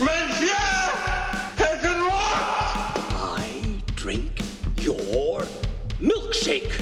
Monsieur 0.00 0.54
has! 1.60 1.84
I 3.12 3.82
drink 3.96 4.40
your 4.80 5.42
milkshake. 6.00 6.72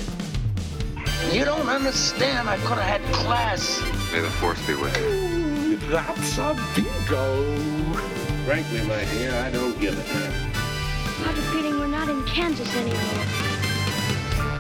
You 1.33 1.45
don't 1.45 1.69
understand. 1.69 2.49
I 2.49 2.57
could 2.59 2.79
have 2.79 3.01
had 3.01 3.03
class. 3.13 3.83
May 4.13 4.21
the 4.21 4.31
force 4.39 4.65
be 4.69 4.75
with 4.75 4.97
you. 4.99 5.79
That's 5.91 6.39
a 6.39 6.55
bingo! 6.77 7.57
Frankly, 8.47 8.83
my 8.87 9.05
dear, 9.13 9.35
I 9.35 9.51
don't 9.51 9.79
give 9.81 9.99
a 9.99 10.03
damn. 10.13 10.33
I 10.55 11.33
have 11.33 11.39
a 11.39 11.43
feeling 11.51 11.79
we're 11.81 11.89
not 11.89 12.09
in 12.09 12.25
Kansas 12.25 12.73
anymore. 12.77 13.27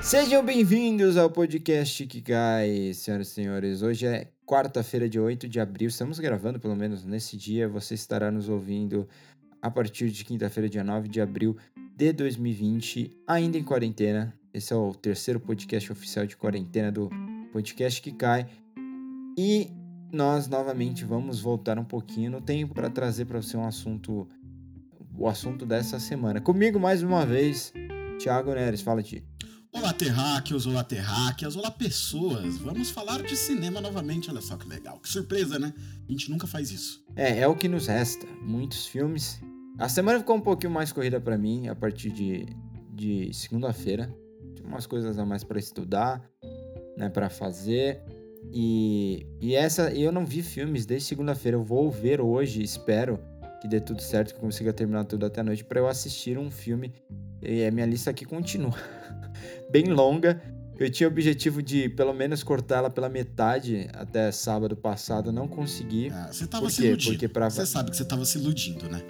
Sejam 0.03 0.45
bem-vindos 0.45 1.17
ao 1.17 1.31
podcast 1.31 2.05
Kikai, 2.07 2.93
senhoras 2.93 3.29
e 3.29 3.35
senhores. 3.35 3.83
Hoje 3.83 4.07
é 4.07 4.27
quarta-feira, 4.49 5.07
de 5.07 5.21
8 5.21 5.47
de 5.47 5.61
abril. 5.61 5.89
Estamos 5.89 6.19
gravando, 6.19 6.59
pelo 6.59 6.75
menos 6.75 7.05
nesse 7.05 7.37
dia. 7.37 7.69
Você 7.69 7.93
estará 7.93 8.31
nos 8.31 8.49
ouvindo 8.49 9.07
a 9.61 9.71
partir 9.71 10.11
de 10.11 10.25
quinta-feira, 10.25 10.71
dia 10.71 10.83
9 10.83 11.07
de 11.07 11.21
abril 11.21 11.55
de 11.95 12.13
2020, 12.15 13.15
ainda 13.27 13.59
em 13.59 13.63
quarentena. 13.63 14.35
Esse 14.55 14.73
é 14.73 14.77
o 14.77 14.95
terceiro 14.95 15.39
podcast 15.39 15.93
oficial 15.93 16.27
de 16.27 16.35
quarentena 16.35 16.91
do 16.91 17.11
podcast 17.53 18.01
Kikai. 18.01 18.47
E 19.37 19.71
nós 20.11 20.49
novamente 20.49 21.05
vamos 21.05 21.41
voltar 21.41 21.79
um 21.79 21.85
pouquinho 21.85 22.31
no 22.31 22.41
tempo 22.41 22.73
para 22.73 22.89
trazer 22.89 23.27
para 23.27 23.43
você 23.43 23.55
um 23.55 23.67
assunto, 23.67 24.27
o 25.15 25.29
assunto 25.29 25.67
dessa 25.67 26.01
semana. 26.01 26.41
Comigo 26.41 26.81
mais 26.81 27.03
uma 27.03 27.27
vez, 27.27 27.71
Thiago 28.19 28.55
Neres. 28.55 28.81
Fala, 28.81 29.03
Ti. 29.03 29.23
Olá, 29.71 29.93
terráqueos, 29.93 30.67
olá, 30.67 30.83
terráqueas, 30.83 31.55
olá, 31.55 31.71
pessoas. 31.71 32.57
Vamos 32.57 32.91
falar 32.91 33.23
de 33.23 33.37
cinema 33.37 33.81
novamente. 33.83 34.31
Olha 34.31 34.41
só 34.41 34.57
que 34.57 34.67
legal. 34.67 34.99
Que 34.99 35.09
surpresa, 35.09 35.59
né? 35.59 35.75
A 36.09 36.11
gente 36.11 36.31
nunca 36.31 36.47
faz 36.47 36.71
isso. 36.71 37.05
É, 37.15 37.41
é 37.41 37.47
o 37.47 37.55
que 37.55 37.69
nos 37.69 37.87
resta. 37.87 38.27
Muitos 38.41 38.87
filmes. 38.87 39.41
A 39.79 39.89
semana 39.89 40.19
ficou 40.19 40.37
um 40.37 40.41
pouquinho 40.41 40.73
mais 40.73 40.91
corrida 40.91 41.21
para 41.21 41.37
mim 41.37 41.69
a 41.69 41.75
partir 41.75 42.11
de, 42.11 42.47
de 42.91 43.33
segunda-feira. 43.35 44.13
Tinha 44.55 44.67
umas 44.67 44.87
coisas 44.87 45.19
a 45.19 45.27
mais 45.27 45.45
para 45.45 45.59
estudar, 45.59 46.23
né, 46.97 47.11
para 47.11 47.29
fazer. 47.29 48.01
E, 48.51 49.27
e 49.39 49.55
essa, 49.55 49.93
eu 49.93 50.11
não 50.11 50.25
vi 50.25 50.43
filmes 50.43 50.87
desde 50.87 51.09
segunda-feira. 51.09 51.59
Eu 51.59 51.63
vou 51.63 51.91
ver 51.91 52.23
hoje, 52.23 52.63
espero 52.63 53.21
que 53.61 53.69
dê 53.69 53.81
tudo 53.81 54.01
certo, 54.01 54.31
que 54.33 54.37
eu 54.37 54.41
consiga 54.41 54.73
terminar 54.73 55.05
tudo 55.05 55.27
até 55.27 55.41
a 55.41 55.45
noite 55.45 55.65
para 55.65 55.81
eu 55.81 55.89
assistir 55.89 56.39
um 56.39 56.51
filme. 56.51 56.93
E 57.43 57.65
a 57.65 57.71
minha 57.71 57.87
lista 57.87 58.11
aqui 58.11 58.25
continua 58.25 58.75
bem 59.71 59.85
longa. 59.87 60.41
Eu 60.79 60.89
tinha 60.91 61.09
o 61.09 61.13
objetivo 61.13 61.61
de 61.61 61.89
pelo 61.89 62.13
menos 62.15 62.45
cortá-la 62.45 62.89
pela 62.89 63.09
metade 63.09 63.89
até 63.95 64.31
sábado 64.31 64.77
passado, 64.77 65.33
não 65.33 65.49
consegui. 65.49 66.09
Ah, 66.11 66.29
você 66.33 66.47
tava 66.47 66.67
Por 66.67 66.71
se 66.71 66.87
iludindo. 66.87 67.11
Porque 67.13 67.27
pra- 67.29 67.51
Você 67.51 67.67
sabe 67.67 67.91
que 67.91 67.97
você 67.97 68.05
tava 68.05 68.25
se 68.25 68.39
iludindo, 68.39 68.89
né? 68.89 69.03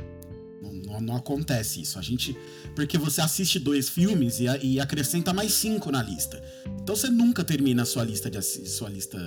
Não, 0.86 0.98
não- 1.00 1.16
acontece 1.16 1.82
isso. 1.82 1.98
A 1.98 2.02
gente. 2.02 2.34
Porque 2.74 2.96
você 2.96 3.20
assiste 3.20 3.58
dois 3.58 3.90
filmes 3.90 4.40
e, 4.40 4.46
e 4.62 4.80
acrescenta 4.80 5.34
mais 5.34 5.52
cinco 5.52 5.90
na 5.92 6.02
lista. 6.02 6.42
Então 6.80 6.96
você 6.96 7.10
nunca 7.10 7.44
termina 7.44 7.82
a 7.82 7.84
sua 7.84 8.02
lista 8.02 8.30
de, 8.30 8.40
sua 8.42 8.88
lista 8.88 9.18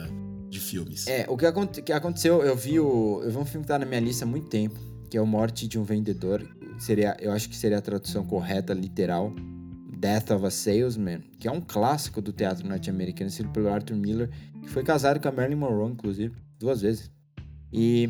de 0.50 0.59
filmes. 0.59 1.06
É, 1.08 1.28
o 1.30 1.38
que, 1.38 1.45
aconte- 1.45 1.83
que 1.83 1.94
aconteceu, 1.94 2.41
eu 2.41 2.56
vi 2.56 2.80
o. 2.80 3.22
Eu 3.23 3.30
vi 3.30 3.38
um 3.38 3.45
filme 3.45 3.63
que 3.63 3.67
tá 3.67 3.78
na 3.78 3.85
minha 3.85 4.00
lista 4.02 4.25
há 4.25 4.28
muito 4.28 4.47
tempo, 4.47 4.80
que 5.11 5.17
é 5.17 5.21
o 5.21 5.27
Morte 5.27 5.67
de 5.67 5.77
um 5.77 5.83
Vendedor. 5.83 6.41
Seria, 6.79 7.17
eu 7.19 7.33
acho 7.33 7.49
que 7.49 7.55
seria 7.55 7.77
a 7.77 7.81
tradução 7.81 8.25
correta, 8.25 8.73
literal. 8.73 9.33
Death 9.99 10.31
of 10.31 10.45
a 10.45 10.49
Salesman, 10.49 11.19
que 11.37 11.49
é 11.49 11.51
um 11.51 11.59
clássico 11.59 12.21
do 12.21 12.31
teatro 12.31 12.67
norte-americano, 12.67 13.29
escrito 13.29 13.51
pelo 13.51 13.69
Arthur 13.69 13.97
Miller, 13.97 14.29
que 14.63 14.69
foi 14.69 14.83
casado 14.83 15.19
com 15.19 15.27
a 15.27 15.31
Marilyn 15.31 15.57
Monroe, 15.57 15.91
inclusive, 15.91 16.33
duas 16.57 16.81
vezes. 16.81 17.11
E, 17.73 18.09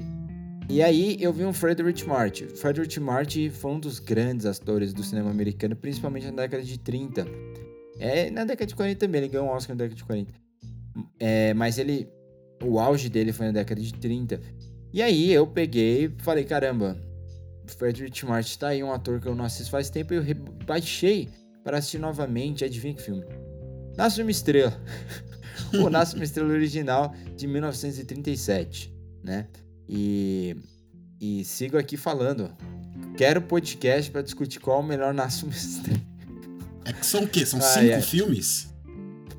e 0.69 0.81
aí 0.81 1.17
eu 1.19 1.33
vi 1.33 1.43
um 1.43 1.51
Frederick 1.51 2.07
March. 2.07 2.43
Frederick 2.55 2.97
March 2.99 3.35
foi 3.51 3.71
um 3.71 3.79
dos 3.79 3.97
grandes 3.99 4.45
atores 4.45 4.93
do 4.93 5.03
cinema 5.03 5.31
americano, 5.31 5.75
principalmente 5.75 6.27
na 6.27 6.43
década 6.43 6.63
de 6.63 6.77
30. 6.77 7.25
É, 7.99 8.29
na 8.29 8.45
década 8.45 8.67
de 8.67 8.75
40 8.75 8.99
também, 8.99 9.21
ele 9.21 9.27
ganhou 9.27 9.47
um 9.47 9.49
Oscar 9.49 9.75
na 9.75 9.79
década 9.79 9.95
de 9.95 10.03
40. 10.03 10.33
É, 11.19 11.53
mas 11.55 11.79
ele, 11.79 12.07
o 12.63 12.79
auge 12.79 13.09
dele 13.09 13.33
foi 13.33 13.47
na 13.47 13.51
década 13.51 13.81
de 13.81 13.91
30. 13.91 14.39
E 14.93 15.01
aí 15.01 15.31
eu 15.31 15.47
peguei 15.47 16.05
e 16.05 16.23
falei, 16.23 16.43
caramba, 16.43 16.97
Frederick 17.77 18.25
March 18.25 18.55
tá 18.57 18.69
aí, 18.69 18.83
um 18.83 18.91
ator 18.91 19.19
que 19.21 19.27
eu 19.27 19.35
não 19.35 19.45
assisto 19.45 19.71
faz 19.71 19.89
tempo, 19.89 20.13
e 20.13 20.17
eu 20.17 20.23
baixei 20.65 21.29
para 21.63 21.77
assistir 21.77 21.99
novamente, 21.99 22.65
adivinha 22.65 22.93
que 22.93 23.01
filme? 23.01 23.23
Nasce 23.97 24.21
uma 24.21 24.31
Estrela. 24.31 24.73
o 25.73 25.89
Nasce 25.89 26.15
uma 26.15 26.23
Estrela 26.23 26.49
original 26.51 27.13
de 27.35 27.47
1937, 27.47 28.93
né? 29.23 29.47
E, 29.87 30.55
e 31.19 31.43
sigo 31.45 31.77
aqui 31.77 31.95
falando. 31.97 32.51
Quero 33.17 33.41
podcast 33.41 34.09
para 34.09 34.21
discutir 34.21 34.59
qual 34.59 34.77
é 34.77 34.83
o 34.83 34.85
melhor 34.85 35.13
Nasce 35.13 35.43
uma 35.43 35.53
Estrela. 35.53 36.01
É 36.85 36.93
que 36.93 37.05
são 37.05 37.23
o 37.23 37.27
quê? 37.27 37.45
São 37.45 37.59
Ai, 37.61 37.81
cinco 37.81 37.95
ai. 37.95 38.01
filmes? 38.01 38.73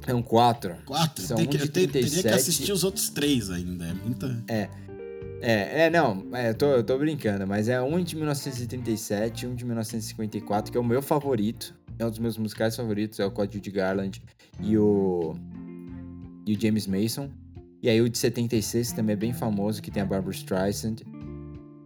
São 0.07 0.23
quatro. 0.23 0.77
Quatro? 0.87 1.25
São 1.25 1.37
Tem 1.37 1.47
um 1.47 1.51
que, 1.51 1.57
de 1.59 1.65
eu 1.65 1.69
te- 1.69 1.73
teria 1.73 1.87
que 1.89 2.11
37. 2.11 2.35
assistir 2.35 2.73
os 2.73 2.85
outros 2.85 3.09
três 3.11 3.51
ainda. 3.51 3.85
É 3.87 3.93
muita. 3.95 4.45
É, 4.49 4.69
é, 5.43 5.91
não, 5.91 6.25
é, 6.33 6.51
eu, 6.51 6.55
tô, 6.55 6.67
eu 6.67 6.85
tô 6.85 6.97
brincando, 6.99 7.47
mas 7.47 7.69
é 7.69 7.81
um 7.83 8.03
de 8.03 8.15
1937 8.17 9.45
e 9.45 9.49
um 9.49 9.55
de 9.55 9.65
1954, 9.65 10.71
que 10.71 10.79
é 10.79 10.81
o 10.81 10.85
meu 10.85 11.03
favorito. 11.03 11.75
É 11.99 12.07
um 12.07 12.11
dos 12.11 12.19
meus 12.19 12.39
musicais 12.39 12.77
favoritos, 12.77 13.19
é 13.21 13.27
o 13.27 13.31
Código 13.31 13.63
de 13.63 13.71
Garland 13.71 14.23
e 14.61 14.79
o. 14.79 15.35
E 16.47 16.55
o 16.55 16.61
James 16.61 16.87
Mason. 16.87 17.31
E 17.83 17.89
aí 17.89 18.01
o 18.01 18.09
de 18.09 18.17
76 18.19 18.93
também 18.93 19.15
é 19.15 19.17
bem 19.17 19.33
famoso, 19.33 19.83
que 19.83 19.91
tem 19.91 20.03
a 20.03 20.07
Barbara 20.07 20.33
Streisand. 20.33 20.97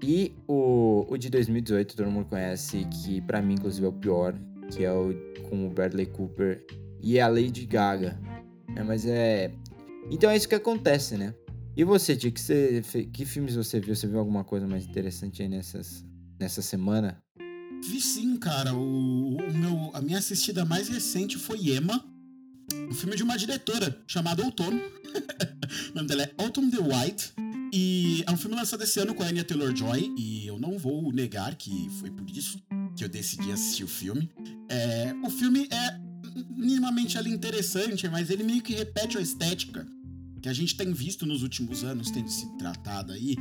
E 0.02 0.34
o, 0.46 1.06
o 1.08 1.16
de 1.16 1.30
2018, 1.30 1.96
todo 1.96 2.10
mundo 2.10 2.26
conhece, 2.26 2.84
que 2.84 3.20
pra 3.22 3.40
mim, 3.40 3.54
inclusive, 3.54 3.86
é 3.86 3.88
o 3.88 3.92
pior, 3.92 4.34
que 4.70 4.84
é 4.84 4.92
o 4.92 5.14
com 5.48 5.66
o 5.66 5.70
Bradley 5.70 6.06
Cooper 6.06 6.64
e 7.00 7.18
a 7.18 7.28
Lady 7.28 7.64
Gaga. 7.66 8.18
É, 8.74 8.82
mas 8.82 9.06
é. 9.06 9.50
Então 10.10 10.30
é 10.30 10.36
isso 10.36 10.48
que 10.48 10.54
acontece, 10.54 11.16
né? 11.16 11.34
E 11.76 11.84
você, 11.84 12.16
Tia, 12.16 12.30
que, 12.30 12.40
você, 12.40 12.82
que 13.12 13.26
filmes 13.26 13.54
você 13.54 13.78
viu? 13.78 13.94
Você 13.94 14.06
viu 14.06 14.18
alguma 14.18 14.42
coisa 14.42 14.66
mais 14.66 14.86
interessante 14.86 15.42
aí 15.42 15.48
nessas, 15.48 16.02
nessa 16.40 16.62
semana? 16.62 17.22
Vi 17.86 18.00
sim, 18.00 18.34
cara. 18.38 18.74
O, 18.74 19.36
o 19.36 19.52
meu, 19.52 19.90
a 19.92 20.00
minha 20.00 20.16
assistida 20.16 20.64
mais 20.64 20.88
recente 20.88 21.36
foi 21.36 21.58
Emma, 21.68 22.02
um 22.88 22.94
filme 22.94 23.14
de 23.14 23.22
uma 23.22 23.36
diretora 23.36 24.02
chamada 24.06 24.42
Outono. 24.42 24.80
o 25.92 25.94
nome 25.94 26.08
dela 26.08 26.22
é 26.22 26.34
Autumn 26.38 26.70
the 26.70 26.78
White. 26.78 27.34
E 27.74 28.24
é 28.26 28.32
um 28.32 28.38
filme 28.38 28.56
lançado 28.56 28.82
esse 28.82 28.98
ano 28.98 29.14
com 29.14 29.22
a 29.22 29.26
Anya 29.26 29.44
Taylor-Joy. 29.44 30.14
E 30.16 30.46
eu 30.46 30.58
não 30.58 30.78
vou 30.78 31.12
negar 31.12 31.54
que 31.56 31.90
foi 32.00 32.10
por 32.10 32.30
isso 32.30 32.58
que 32.96 33.04
eu 33.04 33.08
decidi 33.08 33.52
assistir 33.52 33.84
o 33.84 33.88
filme. 33.88 34.30
É, 34.70 35.14
o 35.22 35.28
filme 35.28 35.68
é 35.70 36.00
minimamente 36.56 37.18
ali 37.18 37.30
interessante, 37.30 38.08
mas 38.08 38.30
ele 38.30 38.44
meio 38.44 38.62
que 38.62 38.74
repete 38.74 39.18
a 39.18 39.20
estética 39.20 39.86
que 40.46 40.50
a 40.50 40.52
gente 40.52 40.76
tem 40.76 40.92
visto 40.92 41.26
nos 41.26 41.42
últimos 41.42 41.82
anos 41.82 42.08
tendo 42.08 42.28
se 42.30 42.46
tratado 42.56 43.12
aí 43.12 43.34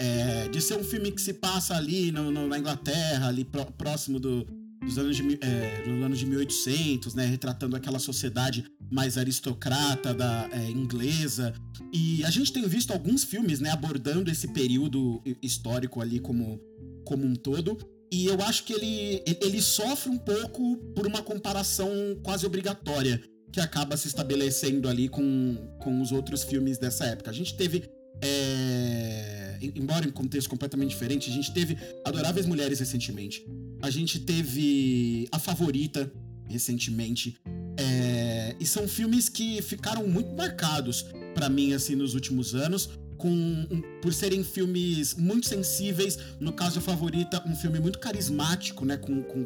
é, 0.00 0.48
de 0.48 0.58
ser 0.62 0.74
um 0.78 0.82
filme 0.82 1.12
que 1.12 1.20
se 1.20 1.34
passa 1.34 1.76
ali 1.76 2.10
no- 2.10 2.30
no- 2.30 2.48
na 2.48 2.58
Inglaterra, 2.58 3.28
ali 3.28 3.44
pró- 3.44 3.66
próximo 3.66 4.18
do- 4.18 4.46
dos 4.82 4.96
anos 4.96 5.16
de, 5.16 5.38
é, 5.42 5.82
dos 5.82 6.02
anos 6.02 6.18
de 6.18 6.24
1800, 6.24 7.12
né, 7.14 7.26
retratando 7.26 7.76
aquela 7.76 7.98
sociedade 7.98 8.64
mais 8.90 9.18
aristocrata 9.18 10.14
da 10.14 10.48
é, 10.50 10.70
inglesa. 10.70 11.52
E 11.92 12.24
a 12.24 12.30
gente 12.30 12.50
tem 12.54 12.66
visto 12.66 12.90
alguns 12.90 13.22
filmes, 13.22 13.60
né, 13.60 13.68
abordando 13.70 14.30
esse 14.30 14.48
período 14.48 15.20
hi- 15.26 15.36
histórico 15.42 16.00
ali 16.00 16.20
como, 16.20 16.58
como 17.04 17.26
um 17.26 17.34
todo. 17.34 17.76
E 18.10 18.24
eu 18.24 18.40
acho 18.42 18.64
que 18.64 18.72
ele- 18.72 19.22
ele 19.42 19.60
sofre 19.60 20.08
um 20.10 20.16
pouco 20.18 20.76
por 20.94 21.06
uma 21.06 21.20
comparação 21.22 21.90
quase 22.22 22.46
obrigatória 22.46 23.20
que 23.52 23.60
acaba 23.60 23.96
se 23.96 24.08
estabelecendo 24.08 24.88
ali 24.88 25.08
com, 25.08 25.56
com 25.78 26.00
os 26.02 26.12
outros 26.12 26.42
filmes 26.42 26.78
dessa 26.78 27.04
época. 27.06 27.30
A 27.30 27.34
gente 27.34 27.54
teve. 27.56 27.84
é, 28.22 29.58
em- 29.60 29.72
embora 29.76 30.06
em 30.06 30.10
contexto 30.10 30.48
completamente 30.48 30.90
diferente, 30.90 31.30
a 31.30 31.32
gente 31.32 31.52
teve 31.52 31.76
Adoráveis 32.04 32.46
Mulheres 32.46 32.78
recentemente. 32.80 33.44
A 33.82 33.90
gente 33.90 34.20
teve 34.20 35.28
A 35.32 35.38
Favorita 35.38 36.10
recentemente. 36.48 37.36
É, 37.78 38.54
e 38.58 38.66
são 38.66 38.88
filmes 38.88 39.28
que 39.28 39.60
ficaram 39.62 40.06
muito 40.06 40.32
marcados 40.34 41.04
pra 41.34 41.48
mim 41.48 41.72
assim 41.74 41.94
nos 41.94 42.14
últimos 42.14 42.54
anos. 42.54 42.88
Com, 43.16 43.30
um- 43.30 43.82
por 44.02 44.12
serem 44.12 44.44
filmes 44.44 45.14
muito 45.14 45.46
sensíveis, 45.48 46.18
no 46.38 46.52
caso 46.52 46.78
a 46.78 46.82
favorita, 46.82 47.42
um 47.48 47.56
filme 47.56 47.80
muito 47.80 47.98
carismático, 47.98 48.84
né? 48.84 48.98
Com, 48.98 49.22
com 49.22 49.44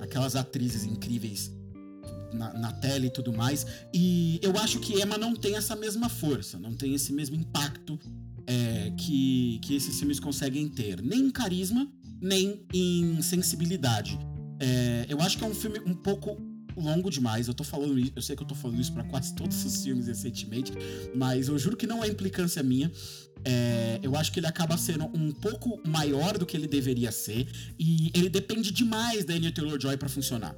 aquelas 0.00 0.34
atrizes 0.34 0.84
incríveis 0.84 1.52
na, 2.36 2.52
na 2.52 2.72
tela 2.72 3.06
e 3.06 3.10
tudo 3.10 3.32
mais. 3.32 3.66
E 3.92 4.38
eu 4.42 4.56
acho 4.58 4.78
que 4.78 5.00
Emma 5.00 5.18
não 5.18 5.34
tem 5.34 5.56
essa 5.56 5.74
mesma 5.74 6.08
força, 6.08 6.58
não 6.58 6.74
tem 6.74 6.94
esse 6.94 7.12
mesmo 7.12 7.36
impacto 7.36 7.98
é, 8.46 8.92
que, 8.96 9.58
que 9.62 9.74
esses 9.74 9.98
filmes 9.98 10.20
conseguem 10.20 10.68
ter. 10.68 11.02
Nem 11.02 11.20
em 11.20 11.30
carisma, 11.30 11.90
nem 12.20 12.64
em 12.72 13.20
sensibilidade. 13.22 14.18
É, 14.60 15.06
eu 15.08 15.20
acho 15.20 15.36
que 15.36 15.44
é 15.44 15.46
um 15.46 15.54
filme 15.54 15.80
um 15.84 15.94
pouco 15.94 16.36
longo 16.76 17.10
demais. 17.10 17.48
Eu 17.48 17.54
tô 17.54 17.64
falando 17.64 17.98
eu 18.14 18.22
sei 18.22 18.36
que 18.36 18.42
eu 18.42 18.46
tô 18.46 18.54
falando 18.54 18.80
isso 18.80 18.92
pra 18.92 19.04
quase 19.04 19.34
todos 19.34 19.64
os 19.64 19.82
filmes 19.82 20.06
recentemente, 20.06 20.72
mas 21.14 21.48
eu 21.48 21.58
juro 21.58 21.76
que 21.76 21.86
não 21.86 22.04
é 22.04 22.08
implicância 22.08 22.62
minha. 22.62 22.90
É, 23.44 24.00
eu 24.02 24.16
acho 24.16 24.32
que 24.32 24.40
ele 24.40 24.46
acaba 24.46 24.76
sendo 24.76 25.04
um 25.14 25.30
pouco 25.32 25.80
maior 25.86 26.36
do 26.36 26.44
que 26.44 26.56
ele 26.56 26.66
deveria 26.66 27.12
ser 27.12 27.46
e 27.78 28.10
ele 28.14 28.28
depende 28.28 28.72
demais 28.72 29.24
da 29.24 29.34
Anya 29.34 29.52
Taylor-Joy 29.52 29.96
para 29.96 30.08
funcionar. 30.08 30.54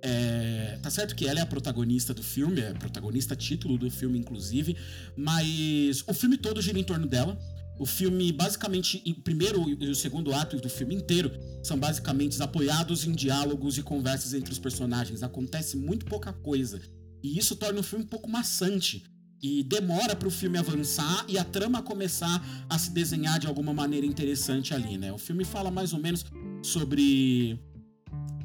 É, 0.00 0.78
tá 0.82 0.90
certo 0.90 1.16
que 1.16 1.26
ela 1.26 1.40
é 1.40 1.42
a 1.42 1.46
protagonista 1.46 2.14
do 2.14 2.22
filme, 2.22 2.60
é 2.60 2.72
protagonista 2.72 3.34
título 3.34 3.76
do 3.76 3.90
filme, 3.90 4.18
inclusive, 4.18 4.76
mas 5.16 6.04
o 6.06 6.14
filme 6.14 6.38
todo 6.38 6.62
gira 6.62 6.78
em 6.78 6.84
torno 6.84 7.06
dela. 7.06 7.38
O 7.78 7.86
filme, 7.86 8.32
basicamente, 8.32 9.02
o 9.06 9.22
primeiro 9.22 9.68
e 9.68 9.88
o 9.88 9.94
segundo 9.94 10.34
ato 10.34 10.56
do 10.56 10.68
filme 10.68 10.96
inteiro 10.96 11.30
são 11.62 11.78
basicamente 11.78 12.40
apoiados 12.42 13.06
em 13.06 13.12
diálogos 13.12 13.78
e 13.78 13.82
conversas 13.82 14.34
entre 14.34 14.52
os 14.52 14.58
personagens. 14.58 15.22
Acontece 15.22 15.76
muito 15.76 16.04
pouca 16.04 16.32
coisa. 16.32 16.80
E 17.22 17.38
isso 17.38 17.54
torna 17.54 17.78
o 17.78 17.82
filme 17.84 18.04
um 18.04 18.08
pouco 18.08 18.28
maçante. 18.28 19.04
E 19.40 19.62
demora 19.62 20.16
para 20.16 20.26
o 20.26 20.30
filme 20.30 20.58
avançar 20.58 21.24
e 21.28 21.38
a 21.38 21.44
trama 21.44 21.80
começar 21.80 22.44
a 22.68 22.76
se 22.76 22.90
desenhar 22.90 23.38
de 23.38 23.46
alguma 23.46 23.72
maneira 23.72 24.04
interessante 24.04 24.74
ali, 24.74 24.98
né? 24.98 25.12
O 25.12 25.18
filme 25.18 25.44
fala 25.44 25.70
mais 25.70 25.92
ou 25.92 26.00
menos 26.00 26.24
sobre 26.60 27.60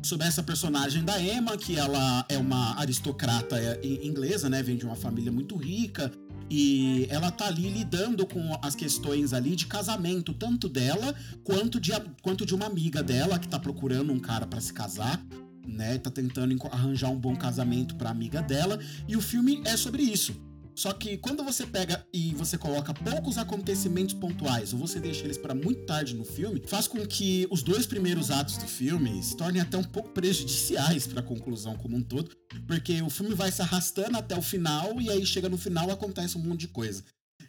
sobre 0.04 0.28
essa 0.28 0.44
personagem 0.44 1.04
da 1.04 1.22
Emma, 1.22 1.58
que 1.58 1.78
ela 1.78 2.26
é 2.30 2.38
uma 2.38 2.78
aristocrata 2.80 3.58
é, 3.58 3.80
inglesa, 3.84 4.50
né? 4.50 4.62
Vem 4.62 4.78
de 4.78 4.86
uma 4.86 4.96
família 4.96 5.32
muito 5.32 5.56
rica. 5.56 6.12
E 6.50 7.08
ela 7.10 7.32
tá 7.32 7.48
ali 7.48 7.70
lidando 7.70 8.26
com 8.28 8.58
as 8.62 8.76
questões 8.76 9.34
ali 9.34 9.56
de 9.56 9.66
casamento, 9.66 10.34
tanto 10.34 10.70
dela 10.70 11.16
quanto 11.44 11.80
de, 11.80 11.92
quanto 12.22 12.46
de 12.46 12.54
uma 12.54 12.66
amiga 12.66 13.02
dela 13.02 13.40
que 13.40 13.48
tá 13.48 13.58
procurando 13.58 14.12
um 14.12 14.20
cara 14.20 14.46
para 14.46 14.62
se 14.62 14.72
casar, 14.74 15.20
né? 15.66 15.98
Tá 15.98 16.12
tentando 16.12 16.56
arranjar 16.72 17.10
um 17.10 17.20
bom 17.20 17.36
casamento 17.36 17.96
pra 17.96 18.10
amiga 18.10 18.42
dela. 18.42 18.78
E 19.08 19.16
o 19.16 19.22
filme 19.22 19.62
é 19.66 19.76
sobre 19.78 20.04
isso 20.04 20.36
só 20.75 20.92
que 20.92 21.18
quando 21.18 21.44
você 21.44 21.66
pega 21.66 22.06
e 22.12 22.34
você 22.34 22.58
coloca 22.58 22.94
poucos 22.94 23.38
acontecimentos 23.38 24.14
pontuais 24.14 24.74
ou 24.74 24.80
você 24.80 25.00
deixa 25.00 25.24
eles 25.24 25.38
para 25.38 25.54
muito 25.54 25.86
tarde 25.86 26.16
no 26.16 26.25
filme, 26.25 26.64
faz 26.66 26.88
com 26.88 27.06
que 27.06 27.48
os 27.52 27.62
dois 27.62 27.86
primeiros 27.86 28.31
atos 28.31 28.58
do 28.58 28.68
filme 28.68 29.22
se 29.22 29.38
tornem 29.38 29.62
até 29.62 29.78
um 29.78 29.84
pouco 29.84 30.10
prejudiciais 30.10 31.06
para 31.06 31.20
a 31.20 31.24
conclusão 31.24 31.75
como 31.75 31.96
um 31.96 32.02
todo, 32.02 32.31
porque 32.68 33.02
o 33.02 33.10
filme 33.10 33.36
vai 33.36 33.52
se 33.52 33.62
arrastando 33.62 34.18
até 34.18 34.38
o 34.38 34.42
final 34.42 35.00
e 35.00 35.10
aí 35.10 35.25
chega 35.25 35.48
no 35.48 35.58
final 35.58 35.92
acontece 35.92 36.38
um 36.38 36.42
monte 36.42 36.62
de 36.62 36.68
coisa. 36.70 37.04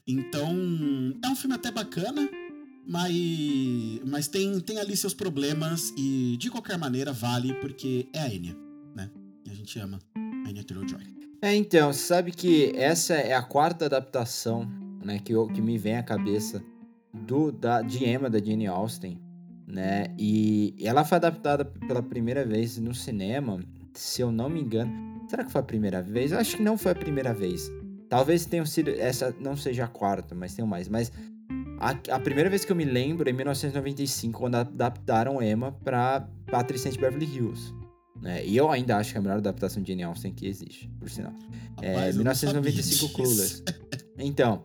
Então, 0.07 0.51
é 1.25 1.29
um 1.29 1.37
filme 1.37 1.55
até 1.55 1.71
bacana, 1.71 2.29
mas, 2.87 3.15
mas 4.05 4.29
tem, 4.29 4.61
tem 4.61 4.79
ali 4.79 4.97
seus 4.97 5.15
problemas 5.15 5.95
e 5.97 6.37
de 6.39 6.51
qualquer 6.51 6.77
maneira 6.77 7.13
vale 7.13 7.55
porque 7.55 8.07
é 8.13 8.21
a 8.21 8.35
Enya, 8.35 8.55
né? 8.95 9.11
E 9.47 9.51
a 9.51 9.55
gente 9.55 9.79
ama 9.79 9.99
a 10.15 10.51
Enya 10.51 10.63
Taylor-Joy. 10.63 11.24
É, 11.45 11.55
então, 11.55 11.93
sabe 11.93 12.33
que 12.33 12.73
essa 12.75 13.13
é 13.13 13.35
a 13.35 13.43
quarta 13.43 13.85
adaptação, 13.85 14.67
né, 15.05 15.19
que, 15.23 15.35
eu, 15.35 15.47
que 15.47 15.61
me 15.61 15.77
vem 15.77 15.99
à 15.99 16.03
cabeça 16.03 16.65
do 17.13 17.53
da, 17.53 17.83
de 17.83 18.03
Emma, 18.03 18.31
da 18.31 18.39
Jane 18.39 18.67
Austen, 18.67 19.21
né, 19.67 20.07
e 20.19 20.75
ela 20.83 21.05
foi 21.05 21.17
adaptada 21.17 21.67
pela 21.67 22.03
primeira 22.03 22.47
vez 22.47 22.79
no 22.79 22.95
cinema, 22.95 23.61
se 23.93 24.23
eu 24.23 24.33
não 24.33 24.49
me 24.49 24.59
engano, 24.59 24.91
será 25.29 25.45
que 25.45 25.53
foi 25.53 25.61
a 25.61 25.65
primeira 25.65 26.01
vez? 26.01 26.33
Eu 26.33 26.39
acho 26.39 26.57
que 26.57 26.63
não 26.63 26.79
foi 26.79 26.93
a 26.93 26.95
primeira 26.95 27.35
vez, 27.35 27.71
talvez 28.09 28.47
tenha 28.47 28.65
sido, 28.65 28.89
essa 28.93 29.37
não 29.39 29.55
seja 29.55 29.85
a 29.85 29.89
quarta, 29.89 30.35
mas 30.35 30.55
tem 30.55 30.65
mais, 30.65 30.89
mas 30.89 31.13
a, 31.79 31.91
a 31.91 32.21
primeira 32.21 32.49
vez 32.49 32.65
que 32.65 32.73
eu 32.73 32.77
me 32.77 32.87
lembro 32.87 33.29
é 33.29 33.33
em 33.33 33.37
1995, 33.37 34.39
quando 34.39 34.55
adaptaram 34.55 35.43
Emma 35.43 35.73
para 35.85 36.27
Patricinha 36.51 36.93
de 36.93 36.99
Beverly 36.99 37.27
Hills, 37.27 37.84
né? 38.21 38.45
E 38.45 38.57
eu 38.57 38.71
ainda 38.71 38.97
acho 38.97 39.13
que 39.13 39.17
é 39.17 39.21
a 39.21 39.23
melhor 39.23 39.39
adaptação 39.39 39.83
de 39.83 39.93
Jane 39.93 40.03
Austen 40.03 40.33
que 40.33 40.47
existe, 40.47 40.89
por 40.99 41.11
sinal. 41.11 41.33
É, 41.83 42.13
1995 42.13 43.13
Clueless. 43.13 43.63
Então, 44.19 44.65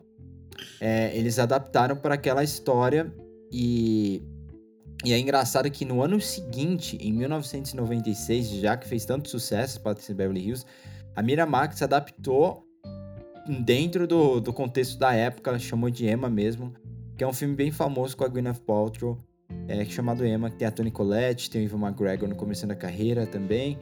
é, 0.80 1.16
eles 1.16 1.38
adaptaram 1.38 1.96
para 1.96 2.14
aquela 2.14 2.44
história 2.44 3.12
e 3.50 4.22
e 5.02 5.14
é 5.14 5.18
engraçado 5.18 5.70
que 5.70 5.84
no 5.84 6.02
ano 6.02 6.20
seguinte, 6.20 6.98
em 7.00 7.12
1996, 7.12 8.50
já 8.50 8.76
que 8.76 8.86
fez 8.86 9.06
tanto 9.06 9.30
sucesso 9.30 9.80
Patricia 9.80 10.14
Beverly 10.14 10.46
Hills, 10.46 10.66
a 11.16 11.22
Miramax 11.22 11.80
adaptou 11.80 12.66
dentro 13.64 14.06
do, 14.06 14.40
do 14.40 14.52
contexto 14.52 14.98
da 14.98 15.14
época, 15.14 15.58
chamou 15.58 15.88
de 15.88 16.06
Emma 16.06 16.28
mesmo, 16.28 16.74
que 17.16 17.24
é 17.24 17.26
um 17.26 17.32
filme 17.32 17.54
bem 17.54 17.70
famoso 17.70 18.14
com 18.14 18.24
a 18.24 18.28
Gwyneth 18.28 18.60
Paltrow, 18.66 19.18
é, 19.68 19.84
chamado 19.84 20.26
Emma, 20.26 20.50
que 20.50 20.56
tem 20.56 20.68
a 20.68 20.70
Toni 20.70 20.90
Collette, 20.90 21.50
tem 21.50 21.62
o 21.62 21.64
Ivan 21.64 21.86
McGregor 21.86 22.28
no 22.28 22.34
começo 22.34 22.66
da 22.66 22.74
carreira 22.74 23.26
também. 23.26 23.78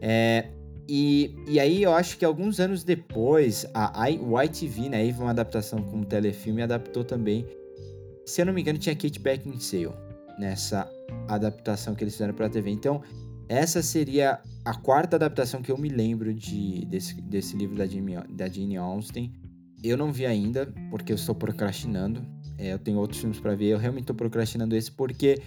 É, 0.00 0.46
e, 0.88 1.36
e 1.46 1.60
aí 1.60 1.82
eu 1.82 1.92
acho 1.94 2.18
que 2.18 2.24
alguns 2.24 2.58
anos 2.58 2.82
depois, 2.82 3.64
a 3.74 4.08
YTV, 4.08 4.88
né, 4.88 4.96
aí 4.98 5.12
uma 5.12 5.30
adaptação 5.30 5.82
como 5.82 6.04
telefilme, 6.04 6.62
adaptou 6.62 7.04
também. 7.04 7.46
Se 8.26 8.42
eu 8.42 8.46
não 8.46 8.52
me 8.52 8.60
engano, 8.60 8.78
tinha 8.78 8.94
Kate 8.96 9.20
Beckinsale 9.20 9.92
nessa 10.38 10.90
adaptação 11.28 11.94
que 11.94 12.02
eles 12.02 12.14
fizeram 12.14 12.34
para 12.34 12.46
a 12.46 12.50
TV. 12.50 12.70
Então, 12.70 13.02
essa 13.48 13.82
seria 13.82 14.40
a 14.64 14.74
quarta 14.74 15.16
adaptação 15.16 15.62
que 15.62 15.70
eu 15.70 15.78
me 15.78 15.88
lembro 15.88 16.32
de, 16.32 16.84
desse, 16.86 17.20
desse 17.20 17.56
livro 17.56 17.76
da 17.76 17.86
Jane, 17.86 18.16
da 18.30 18.48
Jane 18.48 18.76
Austen. 18.76 19.32
Eu 19.82 19.96
não 19.96 20.12
vi 20.12 20.26
ainda, 20.26 20.72
porque 20.90 21.12
eu 21.12 21.16
estou 21.16 21.34
procrastinando. 21.34 22.24
É, 22.60 22.74
eu 22.74 22.78
tenho 22.78 22.98
outros 22.98 23.18
filmes 23.18 23.40
para 23.40 23.54
ver. 23.54 23.68
Eu 23.68 23.78
realmente 23.78 24.04
tô 24.04 24.14
procrastinando 24.14 24.76
esse 24.76 24.92
porque, 24.92 25.40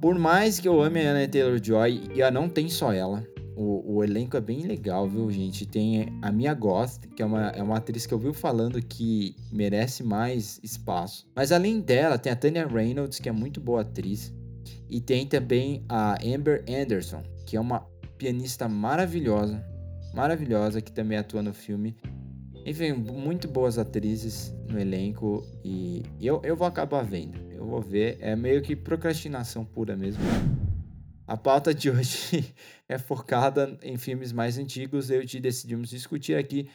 por 0.00 0.18
mais 0.18 0.60
que 0.60 0.68
eu 0.68 0.82
ame 0.82 1.00
a 1.00 1.12
Anna 1.12 1.26
Taylor-Joy, 1.26 2.10
e 2.14 2.30
não 2.30 2.48
tem 2.48 2.68
só 2.68 2.92
ela. 2.92 3.26
O, 3.56 3.96
o, 3.96 4.04
elenco 4.04 4.36
é 4.36 4.40
bem 4.40 4.62
legal, 4.62 5.08
viu, 5.08 5.30
gente? 5.30 5.66
Tem 5.66 6.08
a 6.22 6.30
Mia 6.30 6.54
Goth, 6.54 7.00
que 7.14 7.22
é 7.22 7.26
uma, 7.26 7.48
é 7.48 7.62
uma 7.62 7.76
atriz 7.76 8.06
que 8.06 8.14
eu 8.14 8.18
vi 8.18 8.32
falando 8.32 8.80
que 8.80 9.34
merece 9.52 10.02
mais 10.02 10.60
espaço. 10.62 11.26
Mas 11.34 11.52
além 11.52 11.80
dela, 11.80 12.18
tem 12.18 12.32
a 12.32 12.36
Tanya 12.36 12.66
Reynolds, 12.66 13.18
que 13.18 13.28
é 13.28 13.32
muito 13.32 13.60
boa 13.60 13.82
atriz. 13.82 14.32
E 14.88 15.00
tem 15.00 15.26
também 15.26 15.84
a 15.88 16.16
Amber 16.24 16.64
Anderson, 16.68 17.22
que 17.44 17.56
é 17.56 17.60
uma 17.60 17.80
pianista 18.16 18.66
maravilhosa. 18.68 19.62
Maravilhosa, 20.14 20.80
que 20.80 20.90
também 20.90 21.18
atua 21.18 21.42
no 21.42 21.52
filme. 21.52 21.96
Enfim, 22.70 22.92
muito 22.92 23.48
boas 23.48 23.78
atrizes 23.78 24.52
no 24.68 24.78
elenco 24.78 25.44
e 25.64 26.04
eu, 26.20 26.40
eu 26.44 26.54
vou 26.54 26.68
acabar 26.68 27.02
vendo. 27.02 27.36
Eu 27.50 27.66
vou 27.66 27.82
ver. 27.82 28.16
É 28.20 28.36
meio 28.36 28.62
que 28.62 28.76
procrastinação 28.76 29.64
pura 29.64 29.96
mesmo. 29.96 30.22
A 31.26 31.36
pauta 31.36 31.74
de 31.74 31.90
hoje 31.90 32.54
é 32.88 32.96
focada 32.96 33.76
em 33.82 33.98
filmes 33.98 34.30
mais 34.30 34.56
antigos. 34.56 35.10
Eu 35.10 35.26
te 35.26 35.40
decidimos 35.40 35.90
discutir 35.90 36.36
aqui 36.36 36.70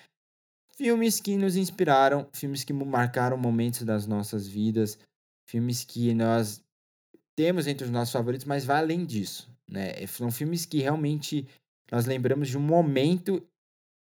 filmes 0.75 1.21
que 1.21 1.37
nos 1.37 1.55
inspiraram, 1.55 2.27
filmes 2.33 2.65
que 2.65 2.73
marcaram 2.73 3.37
momentos 3.37 3.83
das 3.83 4.05
nossas 4.05 4.45
vidas, 4.45 4.99
filmes 5.47 5.85
que 5.85 6.13
nós 6.13 6.61
temos 7.37 7.67
entre 7.67 7.85
os 7.85 7.89
nossos 7.89 8.11
favoritos, 8.11 8.45
mas 8.45 8.65
vai 8.65 8.79
além 8.79 9.05
disso, 9.05 9.49
né? 9.65 10.05
São 10.07 10.29
filmes 10.29 10.65
que 10.65 10.81
realmente 10.81 11.47
nós 11.89 12.05
lembramos 12.05 12.49
de 12.49 12.57
um 12.57 12.61
momento 12.61 13.41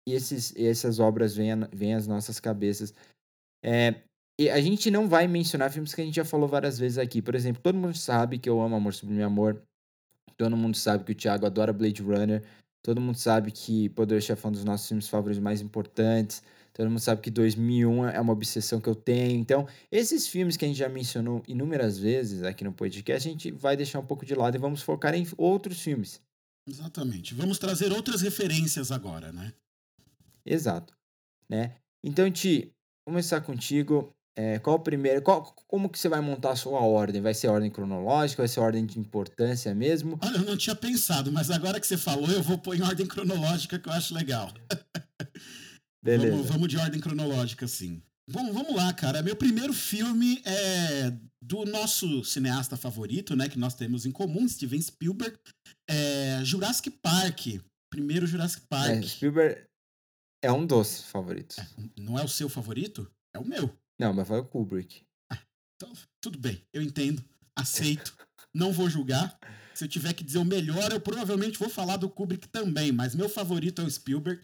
e 0.07 0.15
esses, 0.15 0.55
essas 0.57 0.99
obras 0.99 1.35
vêm, 1.35 1.51
vêm 1.73 1.95
às 1.95 2.07
nossas 2.07 2.39
cabeças. 2.39 2.95
É, 3.63 4.03
e 4.39 4.49
a 4.49 4.61
gente 4.61 4.91
não 4.91 5.09
vai 5.09 5.27
mencionar 5.27 5.73
filmes 5.73 5.95
que 5.95 6.01
a 6.01 6.05
gente 6.05 6.15
já 6.17 6.25
falou 6.25 6.49
várias 6.49 6.79
vezes 6.79 6.99
aqui. 6.99 7.21
Por 7.21 7.35
exemplo, 7.35 7.63
todo 7.63 7.77
mundo 7.77 7.97
sabe 7.97 8.39
que 8.39 8.49
eu 8.49 8.61
amo 8.61 8.77
Amor 8.77 8.95
Sublime 8.95 9.23
Amor. 9.23 9.61
Todo 10.37 10.57
mundo 10.57 10.77
sabe 10.77 11.05
que 11.05 11.13
o 11.13 11.15
Thiago 11.15 11.47
adora 11.47 11.73
Blade 11.73 12.03
Runner. 12.03 12.43
Todo 12.83 13.01
mundo 13.01 13.19
sabe 13.19 13.51
que 13.51 13.89
Poder 13.89 14.23
Chefão 14.23 14.49
é 14.49 14.51
um 14.51 14.53
dos 14.53 14.65
nossos 14.65 14.87
filmes 14.87 15.09
favoritos 15.09 15.43
mais 15.43 15.61
importantes. 15.61 16.43
Todo 16.73 16.91
mundo 16.91 17.01
sabe 17.01 17.23
que 17.23 17.31
2001 17.31 18.09
é 18.09 18.21
uma 18.21 18.35
obsessão 18.35 18.79
que 18.79 18.89
eu 18.89 18.95
tenho. 18.95 19.41
Então, 19.41 19.67
esses 19.91 20.29
filmes 20.29 20.59
que 20.59 20.65
a 20.67 20.69
gente 20.69 20.77
já 20.77 20.89
mencionou 20.89 21.43
inúmeras 21.49 21.99
vezes 21.99 22.43
aqui 22.43 22.63
no 22.63 22.73
podcast, 22.73 23.27
a 23.27 23.33
gente 23.33 23.51
vai 23.51 23.77
deixar 23.77 23.99
um 23.99 24.05
pouco 24.05 24.27
de 24.27 24.35
lado 24.35 24.57
e 24.57 24.59
vamos 24.59 24.83
focar 24.83 25.15
em 25.15 25.27
outros 25.39 25.81
filmes. 25.81 26.21
Exatamente. 26.69 27.33
Vamos 27.33 27.59
trazer 27.59 27.93
outras 27.93 28.21
referências 28.21 28.93
agora, 28.93 29.33
né? 29.33 29.53
Exato, 30.47 30.95
né? 31.51 31.77
Então, 32.05 32.31
Ti, 32.31 32.73
começar 33.07 33.41
contigo. 33.41 34.13
É, 34.39 34.59
qual 34.59 34.77
o 34.77 34.81
primeiro? 34.81 35.23
Qual, 35.23 35.43
como 35.67 35.89
que 35.89 35.99
você 35.99 36.11
vai 36.11 36.21
montar 36.21 36.51
a 36.51 36.57
sua 36.57 36.81
ordem? 36.81 37.23
Vai 37.23 37.33
ser 37.33 37.49
ordem 37.49 37.71
cronológica? 37.71 38.43
Vai 38.43 38.49
ser 38.49 38.61
ordem 38.61 38.85
de 38.85 38.99
importância 38.99 39.75
mesmo? 39.75 40.19
Olha, 40.23 40.37
eu 40.37 40.45
não 40.45 40.57
tinha 40.57 40.77
pensado, 40.77 41.33
mas 41.33 41.51
agora 41.51 41.81
que 41.81 41.87
você 41.87 41.97
falou, 41.97 42.31
eu 42.31 42.43
vou 42.43 42.59
pôr 42.59 42.77
em 42.77 42.83
ordem 42.83 43.07
cronológica 43.07 43.79
que 43.79 43.89
eu 43.89 43.93
acho 43.93 44.15
legal. 44.15 44.53
Beleza. 46.05 46.37
Vamos, 46.37 46.49
vamos 46.49 46.69
de 46.69 46.77
ordem 46.77 47.01
cronológica, 47.01 47.67
sim. 47.67 48.03
Bom, 48.31 48.53
vamos 48.53 48.75
lá, 48.75 48.93
cara. 48.93 49.23
Meu 49.23 49.37
primeiro 49.37 49.73
filme 49.73 50.43
é 50.45 51.13
do 51.43 51.65
nosso 51.65 52.23
cineasta 52.25 52.77
favorito, 52.77 53.35
né? 53.35 53.49
Que 53.49 53.59
nós 53.59 53.75
temos 53.75 54.05
em 54.05 54.13
comum, 54.13 54.47
Steven 54.47 54.83
Spielberg. 54.83 55.39
É 55.89 56.41
Jurassic 56.45 56.91
Park. 56.91 57.61
Primeiro 57.91 58.27
Jurassic 58.27 58.63
é, 58.65 58.67
Park. 58.69 58.91
É, 58.91 59.03
Spielberg 59.03 59.67
é 60.47 60.53
um 60.53 60.65
dos 60.65 61.03
favoritos. 61.03 61.59
É, 61.59 61.67
não 61.97 62.19
é 62.19 62.25
o 62.25 62.29
seu 62.29 62.49
favorito? 62.49 63.11
É 63.35 63.39
o 63.39 63.45
meu. 63.45 63.77
Não, 63.99 64.13
mas 64.13 64.29
foi 64.29 64.39
o 64.39 64.45
Kubrick. 64.45 65.03
Ah, 65.31 65.43
então, 65.75 65.93
tudo 66.21 66.39
bem, 66.39 66.63
eu 66.73 66.81
entendo, 66.81 67.25
aceito, 67.57 68.17
não 68.55 68.73
vou 68.73 68.89
julgar. 68.89 69.39
Se 69.75 69.85
eu 69.85 69.89
tiver 69.89 70.15
que 70.15 70.25
dizer 70.25 70.39
o 70.39 70.45
melhor, 70.45 70.93
eu 70.93 71.01
provavelmente 71.01 71.59
vou 71.59 71.69
falar 71.69 71.97
do 71.97 72.09
Kubrick 72.09 72.49
também, 72.49 72.93
mas 72.93 73.15
meu 73.15 73.29
favorito 73.29 73.83
é 73.83 73.85
o 73.85 73.91
Spielberg. 73.91 74.41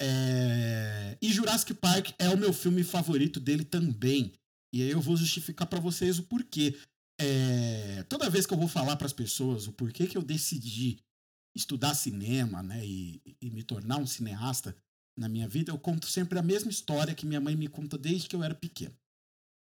É... 0.00 1.18
E 1.20 1.32
Jurassic 1.32 1.74
Park 1.74 2.12
é 2.18 2.28
o 2.28 2.36
meu 2.36 2.52
filme 2.52 2.82
favorito 2.84 3.40
dele 3.40 3.64
também. 3.64 4.32
E 4.72 4.82
aí 4.82 4.90
eu 4.90 5.00
vou 5.00 5.16
justificar 5.16 5.66
para 5.66 5.80
vocês 5.80 6.18
o 6.18 6.24
porquê. 6.24 6.78
É, 7.20 8.02
toda 8.08 8.30
vez 8.30 8.46
que 8.46 8.52
eu 8.52 8.58
vou 8.58 8.66
falar 8.66 8.96
para 8.96 9.06
as 9.06 9.12
pessoas 9.12 9.68
o 9.68 9.72
porquê 9.72 10.06
que 10.06 10.16
eu 10.16 10.22
decidi 10.22 10.98
estudar 11.56 11.94
cinema, 11.94 12.62
né, 12.62 12.84
e, 12.84 13.22
e, 13.40 13.50
me 13.50 13.62
tornar 13.62 13.98
um 13.98 14.06
cineasta 14.06 14.76
na 15.18 15.28
minha 15.28 15.48
vida, 15.48 15.70
eu 15.70 15.78
conto 15.78 16.06
sempre 16.06 16.38
a 16.38 16.42
mesma 16.42 16.70
história 16.70 17.14
que 17.14 17.26
minha 17.26 17.40
mãe 17.40 17.56
me 17.56 17.68
conta 17.68 17.96
desde 17.96 18.28
que 18.28 18.34
eu 18.34 18.42
era 18.42 18.54
pequeno. 18.54 18.94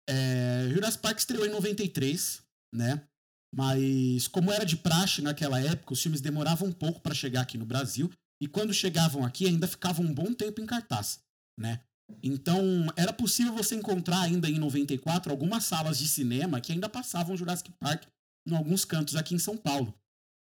É, 0.10 0.70
Jurassic 0.70 1.01
Park 1.01 1.20
estreou 1.20 1.46
em 1.46 1.51
93, 1.51 2.41
né? 2.74 3.05
Mas 3.53 4.27
como 4.27 4.51
era 4.51 4.65
de 4.65 4.77
praxe 4.77 5.22
naquela 5.22 5.60
época, 5.60 5.93
os 5.93 6.01
filmes 6.01 6.22
demoravam 6.22 6.70
um 6.70 6.74
pouco 6.74 7.01
para 7.01 7.13
chegar 7.13 7.41
aqui 7.41 7.58
no 7.58 7.65
Brasil 7.65 8.10
e 8.41 8.48
quando 8.48 8.74
chegavam 8.74 9.25
aqui 9.25 9.46
ainda 9.46 9.67
ficavam 9.67 10.05
um 10.05 10.13
bom 10.13 10.34
tempo 10.34 10.62
em 10.62 10.65
cartaz, 10.65 11.20
né? 11.60 11.81
Então, 12.24 12.88
era 12.96 13.13
possível 13.13 13.53
você 13.53 13.75
encontrar 13.75 14.22
ainda 14.22 14.50
em 14.50 14.58
94 14.58 15.31
algumas 15.31 15.63
salas 15.63 15.98
de 15.98 16.08
cinema 16.08 16.60
que 16.60 16.72
ainda 16.72 16.89
passavam 16.89 17.38
Jurassic 17.38 17.72
Park 17.79 18.03
em 18.48 18.55
alguns 18.55 18.84
cantos 18.84 19.15
aqui 19.15 19.36
em 19.36 19.39
São 19.39 19.55
Paulo. 19.55 19.93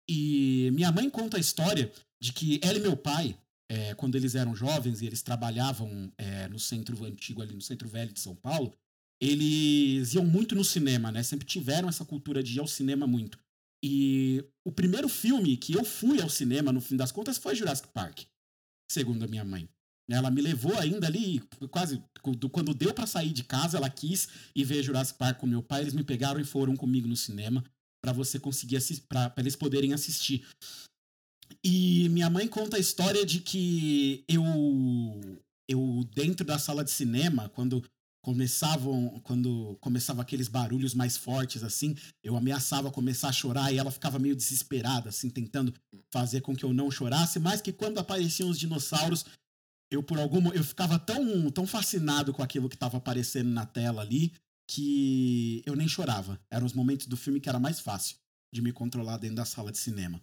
E 0.09 0.69
minha 0.73 0.91
mãe 0.91 1.09
conta 1.09 1.37
a 1.37 1.39
história 1.39 1.91
de 2.21 2.31
que 2.31 2.59
ela 2.63 2.77
e 2.77 2.81
meu 2.81 2.95
pai, 2.95 3.37
é, 3.69 3.93
quando 3.95 4.15
eles 4.15 4.35
eram 4.35 4.55
jovens 4.55 5.01
e 5.01 5.05
eles 5.05 5.21
trabalhavam 5.21 6.11
é, 6.17 6.47
no 6.47 6.59
centro 6.59 7.03
antigo, 7.05 7.41
ali 7.41 7.53
no 7.53 7.61
centro 7.61 7.87
velho 7.87 8.13
de 8.13 8.19
São 8.19 8.35
Paulo, 8.35 8.73
eles 9.21 10.13
iam 10.13 10.25
muito 10.25 10.55
no 10.55 10.63
cinema, 10.63 11.11
né? 11.11 11.23
Sempre 11.23 11.45
tiveram 11.45 11.89
essa 11.89 12.05
cultura 12.05 12.41
de 12.41 12.55
ir 12.55 12.59
ao 12.59 12.67
cinema 12.67 13.07
muito. 13.07 13.39
E 13.83 14.43
o 14.65 14.71
primeiro 14.71 15.09
filme 15.09 15.57
que 15.57 15.73
eu 15.73 15.83
fui 15.83 16.21
ao 16.21 16.29
cinema, 16.29 16.71
no 16.71 16.81
fim 16.81 16.95
das 16.95 17.11
contas, 17.11 17.37
foi 17.37 17.55
Jurassic 17.55 17.89
Park, 17.89 18.21
segundo 18.89 19.23
a 19.23 19.27
minha 19.27 19.43
mãe. 19.43 19.69
Ela 20.09 20.31
me 20.31 20.41
levou 20.41 20.77
ainda 20.77 21.05
ali, 21.07 21.41
quase 21.69 22.01
quando 22.21 22.73
deu 22.73 22.93
para 22.93 23.05
sair 23.05 23.33
de 23.33 23.43
casa, 23.43 23.77
ela 23.77 23.89
quis 23.89 24.29
ir 24.55 24.63
ver 24.63 24.81
Jurassic 24.81 25.17
Park 25.17 25.39
com 25.39 25.45
meu 25.45 25.61
pai. 25.61 25.81
Eles 25.81 25.93
me 25.93 26.03
pegaram 26.03 26.39
e 26.39 26.45
foram 26.45 26.75
comigo 26.77 27.07
no 27.07 27.15
cinema 27.15 27.63
para 28.01 28.13
você 28.13 28.39
conseguir 28.39 28.77
para 29.09 29.33
eles 29.37 29.55
poderem 29.55 29.93
assistir. 29.93 30.45
E 31.63 32.09
minha 32.09 32.29
mãe 32.29 32.47
conta 32.47 32.77
a 32.77 32.79
história 32.79 33.25
de 33.25 33.39
que 33.39 34.23
eu, 34.27 34.43
eu 35.67 36.07
dentro 36.13 36.45
da 36.45 36.57
sala 36.59 36.83
de 36.83 36.91
cinema, 36.91 37.49
quando 37.49 37.83
começavam 38.27 39.21
quando 39.23 39.77
começava 39.79 40.21
aqueles 40.21 40.49
barulhos 40.49 40.93
mais 40.93 41.15
fortes 41.15 41.63
assim, 41.63 41.95
eu 42.21 42.35
ameaçava 42.35 42.91
começar 42.91 43.29
a 43.29 43.31
chorar 43.31 43.71
e 43.71 43.77
ela 43.77 43.89
ficava 43.89 44.19
meio 44.19 44.35
desesperada 44.35 45.07
assim, 45.07 45.29
tentando 45.29 45.73
fazer 46.11 46.41
com 46.41 46.53
que 46.53 46.65
eu 46.65 46.73
não 46.73 46.91
chorasse, 46.91 47.39
mas 47.39 47.61
que 47.61 47.71
quando 47.71 47.99
apareciam 47.99 48.49
os 48.49 48.59
dinossauros, 48.59 49.23
eu 49.89 50.03
por 50.03 50.19
alguma 50.19 50.53
eu 50.53 50.63
ficava 50.63 50.99
tão 50.99 51.49
tão 51.51 51.65
fascinado 51.65 52.33
com 52.33 52.43
aquilo 52.43 52.67
que 52.67 52.75
estava 52.75 52.97
aparecendo 52.97 53.49
na 53.49 53.65
tela 53.65 54.01
ali 54.01 54.33
que 54.69 55.63
eu 55.65 55.75
nem 55.75 55.87
chorava. 55.87 56.37
Eram 56.51 56.65
os 56.65 56.73
momentos 56.73 57.07
do 57.07 57.15
filme 57.15 57.39
que 57.39 57.47
era 57.47 57.59
mais 57.59 57.79
fácil 57.79 58.17
de 58.53 58.61
me 58.61 58.73
controlar 58.73 59.17
dentro 59.17 59.37
da 59.37 59.45
sala 59.45 59.71
de 59.71 59.77
cinema. 59.77 60.21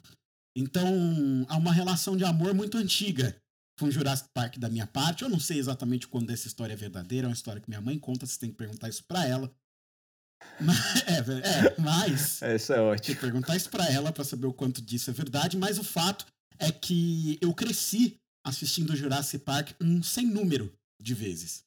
Então, 0.56 1.46
há 1.48 1.56
uma 1.56 1.72
relação 1.72 2.16
de 2.16 2.24
amor 2.24 2.54
muito 2.54 2.78
antiga 2.78 3.36
com 3.78 3.90
Jurassic 3.90 4.28
Park 4.32 4.56
da 4.58 4.68
minha 4.68 4.86
parte. 4.86 5.22
Eu 5.22 5.28
não 5.28 5.40
sei 5.40 5.58
exatamente 5.58 6.06
quando 6.06 6.30
essa 6.30 6.46
história 6.46 6.72
é 6.72 6.76
verdadeira, 6.76 7.26
é 7.26 7.28
uma 7.28 7.34
história 7.34 7.60
que 7.60 7.68
minha 7.68 7.80
mãe 7.80 7.98
conta, 7.98 8.26
você 8.26 8.38
tem 8.38 8.50
que 8.50 8.56
perguntar 8.56 8.88
isso 8.88 9.04
para 9.04 9.26
ela. 9.26 9.52
Mas, 10.60 10.78
é, 11.08 11.18
é, 11.18 11.74
mas. 11.78 12.42
Isso 12.54 12.72
é 12.74 12.98
que 12.98 13.14
perguntar 13.14 13.56
isso 13.56 13.70
pra 13.70 13.90
ela 13.90 14.12
para 14.12 14.22
saber 14.22 14.46
o 14.46 14.52
quanto 14.52 14.82
disso 14.82 15.08
é 15.08 15.12
verdade, 15.12 15.56
mas 15.56 15.78
o 15.78 15.84
fato 15.84 16.26
é 16.58 16.70
que 16.70 17.38
eu 17.40 17.52
cresci 17.54 18.20
assistindo 18.44 18.94
Jurassic 18.94 19.42
Park 19.42 19.70
um 19.80 20.02
sem 20.02 20.26
número 20.26 20.70
de 21.00 21.14
vezes. 21.14 21.64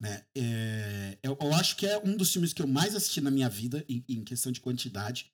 Né? 0.00 0.24
É, 0.36 1.18
eu, 1.22 1.36
eu, 1.40 1.52
acho 1.54 1.76
que 1.76 1.86
é 1.86 1.98
um 1.98 2.16
dos 2.16 2.32
filmes 2.32 2.52
que 2.52 2.62
eu 2.62 2.66
mais 2.66 2.94
assisti 2.94 3.20
na 3.20 3.30
minha 3.30 3.48
vida, 3.48 3.84
em, 3.88 4.04
em, 4.08 4.24
questão 4.24 4.52
de 4.52 4.60
quantidade. 4.60 5.30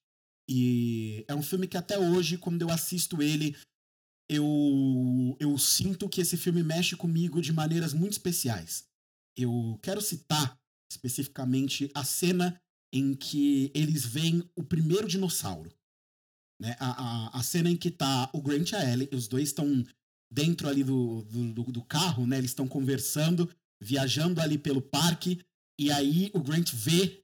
E 0.49 1.25
é 1.27 1.35
um 1.35 1.43
filme 1.43 1.67
que 1.67 1.77
até 1.77 1.99
hoje, 1.99 2.37
quando 2.37 2.63
eu 2.63 2.71
assisto 2.71 3.23
ele, 3.23 3.57
eu, 4.29 5.37
eu 5.39 5.57
sinto 5.59 6.09
que 6.09 6.21
esse 6.21 6.37
filme 6.37 6.63
mexe 6.63 6.97
comigo 6.97 7.41
de 7.41 7.53
maneiras 7.53 7.93
muito 7.93 8.13
especiais. 8.13 8.85
Eu 9.37 9.79
quero 9.83 10.01
citar 10.01 10.59
especificamente 10.91 11.91
a 11.95 12.05
cena 12.05 12.61
em 12.93 13.15
que 13.15 13.71
eles 13.75 14.05
veem 14.05 14.49
o 14.55 14.63
primeiro 14.63 15.09
dinossauro. 15.09 15.73
Né? 16.61 16.77
A, 16.79 16.91
a, 16.91 17.41
a 17.41 17.43
cena 17.43 17.69
em 17.69 17.77
que 17.77 17.91
tá 17.91 18.31
o 18.33 18.41
Grant 18.41 18.71
e 18.71 18.77
a 18.77 18.93
Ellie, 18.93 19.09
os 19.13 19.27
dois 19.27 19.49
estão 19.49 19.85
dentro 20.33 20.69
ali 20.69 20.85
do, 20.85 21.23
do, 21.23 21.65
do 21.65 21.83
carro, 21.83 22.27
né? 22.27 22.39
Eles 22.39 22.51
estão 22.51 22.69
conversando, 22.69 23.51
viajando 23.81 24.41
ali 24.41 24.59
pelo 24.59 24.81
parque, 24.81 25.41
e 25.79 25.91
aí 25.91 26.31
o 26.33 26.41
Grant 26.41 26.73
vê 26.73 27.24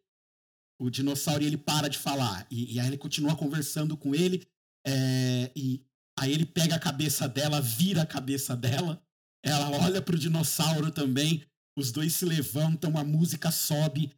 o 0.80 0.90
dinossauro 0.90 1.42
e 1.42 1.46
ele 1.46 1.58
para 1.58 1.88
de 1.88 1.98
falar. 1.98 2.46
E, 2.50 2.74
e 2.74 2.80
aí 2.80 2.86
ele 2.86 2.96
continua 2.96 3.36
conversando 3.36 3.96
com 3.96 4.14
ele, 4.14 4.46
é, 4.84 5.52
e 5.54 5.84
aí 6.18 6.32
ele 6.32 6.46
pega 6.46 6.74
a 6.74 6.80
cabeça 6.80 7.28
dela, 7.28 7.60
vira 7.60 8.02
a 8.02 8.06
cabeça 8.06 8.56
dela, 8.56 9.00
ela 9.44 9.70
olha 9.84 10.00
pro 10.00 10.18
dinossauro 10.18 10.90
também, 10.90 11.44
os 11.78 11.92
dois 11.92 12.14
se 12.14 12.24
levantam, 12.24 12.96
a 12.96 13.04
música 13.04 13.50
sobe, 13.50 14.10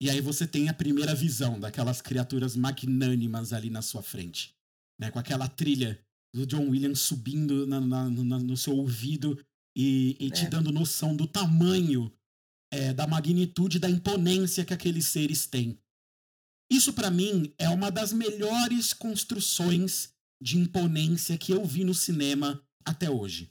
e 0.00 0.08
aí 0.08 0.20
você 0.20 0.46
tem 0.46 0.68
a 0.68 0.74
primeira 0.74 1.14
visão 1.14 1.60
daquelas 1.60 2.00
criaturas 2.00 2.56
magnânimas 2.56 3.52
ali 3.52 3.68
na 3.68 3.82
sua 3.82 4.02
frente. 4.02 4.54
Né, 5.00 5.12
com 5.12 5.18
aquela 5.18 5.46
trilha 5.46 6.00
do 6.34 6.44
John 6.44 6.68
Williams 6.70 7.00
subindo 7.00 7.66
na, 7.66 7.80
na, 7.80 8.10
na, 8.10 8.38
no 8.38 8.56
seu 8.56 8.76
ouvido 8.76 9.38
e, 9.76 10.16
e 10.18 10.28
te 10.30 10.46
é. 10.46 10.48
dando 10.48 10.72
noção 10.72 11.14
do 11.14 11.24
tamanho, 11.24 12.12
é, 12.72 12.92
da 12.92 13.06
magnitude, 13.06 13.78
da 13.78 13.88
imponência 13.88 14.64
que 14.64 14.74
aqueles 14.74 15.06
seres 15.06 15.46
têm. 15.46 15.78
Isso, 16.70 16.92
para 16.92 17.10
mim, 17.10 17.52
é 17.58 17.68
uma 17.68 17.90
das 17.90 18.12
melhores 18.12 18.92
construções 18.92 20.10
de 20.40 20.58
imponência 20.58 21.38
que 21.38 21.52
eu 21.52 21.64
vi 21.64 21.84
no 21.84 21.94
cinema 21.94 22.62
até 22.84 23.10
hoje. 23.10 23.50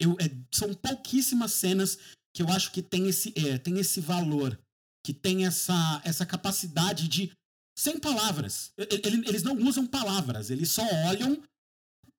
Eu, 0.00 0.16
é, 0.20 0.30
são 0.52 0.74
pouquíssimas 0.74 1.52
cenas 1.52 1.98
que 2.34 2.42
eu 2.42 2.48
acho 2.48 2.72
que 2.72 2.82
tem 2.82 3.08
esse, 3.08 3.32
é, 3.36 3.58
tem 3.58 3.78
esse 3.78 4.00
valor, 4.00 4.58
que 5.04 5.12
tem 5.12 5.46
essa, 5.46 6.00
essa 6.04 6.26
capacidade 6.26 7.08
de. 7.08 7.32
Sem 7.78 7.98
palavras. 7.98 8.72
Eles 8.76 9.42
não 9.42 9.56
usam 9.56 9.86
palavras, 9.86 10.50
eles 10.50 10.70
só 10.70 10.82
olham 11.06 11.42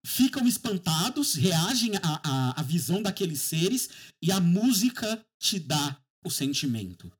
ficam 0.06 0.48
espantados, 0.48 1.36
reagem 1.36 1.96
à, 1.98 2.22
à, 2.24 2.60
à 2.60 2.64
visão 2.64 3.02
daqueles 3.02 3.42
seres 3.42 3.90
e 4.22 4.32
a 4.32 4.40
música 4.40 5.24
te 5.40 5.60
dá 5.60 6.00
o 6.26 6.30
sentimento. 6.30 7.12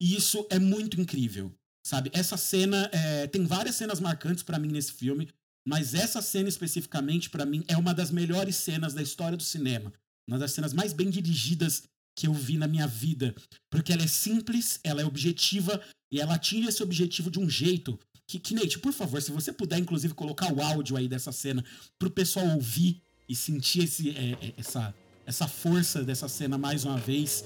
E 0.00 0.16
isso 0.16 0.46
é 0.50 0.58
muito 0.58 1.00
incrível, 1.00 1.54
sabe? 1.82 2.10
Essa 2.12 2.36
cena 2.36 2.88
é, 2.92 3.26
tem 3.26 3.44
várias 3.44 3.74
cenas 3.76 4.00
marcantes 4.00 4.42
para 4.42 4.58
mim 4.58 4.68
nesse 4.68 4.92
filme, 4.92 5.28
mas 5.66 5.94
essa 5.94 6.20
cena 6.22 6.48
especificamente 6.48 7.30
para 7.30 7.46
mim 7.46 7.64
é 7.68 7.76
uma 7.76 7.94
das 7.94 8.10
melhores 8.10 8.56
cenas 8.56 8.94
da 8.94 9.02
história 9.02 9.36
do 9.36 9.42
cinema, 9.42 9.92
uma 10.26 10.38
das 10.38 10.52
cenas 10.52 10.72
mais 10.72 10.92
bem 10.92 11.10
dirigidas 11.10 11.84
que 12.14 12.26
eu 12.26 12.34
vi 12.34 12.58
na 12.58 12.68
minha 12.68 12.86
vida, 12.86 13.34
porque 13.70 13.92
ela 13.92 14.02
é 14.02 14.06
simples, 14.06 14.78
ela 14.84 15.00
é 15.00 15.04
objetiva 15.04 15.80
e 16.10 16.20
ela 16.20 16.34
atinge 16.34 16.68
esse 16.68 16.82
objetivo 16.82 17.30
de 17.30 17.38
um 17.38 17.48
jeito 17.48 17.98
que, 18.26 18.38
que 18.38 18.54
Nate, 18.54 18.78
por 18.78 18.92
favor, 18.92 19.20
se 19.20 19.30
você 19.30 19.52
puder, 19.52 19.78
inclusive, 19.78 20.14
colocar 20.14 20.52
o 20.52 20.62
áudio 20.62 20.96
aí 20.96 21.08
dessa 21.08 21.32
cena 21.32 21.64
pro 21.98 22.10
pessoal 22.10 22.46
ouvir 22.48 23.02
e 23.28 23.34
sentir 23.36 23.84
esse, 23.84 24.10
é, 24.10 24.32
é, 24.32 24.54
essa, 24.56 24.94
essa 25.26 25.48
força 25.48 26.02
dessa 26.02 26.28
cena 26.28 26.56
mais 26.56 26.84
uma 26.84 26.96
vez, 26.96 27.44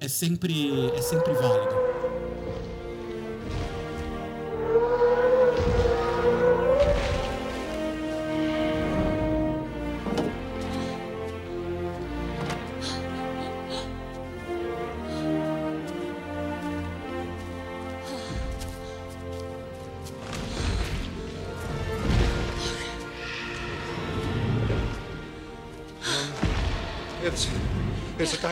é 0.00 0.08
sempre, 0.08 0.70
é 0.96 1.02
sempre 1.02 1.32
válido. 1.32 2.17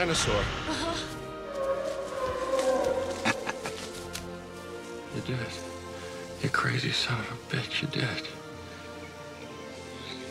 Dinosaur. 0.07 0.35
Uh-huh. 0.69 0.95
you 5.17 5.21
did. 5.23 5.39
You 6.43 6.49
crazy 6.51 6.93
son 6.93 7.19
of 7.19 7.27
a 7.33 7.57
bitch, 7.57 7.83
you 7.83 7.89
did. 7.89 8.23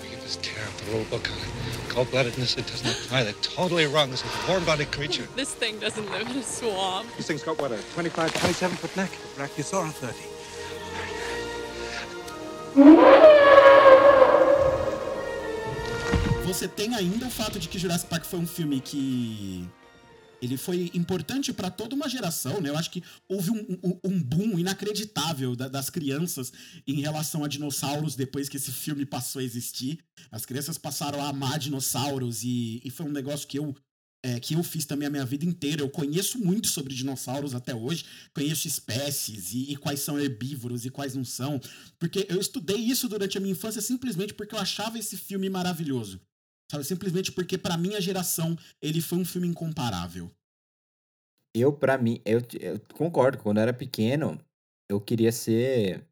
We 0.01 0.09
get 0.09 0.21
this 0.21 0.37
tear 0.37 0.63
up 0.65 0.73
the 0.77 0.91
rule 0.91 1.03
book 1.09 1.29
on 1.29 1.37
it. 1.37 1.89
Cold-bloodedness, 1.89 2.57
it 2.57 2.67
doesn't 2.67 2.89
apply. 2.89 3.23
They're 3.23 3.33
totally 3.41 3.85
wrong. 3.85 4.11
This 4.11 4.23
is 4.23 4.31
a 4.45 4.47
warm-bodied 4.49 4.93
creature. 4.93 5.27
This 5.35 5.53
thing 5.53 5.77
doesn't 5.79 6.09
live 6.09 6.29
in 6.29 6.37
a 6.37 6.43
swamp. 6.43 7.09
This 7.17 7.27
thing's 7.27 7.43
got, 7.43 7.59
what, 7.59 7.73
a 7.73 7.81
25, 7.93 8.33
27-foot 8.33 8.95
neck? 8.95 9.11
Brachiosaurus 9.35 9.91
30. 12.75 13.14
Você 16.45 16.67
tem 16.67 16.93
ainda 16.93 17.25
o 17.25 17.29
fato 17.31 17.57
de 17.57 17.67
que 17.67 17.79
Jurassic 17.79 18.07
Park 18.07 18.23
foi 18.23 18.37
um 18.37 18.45
filme 18.45 18.79
que 18.79 19.67
ele 20.39 20.57
foi 20.57 20.91
importante 20.93 21.51
para 21.51 21.71
toda 21.71 21.95
uma 21.95 22.07
geração, 22.07 22.61
né? 22.61 22.69
Eu 22.69 22.77
acho 22.77 22.91
que 22.91 23.03
houve 23.27 23.49
um, 23.49 23.79
um, 23.83 23.99
um 24.03 24.21
boom 24.21 24.59
inacreditável 24.59 25.55
da, 25.55 25.67
das 25.67 25.89
crianças 25.89 26.53
em 26.85 27.01
relação 27.01 27.43
a 27.43 27.47
dinossauros 27.47 28.15
depois 28.15 28.47
que 28.47 28.57
esse 28.57 28.71
filme 28.71 29.07
passou 29.07 29.39
a 29.39 29.43
existir. 29.43 29.97
As 30.31 30.45
crianças 30.45 30.77
passaram 30.77 31.19
a 31.19 31.29
amar 31.29 31.57
dinossauros 31.57 32.43
e, 32.43 32.79
e 32.85 32.91
foi 32.91 33.07
um 33.07 33.11
negócio 33.11 33.47
que 33.47 33.57
eu 33.57 33.75
é, 34.23 34.39
que 34.39 34.53
eu 34.53 34.63
fiz 34.63 34.85
também 34.85 35.07
a 35.07 35.11
minha 35.11 35.25
vida 35.25 35.45
inteira. 35.45 35.81
Eu 35.81 35.89
conheço 35.89 36.37
muito 36.37 36.67
sobre 36.67 36.93
dinossauros 36.93 37.55
até 37.55 37.73
hoje, 37.73 38.05
conheço 38.35 38.67
espécies 38.67 39.51
e, 39.51 39.71
e, 39.71 39.75
quais 39.75 39.99
são 39.99 40.19
herbívoros 40.19 40.85
e 40.85 40.91
quais 40.91 41.15
não 41.15 41.25
são, 41.25 41.59
porque 41.97 42.27
eu 42.29 42.39
estudei 42.39 42.77
isso 42.77 43.09
durante 43.09 43.35
a 43.35 43.41
minha 43.41 43.53
infância 43.53 43.81
simplesmente 43.81 44.33
porque 44.33 44.53
eu 44.53 44.59
achava 44.59 44.99
esse 44.99 45.17
filme 45.17 45.49
maravilhoso. 45.49 46.21
Sabe? 46.69 46.83
Simplesmente 46.83 47.31
porque, 47.31 47.57
para 47.57 47.77
minha 47.77 48.01
geração, 48.01 48.57
ele 48.81 49.01
foi 49.01 49.19
um 49.19 49.25
filme 49.25 49.47
incomparável. 49.47 50.31
Eu, 51.53 51.71
para 51.71 51.97
mim, 51.97 52.19
eu, 52.25 52.41
eu 52.59 52.79
concordo. 52.93 53.37
Quando 53.37 53.57
eu 53.57 53.63
era 53.63 53.73
pequeno, 53.73 54.39
eu 54.89 54.99
queria 54.99 55.31
ser. 55.31 56.03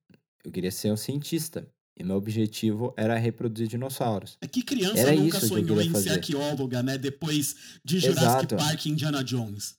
Eu 0.43 0.51
queria 0.51 0.71
ser 0.71 0.91
um 0.91 0.97
cientista. 0.97 1.67
E 1.97 2.03
meu 2.03 2.15
objetivo 2.15 2.93
era 2.97 3.17
reproduzir 3.17 3.67
dinossauros. 3.67 4.37
É 4.41 4.47
que 4.47 4.63
criança 4.63 4.99
era 4.99 5.15
nunca 5.15 5.39
sonhou 5.39 5.79
em 5.81 5.93
ser 5.93 6.09
arqueóloga, 6.11 6.81
né? 6.81 6.97
Depois 6.97 7.55
de 7.83 7.99
Jurassic 7.99 8.23
Exato. 8.23 8.55
Park 8.55 8.85
e 8.85 8.89
Indiana 8.89 9.23
Jones. 9.23 9.77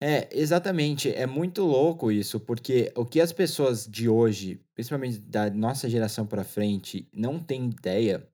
É, 0.00 0.28
exatamente. 0.30 1.10
É 1.10 1.26
muito 1.26 1.62
louco 1.62 2.12
isso, 2.12 2.38
porque 2.38 2.92
o 2.94 3.04
que 3.04 3.20
as 3.20 3.32
pessoas 3.32 3.86
de 3.86 4.08
hoje, 4.08 4.60
principalmente 4.74 5.18
da 5.18 5.50
nossa 5.50 5.88
geração 5.88 6.26
para 6.26 6.44
frente, 6.44 7.08
não 7.12 7.40
têm 7.40 7.70
ideia 7.70 8.28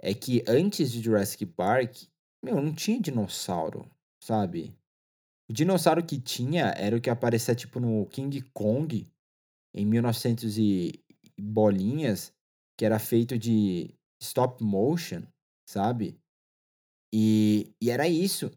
é 0.00 0.14
que 0.14 0.42
antes 0.48 0.90
de 0.90 1.02
Jurassic 1.02 1.44
Park, 1.46 2.04
meu, 2.42 2.56
não 2.56 2.74
tinha 2.74 3.00
dinossauro, 3.00 3.88
sabe? 4.22 4.74
O 5.48 5.52
dinossauro 5.52 6.04
que 6.04 6.18
tinha 6.18 6.66
era 6.76 6.96
o 6.96 7.00
que 7.00 7.10
aparecia 7.10 7.54
tipo 7.54 7.78
no 7.78 8.06
King 8.06 8.40
Kong 8.54 9.06
em 9.74 9.86
1900 9.86 10.58
e 10.58 11.04
bolinhas, 11.38 12.32
que 12.78 12.84
era 12.84 12.98
feito 12.98 13.38
de 13.38 13.94
stop 14.22 14.62
motion, 14.62 15.22
sabe? 15.68 16.18
E, 17.12 17.74
e 17.82 17.90
era 17.90 18.08
isso. 18.08 18.50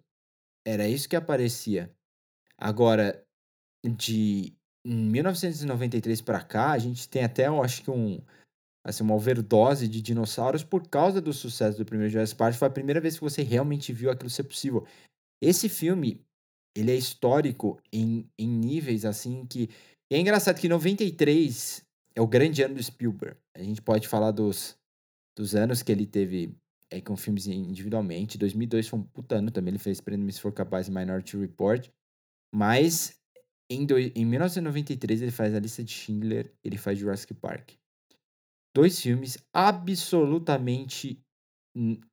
Era 0.65 0.87
isso 0.87 1.09
que 1.09 1.15
aparecia. 1.15 1.93
Agora, 2.57 3.25
de 3.85 4.55
1993 4.85 6.21
para 6.21 6.43
cá, 6.43 6.71
a 6.71 6.77
gente 6.77 7.09
tem 7.09 7.23
até, 7.23 7.47
eu 7.47 7.61
acho 7.61 7.83
que 7.83 7.91
um 7.91 8.21
assim, 8.83 9.03
uma 9.03 9.15
overdose 9.15 9.87
de 9.87 10.01
dinossauros 10.01 10.63
por 10.63 10.87
causa 10.87 11.21
do 11.21 11.31
sucesso 11.31 11.77
do 11.77 11.85
primeiro 11.85 12.11
Jurassic 12.11 12.37
Park. 12.37 12.55
Foi 12.55 12.67
a 12.67 12.71
primeira 12.71 12.99
vez 12.99 13.15
que 13.15 13.21
você 13.21 13.41
realmente 13.41 13.93
viu 13.93 14.11
aquilo 14.11 14.29
ser 14.29 14.43
possível. 14.43 14.85
Esse 15.41 15.69
filme, 15.69 16.21
ele 16.75 16.91
é 16.91 16.95
histórico 16.95 17.79
em, 17.91 18.27
em 18.37 18.47
níveis 18.47 19.05
assim 19.05 19.45
que. 19.45 19.69
E 20.11 20.15
é 20.15 20.19
engraçado 20.19 20.59
que 20.59 20.67
93 20.67 21.83
é 22.15 22.21
o 22.21 22.27
grande 22.27 22.61
ano 22.61 22.75
do 22.75 22.83
Spielberg. 22.83 23.37
A 23.55 23.63
gente 23.63 23.81
pode 23.81 24.07
falar 24.07 24.31
dos, 24.31 24.77
dos 25.35 25.55
anos 25.55 25.81
que 25.81 25.91
ele 25.91 26.05
teve 26.05 26.53
é, 26.91 26.99
com 26.99 27.15
filmes 27.15 27.47
individualmente. 27.47 28.37
2002 28.37 28.87
foi 28.87 28.99
um 28.99 29.03
puta 29.03 29.35
ano 29.35 29.49
também. 29.49 29.71
Ele 29.71 29.79
fez 29.79 30.01
Prêmio 30.01 30.31
For 30.33 30.51
Capaz 30.51 30.87
e 30.87 30.91
Minority 30.91 31.37
Report. 31.37 31.89
Mas 32.53 33.17
em, 33.71 33.85
do, 33.85 33.97
em 33.97 34.25
1993 34.25 35.21
ele 35.21 35.31
faz 35.31 35.55
A 35.55 35.59
Lista 35.59 35.83
de 35.83 35.91
Schindler, 35.91 36.53
ele 36.63 36.77
faz 36.77 36.99
Jurassic 36.99 37.33
Park 37.33 37.71
dois 38.73 38.99
filmes 38.99 39.37
absolutamente 39.53 41.23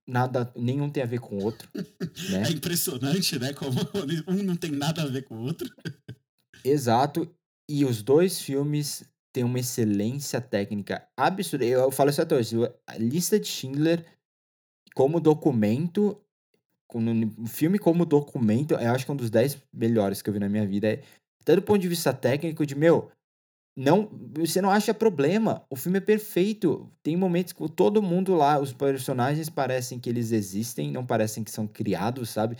nada, 0.06 0.50
nenhum 0.56 0.88
tem 0.88 1.02
a 1.02 1.06
ver 1.06 1.20
com 1.20 1.36
o 1.38 1.44
outro. 1.44 1.68
Né? 2.30 2.42
É 2.48 2.50
impressionante, 2.50 3.38
né? 3.38 3.52
Como 3.52 3.72
um 4.28 4.42
não 4.42 4.56
tem 4.56 4.70
nada 4.70 5.02
a 5.02 5.06
ver 5.06 5.22
com 5.22 5.36
o 5.36 5.42
outro. 5.42 5.70
Exato. 6.64 7.28
E 7.68 7.84
os 7.84 8.02
dois 8.02 8.40
filmes 8.40 9.04
têm 9.32 9.44
uma 9.44 9.58
excelência 9.58 10.40
técnica 10.40 11.06
absurda. 11.16 11.64
Eu 11.64 11.90
falo 11.90 12.10
isso 12.10 12.20
até 12.20 12.36
hoje. 12.36 12.56
A 12.86 12.96
lista 12.98 13.38
de 13.38 13.46
Schindler, 13.46 14.04
como 14.94 15.20
documento, 15.20 16.20
um 16.94 17.46
filme 17.46 17.78
como 17.78 18.04
documento, 18.04 18.74
eu 18.74 18.90
acho 18.92 19.04
que 19.04 19.10
é 19.10 19.14
um 19.14 19.16
dos 19.16 19.30
dez 19.30 19.56
melhores 19.72 20.20
que 20.20 20.28
eu 20.28 20.34
vi 20.34 20.40
na 20.40 20.48
minha 20.48 20.66
vida. 20.66 21.00
Até 21.40 21.56
do 21.56 21.62
ponto 21.62 21.80
de 21.80 21.88
vista 21.88 22.12
técnico, 22.12 22.66
de 22.66 22.74
meu, 22.74 23.10
não, 23.80 24.10
você 24.34 24.60
não 24.60 24.70
acha 24.70 24.92
problema. 24.92 25.64
O 25.70 25.76
filme 25.76 25.98
é 25.98 26.00
perfeito. 26.02 26.92
Tem 27.02 27.16
momentos 27.16 27.52
que 27.52 27.68
todo 27.70 28.02
mundo 28.02 28.34
lá, 28.34 28.60
os 28.60 28.72
personagens 28.72 29.48
parecem 29.48 29.98
que 29.98 30.10
eles 30.10 30.32
existem, 30.32 30.92
não 30.92 31.06
parecem 31.06 31.42
que 31.42 31.50
são 31.50 31.66
criados, 31.66 32.28
sabe? 32.28 32.56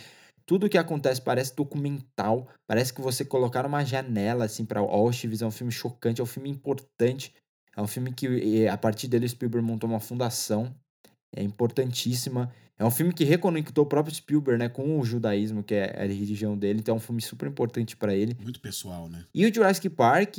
Tudo 0.47 0.69
que 0.69 0.79
acontece 0.79 1.21
parece 1.21 1.55
documental, 1.55 2.49
parece 2.67 2.93
que 2.93 3.03
você 3.03 3.25
colocar 3.25 3.67
uma 3.67 3.85
janela 3.85 4.47
assim 4.47 4.65
para 4.65 4.81
Auschwitz, 4.81 5.43
é 5.43 5.47
um 5.47 5.51
filme 5.51 5.71
chocante, 5.71 6.21
é 6.21 6.25
um 6.25 6.27
filme 6.27 6.49
importante. 6.49 7.35
É 7.77 7.83
um 7.83 7.87
filme 7.87 8.13
que 8.13 8.67
a 8.67 8.77
partir 8.77 9.07
dele 9.07 9.29
Spielberg 9.29 9.65
montou 9.65 9.89
uma 9.89 10.01
fundação, 10.01 10.75
é 11.37 11.43
importantíssima. 11.43 12.51
É 12.77 12.85
um 12.85 12.91
filme 12.91 13.13
que 13.13 13.25
reconectou 13.25 13.85
o 13.85 13.87
próprio 13.87 14.15
Spielberg, 14.15 14.59
né, 14.59 14.69
com 14.69 14.99
o 14.99 15.05
judaísmo, 15.05 15.63
que 15.63 15.75
é 15.75 16.03
a 16.03 16.07
religião 16.07 16.57
dele, 16.57 16.81
então 16.81 16.95
é 16.95 16.97
um 16.97 17.01
filme 17.01 17.21
super 17.21 17.47
importante 17.47 17.95
para 17.95 18.15
ele. 18.15 18.35
Muito 18.43 18.59
pessoal, 18.59 19.07
né? 19.07 19.27
E 19.35 19.45
o 19.45 19.55
Jurassic 19.55 19.91
Park, 19.91 20.39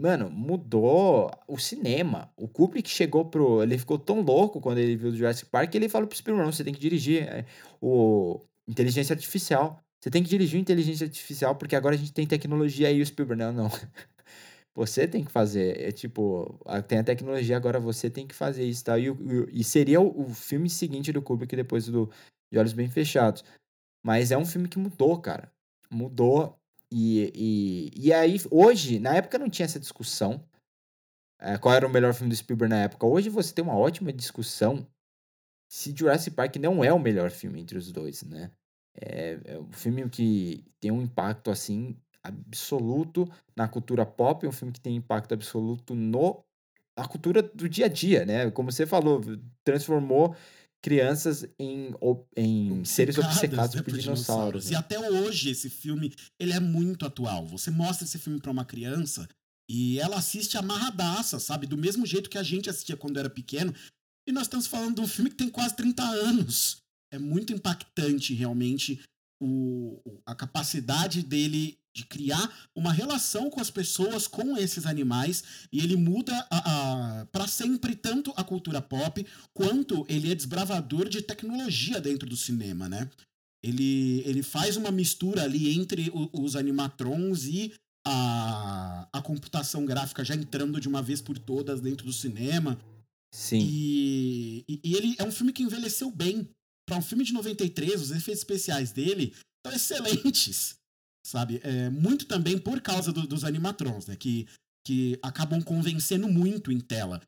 Mano, 0.00 0.30
mudou 0.30 1.30
o 1.46 1.58
cinema. 1.58 2.32
O 2.34 2.48
Kubrick 2.48 2.88
chegou 2.88 3.26
pro. 3.26 3.62
Ele 3.62 3.76
ficou 3.76 3.98
tão 3.98 4.22
louco 4.22 4.58
quando 4.58 4.78
ele 4.78 4.96
viu 4.96 5.10
o 5.10 5.14
Jurassic 5.14 5.50
Park 5.50 5.70
que 5.70 5.76
ele 5.76 5.90
falou 5.90 6.08
pro 6.08 6.16
Spielberg: 6.16 6.50
você 6.50 6.64
tem 6.64 6.72
que 6.72 6.80
dirigir 6.80 7.24
é, 7.24 7.44
o 7.82 8.40
inteligência 8.66 9.12
artificial. 9.12 9.84
Você 10.00 10.10
tem 10.10 10.22
que 10.22 10.30
dirigir 10.30 10.58
o 10.58 10.62
inteligência 10.62 11.04
artificial 11.04 11.54
porque 11.54 11.76
agora 11.76 11.94
a 11.96 11.98
gente 11.98 12.14
tem 12.14 12.26
tecnologia 12.26 12.88
aí. 12.88 13.02
O 13.02 13.04
Spielberg: 13.04 13.42
não, 13.42 13.52
não. 13.52 13.68
Você 14.74 15.06
tem 15.06 15.24
que 15.24 15.32
fazer. 15.32 15.78
É 15.80 15.92
tipo, 15.92 16.58
tem 16.88 16.98
a 17.00 17.04
tecnologia, 17.04 17.56
agora 17.56 17.80
você 17.80 18.08
tem 18.08 18.26
que 18.26 18.34
fazer 18.34 18.64
isso. 18.64 18.84
Tá? 18.84 18.96
E, 18.98 19.08
e 19.52 19.64
seria 19.64 20.00
o, 20.00 20.22
o 20.22 20.32
filme 20.32 20.70
seguinte 20.70 21.12
do 21.12 21.20
Kubrick 21.20 21.54
depois 21.56 21.86
do 21.86 22.08
De 22.52 22.58
Olhos 22.58 22.72
Bem 22.72 22.88
Fechados. 22.88 23.44
Mas 24.02 24.30
é 24.30 24.38
um 24.38 24.46
filme 24.46 24.68
que 24.68 24.78
mudou, 24.78 25.20
cara. 25.20 25.52
Mudou 25.90 26.59
e, 26.90 27.32
e, 27.34 28.06
e 28.08 28.12
aí, 28.12 28.36
hoje, 28.50 28.98
na 28.98 29.14
época 29.14 29.38
não 29.38 29.48
tinha 29.48 29.64
essa 29.64 29.80
discussão. 29.80 30.44
É, 31.38 31.56
qual 31.56 31.74
era 31.74 31.86
o 31.86 31.90
melhor 31.90 32.12
filme 32.12 32.30
do 32.30 32.36
Spielberg 32.36 32.74
na 32.74 32.82
época? 32.82 33.06
Hoje 33.06 33.30
você 33.30 33.54
tem 33.54 33.64
uma 33.64 33.76
ótima 33.76 34.12
discussão 34.12 34.86
se 35.70 35.94
Jurassic 35.96 36.34
Park 36.34 36.56
não 36.56 36.82
é 36.82 36.92
o 36.92 36.98
melhor 36.98 37.30
filme 37.30 37.60
entre 37.60 37.78
os 37.78 37.92
dois, 37.92 38.22
né? 38.24 38.50
É, 39.00 39.38
é 39.44 39.58
um 39.58 39.72
filme 39.72 40.08
que 40.10 40.64
tem 40.80 40.90
um 40.90 41.00
impacto, 41.00 41.48
assim, 41.48 41.96
absoluto 42.22 43.30
na 43.56 43.68
cultura 43.68 44.04
pop, 44.04 44.44
é 44.44 44.48
um 44.48 44.52
filme 44.52 44.72
que 44.72 44.80
tem 44.80 44.96
impacto 44.96 45.32
absoluto 45.32 45.94
no 45.94 46.44
na 46.98 47.06
cultura 47.06 47.40
do 47.42 47.68
dia 47.68 47.86
a 47.86 47.88
dia, 47.88 48.26
né? 48.26 48.50
Como 48.50 48.70
você 48.70 48.84
falou, 48.84 49.22
transformou 49.64 50.34
crianças 50.82 51.46
em, 51.58 51.94
em 52.36 52.84
seres 52.84 53.18
obcecados 53.18 53.74
né, 53.74 53.82
por 53.82 53.96
dinossauros. 53.96 54.66
Né? 54.66 54.72
E 54.72 54.74
até 54.74 54.98
hoje 54.98 55.50
esse 55.50 55.68
filme, 55.68 56.12
ele 56.38 56.52
é 56.52 56.60
muito 56.60 57.04
atual. 57.04 57.46
Você 57.48 57.70
mostra 57.70 58.04
esse 58.04 58.18
filme 58.18 58.40
para 58.40 58.50
uma 58.50 58.64
criança 58.64 59.28
e 59.68 60.00
ela 60.00 60.16
assiste 60.16 60.56
amarradaça, 60.56 61.38
sabe? 61.38 61.66
Do 61.66 61.76
mesmo 61.76 62.04
jeito 62.06 62.30
que 62.30 62.38
a 62.38 62.42
gente 62.42 62.68
assistia 62.68 62.96
quando 62.96 63.18
era 63.18 63.30
pequeno. 63.30 63.74
E 64.26 64.32
nós 64.32 64.44
estamos 64.44 64.66
falando 64.66 64.96
de 64.96 65.00
um 65.02 65.06
filme 65.06 65.30
que 65.30 65.36
tem 65.36 65.48
quase 65.48 65.76
30 65.76 66.02
anos. 66.02 66.78
É 67.12 67.18
muito 67.18 67.52
impactante, 67.52 68.34
realmente, 68.34 69.00
o, 69.40 70.20
a 70.26 70.34
capacidade 70.34 71.22
dele 71.22 71.78
de 71.92 72.04
criar 72.04 72.68
uma 72.74 72.92
relação 72.92 73.50
com 73.50 73.60
as 73.60 73.70
pessoas, 73.70 74.28
com 74.28 74.56
esses 74.56 74.86
animais, 74.86 75.42
e 75.72 75.80
ele 75.80 75.96
muda 75.96 76.46
para 77.32 77.48
sempre 77.48 77.96
tanto 77.96 78.32
a 78.36 78.44
cultura 78.44 78.80
pop 78.80 79.26
quanto 79.52 80.06
ele 80.08 80.30
é 80.30 80.34
desbravador 80.34 81.08
de 81.08 81.20
tecnologia 81.20 82.00
dentro 82.00 82.28
do 82.28 82.36
cinema, 82.36 82.88
né? 82.88 83.10
Ele, 83.62 84.22
ele 84.24 84.42
faz 84.42 84.76
uma 84.76 84.90
mistura 84.90 85.42
ali 85.42 85.76
entre 85.76 86.10
o, 86.10 86.30
os 86.32 86.56
animatrons 86.56 87.44
e 87.44 87.74
a, 88.06 89.08
a 89.12 89.20
computação 89.20 89.84
gráfica 89.84 90.24
já 90.24 90.34
entrando 90.34 90.80
de 90.80 90.88
uma 90.88 91.02
vez 91.02 91.20
por 91.20 91.38
todas 91.38 91.80
dentro 91.80 92.06
do 92.06 92.12
cinema. 92.12 92.78
Sim. 93.32 93.60
E, 93.60 94.64
e, 94.66 94.80
e 94.82 94.94
ele 94.94 95.14
é 95.18 95.24
um 95.24 95.32
filme 95.32 95.52
que 95.52 95.62
envelheceu 95.62 96.10
bem. 96.10 96.48
Para 96.90 96.98
um 96.98 97.02
filme 97.02 97.24
de 97.24 97.32
93, 97.32 98.02
os 98.02 98.10
efeitos 98.10 98.40
especiais 98.40 98.90
dele 98.90 99.32
estão 99.64 99.72
excelentes 99.76 100.80
sabe? 101.24 101.60
É, 101.62 101.90
muito 101.90 102.26
também 102.26 102.58
por 102.58 102.80
causa 102.80 103.12
do, 103.12 103.26
dos 103.26 103.44
animatrons, 103.44 104.06
né? 104.06 104.16
Que, 104.16 104.48
que 104.84 105.18
acabam 105.22 105.62
convencendo 105.62 106.28
muito 106.28 106.72
em 106.72 106.80
tela. 106.80 107.22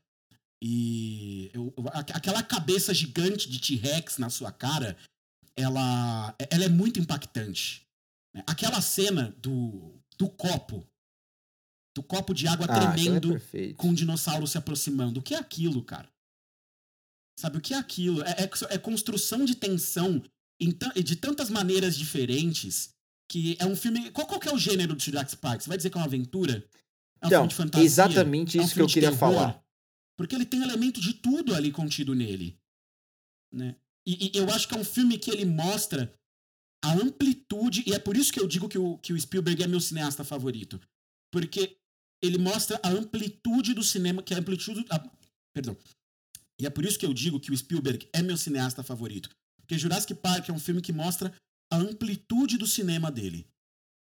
E 0.62 1.51
eu, 1.53 1.75
aquela 1.92 2.42
cabeça 2.42 2.94
gigante 2.94 3.51
de 3.51 3.61
T-Rex 3.61 4.18
na 4.18 4.31
sua 4.31 4.53
cara, 4.53 4.96
ela, 5.57 6.35
ela 6.51 6.64
é 6.64 6.68
muito 6.68 7.01
impactante. 7.01 7.83
Né? 8.35 8.44
Aquela 8.46 8.81
cena 8.81 9.35
do, 9.38 10.01
do 10.16 10.29
copo, 10.29 10.87
do 11.96 12.03
copo 12.03 12.33
de 12.33 12.46
água 12.46 12.66
ah, 12.68 12.92
tremendo 12.92 13.37
é 13.53 13.72
com 13.75 13.88
um 13.88 13.94
dinossauro 13.94 14.46
se 14.46 14.57
aproximando. 14.57 15.18
O 15.18 15.22
que 15.22 15.35
é 15.35 15.38
aquilo, 15.38 15.83
cara? 15.83 16.09
Sabe, 17.43 17.59
o 17.59 17.61
que 17.61 17.75
é 17.75 17.77
aquilo? 17.77 18.23
É, 18.23 18.45
é, 18.45 18.51
é 18.75 18.79
construção 18.79 19.45
de 19.45 19.57
tensão 19.57 20.23
de 21.05 21.17
tantas 21.17 21.51
maneiras 21.51 21.99
diferentes 21.99 22.91
que 23.29 23.57
é 23.59 23.67
um 23.67 23.75
filme. 23.75 24.13
Qual, 24.13 24.25
qual 24.29 24.39
que 24.39 24.49
é 24.49 24.55
o 24.55 24.59
gênero 24.59 24.95
do 24.95 25.03
Jurassic 25.03 25.41
Park? 25.43 25.61
Você 25.61 25.67
vai 25.69 25.77
dizer 25.77 25.91
que 25.91 25.99
é 25.99 26.01
uma 26.01 26.07
aventura? 26.07 26.65
É 27.21 27.27
um 27.27 27.27
Então, 27.27 27.31
filme 27.41 27.49
de 27.49 27.55
fantasia? 27.57 27.85
exatamente 27.85 28.57
É 28.59 28.61
um 28.61 28.65
isso 28.65 28.75
que 28.75 28.81
eu 28.81 28.87
queria 28.87 29.09
terror? 29.11 29.19
falar. 29.19 29.65
Porque 30.17 30.37
ele 30.37 30.47
tem 30.47 30.63
elemento 30.63 31.01
de 31.01 31.15
tudo 31.15 31.53
ali 31.53 31.73
contido 31.73 32.15
nele. 32.15 32.57
Né? 33.53 33.75
E, 34.07 34.31
e 34.33 34.39
eu 34.39 34.49
acho 34.53 34.69
que 34.69 34.75
é 34.77 34.79
um 34.79 34.85
filme 34.85 35.19
que 35.19 35.29
ele 35.33 35.45
mostra 35.45 36.15
a 36.85 36.93
amplitude, 36.93 37.83
e 37.89 37.93
é 37.93 37.99
por 37.99 38.17
isso 38.17 38.33
que 38.33 38.39
eu 38.39 38.47
digo 38.47 38.69
que 38.69 38.79
o, 38.79 38.99
que 38.99 39.13
o 39.13 39.21
Spielberg 39.21 39.65
é 39.65 39.67
meu 39.67 39.81
cineasta 39.81 40.23
favorito. 40.23 40.81
Porque 41.33 41.77
ele 42.23 42.39
mostra 42.39 42.79
a 42.85 42.89
amplitude 42.89 43.75
do 43.75 43.83
cinema, 43.83 44.23
que 44.23 44.33
é 44.33 44.37
a 44.37 44.41
amplitude. 44.41 44.87
a- 44.91 45.11
perdão. 45.53 45.77
E 46.62 46.66
é 46.66 46.70
por 46.70 46.85
isso 46.85 46.96
que 46.96 47.05
eu 47.05 47.12
digo 47.12 47.40
que 47.40 47.51
o 47.51 47.57
Spielberg 47.57 48.09
é 48.12 48.22
meu 48.22 48.37
cineasta 48.37 48.85
favorito. 48.85 49.29
Porque 49.57 49.77
Jurassic 49.77 50.14
Park 50.14 50.48
é 50.48 50.53
um 50.53 50.61
filme 50.61 50.81
que 50.81 50.92
mostra 50.92 51.35
a 51.72 51.77
amplitude 51.77 52.57
do 52.57 52.68
cinema 52.68 53.11
dele. 53.11 53.48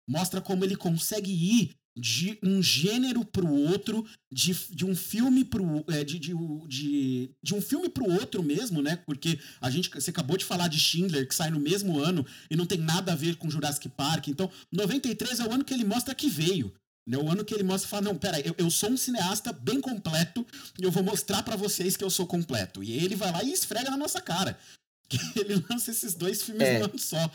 Mostra 0.06 0.42
como 0.42 0.66
ele 0.66 0.76
consegue 0.76 1.32
ir 1.32 1.72
de 1.98 2.38
um 2.44 2.62
gênero 2.62 3.24
pro 3.24 3.50
outro, 3.50 4.06
de, 4.30 4.54
de 4.70 4.86
um 4.86 4.94
filme 4.94 5.46
pro. 5.46 5.86
é, 5.88 6.04
de, 6.04 6.20
de, 6.20 6.34
de, 6.68 7.32
de 7.42 7.56
um 7.56 7.62
filme 7.62 7.88
pro 7.88 8.12
outro 8.12 8.44
mesmo, 8.44 8.82
né? 8.82 8.98
Porque 8.98 9.40
a 9.62 9.70
gente. 9.70 9.90
Você 9.90 10.10
acabou 10.10 10.36
de 10.36 10.44
falar 10.44 10.68
de 10.68 10.78
Schindler, 10.78 11.26
que 11.26 11.36
sai 11.36 11.52
no 11.52 11.60
mesmo 11.60 12.00
ano 12.00 12.26
e 12.50 12.58
não 12.58 12.66
tem 12.66 12.80
nada 12.80 13.14
a 13.14 13.16
ver 13.16 13.38
com 13.38 13.50
Jurassic 13.50 13.88
Park. 13.88 14.28
Então, 14.28 14.52
93 14.74 15.40
é 15.40 15.46
o 15.46 15.54
ano 15.54 15.64
que 15.64 15.74
ele 15.74 15.86
mostra 15.86 16.14
que 16.14 16.30
veio. 16.30 16.74
Né? 17.08 17.18
O 17.18 17.30
ano 17.30 17.44
que 17.44 17.54
ele 17.54 17.64
mostra 17.64 17.88
e 17.88 17.90
fala: 17.90 18.04
não, 18.04 18.16
peraí, 18.16 18.44
eu, 18.46 18.56
eu 18.58 18.70
sou 18.70 18.90
um 18.90 18.98
cineasta 18.98 19.52
bem 19.52 19.82
completo 19.82 20.46
e 20.80 20.84
eu 20.84 20.92
vou 20.92 21.04
mostrar 21.04 21.44
pra 21.44 21.56
vocês 21.56 21.98
que 21.98 22.04
eu 22.04 22.10
sou 22.10 22.28
completo. 22.28 22.84
E 22.84 22.92
ele 23.04 23.16
vai 23.16 23.32
lá 23.32 23.44
e 23.44 23.52
esfrega 23.52 23.90
na 23.90 23.98
nossa 23.98 24.22
cara. 24.22 24.58
Que 25.12 25.42
ele 25.42 25.62
lança 25.70 25.92
esses 25.92 26.14
dois 26.16 26.42
filmes 26.42 26.66
É. 26.66 26.80
no 26.80 26.86
ano 26.86 26.98
só. 26.98 27.30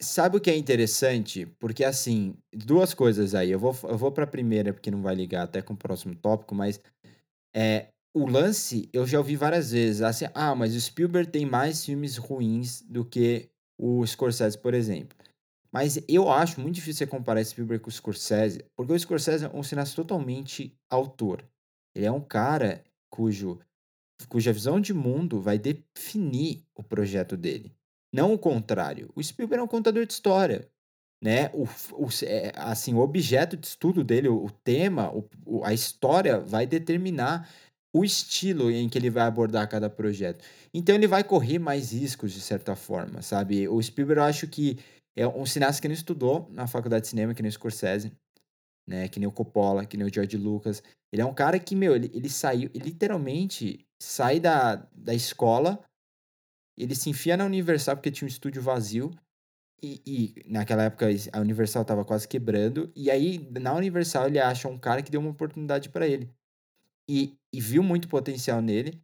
Sabe 0.00 0.38
o 0.38 0.40
que 0.40 0.50
é 0.50 0.56
interessante? 0.56 1.44
Porque, 1.58 1.84
assim, 1.84 2.34
duas 2.50 2.94
coisas 2.94 3.34
aí. 3.34 3.50
Eu 3.50 3.58
vou, 3.58 3.78
eu 3.84 3.98
vou 3.98 4.10
pra 4.10 4.26
primeira, 4.26 4.72
porque 4.72 4.90
não 4.90 5.02
vai 5.02 5.14
ligar 5.14 5.42
até 5.42 5.60
com 5.60 5.74
o 5.74 5.76
próximo 5.76 6.14
tópico, 6.14 6.54
mas 6.54 6.80
é, 7.54 7.88
o 8.14 8.26
lance 8.26 8.88
eu 8.94 9.06
já 9.06 9.18
ouvi 9.18 9.36
várias 9.36 9.72
vezes. 9.72 10.00
Assim, 10.00 10.24
ah, 10.34 10.54
mas 10.54 10.74
o 10.74 10.80
Spielberg 10.80 11.30
tem 11.30 11.44
mais 11.44 11.84
filmes 11.84 12.16
ruins 12.16 12.82
do 12.88 13.04
que 13.04 13.50
o 13.78 14.06
Scorsese, 14.06 14.56
por 14.56 14.72
exemplo. 14.72 15.16
Mas 15.72 15.98
eu 16.06 16.30
acho 16.30 16.60
muito 16.60 16.74
difícil 16.74 16.98
você 16.98 17.06
comparar 17.06 17.42
Spielberg 17.42 17.82
com 17.82 17.88
o 17.88 17.92
Scorsese, 17.92 18.64
porque 18.76 18.92
o 18.92 18.98
Scorsese 18.98 19.46
é 19.46 19.48
um 19.48 19.62
cineasta 19.62 19.96
totalmente 19.96 20.76
autor. 20.90 21.42
Ele 21.94 22.06
é 22.06 22.12
um 22.12 22.20
cara 22.20 22.84
cujo, 23.10 23.58
cuja 24.28 24.52
visão 24.52 24.80
de 24.80 24.92
mundo 24.92 25.40
vai 25.40 25.58
definir 25.58 26.62
o 26.76 26.82
projeto 26.82 27.36
dele. 27.36 27.72
Não 28.14 28.34
o 28.34 28.38
contrário. 28.38 29.10
O 29.14 29.22
Spielberg 29.22 29.60
é 29.60 29.64
um 29.64 29.68
contador 29.68 30.04
de 30.04 30.12
história. 30.12 30.68
Né? 31.22 31.48
O, 31.54 31.64
o, 31.92 32.08
é, 32.24 32.52
assim, 32.56 32.94
o 32.94 32.98
objeto 32.98 33.56
de 33.56 33.66
estudo 33.66 34.02
dele, 34.02 34.28
o, 34.28 34.44
o 34.46 34.50
tema, 34.50 35.10
o- 35.46 35.64
a 35.64 35.72
história 35.72 36.40
vai 36.40 36.66
determinar 36.66 37.48
o 37.94 38.04
estilo 38.04 38.70
em 38.70 38.88
que 38.88 38.98
ele 38.98 39.08
vai 39.08 39.22
abordar 39.24 39.68
cada 39.68 39.88
projeto. 39.88 40.44
Então 40.74 40.94
ele 40.94 41.06
vai 41.06 41.22
correr 41.22 41.58
mais 41.58 41.92
riscos, 41.92 42.32
de 42.32 42.40
certa 42.40 42.74
forma, 42.74 43.22
sabe? 43.22 43.68
O 43.68 43.80
Spielberg 43.80 44.18
eu 44.20 44.24
acho 44.24 44.48
que 44.48 44.78
é 45.16 45.26
um 45.26 45.44
cineasta 45.44 45.80
que 45.80 45.88
não 45.88 45.94
estudou 45.94 46.48
na 46.50 46.66
faculdade 46.66 47.02
de 47.02 47.08
cinema, 47.08 47.34
que 47.34 47.42
nem 47.42 47.48
o 47.48 47.52
Scorsese, 47.52 48.12
né? 48.86 49.08
Que 49.08 49.20
nem 49.20 49.28
o 49.28 49.32
Coppola, 49.32 49.84
que 49.84 49.96
nem 49.96 50.06
o 50.06 50.12
George 50.12 50.36
Lucas. 50.36 50.82
Ele 51.12 51.22
é 51.22 51.26
um 51.26 51.34
cara 51.34 51.58
que, 51.58 51.76
meu, 51.76 51.94
ele, 51.94 52.10
ele 52.14 52.28
saiu, 52.28 52.70
ele 52.74 52.84
literalmente 52.84 53.86
sai 54.00 54.40
da, 54.40 54.76
da 54.92 55.14
escola, 55.14 55.84
ele 56.76 56.94
se 56.94 57.10
enfia 57.10 57.36
na 57.36 57.44
Universal 57.44 57.96
porque 57.96 58.10
tinha 58.10 58.26
um 58.26 58.28
estúdio 58.28 58.62
vazio. 58.62 59.10
E, 59.84 60.00
e 60.06 60.34
naquela 60.46 60.84
época 60.84 61.06
a 61.32 61.40
Universal 61.40 61.84
tava 61.84 62.04
quase 62.04 62.26
quebrando. 62.26 62.90
E 62.94 63.10
aí, 63.10 63.38
na 63.50 63.74
Universal, 63.74 64.28
ele 64.28 64.38
acha 64.38 64.68
um 64.68 64.78
cara 64.78 65.02
que 65.02 65.10
deu 65.10 65.20
uma 65.20 65.30
oportunidade 65.30 65.88
para 65.88 66.06
ele. 66.06 66.30
E, 67.08 67.36
e 67.52 67.60
viu 67.60 67.82
muito 67.82 68.08
potencial 68.08 68.62
nele. 68.62 69.02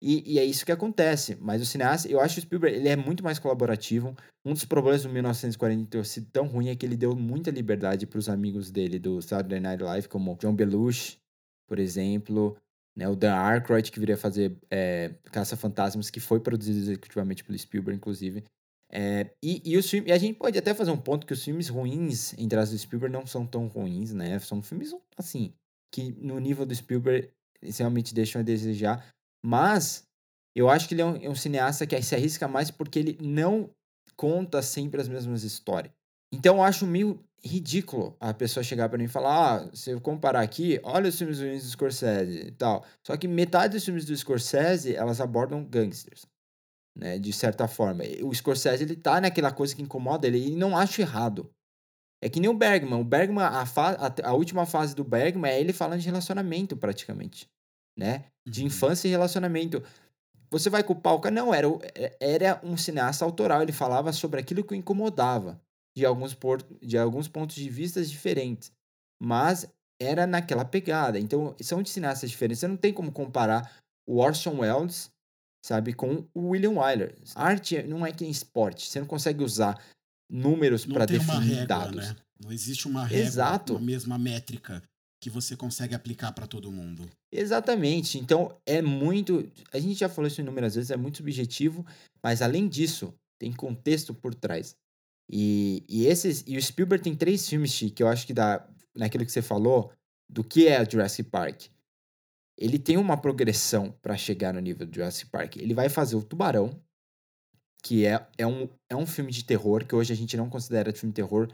E, 0.00 0.34
e 0.34 0.38
é 0.38 0.44
isso 0.44 0.64
que 0.64 0.72
acontece. 0.72 1.36
Mas 1.40 1.60
o 1.60 1.66
cineasta, 1.66 2.08
eu 2.08 2.20
acho 2.20 2.34
que 2.34 2.40
o 2.40 2.42
Spielberg 2.42 2.76
ele 2.76 2.88
é 2.88 2.96
muito 2.96 3.24
mais 3.24 3.38
colaborativo. 3.38 4.16
Um 4.44 4.52
dos 4.52 4.64
problemas 4.64 5.02
do 5.02 5.08
1940 5.08 5.90
ter 5.90 6.06
sido 6.06 6.28
tão 6.30 6.46
ruim 6.46 6.68
é 6.68 6.76
que 6.76 6.86
ele 6.86 6.96
deu 6.96 7.14
muita 7.16 7.50
liberdade 7.50 8.06
para 8.06 8.18
os 8.18 8.28
amigos 8.28 8.70
dele 8.70 8.98
do 8.98 9.20
Saturday 9.20 9.60
Night 9.60 9.82
Live, 9.82 10.08
como 10.08 10.36
John 10.36 10.54
Belushi, 10.54 11.18
por 11.66 11.78
exemplo, 11.78 12.56
né, 12.96 13.08
o 13.08 13.14
Dan 13.14 13.36
Aykroyd, 13.36 13.92
que 13.92 14.00
viria 14.00 14.16
fazer 14.16 14.56
é, 14.70 15.14
Caça-Fantasmas, 15.30 16.10
que 16.10 16.18
foi 16.18 16.40
produzido 16.40 16.78
executivamente 16.78 17.44
pelo 17.44 17.58
Spielberg, 17.58 17.96
inclusive. 17.96 18.44
É, 18.90 19.30
e, 19.42 19.62
e, 19.64 19.76
os 19.76 19.88
filmes, 19.88 20.08
e 20.08 20.12
a 20.12 20.18
gente 20.18 20.38
pode 20.38 20.58
até 20.58 20.72
fazer 20.72 20.90
um 20.90 20.96
ponto 20.96 21.26
que 21.26 21.32
os 21.32 21.44
filmes 21.44 21.68
ruins, 21.68 22.32
entre 22.38 22.58
as 22.58 22.70
do 22.70 22.78
Spielberg, 22.78 23.12
não 23.12 23.26
são 23.26 23.46
tão 23.46 23.66
ruins, 23.66 24.12
né? 24.14 24.38
São 24.38 24.62
filmes, 24.62 24.94
assim, 25.16 25.52
que 25.92 26.10
no 26.12 26.38
nível 26.38 26.64
do 26.64 26.74
Spielberg, 26.74 27.30
realmente 27.78 28.14
deixam 28.14 28.40
a 28.40 28.44
desejar. 28.44 29.06
Mas 29.44 30.04
eu 30.54 30.68
acho 30.68 30.88
que 30.88 30.94
ele 30.94 31.02
é 31.02 31.06
um, 31.06 31.16
é 31.16 31.28
um 31.28 31.34
cineasta 31.34 31.86
que 31.86 32.00
se 32.02 32.14
arrisca 32.14 32.48
mais 32.48 32.70
porque 32.70 32.98
ele 32.98 33.18
não 33.20 33.70
conta 34.16 34.60
sempre 34.60 35.00
as 35.00 35.08
mesmas 35.08 35.44
histórias. 35.44 35.92
Então 36.32 36.56
eu 36.56 36.62
acho 36.62 36.86
meio 36.86 37.24
ridículo 37.42 38.16
a 38.18 38.34
pessoa 38.34 38.64
chegar 38.64 38.88
para 38.88 38.98
mim 38.98 39.04
e 39.04 39.08
falar: 39.08 39.62
ah, 39.62 39.70
se 39.72 39.90
eu 39.90 40.00
comparar 40.00 40.40
aqui, 40.40 40.80
olha 40.82 41.08
os 41.08 41.16
filmes 41.16 41.38
do 41.38 41.60
Scorsese 41.60 42.48
e 42.48 42.50
tal. 42.50 42.84
Só 43.06 43.16
que 43.16 43.28
metade 43.28 43.74
dos 43.74 43.84
filmes 43.84 44.04
do 44.04 44.16
Scorsese 44.16 44.94
elas 44.94 45.20
abordam 45.20 45.64
gangsters. 45.64 46.26
Né, 46.96 47.16
de 47.16 47.32
certa 47.32 47.68
forma. 47.68 48.02
O 48.24 48.34
Scorsese, 48.34 48.82
ele 48.82 48.96
tá 48.96 49.20
naquela 49.20 49.52
coisa 49.52 49.72
que 49.72 49.80
incomoda 49.80 50.26
ele 50.26 50.48
e 50.48 50.56
não 50.56 50.76
acho 50.76 51.00
errado. 51.00 51.48
É 52.20 52.28
que 52.28 52.40
nem 52.40 52.50
o 52.50 52.54
Bergman. 52.54 53.00
O 53.00 53.04
Bergman, 53.04 53.44
a, 53.44 53.64
fa 53.64 53.90
a, 53.92 54.30
a 54.30 54.32
última 54.32 54.66
fase 54.66 54.96
do 54.96 55.04
Bergman 55.04 55.48
é 55.48 55.60
ele 55.60 55.72
falando 55.72 56.00
de 56.00 56.06
relacionamento, 56.06 56.76
praticamente. 56.76 57.48
Né? 57.98 58.26
De 58.46 58.64
infância 58.64 59.08
e 59.08 59.10
relacionamento. 59.10 59.82
Você 60.50 60.70
vai 60.70 60.82
culpar 60.82 61.14
o 61.14 61.20
cara? 61.20 61.34
Não, 61.34 61.52
era, 61.52 61.66
era 62.20 62.60
um 62.62 62.76
cineasta 62.76 63.24
autoral. 63.24 63.62
Ele 63.62 63.72
falava 63.72 64.12
sobre 64.12 64.40
aquilo 64.40 64.64
que 64.64 64.72
o 64.72 64.76
incomodava. 64.76 65.60
De 65.96 66.06
alguns, 66.06 66.32
por, 66.32 66.62
de 66.80 66.96
alguns 66.96 67.26
pontos 67.26 67.56
de 67.56 67.68
vista 67.68 68.02
diferentes. 68.02 68.70
Mas 69.20 69.68
era 70.00 70.26
naquela 70.26 70.64
pegada. 70.64 71.18
Então, 71.18 71.56
são 71.60 71.82
de 71.82 71.90
cineastas 71.90 72.30
diferentes. 72.30 72.60
Você 72.60 72.68
não 72.68 72.76
tem 72.76 72.92
como 72.92 73.10
comparar 73.10 73.70
o 74.06 74.18
Orson 74.18 74.60
Welles 74.60 75.10
sabe, 75.64 75.92
com 75.92 76.26
o 76.34 76.48
William 76.48 76.72
Wyler. 76.72 77.14
Arte 77.34 77.82
não 77.82 78.06
é 78.06 78.12
que 78.12 78.24
em 78.24 78.30
esporte, 78.30 78.88
você 78.88 79.00
não 79.00 79.06
consegue 79.06 79.42
usar 79.42 79.78
números 80.30 80.86
para 80.86 81.06
definir 81.06 81.54
régua, 81.54 81.66
dados. 81.66 82.08
Né? 82.08 82.16
Não 82.42 82.52
existe 82.52 82.86
uma 82.86 83.04
régua, 83.04 83.26
Exato. 83.26 83.72
uma 83.74 83.82
mesma 83.82 84.18
métrica 84.18 84.82
que 85.20 85.30
você 85.30 85.56
consegue 85.56 85.94
aplicar 85.94 86.32
para 86.32 86.46
todo 86.46 86.70
mundo. 86.70 87.08
Exatamente. 87.32 88.18
Então 88.18 88.56
é 88.64 88.80
muito, 88.80 89.50
a 89.72 89.78
gente 89.78 89.98
já 89.98 90.08
falou 90.08 90.28
isso 90.28 90.40
inúmeras 90.40 90.74
vezes, 90.74 90.90
é 90.90 90.96
muito 90.96 91.18
subjetivo, 91.18 91.84
mas 92.22 92.40
além 92.42 92.68
disso, 92.68 93.12
tem 93.38 93.52
contexto 93.52 94.14
por 94.14 94.34
trás. 94.34 94.76
E, 95.30 95.84
e 95.88 96.06
esses 96.06 96.42
e 96.46 96.56
o 96.56 96.62
Spielberg 96.62 97.04
tem 97.04 97.14
três 97.14 97.48
filmes 97.48 97.72
Chi, 97.72 97.90
que 97.90 98.02
eu 98.02 98.08
acho 98.08 98.26
que 98.26 98.32
dá 98.32 98.66
naquilo 98.96 99.26
que 99.26 99.32
você 99.32 99.42
falou 99.42 99.92
do 100.28 100.42
que 100.42 100.66
é 100.66 100.88
Jurassic 100.88 101.28
Park 101.28 101.66
ele 102.58 102.78
tem 102.78 102.96
uma 102.96 103.16
progressão 103.16 103.92
para 104.02 104.16
chegar 104.16 104.52
no 104.52 104.60
nível 104.60 104.84
do 104.84 104.94
Jurassic 104.94 105.30
Park. 105.30 105.56
Ele 105.56 105.72
vai 105.72 105.88
fazer 105.88 106.16
o 106.16 106.22
Tubarão, 106.22 106.70
que 107.82 108.04
é, 108.04 108.26
é, 108.36 108.46
um, 108.46 108.68
é 108.90 108.96
um 108.96 109.06
filme 109.06 109.30
de 109.30 109.44
terror, 109.44 109.86
que 109.86 109.94
hoje 109.94 110.12
a 110.12 110.16
gente 110.16 110.36
não 110.36 110.50
considera 110.50 110.92
filme 110.92 111.12
de 111.12 111.22
terror, 111.22 111.48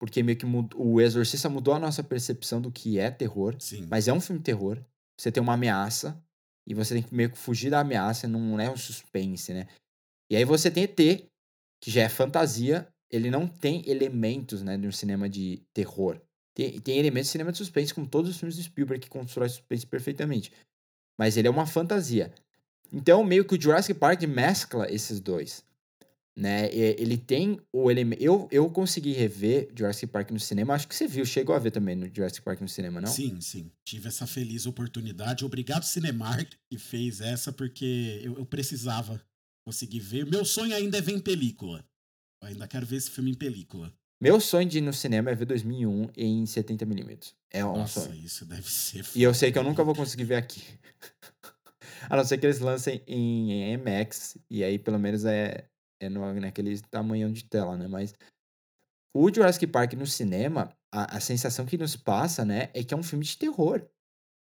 porque 0.00 0.22
meio 0.22 0.38
que 0.38 0.46
mudou, 0.46 0.82
o 0.82 1.00
Exorcista 1.00 1.50
mudou 1.50 1.74
a 1.74 1.78
nossa 1.78 2.02
percepção 2.02 2.58
do 2.58 2.72
que 2.72 2.98
é 2.98 3.10
terror. 3.10 3.54
Sim. 3.60 3.86
Mas 3.88 4.08
é 4.08 4.12
um 4.12 4.20
filme 4.20 4.38
de 4.38 4.44
terror. 4.44 4.82
Você 5.20 5.30
tem 5.30 5.42
uma 5.42 5.52
ameaça, 5.52 6.18
e 6.66 6.72
você 6.72 6.94
tem 6.94 7.02
que 7.02 7.14
meio 7.14 7.30
que 7.30 7.36
fugir 7.36 7.70
da 7.70 7.80
ameaça, 7.80 8.26
não 8.26 8.58
é 8.58 8.70
um 8.70 8.76
suspense, 8.78 9.52
né? 9.52 9.68
E 10.30 10.36
aí 10.36 10.44
você 10.44 10.70
tem 10.70 10.84
ET, 10.84 10.96
que 11.82 11.90
já 11.90 12.02
é 12.02 12.08
fantasia, 12.08 12.88
ele 13.10 13.30
não 13.30 13.46
tem 13.46 13.82
elementos, 13.86 14.62
né, 14.62 14.78
de 14.78 14.86
um 14.86 14.92
cinema 14.92 15.28
de 15.28 15.62
terror. 15.74 16.18
Tem, 16.54 16.80
tem 16.80 16.98
elementos 16.98 17.28
de 17.28 17.32
cinema 17.32 17.52
de 17.52 17.58
suspense, 17.58 17.92
como 17.92 18.06
todos 18.06 18.30
os 18.30 18.38
filmes 18.38 18.56
do 18.56 18.62
Spielberg, 18.62 19.02
que 19.02 19.10
constrói 19.10 19.50
suspense 19.50 19.86
perfeitamente. 19.86 20.50
Mas 21.18 21.36
ele 21.36 21.48
é 21.48 21.50
uma 21.50 21.66
fantasia. 21.66 22.32
Então, 22.90 23.22
meio 23.22 23.44
que 23.44 23.54
o 23.54 23.60
Jurassic 23.60 23.98
Park 23.98 24.22
mescla 24.22 24.90
esses 24.90 25.20
dois. 25.20 25.62
Né? 26.40 26.72
Ele 26.72 27.18
tem 27.18 27.60
o 27.70 27.90
elemento. 27.90 28.22
Eu, 28.22 28.48
eu 28.50 28.70
consegui 28.70 29.12
rever 29.12 29.70
Jurassic 29.76 30.10
Park 30.10 30.30
no 30.30 30.40
cinema. 30.40 30.72
Acho 30.72 30.88
que 30.88 30.94
você 30.94 31.06
viu, 31.06 31.26
chegou 31.26 31.54
a 31.54 31.58
ver 31.58 31.70
também 31.70 31.94
no 31.94 32.06
Jurassic 32.06 32.40
Park 32.42 32.62
no 32.62 32.68
cinema, 32.68 32.98
não? 32.98 33.08
Sim, 33.08 33.38
sim. 33.42 33.70
Tive 33.86 34.08
essa 34.08 34.26
feliz 34.26 34.64
oportunidade. 34.64 35.44
Obrigado, 35.44 35.82
Cinemark, 35.82 36.50
que 36.70 36.78
fez 36.78 37.20
essa, 37.20 37.52
porque 37.52 38.22
eu, 38.24 38.38
eu 38.38 38.46
precisava 38.46 39.22
conseguir 39.66 40.00
ver. 40.00 40.24
Meu 40.24 40.42
sonho 40.46 40.74
ainda 40.74 40.96
é 40.96 41.02
ver 41.02 41.12
em 41.12 41.20
película. 41.20 41.84
Eu 42.42 42.48
ainda 42.48 42.66
quero 42.66 42.86
ver 42.86 42.96
esse 42.96 43.10
filme 43.10 43.32
em 43.32 43.34
película. 43.34 43.92
Meu 44.18 44.40
sonho 44.40 44.66
de 44.66 44.78
ir 44.78 44.82
no 44.82 44.94
cinema 44.94 45.30
é 45.30 45.34
ver 45.34 45.44
2001 45.44 46.08
em 46.16 46.44
70mm. 46.44 47.34
É 47.50 47.62
um 47.64 47.76
Nossa, 47.76 48.00
sonho. 48.00 48.14
isso 48.14 48.46
deve 48.46 48.70
ser. 48.70 49.04
E 49.14 49.22
eu 49.22 49.34
sei 49.34 49.52
que 49.52 49.58
eu 49.58 49.62
nunca 49.62 49.84
vou 49.84 49.94
conseguir 49.94 50.24
ver 50.24 50.36
aqui. 50.36 50.62
a 52.08 52.16
não 52.16 52.24
ser 52.24 52.38
que 52.38 52.46
eles 52.46 52.60
lancem 52.60 53.02
em, 53.06 53.52
em 53.52 53.72
IMAX. 53.74 54.38
E 54.48 54.64
aí, 54.64 54.78
pelo 54.78 54.98
menos, 54.98 55.24
é, 55.24 55.69
é 56.00 56.08
no, 56.08 56.32
naquele 56.40 56.80
tamanhão 56.82 57.30
de 57.30 57.44
tela, 57.44 57.76
né? 57.76 57.86
Mas 57.86 58.14
o 59.14 59.32
Jurassic 59.32 59.66
Park 59.66 59.92
no 59.94 60.06
cinema, 60.06 60.74
a, 60.92 61.16
a 61.16 61.20
sensação 61.20 61.66
que 61.66 61.76
nos 61.76 61.96
passa, 61.96 62.44
né, 62.44 62.70
é 62.72 62.82
que 62.82 62.94
é 62.94 62.96
um 62.96 63.02
filme 63.02 63.24
de 63.24 63.36
terror. 63.36 63.86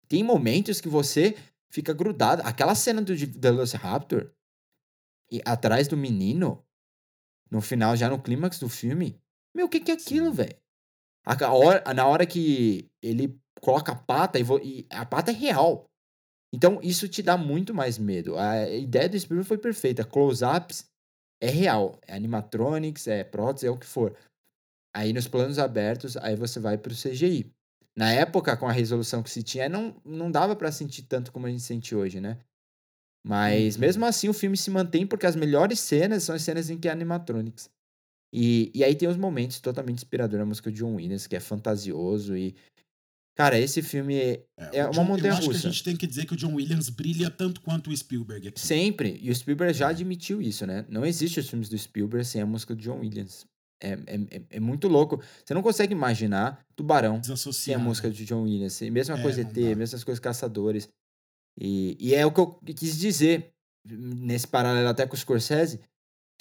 Tem 0.08 0.22
momentos 0.22 0.80
que 0.80 0.88
você 0.88 1.36
fica 1.70 1.92
grudado. 1.92 2.42
Aquela 2.44 2.74
cena 2.74 3.00
do 3.00 3.14
Velociraptor 3.16 4.30
e 5.30 5.40
atrás 5.44 5.88
do 5.88 5.96
menino, 5.96 6.64
no 7.50 7.60
final, 7.60 7.96
já 7.96 8.08
no 8.08 8.20
clímax 8.20 8.58
do 8.58 8.68
filme. 8.68 9.20
Meu, 9.54 9.66
o 9.66 9.68
que, 9.68 9.80
que 9.80 9.90
é 9.90 9.94
aquilo, 9.94 10.32
velho? 10.32 10.56
Na 11.94 12.06
hora 12.06 12.26
que 12.26 12.88
ele 13.02 13.40
coloca 13.60 13.92
a 13.92 13.96
pata 13.96 14.38
e, 14.38 14.42
e, 14.62 14.86
a 14.90 15.04
pata 15.04 15.30
é 15.30 15.34
real. 15.34 15.88
Então, 16.52 16.80
isso 16.82 17.08
te 17.08 17.22
dá 17.22 17.36
muito 17.36 17.74
mais 17.74 17.98
medo. 17.98 18.38
A 18.38 18.68
ideia 18.68 19.08
do 19.08 19.18
Spielberg 19.18 19.48
foi 19.48 19.58
perfeita. 19.58 20.04
Close-ups 20.04 20.88
é 21.40 21.48
real. 21.48 21.98
É 22.06 22.14
animatronics, 22.14 23.06
é 23.06 23.24
prótese, 23.24 23.66
é 23.66 23.70
o 23.70 23.78
que 23.78 23.86
for. 23.86 24.16
Aí 24.94 25.12
nos 25.12 25.28
planos 25.28 25.58
abertos, 25.58 26.16
aí 26.16 26.34
você 26.36 26.58
vai 26.58 26.78
pro 26.78 26.94
CGI. 26.94 27.52
Na 27.96 28.12
época, 28.12 28.56
com 28.56 28.66
a 28.66 28.72
resolução 28.72 29.22
que 29.22 29.30
se 29.30 29.42
tinha, 29.42 29.68
não, 29.68 29.96
não 30.04 30.30
dava 30.30 30.54
para 30.54 30.70
sentir 30.70 31.02
tanto 31.02 31.32
como 31.32 31.46
a 31.46 31.50
gente 31.50 31.62
sente 31.62 31.94
hoje, 31.94 32.20
né? 32.20 32.38
Mas 33.26 33.74
uhum. 33.74 33.80
mesmo 33.80 34.06
assim 34.06 34.28
o 34.28 34.34
filme 34.34 34.56
se 34.56 34.70
mantém 34.70 35.06
porque 35.06 35.26
as 35.26 35.34
melhores 35.34 35.80
cenas 35.80 36.22
são 36.22 36.34
as 36.34 36.42
cenas 36.42 36.70
em 36.70 36.78
que 36.78 36.88
é 36.88 36.92
animatronics. 36.92 37.68
E, 38.32 38.70
e 38.74 38.84
aí 38.84 38.94
tem 38.94 39.08
os 39.08 39.16
momentos 39.16 39.60
totalmente 39.60 39.98
inspiradores, 39.98 40.42
a 40.42 40.46
música 40.46 40.70
de 40.70 40.78
John 40.78 40.94
Williams, 40.96 41.26
que 41.26 41.34
é 41.34 41.40
fantasioso 41.40 42.36
e 42.36 42.54
Cara, 43.36 43.58
esse 43.58 43.82
filme 43.82 44.16
é, 44.16 44.46
é 44.72 44.86
uma 44.86 45.04
montanha 45.04 45.34
russa. 45.34 45.46
Eu 45.46 45.50
acho 45.50 45.60
que 45.60 45.66
a 45.66 45.70
gente 45.70 45.84
tem 45.84 45.96
que 45.96 46.06
dizer 46.06 46.24
que 46.24 46.32
o 46.32 46.36
John 46.36 46.54
Williams 46.54 46.88
brilha 46.88 47.30
tanto 47.30 47.60
quanto 47.60 47.90
o 47.90 47.96
Spielberg 47.96 48.48
aqui. 48.48 48.58
Sempre. 48.58 49.20
E 49.22 49.30
o 49.30 49.34
Spielberg 49.34 49.76
já 49.76 49.88
admitiu 49.88 50.40
isso, 50.40 50.66
né? 50.66 50.86
Não 50.88 51.04
existe 51.04 51.38
os 51.38 51.48
filmes 51.48 51.68
do 51.68 51.76
Spielberg 51.76 52.26
sem 52.26 52.40
a 52.40 52.46
música 52.46 52.74
do 52.74 52.80
John 52.80 53.00
Williams. 53.00 53.46
É, 53.78 53.92
é, 53.92 54.42
é, 54.52 54.60
muito 54.60 54.88
louco. 54.88 55.22
Você 55.44 55.52
não 55.52 55.60
consegue 55.60 55.92
imaginar 55.92 56.64
Tubarão 56.74 57.20
sem 57.22 57.74
a 57.74 57.78
música 57.78 58.10
de 58.10 58.24
John 58.24 58.44
Williams. 58.44 58.80
Mesma 58.80 59.18
é, 59.18 59.22
coisa 59.22 59.42
ET, 59.42 59.54
mesmas 59.54 60.02
coisas 60.02 60.18
Caçadores. 60.18 60.88
E, 61.60 61.94
e 62.00 62.14
é 62.14 62.24
o 62.24 62.32
que 62.32 62.40
eu 62.40 62.52
quis 62.74 62.98
dizer 62.98 63.52
nesse 63.84 64.46
paralelo 64.46 64.88
até 64.88 65.06
com 65.06 65.14
o 65.14 65.18
Scorsese. 65.18 65.80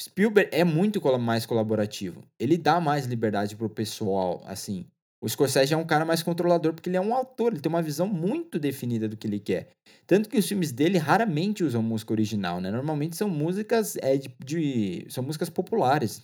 Spielberg 0.02 0.50
é 0.54 0.64
muito 0.64 1.02
mais 1.20 1.46
colaborativo. 1.46 2.24
Ele 2.40 2.58
dá 2.58 2.80
mais 2.80 3.06
liberdade 3.06 3.56
pro 3.56 3.70
pessoal, 3.70 4.42
assim. 4.46 4.86
O 5.26 5.28
Scorsese 5.28 5.74
é 5.74 5.78
um 5.78 5.88
cara 5.88 6.06
mais 6.06 6.22
controlador 6.22 6.72
porque 6.72 6.88
ele 6.88 6.98
é 6.98 7.02
um 7.02 7.16
autor, 7.16 7.52
ele 7.52 7.60
tem 7.60 7.68
uma 7.68 7.82
visão 7.82 8.06
muito 8.06 8.60
definida 8.60 9.10
do 9.10 9.18
que 9.18 9.26
ele 9.26 9.40
quer. 9.40 9.72
Tanto 10.06 10.30
que 10.30 10.38
os 10.38 10.48
filmes 10.48 10.72
dele 10.72 11.00
raramente 11.00 11.64
usam 11.64 11.82
música 11.82 12.14
original, 12.14 12.62
né? 12.62 12.70
Normalmente 12.70 13.16
são 13.16 13.28
músicas 13.28 13.96
é, 14.04 14.16
de, 14.18 14.30
de 14.38 15.08
são 15.10 15.24
músicas 15.24 15.50
populares. 15.50 16.24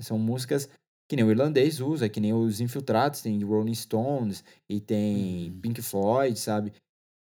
São 0.00 0.18
músicas 0.18 0.68
que 1.08 1.14
nem 1.14 1.24
o 1.24 1.30
irlandês 1.30 1.80
usa, 1.80 2.08
que 2.08 2.18
nem 2.18 2.34
os 2.34 2.60
infiltrados, 2.60 3.22
tem 3.22 3.40
Rolling 3.44 3.74
Stones 3.74 4.42
e 4.68 4.80
tem 4.80 5.52
uhum. 5.52 5.60
Pink 5.60 5.80
Floyd, 5.80 6.36
sabe? 6.36 6.72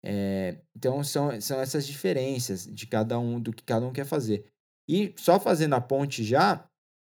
É, 0.01 0.61
então 0.73 1.03
são, 1.03 1.41
são 1.41 1.59
essas 1.59 1.85
diferenças 1.85 2.65
de 2.65 2.87
cada 2.87 3.19
um, 3.19 3.37
do 3.37 3.51
que 3.51 3.65
cada 3.65 3.85
um 3.85 3.91
quer 3.91 4.05
fazer. 4.05 4.45
E 4.89 5.13
só 5.17 5.41
fazendo 5.41 5.73
a 5.73 5.81
ponte 5.81 6.23
já, 6.23 6.65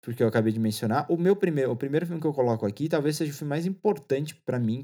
porque 0.05 0.21
eu 0.21 0.27
acabei 0.27 0.53
de 0.53 0.59
mencionar, 0.59 1.11
o 1.11 1.17
meu 1.17 1.35
primeiro, 1.35 1.71
o 1.71 1.75
primeiro 1.75 2.05
filme 2.05 2.21
que 2.21 2.27
eu 2.27 2.33
coloco 2.33 2.63
aqui 2.63 2.87
talvez 2.87 3.17
seja 3.17 3.31
o 3.31 3.35
filme 3.35 3.49
mais 3.49 3.65
importante 3.65 4.35
para 4.35 4.59
mim 4.59 4.83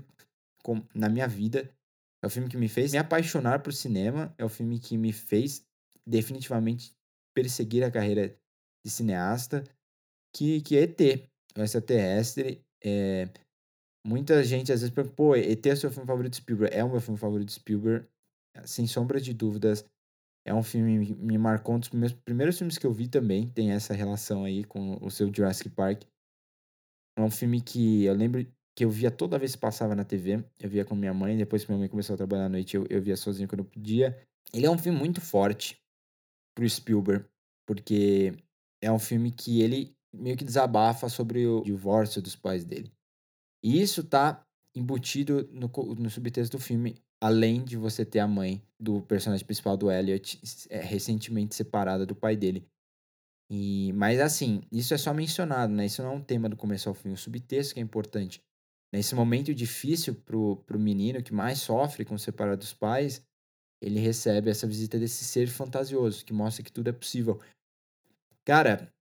com, 0.64 0.82
na 0.96 1.08
minha 1.08 1.28
vida. 1.28 1.72
É 2.24 2.26
o 2.26 2.30
filme 2.30 2.50
que 2.50 2.58
me 2.58 2.68
fez 2.68 2.92
me 2.92 2.98
apaixonar 2.98 3.62
por 3.62 3.72
cinema, 3.72 4.34
é 4.36 4.44
o 4.44 4.50
filme 4.50 4.80
que 4.80 4.98
me 4.98 5.14
fez 5.14 5.64
definitivamente 6.08 6.96
perseguir 7.36 7.84
a 7.84 7.92
carreira 7.92 8.36
de 8.84 8.92
cineasta, 8.92 9.64
que, 10.36 10.60
que 10.62 10.76
é 10.76 10.82
ET, 10.82 11.30
o 11.56 11.62
extraterrestre. 11.62 12.66
É, 12.84 13.30
muita 14.04 14.44
gente 14.44 14.74
às 14.74 14.82
vezes 14.82 14.94
pergunta, 14.94 15.16
pô, 15.16 15.36
ET 15.36 15.64
é 15.64 15.74
o 15.74 15.78
seu 15.78 15.92
filme 15.92 16.08
favorito 16.08 16.32
de 16.32 16.38
Spielberg? 16.38 16.76
É 16.76 16.84
o 16.84 16.90
meu 16.90 17.00
filme 17.00 17.20
favorito 17.20 17.50
de 17.50 17.54
Spielberg, 17.54 18.08
sem 18.66 18.88
sombra 18.88 19.22
de 19.22 19.36
dúvidas. 19.36 19.86
É 20.45 20.54
um 20.54 20.63
filme 20.63 21.06
que 21.06 21.13
me 21.13 21.38
marcou, 21.38 21.75
um 21.75 21.80
dos 21.80 21.89
meus 21.91 22.13
primeiros 22.13 22.58
filmes 22.58 22.77
que 22.77 22.86
eu 22.86 22.93
vi 22.93 23.08
também, 23.08 23.47
tem 23.47 23.71
essa 23.71 23.93
relação 23.93 24.43
aí 24.43 24.63
com 24.63 24.97
o 25.01 25.10
seu 25.12 25.32
Jurassic 25.34 25.69
Park. 25.69 26.04
É 27.17 27.21
um 27.21 27.30
filme 27.30 27.62
que 27.62 28.06
eu 28.06 28.13
lembro 28.13 28.45
que 28.75 28.86
eu 28.86 28.89
via 28.89 29.12
toda 29.12 29.38
vez 29.38 29.54
que 29.54 29.62
passava 29.62 29.95
na 29.95 30.04
TV, 30.04 30.43
eu 30.60 30.69
via 30.69 30.86
com 30.86 30.95
minha 30.95 31.13
mãe, 31.13 31.38
depois 31.38 31.63
que 31.63 31.69
minha 31.69 31.80
mãe 31.80 31.89
começou 31.89 32.13
a 32.13 32.17
trabalhar 32.17 32.45
à 32.45 32.49
noite, 32.49 32.75
eu, 32.75 32.86
eu 32.89 33.01
via 33.01 33.15
sozinho 33.15 33.47
quando 33.47 33.60
eu 33.60 33.65
podia. 33.65 34.17
Ele 34.54 34.65
é 34.65 34.71
um 34.71 34.77
filme 34.77 34.97
muito 34.97 35.21
forte 35.21 35.80
pro 36.56 36.67
Spielberg, 36.67 37.25
porque 37.67 38.34
é 38.82 38.91
um 38.91 38.99
filme 38.99 39.32
que 39.32 39.62
ele 39.62 39.95
meio 40.13 40.36
que 40.36 40.43
desabafa 40.43 41.08
sobre 41.08 41.45
o 41.45 41.62
divórcio 41.62 42.21
dos 42.21 42.36
pais 42.36 42.65
dele. 42.65 42.91
E 43.63 43.82
isso 43.82 44.04
tá 44.04 44.45
embutido 44.75 45.47
no, 45.51 45.69
no 45.95 46.10
subtexto 46.10 46.58
do 46.58 46.63
filme 46.63 46.95
além 47.22 47.64
de 47.64 47.78
você 47.78 48.04
ter 48.04 48.20
a 48.20 48.28
mãe 48.28 48.62
do 48.80 49.02
personagem 49.04 49.46
principal 49.46 49.78
do 49.78 49.92
Elliot 49.92 50.42
é, 50.70 50.80
recentemente 50.80 51.54
separada 51.54 52.06
do 52.06 52.16
pai 52.16 52.36
dele. 52.36 52.68
E, 53.50 53.94
mas 53.94 54.20
assim, 54.20 54.64
isso 54.72 54.94
é 54.94 54.98
só 54.98 55.14
mencionado, 55.14 55.72
né? 55.72 55.86
Isso 55.86 56.02
não 56.02 56.14
é 56.14 56.16
um 56.16 56.24
tema 56.24 56.50
do 56.50 56.58
começo 56.58 56.90
ao 56.90 56.96
fim. 56.96 57.12
O 57.12 57.18
subtexto 57.18 57.74
que 57.74 57.80
é 57.80 57.84
importante. 57.84 58.42
Nesse 58.94 59.14
momento 59.14 59.54
difícil 59.54 60.16
pro, 60.16 60.58
pro 60.66 60.80
menino 60.80 61.22
que 61.22 61.34
mais 61.34 61.60
sofre 61.60 62.04
com 62.04 62.18
separar 62.18 62.56
dos 62.58 62.74
pais, 62.74 63.26
ele 63.82 64.00
recebe 64.00 64.50
essa 64.50 64.68
visita 64.68 64.98
desse 64.98 65.24
ser 65.24 65.48
fantasioso, 65.48 66.26
que 66.26 66.34
mostra 66.34 66.64
que 66.64 66.72
tudo 66.72 66.90
é 66.90 66.94
possível. 66.94 67.40
Cara, 68.44 68.92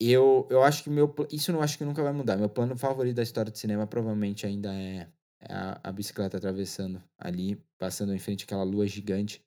eu, 0.00 0.46
eu 0.50 0.62
acho 0.62 0.84
que 0.84 0.90
meu. 0.90 1.14
Isso 1.30 1.50
eu 1.50 1.62
acho 1.62 1.78
que 1.78 1.84
nunca 1.84 2.02
vai 2.02 2.12
mudar. 2.12 2.36
Meu 2.36 2.48
plano 2.48 2.76
favorito 2.76 3.16
da 3.16 3.22
história 3.22 3.50
do 3.50 3.58
cinema 3.58 3.86
provavelmente 3.86 4.46
ainda 4.46 4.72
é 4.74 5.08
a, 5.48 5.80
a 5.82 5.92
bicicleta 5.92 6.36
atravessando 6.36 7.02
ali, 7.18 7.60
passando 7.78 8.14
em 8.14 8.18
frente 8.18 8.44
àquela 8.44 8.62
lua 8.62 8.86
gigante. 8.86 9.42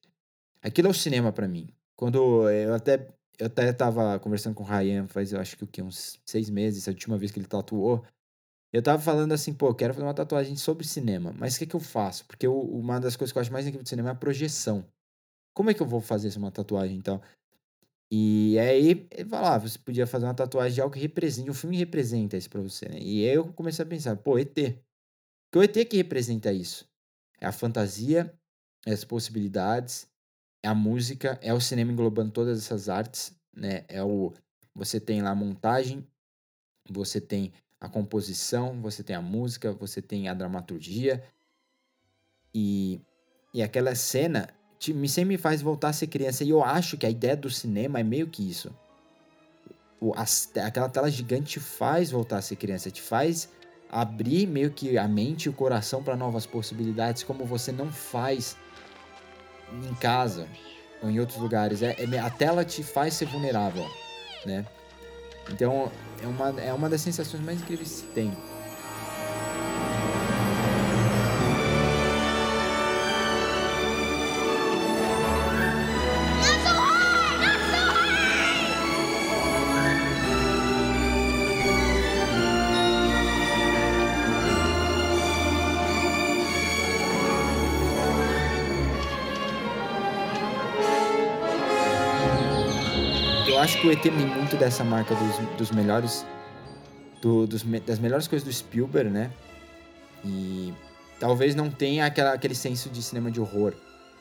Aquilo 0.61 0.87
é 0.87 0.91
o 0.91 0.93
cinema 0.93 1.31
para 1.31 1.47
mim. 1.47 1.69
Quando 1.95 2.49
eu 2.49 2.73
até 2.73 3.07
eu 3.39 3.47
até 3.47 3.71
tava 3.71 4.19
conversando 4.19 4.53
com 4.53 4.63
o 4.63 4.65
Ryan 4.65 5.07
faz, 5.07 5.31
eu 5.31 5.39
acho 5.39 5.55
que 5.55 5.63
o 5.63 5.67
que, 5.67 5.81
uns 5.81 6.19
seis 6.25 6.49
meses, 6.49 6.87
a 6.87 6.91
última 6.91 7.17
vez 7.17 7.31
que 7.31 7.39
ele 7.39 7.47
tatuou. 7.47 8.05
Eu 8.71 8.83
tava 8.83 9.01
falando 9.01 9.31
assim, 9.31 9.53
pô, 9.53 9.73
quero 9.73 9.93
fazer 9.93 10.05
uma 10.05 10.13
tatuagem 10.13 10.55
sobre 10.55 10.85
cinema, 10.85 11.33
mas 11.37 11.55
o 11.55 11.59
que 11.59 11.65
que 11.65 11.75
eu 11.75 11.79
faço? 11.79 12.25
Porque 12.25 12.45
eu, 12.45 12.59
uma 12.59 12.99
das 12.99 13.15
coisas 13.15 13.31
que 13.31 13.37
eu 13.39 13.41
acho 13.41 13.51
mais 13.51 13.65
incrível 13.65 13.83
do 13.83 13.89
cinema 13.89 14.09
é 14.09 14.11
a 14.11 14.15
projeção. 14.15 14.85
Como 15.55 15.71
é 15.71 15.73
que 15.73 15.81
eu 15.81 15.87
vou 15.87 16.01
fazer 16.01 16.35
uma 16.37 16.51
tatuagem, 16.51 16.97
então? 16.97 17.19
E 18.11 18.57
aí, 18.59 19.07
ele 19.11 19.29
falava, 19.29 19.55
ah, 19.55 19.57
você 19.59 19.79
podia 19.79 20.05
fazer 20.05 20.25
uma 20.25 20.33
tatuagem 20.33 20.75
de 20.75 20.81
algo 20.81 20.93
que 20.93 20.99
represente, 20.99 21.49
o 21.49 21.53
filme 21.53 21.77
representa 21.77 22.37
isso 22.37 22.49
pra 22.49 22.61
você, 22.61 22.87
né? 22.89 22.99
E 22.99 23.27
aí 23.27 23.35
eu 23.35 23.51
comecei 23.53 23.83
a 23.83 23.87
pensar, 23.87 24.15
pô, 24.17 24.37
ET. 24.37 24.55
Porque 25.49 25.59
o 25.59 25.63
ET 25.63 25.85
que 25.85 25.97
representa 25.97 26.51
isso. 26.53 26.87
É 27.39 27.47
a 27.47 27.51
fantasia, 27.51 28.33
é 28.85 28.91
as 28.91 29.03
possibilidades, 29.03 30.07
é 30.61 30.67
a 30.67 30.75
música, 30.75 31.39
é 31.41 31.53
o 31.53 31.61
cinema 31.61 31.91
englobando 31.91 32.31
todas 32.31 32.59
essas 32.59 32.89
artes, 32.89 33.33
né? 33.53 33.85
É 33.87 34.03
o 34.03 34.33
você 34.75 34.99
tem 34.99 35.21
lá 35.21 35.31
a 35.31 35.35
montagem, 35.35 36.07
você 36.89 37.19
tem 37.19 37.51
a 37.81 37.89
composição, 37.89 38.81
você 38.81 39.03
tem 39.03 39.15
a 39.15 39.21
música, 39.21 39.73
você 39.73 40.01
tem 40.01 40.29
a 40.29 40.33
dramaturgia. 40.33 41.23
E, 42.53 43.01
e 43.53 43.61
aquela 43.61 43.95
cena 43.95 44.49
te, 44.77 44.93
me 44.93 45.09
sempre 45.09 45.37
faz 45.37 45.61
voltar 45.61 45.89
a 45.89 45.93
ser 45.93 46.07
criança. 46.07 46.43
E 46.43 46.49
eu 46.49 46.63
acho 46.63 46.97
que 46.97 47.05
a 47.05 47.09
ideia 47.09 47.35
do 47.35 47.49
cinema 47.49 47.99
é 47.99 48.03
meio 48.03 48.27
que 48.27 48.47
isso. 48.47 48.73
O, 49.99 50.13
aquela 50.13 50.89
tela 50.89 51.09
gigante 51.09 51.51
te 51.51 51.59
faz 51.59 52.09
voltar 52.09 52.37
a 52.37 52.41
ser 52.41 52.55
criança, 52.55 52.89
te 52.89 53.01
faz 53.01 53.49
abrir 53.91 54.47
meio 54.47 54.71
que 54.71 54.97
a 54.97 55.07
mente 55.07 55.45
e 55.45 55.49
o 55.49 55.53
coração 55.53 56.03
para 56.03 56.15
novas 56.15 56.45
possibilidades, 56.45 57.23
como 57.23 57.45
você 57.45 57.71
não 57.71 57.91
faz 57.91 58.55
em 59.71 59.93
casa 59.95 60.47
ou 61.01 61.09
em 61.09 61.19
outros 61.19 61.39
lugares. 61.39 61.81
É, 61.81 61.95
é, 61.97 62.19
a 62.19 62.29
tela 62.29 62.63
te 62.63 62.83
faz 62.83 63.15
ser 63.15 63.25
vulnerável, 63.25 63.85
né? 64.45 64.65
Então 65.49 65.91
é 66.21 66.27
uma, 66.27 66.61
é 66.61 66.73
uma 66.73 66.89
das 66.89 67.01
sensações 67.01 67.43
mais 67.43 67.59
incríveis 67.61 67.89
que 67.89 67.95
se 67.95 68.03
tem. 68.07 68.31
Acho 93.59 93.79
que 93.79 93.87
o 93.87 93.91
ET 93.91 94.01
tem 94.01 94.11
muito 94.11 94.55
dessa 94.57 94.83
marca 94.83 95.15
dos, 95.15 95.57
dos 95.57 95.71
melhores. 95.71 96.25
Do, 97.21 97.45
dos, 97.45 97.63
das 97.63 97.99
melhores 97.99 98.27
coisas 98.27 98.47
do 98.47 98.53
Spielberg, 98.53 99.09
né? 99.09 99.31
E 100.23 100.73
talvez 101.19 101.53
não 101.53 101.69
tenha 101.69 102.05
aquela, 102.05 102.33
aquele 102.33 102.55
senso 102.55 102.89
de 102.89 103.01
cinema 103.03 103.29
de 103.29 103.41
horror, 103.41 103.73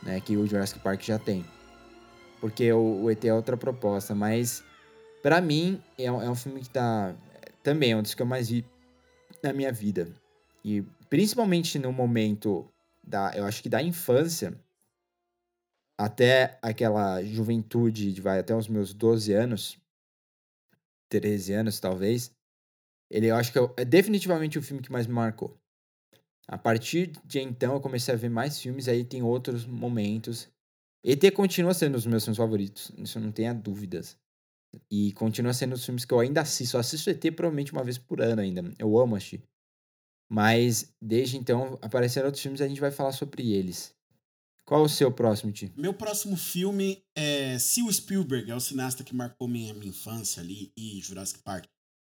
né? 0.03 0.21
Que 0.21 0.37
o 0.37 0.47
Jurassic 0.47 0.81
Park 0.81 1.03
já 1.03 1.19
tem. 1.19 1.45
Porque 2.41 2.73
o, 2.73 3.03
o 3.05 3.11
ET 3.11 3.25
é 3.25 3.33
outra 3.33 3.57
proposta, 3.57 4.15
mas 4.15 4.65
Pra 5.23 5.41
mim, 5.41 5.83
é 5.99 6.05
é 6.05 6.11
um 6.11 6.35
filme 6.35 6.61
que 6.61 6.71
tá. 6.71 7.15
Também 7.63 7.93
é 7.93 7.97
um 7.97 8.03
dos 8.03 8.15
que 8.15 8.23
eu 8.23 8.27
mais 8.27 8.49
vi 8.49 8.65
na 9.43 9.53
minha 9.53 9.73
vida. 9.73 10.09
E 10.65 10.83
principalmente 11.11 11.79
no 11.79 11.93
momento 11.93 12.67
da. 13.03 13.33
Eu 13.35 13.45
acho 13.45 13.63
que 13.63 13.69
da 13.69 13.83
infância. 13.83 14.55
Até 15.99 16.59
aquela 16.63 17.23
juventude, 17.25 18.13
de 18.13 18.21
vai 18.21 18.39
até 18.39 18.55
os 18.55 18.69
meus 18.69 18.95
12 18.95 19.33
anos. 19.33 19.79
13 21.11 21.53
anos, 21.55 21.81
talvez. 21.81 22.31
Ele, 23.11 23.27
eu 23.27 23.37
acho 23.37 23.53
que 23.53 23.59
é, 23.59 23.63
é 23.79 23.85
definitivamente 23.85 24.59
o 24.59 24.63
filme 24.63 24.83
que 24.83 24.93
mais 24.93 25.07
me 25.07 25.15
marcou. 25.15 25.59
A 26.47 26.57
partir 26.57 27.13
de 27.25 27.41
então, 27.41 27.75
eu 27.75 27.81
comecei 27.81 28.15
a 28.15 28.17
ver 28.17 28.31
mais 28.31 28.61
filmes, 28.61 28.89
aí 28.89 29.05
tem 29.05 29.23
outros 29.23 29.67
momentos. 29.67 30.49
ET 31.05 31.31
continua 31.33 31.75
sendo 31.75 31.93
dos 31.93 32.07
meus 32.07 32.25
filmes 32.25 32.39
favoritos, 32.39 32.91
isso 32.97 33.19
não 33.21 33.33
tenha 33.33 33.53
dúvidas. 33.53 34.17
E 34.91 35.13
continua 35.13 35.53
sendo 35.53 35.75
os 35.75 35.85
filmes 35.85 36.05
que 36.05 36.13
eu 36.13 36.21
ainda 36.21 36.43
assisto. 36.43 36.77
Eu 36.77 36.81
assisto 36.81 37.11
ET 37.11 37.21
provavelmente 37.35 37.73
uma 37.73 37.85
vez 37.85 37.99
por 37.99 38.21
ano 38.21 38.41
ainda. 38.41 38.63
Eu 38.79 38.99
amo 38.99 39.17
assistir. 39.17 39.43
Mas 40.31 40.95
desde 41.03 41.39
então 41.39 41.79
apareceram 41.81 42.27
outros 42.27 42.43
filmes 42.43 42.61
e 42.61 42.65
a 42.65 42.69
gente 42.69 42.81
vai 42.81 42.91
falar 42.91 43.13
sobre 43.13 43.53
eles. 43.53 43.95
Qual 44.69 44.83
o 44.83 44.89
seu 44.89 45.11
próximo, 45.11 45.51
Ti? 45.51 45.73
Meu 45.79 45.95
próximo 45.95 46.37
filme 46.37 47.03
é 47.17 47.59
se 47.59 47.83
o 47.83 47.91
Spielberg, 47.91 48.51
é 48.51 48.55
o 48.55 48.61
cineasta 48.61 49.03
que 49.03 49.15
marcou 49.15 49.49
minha, 49.49 49.73
minha 49.73 49.89
infância 49.89 50.43
ali, 50.43 50.71
e 50.77 51.01
Jurassic 51.01 51.41
Park 51.43 51.65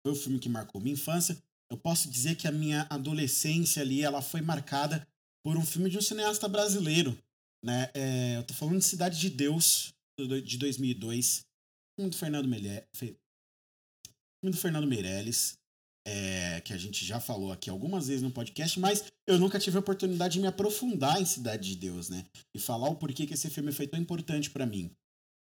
foi 0.03 0.13
o 0.13 0.15
filme 0.15 0.39
que 0.39 0.49
marcou 0.49 0.81
minha 0.81 0.95
infância. 0.95 1.37
Eu 1.71 1.77
posso 1.77 2.09
dizer 2.09 2.35
que 2.37 2.47
a 2.47 2.51
minha 2.51 2.87
adolescência 2.89 3.83
ali, 3.83 4.01
ela 4.01 4.19
foi 4.19 4.41
marcada 4.41 5.07
por 5.45 5.57
um 5.57 5.63
filme 5.63 5.91
de 5.91 5.99
um 5.99 6.01
cineasta 6.01 6.47
brasileiro, 6.47 7.15
né? 7.63 7.91
É, 7.93 8.37
eu 8.37 8.43
tô 8.43 8.55
falando 8.55 8.79
de 8.79 8.85
Cidade 8.85 9.19
de 9.19 9.29
Deus, 9.29 9.93
de 10.17 10.57
2002. 10.57 11.41
Filme 11.99 12.09
do 12.09 12.17
Fernando 12.17 12.47
Meirelles. 12.47 12.87
Filme 12.95 13.19
do 14.45 14.57
Fernando 14.57 14.87
Meirelles 14.87 15.58
é, 16.07 16.61
que 16.61 16.73
a 16.73 16.77
gente 16.77 17.05
já 17.05 17.19
falou 17.19 17.51
aqui 17.51 17.69
algumas 17.69 18.07
vezes 18.07 18.21
no 18.21 18.31
podcast, 18.31 18.79
mas 18.79 19.05
eu 19.27 19.37
nunca 19.37 19.59
tive 19.59 19.77
a 19.77 19.79
oportunidade 19.79 20.33
de 20.33 20.39
me 20.39 20.47
aprofundar 20.47 21.21
em 21.21 21.25
Cidade 21.25 21.69
de 21.69 21.75
Deus, 21.75 22.09
né? 22.09 22.25
E 22.55 22.59
falar 22.59 22.89
o 22.89 22.95
porquê 22.95 23.25
que 23.25 23.33
esse 23.33 23.49
filme 23.49 23.71
foi 23.71 23.87
tão 23.87 23.99
importante 23.99 24.49
para 24.49 24.65
mim. 24.65 24.91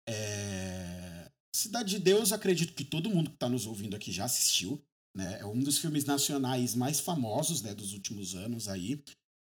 É... 0.09 1.31
Cidade 1.55 1.91
de 1.91 1.99
Deus, 1.99 2.33
acredito 2.33 2.75
que 2.75 2.85
todo 2.85 3.11
mundo 3.11 3.31
que 3.31 3.37
está 3.37 3.49
nos 3.49 3.67
ouvindo 3.67 3.97
aqui 3.97 4.11
já 4.11 4.25
assistiu, 4.25 4.83
né? 5.17 5.41
É 5.41 5.47
um 5.47 5.59
dos 5.59 5.79
filmes 5.79 6.05
nacionais 6.05 6.75
mais 6.75 7.01
famosos, 7.01 7.63
né, 7.63 7.75
dos 7.75 7.93
últimos 7.93 8.35
anos 8.35 8.69
aí. 8.69 9.03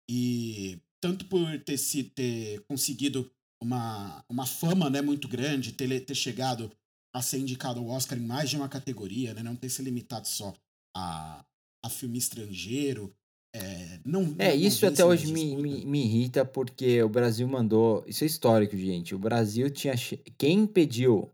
E 0.10 0.80
tanto 1.02 1.26
por 1.26 1.60
ter, 1.64 1.78
se, 1.78 2.04
ter 2.04 2.64
conseguido 2.70 3.30
uma, 3.62 4.24
uma 4.30 4.46
fama 4.46 4.90
né, 4.90 5.02
muito 5.02 5.28
grande, 5.28 5.74
ter, 5.74 6.06
ter 6.06 6.16
chegado 6.16 6.72
a 7.14 7.22
ser 7.22 7.40
indicado 7.40 7.80
ao 7.80 7.88
Oscar 7.88 8.18
em 8.18 8.26
mais 8.26 8.50
de 8.50 8.56
uma 8.56 8.70
categoria, 8.70 9.34
né? 9.34 9.42
Não 9.42 9.56
ter 9.56 9.70
se 9.70 9.82
limitado 9.82 10.28
só 10.28 10.54
a, 10.98 11.46
a 11.84 11.90
filme 11.90 12.18
estrangeiro. 12.18 13.14
É, 13.56 14.00
não, 14.06 14.36
é 14.38 14.50
não 14.50 14.56
isso 14.56 14.86
até 14.86 15.04
hoje 15.06 15.32
me, 15.32 15.56
me, 15.56 15.86
me, 15.86 16.06
irrita 16.06 16.46
porque 16.46 17.02
o 17.02 17.10
Brasil 17.10 17.48
mandou. 17.48 18.04
Isso 18.08 18.24
é 18.24 18.28
histórico, 18.28 18.76
gente. 18.76 19.16
O 19.16 19.20
Brasil 19.20 19.70
tinha. 19.70 19.94
Quem 20.38 20.60
impediu 20.60 21.32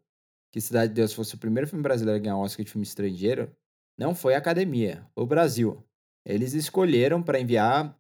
que 0.52 0.62
Cidade 0.62 0.90
de 0.90 0.96
Deus 0.96 1.14
fosse 1.14 1.34
o 1.34 1.40
primeiro 1.40 1.68
filme 1.68 1.82
brasileiro 1.82 2.20
a 2.20 2.22
ganhar 2.22 2.38
um 2.38 2.42
Oscar 2.42 2.64
de 2.64 2.72
filme 2.72 2.86
estrangeiro 2.86 3.52
não 3.98 4.14
foi 4.14 4.36
a 4.36 4.38
academia, 4.38 5.08
o 5.16 5.26
Brasil. 5.26 5.84
Eles 6.26 6.54
escolheram 6.54 7.22
para 7.22 7.40
enviar 7.40 7.98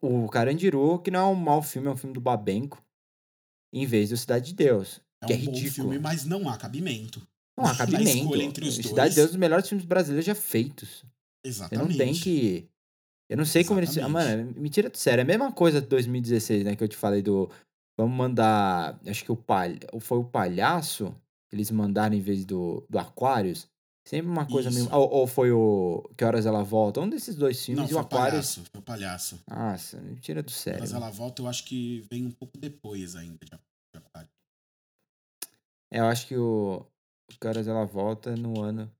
o 0.00 0.28
Carandiru, 0.28 1.00
que 1.00 1.10
não 1.10 1.20
é 1.20 1.32
um 1.32 1.34
mau 1.34 1.62
filme, 1.62 1.88
é 1.88 1.90
um 1.90 1.96
filme 1.96 2.14
do 2.14 2.20
Babenco, 2.20 2.82
em 3.72 3.84
vez 3.84 4.10
do 4.10 4.16
Cidade 4.16 4.46
de 4.46 4.54
Deus. 4.54 5.00
É 5.22 5.26
que 5.26 5.32
um 5.32 5.36
é 5.36 5.38
ridículo. 5.38 5.62
bom 5.62 5.74
filme, 5.74 5.98
mas 5.98 6.24
não 6.24 6.48
há 6.48 6.56
cabimento. 6.56 7.26
Não 7.60 7.70
há 7.70 7.76
cabimento. 7.76 8.36
entre 8.40 8.68
os 8.68 8.74
Cidade 8.76 8.94
dois. 8.94 9.10
de 9.10 9.14
Deus 9.16 9.26
é 9.26 9.28
um 9.28 9.32
dos 9.32 9.36
melhores 9.36 9.68
filmes 9.68 9.84
brasileiros 9.84 10.24
já 10.24 10.34
feitos. 10.34 11.04
Exatamente. 11.44 11.86
Você 11.86 11.98
não 11.98 11.98
tem 11.98 12.14
que. 12.14 12.68
Eu 13.28 13.36
não 13.36 13.44
sei 13.44 13.64
como 13.64 13.80
eles. 13.80 13.96
Ah, 13.98 14.08
mano, 14.08 14.52
me 14.56 14.68
tira 14.68 14.90
do 14.90 14.98
sério. 14.98 15.20
É 15.20 15.22
a 15.22 15.26
mesma 15.26 15.52
coisa 15.52 15.80
de 15.80 15.86
2016, 15.86 16.64
né? 16.64 16.76
Que 16.76 16.84
eu 16.84 16.88
te 16.88 16.96
falei 16.96 17.22
do. 17.22 17.50
Vamos 17.98 18.16
mandar. 18.16 18.98
Acho 19.06 19.24
que 19.24 19.32
o 19.32 19.36
palha... 19.36 19.78
foi 20.00 20.18
o 20.18 20.24
palhaço 20.24 21.14
que 21.48 21.56
eles 21.56 21.70
mandaram 21.70 22.14
em 22.14 22.20
vez 22.20 22.44
do, 22.44 22.84
do 22.88 22.98
Aquarius. 22.98 23.68
Sempre 24.06 24.28
uma 24.28 24.46
coisa 24.46 24.70
mesmo. 24.70 24.92
Ou, 24.94 25.10
ou 25.10 25.26
foi 25.26 25.52
o 25.52 26.02
Que 26.16 26.24
Horas 26.24 26.46
Ela 26.46 26.64
Volta? 26.64 27.00
Um 27.00 27.08
desses 27.08 27.36
dois 27.36 27.64
filmes. 27.64 27.84
Não, 27.84 27.90
e 27.90 27.94
o 27.94 27.98
Aquarius. 27.98 28.30
palhaço. 28.56 28.64
Foi 28.72 28.80
o 28.80 28.82
palhaço. 28.82 29.40
Nossa, 29.48 30.00
me 30.00 30.16
tira 30.16 30.42
do 30.42 30.50
sério. 30.50 30.80
Mas 30.80 30.92
ela 30.92 31.10
volta, 31.10 31.42
eu 31.42 31.46
acho 31.46 31.64
que 31.64 32.04
vem 32.10 32.26
um 32.26 32.30
pouco 32.30 32.58
depois 32.58 33.14
ainda. 33.14 33.38
de 33.44 33.54
Aquário. 33.94 34.28
É, 35.92 36.00
eu 36.00 36.06
acho 36.06 36.26
que 36.26 36.36
o. 36.36 36.84
O 37.32 37.38
Que 37.38 37.46
Horas 37.46 37.68
Ela 37.68 37.84
Volta 37.84 38.36
no 38.36 38.60
ano 38.60 38.90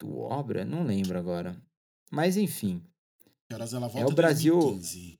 do 0.00 0.18
Obra? 0.18 0.64
Não 0.64 0.84
lembro 0.84 1.18
agora. 1.18 1.56
Mas 2.10 2.36
enfim. 2.36 2.82
Que 3.48 3.54
horas 3.54 3.72
ela 3.72 3.86
É 3.86 3.90
volta 3.90 4.12
o 4.12 4.14
Brasil. 4.14 4.58
2015. 4.58 5.18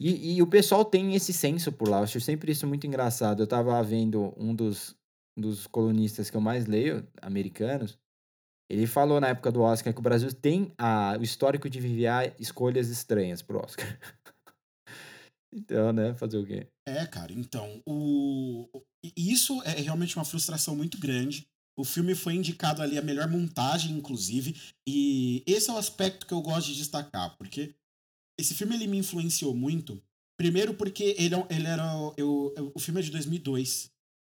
E, 0.00 0.36
e 0.36 0.42
o 0.42 0.46
pessoal 0.46 0.84
tem 0.84 1.14
esse 1.14 1.32
senso 1.32 1.70
por 1.70 1.88
lá. 1.88 1.98
Eu 1.98 2.04
acho 2.04 2.20
sempre 2.20 2.52
isso 2.52 2.66
muito 2.66 2.86
engraçado. 2.86 3.42
Eu 3.42 3.46
tava 3.46 3.82
vendo 3.82 4.32
um 4.36 4.54
dos, 4.54 4.96
dos 5.36 5.66
colunistas 5.66 6.30
que 6.30 6.36
eu 6.36 6.40
mais 6.40 6.66
leio, 6.66 7.06
americanos. 7.20 7.98
Ele 8.70 8.86
falou 8.86 9.20
na 9.20 9.28
época 9.28 9.52
do 9.52 9.60
Oscar 9.60 9.92
que 9.92 9.98
o 9.98 10.02
Brasil 10.02 10.32
tem 10.32 10.72
a, 10.78 11.16
o 11.18 11.22
histórico 11.22 11.68
de 11.68 11.78
enviar 11.78 12.34
escolhas 12.40 12.88
estranhas 12.88 13.42
pro 13.42 13.58
Oscar. 13.58 13.98
então, 15.52 15.92
né? 15.92 16.14
Fazer 16.14 16.38
o 16.38 16.46
quê? 16.46 16.68
É, 16.88 17.04
cara, 17.06 17.32
então, 17.32 17.82
o... 17.84 18.68
isso 19.16 19.60
é 19.64 19.80
realmente 19.80 20.16
uma 20.16 20.24
frustração 20.24 20.74
muito 20.74 20.98
grande. 20.98 21.46
O 21.80 21.84
filme 21.84 22.14
foi 22.14 22.34
indicado 22.34 22.82
ali 22.82 22.98
a 22.98 23.02
melhor 23.02 23.26
montagem, 23.26 23.96
inclusive, 23.96 24.54
e 24.86 25.42
esse 25.46 25.70
é 25.70 25.72
o 25.72 25.78
aspecto 25.78 26.26
que 26.26 26.34
eu 26.34 26.42
gosto 26.42 26.66
de 26.66 26.76
destacar, 26.76 27.34
porque 27.38 27.74
esse 28.38 28.54
filme 28.54 28.74
ele 28.74 28.86
me 28.86 28.98
influenciou 28.98 29.54
muito. 29.56 30.02
Primeiro 30.38 30.74
porque 30.74 31.14
ele, 31.18 31.34
é- 31.34 31.46
ele 31.48 31.66
era 31.66 31.84
eu, 32.18 32.52
eu- 32.54 32.72
o 32.74 32.78
filme 32.78 33.00
é 33.00 33.02
de 33.02 33.10
2002. 33.10 33.90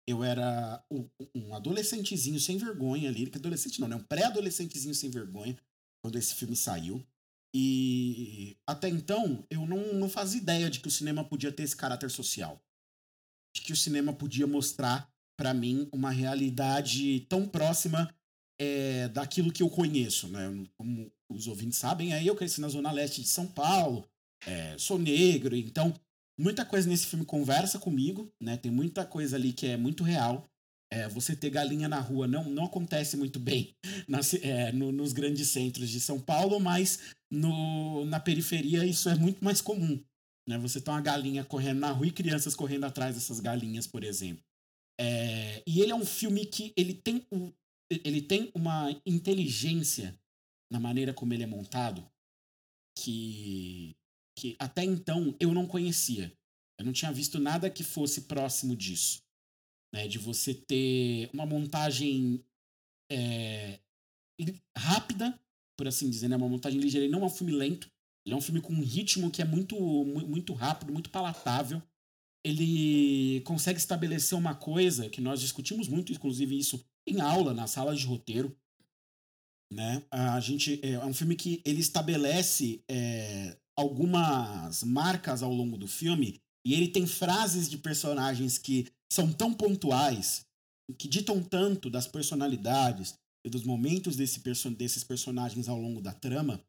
Eu 0.06 0.22
era 0.22 0.84
um, 0.90 1.54
adolescentezinho 1.54 2.38
sem 2.38 2.58
vergonha 2.58 3.08
ali, 3.08 3.26
que 3.30 3.38
adolescente 3.38 3.80
não, 3.80 3.88
né? 3.88 3.96
Um 3.96 4.04
pré-adolescentezinho 4.04 4.94
sem 4.94 5.08
vergonha 5.10 5.56
quando 6.02 6.18
esse 6.18 6.34
filme 6.34 6.56
saiu. 6.56 7.02
E 7.54 8.56
até 8.66 8.88
então 8.88 9.46
eu 9.50 9.66
não, 9.66 9.94
não 9.94 10.10
fazia 10.10 10.40
ideia 10.40 10.68
de 10.68 10.80
que 10.80 10.88
o 10.88 10.90
cinema 10.90 11.24
podia 11.24 11.52
ter 11.52 11.62
esse 11.62 11.76
caráter 11.76 12.10
social. 12.10 12.62
De 13.56 13.62
que 13.62 13.72
o 13.72 13.76
cinema 13.76 14.12
podia 14.12 14.46
mostrar 14.46 15.10
pra 15.40 15.54
mim 15.54 15.88
uma 15.90 16.10
realidade 16.10 17.20
tão 17.20 17.48
próxima 17.48 18.12
é, 18.60 19.08
daquilo 19.08 19.50
que 19.50 19.62
eu 19.62 19.70
conheço, 19.70 20.28
né? 20.28 20.66
Como 20.76 21.10
os 21.32 21.46
ouvintes 21.46 21.78
sabem, 21.78 22.12
aí 22.12 22.26
eu 22.26 22.36
cresci 22.36 22.60
na 22.60 22.68
zona 22.68 22.92
leste 22.92 23.22
de 23.22 23.28
São 23.28 23.46
Paulo, 23.46 24.04
é, 24.46 24.76
sou 24.76 24.98
negro, 24.98 25.56
então 25.56 25.94
muita 26.38 26.62
coisa 26.64 26.86
nesse 26.86 27.06
filme 27.06 27.24
conversa 27.24 27.78
comigo, 27.78 28.30
né? 28.38 28.58
Tem 28.58 28.70
muita 28.70 29.06
coisa 29.06 29.36
ali 29.36 29.54
que 29.54 29.66
é 29.66 29.78
muito 29.78 30.04
real. 30.04 30.44
É, 30.92 31.08
você 31.08 31.34
ter 31.36 31.50
galinha 31.50 31.88
na 31.88 32.00
rua 32.00 32.26
não, 32.26 32.44
não 32.50 32.64
acontece 32.64 33.16
muito 33.16 33.38
bem 33.40 33.72
nas- 34.08 34.34
é, 34.34 34.72
no- 34.72 34.92
nos 34.92 35.12
grandes 35.14 35.48
centros 35.48 35.88
de 35.88 36.00
São 36.00 36.20
Paulo, 36.20 36.60
mas 36.60 36.98
no, 37.32 38.04
na 38.04 38.20
periferia 38.20 38.84
isso 38.84 39.08
é 39.08 39.14
muito 39.14 39.42
mais 39.42 39.60
comum. 39.62 40.02
Né? 40.48 40.58
Você 40.58 40.80
tem 40.80 40.92
uma 40.92 41.00
galinha 41.00 41.44
correndo 41.44 41.78
na 41.78 41.92
rua 41.92 42.08
e 42.08 42.12
crianças 42.12 42.56
correndo 42.56 42.84
atrás 42.84 43.14
dessas 43.14 43.38
galinhas, 43.40 43.86
por 43.86 44.02
exemplo. 44.02 44.42
É, 45.02 45.62
e 45.66 45.80
ele 45.80 45.92
é 45.92 45.94
um 45.94 46.04
filme 46.04 46.44
que 46.44 46.74
ele 46.76 46.92
tem, 46.92 47.26
um, 47.32 47.50
ele 47.90 48.20
tem 48.20 48.50
uma 48.54 48.90
inteligência 49.06 50.14
na 50.70 50.78
maneira 50.78 51.14
como 51.14 51.32
ele 51.32 51.42
é 51.42 51.46
montado 51.46 52.06
que, 52.98 53.96
que 54.38 54.56
até 54.58 54.84
então 54.84 55.34
eu 55.40 55.54
não 55.54 55.66
conhecia. 55.66 56.30
Eu 56.78 56.84
não 56.84 56.92
tinha 56.92 57.10
visto 57.12 57.38
nada 57.38 57.70
que 57.70 57.82
fosse 57.82 58.22
próximo 58.22 58.76
disso. 58.76 59.22
Né? 59.94 60.06
De 60.06 60.18
você 60.18 60.52
ter 60.52 61.30
uma 61.32 61.46
montagem 61.46 62.44
é, 63.10 63.80
rápida, 64.76 65.38
por 65.78 65.88
assim 65.88 66.10
dizer, 66.10 66.28
né? 66.28 66.36
uma 66.36 66.48
montagem 66.48 66.78
ligeira. 66.78 67.06
Ele 67.06 67.12
não 67.12 67.22
é 67.22 67.26
um 67.26 67.30
filme 67.30 67.52
lento. 67.52 67.90
Ele 68.26 68.34
é 68.34 68.36
um 68.36 68.40
filme 68.42 68.60
com 68.60 68.74
um 68.74 68.82
ritmo 68.82 69.30
que 69.30 69.40
é 69.40 69.46
muito, 69.46 69.74
mu- 69.80 70.26
muito 70.26 70.52
rápido, 70.52 70.92
muito 70.92 71.08
palatável. 71.08 71.82
Ele 72.44 73.40
consegue 73.42 73.78
estabelecer 73.78 74.36
uma 74.36 74.54
coisa 74.54 75.10
que 75.10 75.20
nós 75.20 75.40
discutimos 75.40 75.88
muito, 75.88 76.12
inclusive 76.12 76.58
isso 76.58 76.82
em 77.06 77.20
aula, 77.20 77.52
na 77.52 77.66
sala 77.66 77.94
de 77.94 78.06
roteiro. 78.06 78.56
Né? 79.72 80.02
A 80.10 80.40
gente, 80.40 80.80
é 80.82 80.98
um 81.04 81.14
filme 81.14 81.36
que 81.36 81.60
ele 81.64 81.80
estabelece 81.80 82.82
é, 82.90 83.56
algumas 83.76 84.82
marcas 84.82 85.42
ao 85.42 85.52
longo 85.52 85.76
do 85.76 85.86
filme 85.86 86.40
e 86.66 86.74
ele 86.74 86.88
tem 86.88 87.06
frases 87.06 87.68
de 87.68 87.78
personagens 87.78 88.58
que 88.58 88.88
são 89.12 89.32
tão 89.32 89.52
pontuais, 89.52 90.44
que 90.98 91.08
ditam 91.08 91.42
tanto 91.42 91.88
das 91.88 92.06
personalidades 92.06 93.14
e 93.44 93.50
dos 93.50 93.64
momentos 93.64 94.16
desse 94.16 94.40
perso 94.40 94.70
desses 94.70 95.02
personagens 95.02 95.68
ao 95.68 95.78
longo 95.78 96.00
da 96.00 96.12
trama, 96.12 96.62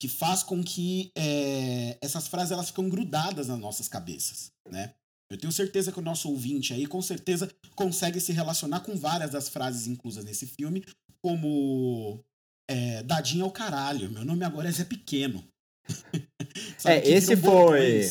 que 0.00 0.08
faz 0.08 0.42
com 0.42 0.62
que 0.62 1.10
é, 1.16 1.98
essas 2.00 2.28
frases 2.28 2.52
elas 2.52 2.68
ficam 2.68 2.88
grudadas 2.88 3.48
nas 3.48 3.58
nossas 3.58 3.88
cabeças, 3.88 4.52
né? 4.70 4.94
Eu 5.30 5.38
tenho 5.38 5.52
certeza 5.52 5.90
que 5.90 5.98
o 5.98 6.02
nosso 6.02 6.28
ouvinte 6.28 6.72
aí, 6.72 6.86
com 6.86 7.02
certeza, 7.02 7.50
consegue 7.74 8.20
se 8.20 8.32
relacionar 8.32 8.80
com 8.80 8.96
várias 8.96 9.30
das 9.30 9.48
frases 9.48 9.86
inclusas 9.86 10.24
nesse 10.24 10.46
filme, 10.46 10.84
como 11.20 12.24
é, 12.68 13.02
Dadinho 13.02 13.44
é 13.44 13.48
o 13.48 13.50
caralho, 13.50 14.10
meu 14.10 14.24
nome 14.24 14.44
agora 14.44 14.68
é 14.68 14.72
Zé 14.72 14.84
Pequeno. 14.84 15.44
é, 16.84 17.08
esse 17.08 17.36
foi. 17.36 18.08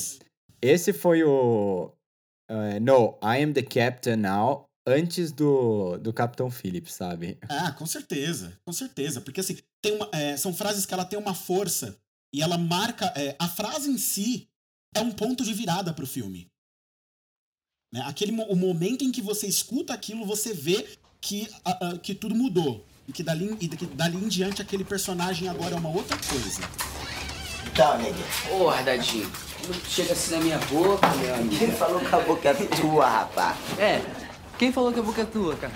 Esse 0.61 0.93
foi 0.93 1.23
o. 1.23 1.91
Uh, 2.49 2.79
no, 2.81 3.17
I 3.23 3.43
am 3.43 3.53
the 3.53 3.63
captain 3.63 4.17
now. 4.17 4.65
Antes 4.87 5.31
do, 5.31 5.97
do 5.97 6.13
Capitão 6.13 6.51
Phillips, 6.51 6.93
sabe? 6.93 7.39
Ah, 7.49 7.71
com 7.71 7.87
certeza, 7.87 8.55
com 8.63 8.71
certeza. 8.71 9.19
Porque 9.19 9.39
assim, 9.39 9.57
tem 9.81 9.95
uma, 9.95 10.07
é, 10.13 10.37
são 10.37 10.53
frases 10.53 10.85
que 10.85 10.93
ela 10.93 11.05
tem 11.05 11.17
uma 11.17 11.33
força 11.33 11.97
e 12.31 12.41
ela 12.41 12.55
marca. 12.55 13.11
É, 13.15 13.35
a 13.39 13.47
frase 13.47 13.89
em 13.89 13.97
si 13.97 14.47
é 14.95 15.01
um 15.01 15.11
ponto 15.11 15.43
de 15.43 15.53
virada 15.53 15.91
pro 15.91 16.05
filme. 16.05 16.47
Né? 17.91 18.03
Aquele, 18.05 18.31
o 18.49 18.55
momento 18.55 19.03
em 19.03 19.11
que 19.11 19.21
você 19.21 19.47
escuta 19.47 19.93
aquilo, 19.93 20.25
você 20.25 20.53
vê 20.53 20.85
que, 21.21 21.47
uh, 21.65 21.95
uh, 21.95 21.99
que 21.99 22.13
tudo 22.13 22.35
mudou. 22.35 22.85
E 23.07 23.13
que 23.13 23.21
dali, 23.21 23.55
e 23.61 23.67
que 23.67 23.85
dali 23.85 24.17
em 24.17 24.27
diante 24.27 24.61
aquele 24.61 24.83
personagem 24.83 25.47
agora 25.47 25.75
é 25.75 25.77
uma 25.77 25.89
outra 25.89 26.17
coisa. 26.17 26.61
Então, 27.71 27.97
nega. 27.97 28.15
Porra, 28.49 28.81
Dadinho. 28.83 29.31
Chega 29.87 30.13
assim 30.13 30.35
na 30.35 30.41
minha 30.41 30.57
boca, 30.59 31.07
meu 31.15 31.35
amigo. 31.35 31.57
Quem 31.57 31.71
falou 31.71 31.99
que 31.99 32.15
a 32.15 32.19
boca 32.19 32.49
é 32.49 32.53
tua, 32.53 33.07
rapaz? 33.07 33.57
É, 33.79 34.01
quem 34.57 34.71
falou 34.71 34.93
que 34.93 34.99
a 34.99 35.03
boca 35.03 35.21
é 35.21 35.25
tua, 35.25 35.55
cara? 35.55 35.73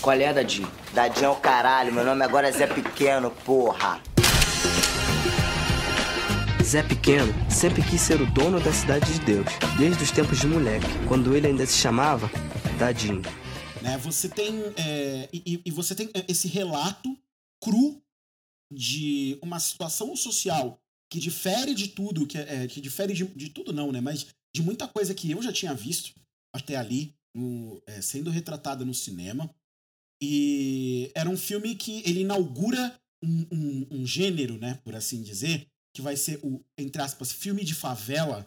Qual 0.00 0.16
é, 0.16 0.32
Dadinho? 0.32 0.70
Dadinho 0.92 1.26
é 1.26 1.28
o 1.30 1.36
caralho, 1.36 1.92
meu 1.92 2.04
nome 2.04 2.22
agora 2.24 2.48
é 2.48 2.52
Zé 2.52 2.66
Pequeno, 2.66 3.30
porra. 3.30 4.00
Zé 6.66 6.82
Pequeno 6.82 7.32
sempre 7.48 7.80
quis 7.80 8.00
ser 8.00 8.20
o 8.20 8.26
dono 8.32 8.58
da 8.58 8.72
Cidade 8.72 9.12
de 9.12 9.24
Deus, 9.24 9.46
desde 9.78 10.02
os 10.02 10.10
tempos 10.10 10.40
de 10.40 10.48
moleque, 10.48 10.86
quando 11.06 11.36
ele 11.36 11.46
ainda 11.46 11.64
se 11.64 11.78
chamava 11.78 12.28
Dadinho. 12.76 13.22
Né, 13.80 13.96
você 13.98 14.28
tem 14.28 14.52
é, 14.76 15.28
e, 15.32 15.62
e 15.64 15.70
você 15.70 15.94
tem 15.94 16.10
esse 16.26 16.48
relato 16.48 17.16
cru 17.62 18.02
de 18.68 19.38
uma 19.40 19.60
situação 19.60 20.16
social 20.16 20.82
que 21.08 21.20
difere 21.20 21.72
de 21.72 21.86
tudo, 21.86 22.26
que, 22.26 22.36
é, 22.36 22.66
que 22.66 22.80
difere 22.80 23.14
de, 23.14 23.24
de, 23.26 23.48
tudo 23.50 23.72
não, 23.72 23.92
né? 23.92 24.00
Mas 24.00 24.26
de 24.52 24.60
muita 24.60 24.88
coisa 24.88 25.14
que 25.14 25.30
eu 25.30 25.40
já 25.40 25.52
tinha 25.52 25.72
visto 25.72 26.18
até 26.52 26.74
ali, 26.74 27.14
no, 27.32 27.80
é, 27.86 28.00
sendo 28.00 28.28
retratada 28.28 28.84
no 28.84 28.92
cinema. 28.92 29.48
E 30.20 31.12
era 31.14 31.30
um 31.30 31.36
filme 31.36 31.76
que 31.76 32.02
ele 32.04 32.22
inaugura 32.22 32.98
um, 33.22 33.46
um, 33.52 33.86
um, 33.92 34.06
gênero, 34.06 34.58
né? 34.58 34.80
Por 34.82 34.96
assim 34.96 35.22
dizer, 35.22 35.68
que 35.96 36.02
vai 36.02 36.14
ser 36.14 36.38
o, 36.42 36.62
entre 36.76 37.00
aspas, 37.00 37.32
filme 37.32 37.64
de 37.64 37.74
favela, 37.74 38.46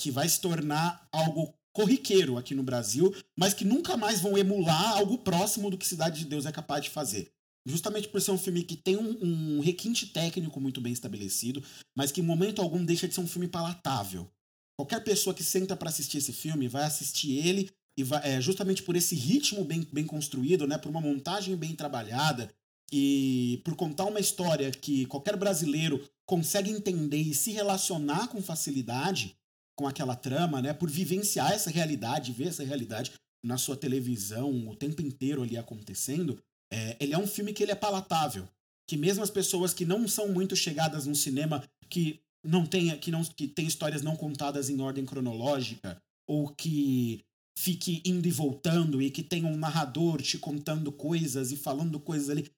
que 0.00 0.08
vai 0.08 0.28
se 0.28 0.40
tornar 0.40 1.08
algo 1.10 1.52
corriqueiro 1.74 2.38
aqui 2.38 2.54
no 2.54 2.62
Brasil, 2.62 3.12
mas 3.36 3.52
que 3.52 3.64
nunca 3.64 3.96
mais 3.96 4.20
vão 4.20 4.38
emular 4.38 4.92
algo 4.92 5.18
próximo 5.18 5.68
do 5.68 5.76
que 5.76 5.84
Cidade 5.84 6.20
de 6.20 6.26
Deus 6.26 6.46
é 6.46 6.52
capaz 6.52 6.84
de 6.84 6.90
fazer 6.90 7.32
justamente 7.68 8.06
por 8.06 8.22
ser 8.22 8.30
um 8.30 8.38
filme 8.38 8.62
que 8.62 8.76
tem 8.76 8.96
um, 8.96 9.18
um, 9.56 9.60
requinte 9.60 10.06
técnico 10.06 10.60
muito 10.60 10.80
bem 10.80 10.92
estabelecido, 10.92 11.60
mas 11.96 12.12
que 12.12 12.20
em 12.20 12.24
momento 12.24 12.62
algum 12.62 12.84
deixa 12.84 13.08
de 13.08 13.14
ser 13.14 13.20
um 13.20 13.26
filme 13.26 13.48
palatável. 13.48 14.30
Qualquer 14.78 15.02
pessoa 15.02 15.34
que 15.34 15.42
senta 15.42 15.74
para 15.74 15.88
assistir 15.88 16.18
esse 16.18 16.32
filme 16.32 16.68
vai 16.68 16.84
assistir 16.84 17.44
ele 17.44 17.68
e 17.98 18.04
vai, 18.04 18.20
é, 18.22 18.40
justamente 18.40 18.84
por 18.84 18.94
esse 18.94 19.16
ritmo 19.16 19.64
bem, 19.64 19.84
bem 19.92 20.06
construído, 20.06 20.64
né, 20.64 20.78
por 20.78 20.90
uma 20.90 21.00
montagem 21.00 21.56
bem 21.56 21.74
trabalhada 21.74 22.54
e 22.92 23.60
por 23.64 23.74
contar 23.74 24.04
uma 24.04 24.20
história 24.20 24.70
que 24.70 25.06
qualquer 25.06 25.36
brasileiro 25.36 26.02
consegue 26.26 26.70
entender 26.70 27.20
e 27.20 27.34
se 27.34 27.50
relacionar 27.50 28.28
com 28.28 28.42
facilidade 28.42 29.36
com 29.76 29.86
aquela 29.86 30.16
trama, 30.16 30.62
né, 30.62 30.72
por 30.72 30.90
vivenciar 30.90 31.52
essa 31.52 31.70
realidade, 31.70 32.32
ver 32.32 32.48
essa 32.48 32.64
realidade 32.64 33.12
na 33.44 33.58
sua 33.58 33.76
televisão 33.76 34.68
o 34.68 34.74
tempo 34.74 35.02
inteiro 35.02 35.42
ali 35.42 35.56
acontecendo, 35.56 36.38
é, 36.72 36.96
ele 36.98 37.14
é 37.14 37.18
um 37.18 37.26
filme 37.26 37.52
que 37.52 37.62
ele 37.62 37.72
é 37.72 37.76
palatável. 37.76 38.48
Que 38.88 38.96
mesmo 38.96 39.22
as 39.22 39.30
pessoas 39.30 39.74
que 39.74 39.84
não 39.84 40.06
são 40.08 40.28
muito 40.28 40.56
chegadas 40.56 41.06
no 41.06 41.14
cinema, 41.14 41.62
que 41.90 42.20
não 42.44 42.64
tem, 42.64 42.96
que 42.98 43.10
não, 43.10 43.22
que 43.24 43.46
tem 43.46 43.66
histórias 43.66 44.02
não 44.02 44.16
contadas 44.16 44.70
em 44.70 44.80
ordem 44.80 45.04
cronológica, 45.04 46.00
ou 46.26 46.48
que 46.48 47.20
fique 47.58 48.02
indo 48.04 48.26
e 48.26 48.30
voltando 48.30 49.00
e 49.00 49.10
que 49.10 49.22
tenha 49.22 49.46
um 49.46 49.56
narrador 49.56 50.20
te 50.20 50.38
contando 50.38 50.92
coisas 50.92 51.52
e 51.52 51.56
falando 51.56 51.98
coisas 51.98 52.30
ali. 52.30 52.50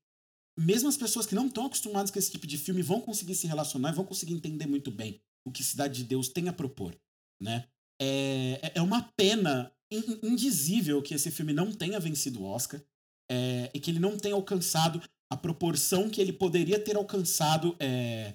Mesmo 0.59 0.89
as 0.89 0.97
pessoas 0.97 1.25
que 1.25 1.35
não 1.35 1.47
estão 1.47 1.67
acostumadas 1.67 2.11
com 2.11 2.19
esse 2.19 2.33
tipo 2.33 2.47
de 2.47 2.59
filme 2.59 2.83
vão 2.83 3.01
conseguir 3.01 3.37
se 3.37 3.47
relacionar 3.47 3.93
e 3.93 3.95
vão 3.95 4.05
conseguir 4.05 4.35
entender 4.35 4.67
muito 4.67 4.91
bem 4.91 5.21
o 5.47 5.53
que 5.53 5.63
Cidade 5.63 6.03
de 6.03 6.05
Deus 6.05 6.29
tem 6.29 6.49
a 6.49 6.53
propor, 6.53 6.99
né? 7.41 7.69
É, 8.01 8.61
é, 8.63 8.73
é 8.77 8.83
uma 8.83 9.03
pena 9.17 9.73
indizível 9.91 11.01
que 11.01 11.15
esse 11.15 11.31
filme 11.31 11.53
não 11.53 11.73
tenha 11.73 11.99
vencido 11.99 12.43
o 12.43 12.45
Oscar 12.45 12.83
é, 13.31 13.71
e 13.73 13.81
que 13.81 13.91
ele 13.91 14.01
não 14.01 14.19
tem 14.19 14.33
alcançado 14.33 15.01
a 15.31 15.37
proporção 15.37 16.11
que 16.11 16.21
ele 16.21 16.33
poderia 16.33 16.79
ter 16.79 16.97
alcançado 16.97 17.77
é, 17.79 18.35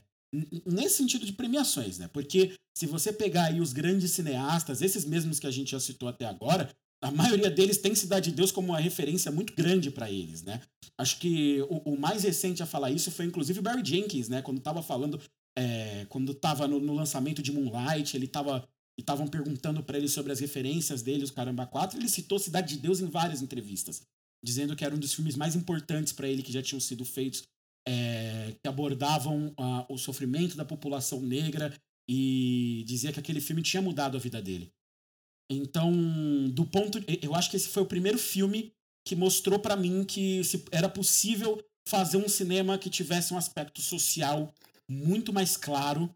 nesse 0.65 0.97
sentido 0.97 1.25
de 1.25 1.33
premiações, 1.33 1.97
né? 1.97 2.07
Porque 2.07 2.55
se 2.75 2.87
você 2.87 3.13
pegar 3.13 3.45
aí 3.45 3.61
os 3.61 3.73
grandes 3.73 4.11
cineastas, 4.11 4.81
esses 4.81 5.05
mesmos 5.05 5.39
que 5.39 5.47
a 5.47 5.51
gente 5.51 5.71
já 5.71 5.79
citou 5.79 6.09
até 6.09 6.25
agora, 6.25 6.73
a 7.03 7.11
maioria 7.11 7.49
deles 7.49 7.77
tem 7.77 7.93
Cidade 7.93 8.29
de 8.31 8.35
Deus 8.35 8.51
como 8.51 8.69
uma 8.69 8.79
referência 8.79 9.31
muito 9.31 9.53
grande 9.53 9.91
para 9.91 10.09
eles, 10.09 10.43
né? 10.43 10.61
Acho 10.97 11.19
que 11.19 11.61
o, 11.63 11.93
o, 11.93 11.99
mais 11.99 12.23
recente 12.23 12.63
a 12.63 12.65
falar 12.65 12.91
isso 12.91 13.11
foi 13.11 13.25
inclusive 13.25 13.59
o 13.59 13.63
Barry 13.63 13.83
Jenkins, 13.85 14.29
né? 14.29 14.41
Quando 14.41 14.59
tava 14.59 14.81
falando, 14.81 15.19
é, 15.57 16.05
quando 16.09 16.33
tava 16.33 16.67
no, 16.67 16.79
no, 16.79 16.93
lançamento 16.93 17.41
de 17.41 17.51
Moonlight, 17.51 18.15
ele 18.15 18.27
tava 18.27 18.67
estavam 18.97 19.27
perguntando 19.27 19.81
para 19.81 19.97
ele 19.97 20.07
sobre 20.07 20.31
as 20.31 20.39
referências 20.39 21.01
dele, 21.01 21.23
os 21.23 21.31
Caramba 21.31 21.65
4, 21.65 21.97
ele 21.97 22.07
citou 22.07 22.37
Cidade 22.37 22.75
de 22.75 22.81
Deus 22.81 22.99
em 22.99 23.07
várias 23.07 23.41
entrevistas 23.41 24.03
dizendo 24.43 24.75
que 24.75 24.83
era 24.83 24.93
um 24.93 24.99
dos 24.99 25.13
filmes 25.13 25.37
mais 25.37 25.55
importantes 25.55 26.11
para 26.11 26.27
ele 26.27 26.43
que 26.43 26.51
já 26.51 26.61
tinham 26.61 26.79
sido 26.79 27.05
feitos, 27.05 27.43
é, 27.87 28.53
que 28.61 28.67
abordavam 28.67 29.47
uh, 29.57 29.85
o 29.93 29.97
sofrimento 29.97 30.57
da 30.57 30.65
população 30.65 31.21
negra 31.21 31.73
e 32.07 32.83
dizia 32.85 33.13
que 33.13 33.19
aquele 33.19 33.39
filme 33.39 33.61
tinha 33.61 33.81
mudado 33.81 34.17
a 34.17 34.19
vida 34.19 34.41
dele. 34.41 34.69
Então, 35.57 35.91
do 36.49 36.65
ponto, 36.65 37.03
eu 37.21 37.35
acho 37.35 37.49
que 37.49 37.55
esse 37.55 37.69
foi 37.69 37.83
o 37.83 37.87
primeiro 37.87 38.17
filme 38.17 38.73
que 39.05 39.15
mostrou 39.15 39.59
para 39.59 39.75
mim 39.75 40.03
que 40.03 40.41
era 40.71 40.87
possível 40.87 41.63
fazer 41.87 42.17
um 42.17 42.29
cinema 42.29 42.77
que 42.77 42.89
tivesse 42.89 43.33
um 43.33 43.37
aspecto 43.37 43.81
social 43.81 44.53
muito 44.89 45.33
mais 45.33 45.57
claro. 45.57 46.13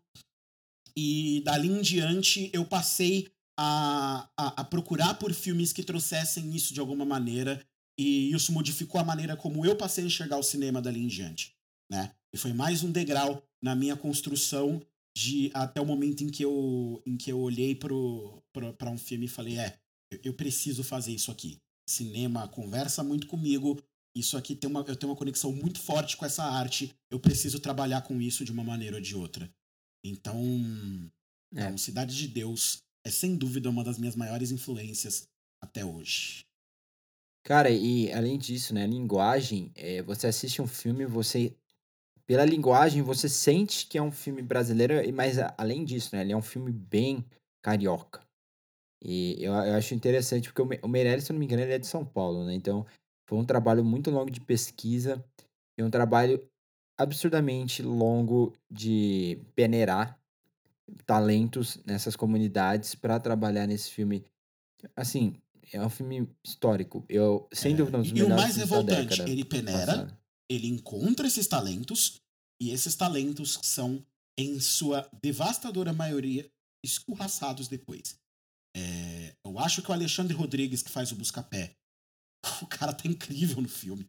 E 0.95 1.41
dali 1.45 1.67
em 1.67 1.81
diante 1.81 2.49
eu 2.53 2.65
passei 2.65 3.27
a, 3.59 4.27
a, 4.38 4.61
a, 4.61 4.63
procurar 4.63 5.15
por 5.15 5.33
filmes 5.33 5.73
que 5.73 5.83
trouxessem 5.83 6.55
isso 6.55 6.73
de 6.73 6.79
alguma 6.79 7.05
maneira 7.05 7.63
e 7.99 8.31
isso 8.31 8.51
modificou 8.51 9.01
a 9.01 9.03
maneira 9.03 9.35
como 9.35 9.65
eu 9.65 9.75
passei 9.75 10.03
a 10.03 10.07
enxergar 10.07 10.38
o 10.38 10.43
cinema 10.43 10.81
dali 10.81 11.03
em 11.03 11.07
diante, 11.07 11.55
né? 11.91 12.13
E 12.33 12.38
foi 12.38 12.53
mais 12.53 12.83
um 12.83 12.91
degrau 12.91 13.43
na 13.61 13.75
minha 13.75 13.95
construção 13.95 14.81
de 15.18 15.49
até 15.51 15.82
o 15.82 15.86
momento 15.86 16.24
em 16.24 16.30
que 16.30 16.45
eu 16.45 17.01
em 17.03 17.18
que 17.18 17.32
eu 17.32 17.39
olhei 17.39 17.74
para 17.74 18.91
um 18.91 18.97
filme 18.99 19.26
e 19.26 19.30
falei, 19.30 19.57
é, 19.57 19.76
eu 20.24 20.32
preciso 20.32 20.84
fazer 20.84 21.11
isso 21.11 21.32
aqui. 21.32 21.57
Cinema 21.89 22.47
conversa 22.47 23.03
muito 23.03 23.26
comigo, 23.26 23.82
isso 24.15 24.38
aqui 24.38 24.55
tem 24.55 24.70
uma, 24.70 24.82
eu 24.82 24.95
tenho 24.95 25.11
uma 25.11 25.18
conexão 25.18 25.51
muito 25.51 25.80
forte 25.80 26.15
com 26.15 26.24
essa 26.26 26.43
arte, 26.43 26.95
eu 27.09 27.20
preciso 27.20 27.59
trabalhar 27.59 28.03
com 28.03 28.22
isso 28.22 28.45
de 28.45 28.51
uma 28.51 28.63
maneira 28.63 28.97
ou 28.97 29.01
de 29.01 29.15
outra. 29.15 29.49
Então, 30.05 30.39
é. 31.55 31.63
então 31.63 31.78
Cidade 31.80 32.15
de 32.15 32.28
Deus 32.28 32.84
é 33.03 33.09
sem 33.09 33.36
dúvida 33.36 33.72
uma 33.72 33.84
das 33.84 33.97
minhas 33.97 34.15
maiores 34.15 34.51
influências 34.51 35.28
até 35.59 35.84
hoje. 35.84 36.45
Cara, 37.43 37.72
e 37.72 38.11
além 38.11 38.38
disso, 38.38 38.72
né, 38.72 38.86
linguagem, 38.86 39.72
é, 39.74 40.03
você 40.03 40.28
assiste 40.28 40.61
um 40.61 40.68
filme, 40.68 41.05
você 41.05 41.55
pela 42.28 42.43
linguagem 42.43 43.01
você 43.01 43.30
sente 43.30 43.88
que 43.88 43.97
é 43.97 44.01
um 44.01 44.11
filme 44.11 44.41
brasileiro, 44.41 44.95
mas 45.13 45.38
além 45.57 45.86
disso, 45.86 46.15
né, 46.15 46.21
ele 46.21 46.34
é 46.34 46.38
um 46.38 46.41
filme 46.41 46.71
bem 46.71 47.25
carioca. 47.63 48.21
E 49.03 49.38
eu, 49.39 49.53
eu 49.53 49.75
acho 49.75 49.93
interessante 49.93 50.51
porque 50.51 50.80
o 50.84 50.88
Meirelles, 50.88 51.23
se 51.23 51.32
eu 51.32 51.34
não 51.34 51.39
me 51.39 51.45
engano, 51.45 51.61
ele 51.61 51.73
é 51.73 51.80
de 51.80 51.88
São 51.88 52.05
Paulo, 52.05 52.43
né? 52.43 52.53
Então, 52.53 52.86
foi 53.28 53.38
um 53.38 53.45
trabalho 53.45 53.84
muito 53.86 54.09
longo 54.09 54.32
de 54.32 54.41
pesquisa 54.41 55.23
e 55.78 55.84
um 55.84 55.89
trabalho 55.89 56.43
absurdamente 56.97 57.84
longo 57.84 58.53
de 58.69 59.39
peneirar 59.55 60.19
talentos 61.05 61.80
nessas 61.86 62.15
comunidades 62.15 62.95
para 62.95 63.19
trabalhar 63.19 63.67
nesse 63.67 63.91
filme. 63.91 64.25
Assim, 64.95 65.36
é 65.71 65.82
um 65.82 65.89
filme 65.89 66.28
histórico. 66.43 67.05
Eu, 67.07 67.47
sem 67.53 67.73
é. 67.73 67.75
dúvida, 67.75 67.99
um 67.99 68.01
dos 68.01 68.11
E 68.11 68.23
o 68.23 68.30
mais 68.30 68.55
revoltante, 68.55 69.21
ele 69.21 69.45
peneira, 69.45 69.86
passada. 69.86 70.19
Ele 70.50 70.68
encontra 70.68 71.28
esses 71.28 71.48
talentos, 71.48 72.22
e 72.62 72.72
esses 72.72 72.95
talentos 72.95 73.60
são, 73.62 74.04
em 74.38 74.60
sua 74.60 75.10
devastadora 75.22 75.93
maioria, 75.93 76.50
escorraçados 76.84 77.68
depois. 77.68 78.16
É, 78.76 79.36
eu 79.45 79.58
acho 79.60 79.82
que 79.82 79.89
o 79.89 79.93
Alexandre 79.93 80.34
Rodrigues, 80.34 80.82
que 80.82 80.91
faz 80.91 81.12
o 81.12 81.16
Buscapé, 81.16 81.76
o 82.62 82.68
cara 82.68 82.93
tá 82.93 83.08
incrível 83.08 83.62
no 83.62 83.70
filme. 83.70 84.08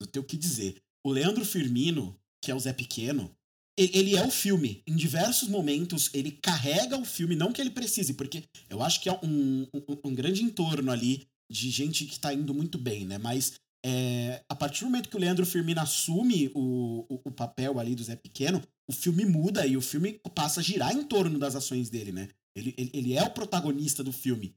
Não 0.00 0.08
tenho 0.08 0.24
o 0.24 0.28
que 0.28 0.36
dizer. 0.36 0.82
O 1.04 1.10
Leandro 1.10 1.44
Firmino, 1.44 2.18
que 2.42 2.50
é 2.50 2.54
o 2.54 2.60
Zé 2.60 2.72
Pequeno, 2.72 3.34
ele 3.78 4.16
é 4.16 4.26
o 4.26 4.30
filme. 4.30 4.82
Em 4.86 4.96
diversos 4.96 5.48
momentos, 5.48 6.10
ele 6.14 6.32
carrega 6.32 6.96
o 6.96 7.04
filme, 7.04 7.36
não 7.36 7.52
que 7.52 7.60
ele 7.60 7.70
precise, 7.70 8.14
porque 8.14 8.44
eu 8.70 8.82
acho 8.82 9.00
que 9.00 9.08
é 9.08 9.12
um, 9.22 9.66
um, 9.74 9.98
um 10.04 10.14
grande 10.14 10.42
entorno 10.42 10.90
ali 10.90 11.26
de 11.50 11.70
gente 11.70 12.06
que 12.06 12.18
tá 12.18 12.32
indo 12.32 12.54
muito 12.54 12.78
bem, 12.78 13.04
né? 13.04 13.18
Mas 13.18 13.60
é, 13.86 14.44
a 14.48 14.54
partir 14.54 14.80
do 14.80 14.86
momento 14.86 15.08
que 15.08 15.16
o 15.16 15.20
Leandro 15.20 15.46
Firmino 15.46 15.80
assume 15.80 16.50
o, 16.54 17.06
o, 17.08 17.20
o, 17.26 17.30
papel 17.30 17.78
ali 17.78 17.94
do 17.94 18.02
Zé 18.02 18.16
Pequeno, 18.16 18.62
o 18.88 18.92
filme 18.92 19.24
muda 19.24 19.66
e 19.66 19.76
o 19.76 19.80
filme 19.80 20.20
passa 20.34 20.60
a 20.60 20.62
girar 20.62 20.92
em 20.92 21.04
torno 21.04 21.38
das 21.38 21.54
ações 21.54 21.88
dele, 21.88 22.10
né? 22.10 22.28
Ele, 22.56 22.74
ele, 22.76 22.90
ele 22.92 23.14
é 23.14 23.22
o 23.22 23.30
protagonista 23.30 24.02
do 24.02 24.12
filme. 24.12 24.56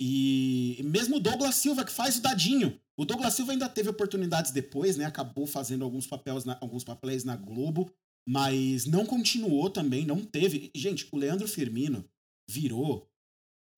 E 0.00 0.80
mesmo 0.84 1.16
o 1.16 1.20
Douglas 1.20 1.54
Silva, 1.54 1.84
que 1.84 1.92
faz 1.92 2.16
o 2.16 2.22
dadinho. 2.22 2.80
O 2.96 3.04
Douglas 3.04 3.34
Silva 3.34 3.52
ainda 3.52 3.68
teve 3.68 3.90
oportunidades 3.90 4.50
depois, 4.50 4.96
né? 4.96 5.04
Acabou 5.04 5.46
fazendo 5.46 5.84
alguns 5.84 6.06
papéis 6.06 6.44
na, 6.44 6.58
alguns 6.60 6.82
papéis 6.82 7.24
na 7.24 7.36
Globo 7.36 7.92
mas 8.26 8.86
não 8.86 9.04
continuou 9.04 9.68
também, 9.68 10.06
não 10.06 10.24
teve. 10.24 10.70
Gente, 10.74 11.06
o 11.12 11.16
Leandro 11.16 11.46
Firmino 11.46 12.08
virou 12.48 13.10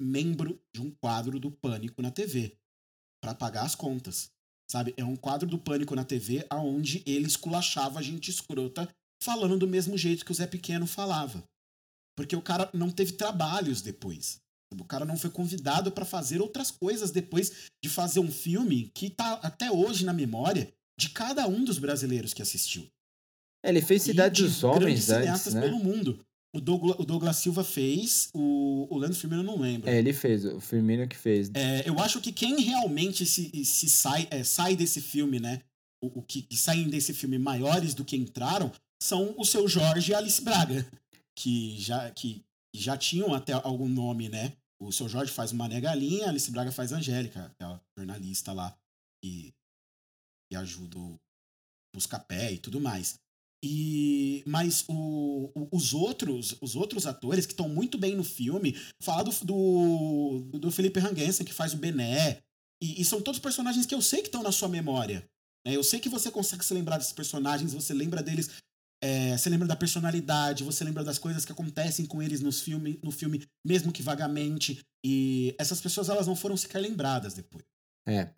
membro 0.01 0.63
de 0.73 0.81
um 0.81 0.91
quadro 0.91 1.41
do 1.41 1.51
Pânico 1.51 2.01
na 2.01 2.11
TV 2.11 2.57
para 3.21 3.35
pagar 3.35 3.65
as 3.65 3.75
contas. 3.75 4.31
Sabe? 4.71 4.95
É 4.97 5.05
um 5.05 5.17
quadro 5.17 5.49
do 5.49 5.59
Pânico 5.59 5.95
na 5.95 6.05
TV 6.05 6.45
aonde 6.51 7.03
ele 7.07 7.27
esculachava 7.27 7.99
a 7.99 8.03
gente 8.03 8.31
escrota 8.31 8.89
falando 9.23 9.59
do 9.59 9.69
mesmo 9.69 9.97
jeito 9.97 10.25
que 10.25 10.33
o 10.33 10.35
Zé 10.35 10.47
Pequeno 10.47 10.87
falava. 10.87 11.43
Porque 12.17 12.35
o 12.35 12.43
cara 12.43 12.69
não 12.73 12.91
teve 12.91 13.12
trabalhos 13.12 13.83
depois. 13.83 14.39
O 14.75 14.85
cara 14.85 15.05
não 15.05 15.17
foi 15.17 15.31
convidado 15.31 15.93
para 15.93 16.05
fazer 16.05 16.41
outras 16.41 16.71
coisas 16.71 17.11
depois 17.11 17.71
de 17.83 17.89
fazer 17.89 18.21
um 18.21 18.31
filme 18.31 18.91
que 18.95 19.11
tá 19.11 19.35
até 19.35 19.71
hoje 19.71 20.05
na 20.05 20.12
memória 20.12 20.73
de 20.99 21.11
cada 21.11 21.47
um 21.47 21.64
dos 21.64 21.79
brasileiros 21.79 22.35
que 22.35 22.43
assistiu. 22.43 22.87
É, 23.64 23.69
ele 23.69 23.83
fez 23.83 24.03
Cidade 24.03 24.43
dos 24.43 24.64
Homens 24.64 25.11
antes, 25.11 25.55
né? 25.55 25.61
pelo 25.61 25.79
mundo. 25.79 26.25
O 26.57 26.61
Douglas, 26.61 26.97
o 26.99 27.05
Douglas, 27.05 27.37
Silva 27.37 27.63
fez, 27.63 28.31
o, 28.33 28.87
o 28.89 28.97
Leandro 28.97 29.19
Firmino 29.19 29.43
não 29.43 29.61
lembro. 29.61 29.91
É, 29.91 29.99
ele 29.99 30.15
fez, 30.15 30.43
o 30.47 30.59
Firmino 30.59 31.07
que 31.07 31.15
fez. 31.15 31.51
É, 31.53 31.87
eu 31.87 31.99
acho 32.01 32.19
que 32.19 32.33
quem 32.33 32.59
realmente 32.63 33.27
se, 33.27 33.63
se 33.63 33.91
sai, 33.91 34.27
é, 34.31 34.43
sai 34.43 34.75
desse 34.75 35.03
filme, 35.03 35.39
né? 35.39 35.61
O, 36.03 36.21
o 36.21 36.23
que, 36.23 36.41
que, 36.41 36.57
saem 36.57 36.89
desse 36.89 37.13
filme 37.13 37.39
maiores 37.39 37.93
do 37.93 38.07
que 38.07 38.17
entraram 38.17 38.73
são 39.03 39.35
o 39.37 39.45
seu 39.45 39.69
Jorge 39.69 40.13
e 40.13 40.15
a 40.15 40.19
Alice 40.19 40.41
Braga, 40.41 40.87
que 41.39 41.79
já, 41.79 42.11
que 42.11 42.43
já 42.75 42.97
tinham 42.97 43.35
até 43.35 43.53
algum 43.53 43.89
nome, 43.89 44.31
né? 44.31 44.55
O 44.81 44.91
seu 44.91 45.11
Jorge 45.11 45.31
faz 45.31 45.53
uma 45.53 45.69
Galinha, 45.69 46.25
a 46.25 46.29
Alice 46.31 46.51
Braga 46.51 46.73
faz 46.73 46.91
Angélica, 46.91 47.53
aquela 47.53 47.79
jornalista 47.99 48.55
lá 48.55 48.75
que, 49.23 49.53
que 50.49 50.57
ajuda 50.57 50.97
o 50.97 51.21
Buscapé 51.95 52.53
e 52.53 52.59
tudo 52.59 52.81
mais. 52.81 53.21
E, 53.65 54.45
mas 54.47 54.85
o, 54.89 55.51
o, 55.55 55.69
os 55.73 55.95
outros 55.95 56.57
os 56.61 56.77
outros 56.77 57.07
atores 57.07 57.47
que 57.47 57.53
estão 57.53 57.69
muito 57.69 57.97
bem 57.99 58.15
no 58.15 58.25
filme, 58.25 58.77
falar 59.01 59.23
do, 59.23 59.33
do, 59.45 60.59
do 60.59 60.71
Felipe 60.71 61.01
Rangensen, 61.01 61.47
que 61.47 61.53
faz 61.53 61.73
o 61.73 61.79
Bené, 61.79 62.43
e, 62.83 63.01
e, 63.01 63.05
são 63.05 63.21
todos 63.23 63.41
personagens 63.41 63.87
que 63.87 63.95
eu 63.95 64.03
sei 64.03 64.21
que 64.21 64.29
estão 64.29 64.43
na 64.43 64.53
sua 64.53 64.69
memória. 64.69 65.27
Né? 65.67 65.75
Eu 65.75 65.83
sei 65.83 65.99
que 65.99 66.09
você 66.09 66.31
consegue 66.31 66.65
se 66.65 66.75
lembrar 66.75 66.99
desses 66.99 67.13
personagens, 67.13 67.73
você 67.73 67.95
lembra 67.95 68.23
deles, 68.23 68.51
é, 69.03 69.37
você 69.37 69.49
lembra 69.49 69.67
da 69.67 69.75
personalidade, 69.77 70.63
você 70.63 70.85
lembra 70.85 71.03
das 71.03 71.19
coisas 71.19 71.45
que 71.45 71.53
acontecem 71.53 72.05
com 72.05 72.23
eles 72.23 72.41
nos 72.41 72.61
filme, 72.61 73.01
no 73.03 73.11
filme, 73.11 73.47
mesmo 73.65 73.91
que 73.91 74.03
vagamente. 74.03 74.79
E 75.05 75.55
essas 75.59 75.81
pessoas 75.81 76.09
elas 76.11 76.27
não 76.27 76.37
foram 76.37 76.57
sequer 76.57 76.81
lembradas 76.81 77.33
depois. 77.33 77.65
É. 78.07 78.31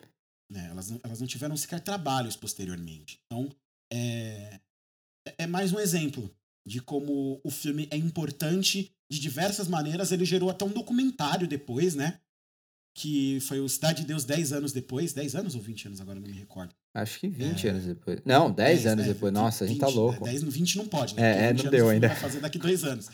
Né? 0.49 0.69
Elas, 0.71 0.89
não, 0.89 1.01
elas 1.03 1.19
não 1.19 1.27
tiveram 1.27 1.57
sequer 1.57 1.81
trabalhos 1.81 2.37
posteriormente. 2.37 3.19
Então, 3.25 3.53
é, 3.91 4.59
é 5.37 5.47
mais 5.47 5.71
um 5.71 5.79
exemplo 5.79 6.33
de 6.65 6.81
como 6.81 7.39
o 7.43 7.49
filme 7.49 7.87
é 7.91 7.97
importante 7.97 8.91
de 9.11 9.19
diversas 9.19 9.67
maneiras. 9.67 10.11
Ele 10.11 10.25
gerou 10.25 10.49
até 10.49 10.63
um 10.65 10.69
documentário 10.69 11.47
depois, 11.47 11.95
né? 11.95 12.19
Que 12.95 13.39
foi 13.41 13.59
o 13.59 13.69
Cidade 13.69 14.01
de 14.01 14.07
Deus 14.07 14.23
10 14.23 14.53
anos 14.53 14.71
depois. 14.71 15.13
10 15.13 15.35
anos 15.35 15.55
ou 15.55 15.61
20 15.61 15.87
anos 15.87 16.01
agora, 16.01 16.19
não 16.19 16.27
me 16.27 16.33
recordo. 16.33 16.73
Acho 16.93 17.19
que 17.19 17.27
20 17.27 17.67
é... 17.67 17.69
anos 17.71 17.85
depois. 17.85 18.19
Não, 18.25 18.51
10, 18.51 18.83
10 18.83 18.85
anos 18.87 19.05
é, 19.05 19.13
depois. 19.13 19.33
Nossa, 19.33 19.65
20, 19.65 19.69
a 19.69 19.73
gente 19.73 19.79
tá 19.79 19.99
louco. 19.99 20.23
10 20.23 20.43
no 20.43 20.51
20 20.51 20.77
não 20.77 20.87
pode, 20.87 21.15
né? 21.15 21.21
É, 21.21 21.49
é 21.49 21.53
não 21.53 21.71
deu 21.71 21.89
ainda. 21.89 22.07
Vai 22.07 22.17
fazer 22.17 22.39
daqui 22.39 22.57
dois 22.57 22.83
anos. 22.83 23.09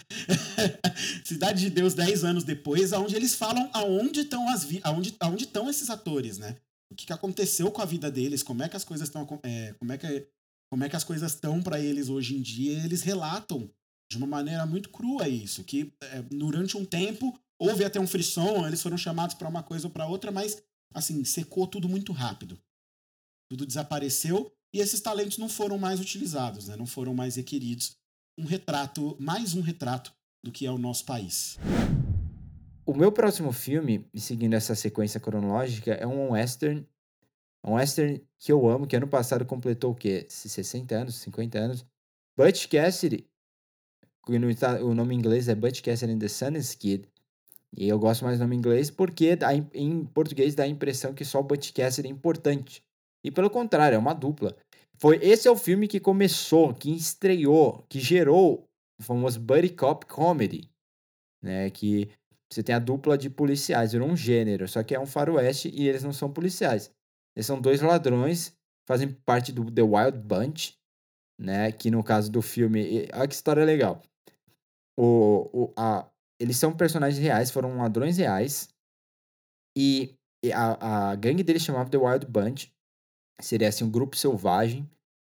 Cidade 1.23 1.61
de 1.61 1.69
Deus 1.69 1.93
10 1.93 2.23
anos 2.23 2.43
depois, 2.43 2.91
onde 2.93 3.15
eles 3.15 3.35
falam 3.35 3.69
aonde 3.73 4.21
estão 4.21 4.49
as 4.49 4.63
vi 4.63 4.79
aonde, 4.83 5.15
aonde 5.19 5.43
estão 5.43 5.69
esses 5.69 5.89
atores, 5.89 6.37
né? 6.37 6.57
O 6.89 6.95
que, 6.95 7.05
que 7.05 7.13
aconteceu 7.13 7.69
com 7.71 7.81
a 7.81 7.85
vida 7.85 8.09
deles, 8.09 8.43
como 8.43 8.63
é 8.63 8.69
que 8.69 8.77
as 8.77 8.83
coisas 8.83 9.07
estão. 9.07 9.27
É, 9.43 9.73
como 9.77 9.91
é 9.91 9.97
que 9.97 10.27
como 10.69 10.83
é 10.83 10.89
que 10.89 10.95
as 10.95 11.03
coisas 11.03 11.33
estão 11.33 11.61
para 11.61 11.79
eles 11.79 12.09
hoje 12.09 12.35
em 12.35 12.41
dia, 12.41 12.83
eles 12.83 13.01
relatam 13.01 13.69
de 14.09 14.17
uma 14.17 14.27
maneira 14.27 14.65
muito 14.65 14.89
crua 14.89 15.27
isso, 15.27 15.63
que 15.63 15.93
é, 16.01 16.21
durante 16.23 16.77
um 16.77 16.85
tempo 16.85 17.37
houve 17.57 17.83
até 17.83 17.99
um 17.99 18.07
frisson, 18.07 18.67
eles 18.67 18.81
foram 18.81 18.97
chamados 18.97 19.35
para 19.35 19.49
uma 19.49 19.63
coisa 19.63 19.87
ou 19.87 19.93
para 19.93 20.07
outra, 20.07 20.31
mas 20.31 20.61
assim, 20.93 21.23
secou 21.23 21.67
tudo 21.67 21.89
muito 21.89 22.11
rápido. 22.11 22.59
Tudo 23.49 23.65
desapareceu 23.65 24.51
e 24.73 24.79
esses 24.79 24.99
talentos 25.01 25.37
não 25.37 25.49
foram 25.49 25.77
mais 25.77 25.99
utilizados, 25.99 26.67
né? 26.67 26.75
não 26.75 26.85
foram 26.85 27.13
mais 27.13 27.35
requeridos. 27.35 27.95
Um 28.37 28.45
retrato, 28.45 29.15
mais 29.19 29.53
um 29.53 29.61
retrato 29.61 30.13
do 30.43 30.51
que 30.51 30.65
é 30.65 30.71
o 30.71 30.77
nosso 30.77 31.05
país. 31.05 31.57
O 32.85 32.93
meu 32.93 33.11
próximo 33.11 33.51
filme, 33.51 34.05
seguindo 34.15 34.53
essa 34.53 34.75
sequência 34.75 35.19
cronológica, 35.19 35.93
é 35.93 36.05
um 36.05 36.31
western 36.31 36.85
um 37.65 37.73
western 37.73 38.21
que 38.39 38.51
eu 38.51 38.67
amo, 38.67 38.85
que 38.85 38.95
ano 38.95 39.07
passado 39.07 39.45
completou 39.45 39.91
o 39.91 39.95
quê? 39.95 40.25
60 40.29 40.95
anos, 40.95 41.15
50 41.15 41.57
anos. 41.57 41.85
Butch 42.37 42.67
Cassidy, 42.67 43.27
o 44.81 44.93
nome 44.93 45.15
em 45.15 45.17
inglês 45.17 45.47
é 45.47 45.55
Butch 45.55 45.81
Cassidy 45.81 46.13
and 46.13 46.19
the 46.19 46.27
Sundance 46.27 46.77
Kid. 46.77 47.09
E 47.77 47.87
eu 47.87 47.99
gosto 47.99 48.23
mais 48.23 48.37
do 48.37 48.41
nome 48.43 48.55
em 48.55 48.59
inglês 48.59 48.89
porque 48.89 49.37
em 49.73 50.05
português 50.05 50.55
dá 50.55 50.63
a 50.63 50.67
impressão 50.67 51.13
que 51.13 51.25
só 51.25 51.39
o 51.39 51.43
Butch 51.43 51.71
Cassidy 51.73 52.07
é 52.07 52.11
importante. 52.11 52.83
E 53.23 53.31
pelo 53.31 53.49
contrário, 53.49 53.95
é 53.95 53.99
uma 53.99 54.13
dupla. 54.13 54.55
Foi 54.97 55.19
esse 55.21 55.47
é 55.47 55.51
o 55.51 55.57
filme 55.57 55.87
que 55.87 55.99
começou, 55.99 56.73
que 56.73 56.91
estreou, 56.91 57.83
que 57.89 57.99
gerou 57.99 58.65
o 58.99 59.03
famoso 59.03 59.39
buddy 59.39 59.69
cop 59.69 60.05
comedy, 60.05 60.69
né, 61.41 61.69
que 61.69 62.09
você 62.49 62.63
tem 62.63 62.73
a 62.73 62.79
dupla 62.79 63.17
de 63.17 63.29
policiais, 63.29 63.91
virou 63.91 64.07
um 64.07 64.15
gênero, 64.15 64.67
só 64.67 64.83
que 64.83 64.95
é 64.95 64.99
um 64.99 65.05
faroeste 65.05 65.69
e 65.73 65.87
eles 65.87 66.03
não 66.03 66.13
são 66.13 66.31
policiais. 66.31 66.91
Eles 67.35 67.45
são 67.45 67.59
dois 67.59 67.81
ladrões, 67.81 68.55
fazem 68.87 69.11
parte 69.11 69.51
do 69.51 69.69
The 69.69 69.81
Wild 69.81 70.17
Bunch, 70.19 70.77
né? 71.39 71.71
Que 71.71 71.91
no 71.91 72.03
caso 72.03 72.31
do 72.31 72.41
filme. 72.41 73.07
Olha 73.13 73.27
que 73.27 73.35
história 73.35 73.65
legal. 73.65 74.01
O, 74.97 75.49
o, 75.53 75.73
a, 75.75 76.09
eles 76.39 76.57
são 76.57 76.75
personagens 76.75 77.21
reais, 77.21 77.51
foram 77.51 77.77
ladrões 77.77 78.17
reais. 78.17 78.69
E 79.77 80.15
a, 80.53 81.09
a 81.11 81.15
gangue 81.15 81.43
deles 81.43 81.63
chamava 81.63 81.89
The 81.89 81.97
Wild 81.97 82.25
Bunch. 82.27 82.71
Seria 83.41 83.67
assim 83.67 83.83
um 83.83 83.91
grupo 83.91 84.15
selvagem. 84.15 84.89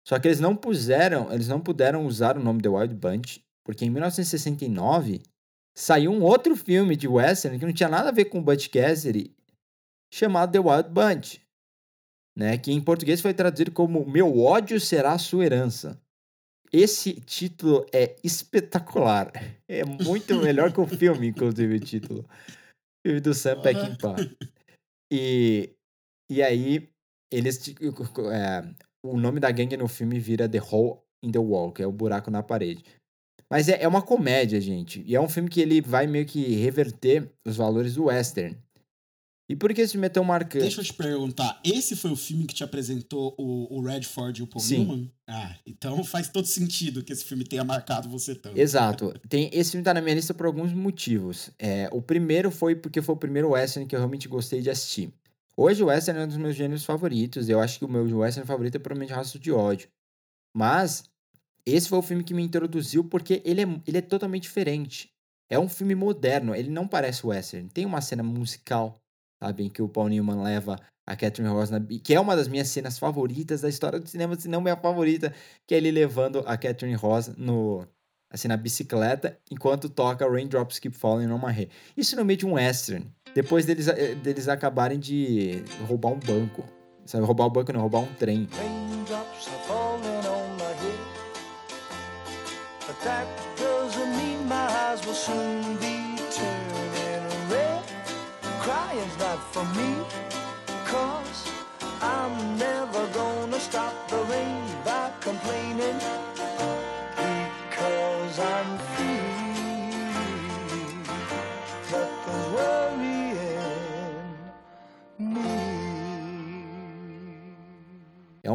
Só 0.06 0.18
que 0.18 0.28
eles 0.28 0.40
não 0.40 0.56
puseram, 0.56 1.32
eles 1.32 1.48
não 1.48 1.60
puderam 1.60 2.06
usar 2.06 2.36
o 2.36 2.42
nome 2.42 2.62
The 2.62 2.68
Wild 2.68 2.94
Bunch, 2.94 3.44
porque 3.64 3.84
em 3.84 3.90
1969 3.90 5.20
saiu 5.76 6.12
um 6.12 6.22
outro 6.22 6.56
filme 6.56 6.96
de 6.96 7.06
western 7.06 7.58
que 7.58 7.66
não 7.66 7.74
tinha 7.74 7.88
nada 7.88 8.08
a 8.08 8.12
ver 8.12 8.26
com 8.26 8.42
Butch 8.42 8.68
Cassidy, 8.68 9.34
chamado 10.10 10.52
The 10.52 10.60
Wild 10.60 10.88
Bunch 10.90 11.47
né, 12.38 12.56
que 12.56 12.70
em 12.70 12.80
português 12.80 13.20
foi 13.20 13.34
traduzido 13.34 13.72
como 13.72 14.08
Meu 14.08 14.38
ódio 14.38 14.80
será 14.80 15.12
a 15.12 15.18
sua 15.18 15.44
herança. 15.44 16.00
Esse 16.72 17.14
título 17.14 17.84
é 17.92 18.14
espetacular. 18.22 19.32
É 19.70 19.84
muito 19.84 20.34
melhor 20.40 20.72
que 20.72 20.80
o 20.80 20.86
filme, 20.86 21.28
inclusive, 21.28 21.76
o 21.76 21.80
título. 21.80 22.20
O 22.20 23.06
filme 23.06 23.20
do 23.20 23.34
Sam 23.34 23.60
Peckinpah. 23.60 24.16
E, 25.12 25.74
e 26.30 26.42
aí, 26.42 26.88
eles. 27.30 27.68
É, 27.68 28.74
o 29.04 29.18
nome 29.18 29.40
da 29.40 29.50
gangue 29.50 29.76
no 29.76 29.86
filme 29.88 30.18
vira 30.18 30.48
The 30.48 30.58
Hole 30.58 31.00
in 31.22 31.30
the 31.30 31.38
Wall, 31.38 31.70
que 31.70 31.82
é 31.82 31.86
o 31.86 31.92
buraco 31.92 32.30
na 32.30 32.42
parede. 32.42 32.82
Mas 33.50 33.68
é, 33.68 33.82
é 33.82 33.86
uma 33.86 34.00
comédia, 34.00 34.58
gente. 34.58 35.02
E 35.02 35.14
é 35.14 35.20
um 35.20 35.28
filme 35.28 35.50
que 35.50 35.60
ele 35.60 35.82
vai 35.82 36.06
meio 36.06 36.24
que 36.24 36.40
reverter 36.54 37.30
os 37.46 37.58
valores 37.58 37.96
do 37.96 38.04
western. 38.04 38.56
E 39.48 39.56
por 39.56 39.72
que 39.72 39.80
esse 39.80 39.92
filme 39.92 40.06
é 40.06 40.10
tão 40.10 40.22
marcante? 40.24 40.60
Deixa 40.60 40.82
eu 40.82 40.84
te 40.84 40.92
perguntar, 40.92 41.58
esse 41.64 41.96
foi 41.96 42.10
o 42.10 42.16
filme 42.16 42.44
que 42.44 42.54
te 42.54 42.62
apresentou 42.62 43.34
o, 43.38 43.78
o 43.78 43.80
Redford 43.80 44.40
e 44.40 44.44
o 44.44 44.46
Paul 44.46 44.62
Sim. 44.62 44.84
Newman? 44.84 45.12
Ah, 45.26 45.56
então 45.66 46.04
faz 46.04 46.28
todo 46.28 46.46
sentido 46.46 47.02
que 47.02 47.12
esse 47.12 47.24
filme 47.24 47.44
tenha 47.44 47.64
marcado 47.64 48.10
você 48.10 48.34
tanto. 48.34 48.58
Exato. 48.58 49.14
Tem, 49.26 49.48
esse 49.52 49.70
filme 49.70 49.82
tá 49.82 49.94
na 49.94 50.02
minha 50.02 50.14
lista 50.14 50.34
por 50.34 50.44
alguns 50.44 50.72
motivos. 50.74 51.50
É, 51.58 51.88
o 51.92 52.02
primeiro 52.02 52.50
foi 52.50 52.76
porque 52.76 53.00
foi 53.00 53.14
o 53.14 53.18
primeiro 53.18 53.50
western 53.50 53.88
que 53.88 53.96
eu 53.96 54.00
realmente 54.00 54.28
gostei 54.28 54.60
de 54.60 54.68
assistir. 54.68 55.10
Hoje 55.56 55.82
o 55.82 55.86
western 55.86 56.20
é 56.20 56.24
um 56.24 56.28
dos 56.28 56.36
meus 56.36 56.54
gêneros 56.54 56.84
favoritos. 56.84 57.48
Eu 57.48 57.58
acho 57.58 57.78
que 57.78 57.86
o 57.86 57.88
meu 57.88 58.04
western 58.18 58.46
favorito 58.46 58.74
é 58.74 58.78
provavelmente 58.78 59.16
Rastro 59.16 59.40
de 59.40 59.50
Ódio. 59.50 59.88
Mas 60.54 61.04
esse 61.64 61.88
foi 61.88 61.98
o 61.98 62.02
filme 62.02 62.22
que 62.22 62.34
me 62.34 62.42
introduziu 62.42 63.02
porque 63.02 63.40
ele 63.46 63.62
é, 63.62 63.80
ele 63.86 63.98
é 63.98 64.02
totalmente 64.02 64.42
diferente. 64.42 65.10
É 65.50 65.58
um 65.58 65.68
filme 65.68 65.94
moderno, 65.94 66.54
ele 66.54 66.68
não 66.68 66.86
parece 66.86 67.26
western. 67.26 67.70
Tem 67.70 67.86
uma 67.86 68.02
cena 68.02 68.22
musical 68.22 69.00
sabe? 69.42 69.64
Em 69.64 69.70
que 69.70 69.82
o 69.82 69.88
Paul 69.88 70.08
Newman 70.08 70.42
leva 70.42 70.78
a 71.06 71.16
Catherine 71.16 71.48
na, 71.70 71.80
que 72.02 72.14
é 72.14 72.20
uma 72.20 72.36
das 72.36 72.48
minhas 72.48 72.68
cenas 72.68 72.98
favoritas 72.98 73.62
da 73.62 73.68
história 73.68 73.98
do 73.98 74.06
cinema, 74.06 74.38
se 74.38 74.46
não 74.46 74.60
minha 74.60 74.76
favorita, 74.76 75.32
que 75.66 75.74
é 75.74 75.78
ele 75.78 75.90
levando 75.90 76.40
a 76.46 76.56
Catherine 76.56 76.96
Ross 76.96 77.28
no, 77.36 77.86
assim, 78.30 78.46
na 78.46 78.58
bicicleta, 78.58 79.38
enquanto 79.50 79.88
toca 79.88 80.28
Raindrops 80.28 80.78
Keep 80.78 80.94
Falling 80.94 81.30
on 81.30 81.38
My 81.38 81.52
Head. 81.52 81.70
Isso 81.96 82.14
no 82.14 82.24
meio 82.26 82.36
de 82.36 82.46
um 82.46 82.52
western, 82.52 83.10
depois 83.34 83.64
deles, 83.64 83.88
eh, 83.88 84.14
deles 84.16 84.48
acabarem 84.48 84.98
de 84.98 85.62
roubar 85.86 86.12
um 86.12 86.18
banco. 86.18 86.64
Sabe, 87.06 87.24
roubar 87.24 87.46
o 87.46 87.50
banco 87.50 87.72
não, 87.72 87.80
roubar 87.80 88.02
um 88.02 88.14
trem. 88.14 88.46
Raindrops 88.52 89.48
falling 89.66 90.26
on 90.26 90.56
my 90.58 90.74
head. 90.74 90.98
But 92.86 93.00
that 93.02 93.26
doesn't 93.56 94.10
mean 94.14 94.46
my 94.46 94.68
eyes 94.68 95.00
will 95.06 95.14
soon 95.14 95.78
be 95.78 95.97
Not 99.18 99.38
for 99.52 99.64
me, 99.76 99.96
cause 100.86 101.50
I'm 102.00 102.56
never 102.56 103.04
gonna 103.08 103.58
stop 103.58 104.08
the 104.08 104.16
rain 104.30 104.62
by 104.84 105.10
complaining. 105.20 105.98
Because 107.68 108.38
I'm 108.38 108.87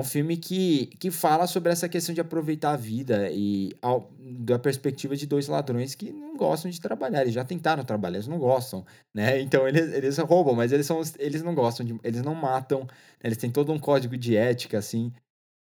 um 0.03 0.05
filme 0.05 0.37
que, 0.37 0.87
que 0.99 1.09
fala 1.09 1.47
sobre 1.47 1.71
essa 1.71 1.87
questão 1.87 2.13
de 2.13 2.21
aproveitar 2.21 2.73
a 2.73 2.77
vida 2.77 3.29
e 3.31 3.71
ao, 3.81 4.11
da 4.19 4.59
perspectiva 4.59 5.15
de 5.15 5.25
dois 5.25 5.47
ladrões 5.47 5.95
que 5.95 6.11
não 6.11 6.35
gostam 6.35 6.69
de 6.69 6.79
trabalhar. 6.79 7.21
Eles 7.21 7.33
já 7.33 7.43
tentaram 7.43 7.83
trabalhar, 7.83 8.17
eles 8.17 8.27
não 8.27 8.37
gostam, 8.37 8.85
né? 9.13 9.39
Então 9.41 9.67
eles, 9.67 9.93
eles 9.93 10.17
roubam, 10.19 10.53
mas 10.53 10.71
eles, 10.71 10.85
são, 10.85 11.01
eles 11.17 11.41
não 11.41 11.55
gostam, 11.55 11.85
de, 11.85 11.97
eles 12.03 12.21
não 12.21 12.35
matam. 12.35 12.81
Né? 12.81 12.87
Eles 13.23 13.37
têm 13.37 13.51
todo 13.51 13.71
um 13.71 13.79
código 13.79 14.17
de 14.17 14.35
ética, 14.35 14.77
assim. 14.77 15.11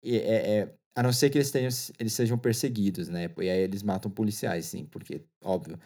E, 0.03 0.17
é, 0.17 0.59
é, 0.59 0.75
a 0.97 1.03
não 1.03 1.13
ser 1.13 1.31
que 1.31 1.39
eles, 1.39 1.51
tenham, 1.51 1.71
eles 1.99 2.13
sejam 2.13 2.39
perseguidos, 2.39 3.09
né? 3.09 3.31
E 3.39 3.51
aí 3.51 3.61
eles 3.61 3.83
matam 3.83 4.11
policiais, 4.11 4.67
sim, 4.67 4.87
porque, 4.87 5.23
óbvio, 5.43 5.79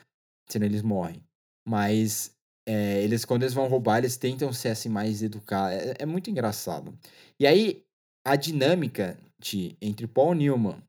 senão 0.49 0.67
eles 0.67 0.83
morrem. 0.83 1.23
Mas 1.67 2.35
é, 2.67 3.03
eles, 3.03 3.25
quando 3.25 3.43
eles 3.43 3.55
vão 3.55 3.69
roubar, 3.69 3.99
eles 3.99 4.17
tentam 4.17 4.53
ser 4.53 4.69
assim 4.71 4.89
mais 4.89 5.23
educados. 5.23 5.79
É, 5.79 5.97
é 6.01 6.07
muito 6.07 6.31
engraçado. 6.31 6.97
E 7.39 7.47
aí, 7.47 7.85
a 8.25 8.37
dinâmica 8.37 9.19
de, 9.39 9.77
entre 9.81 10.07
Paul 10.07 10.35
Newman 10.35 10.83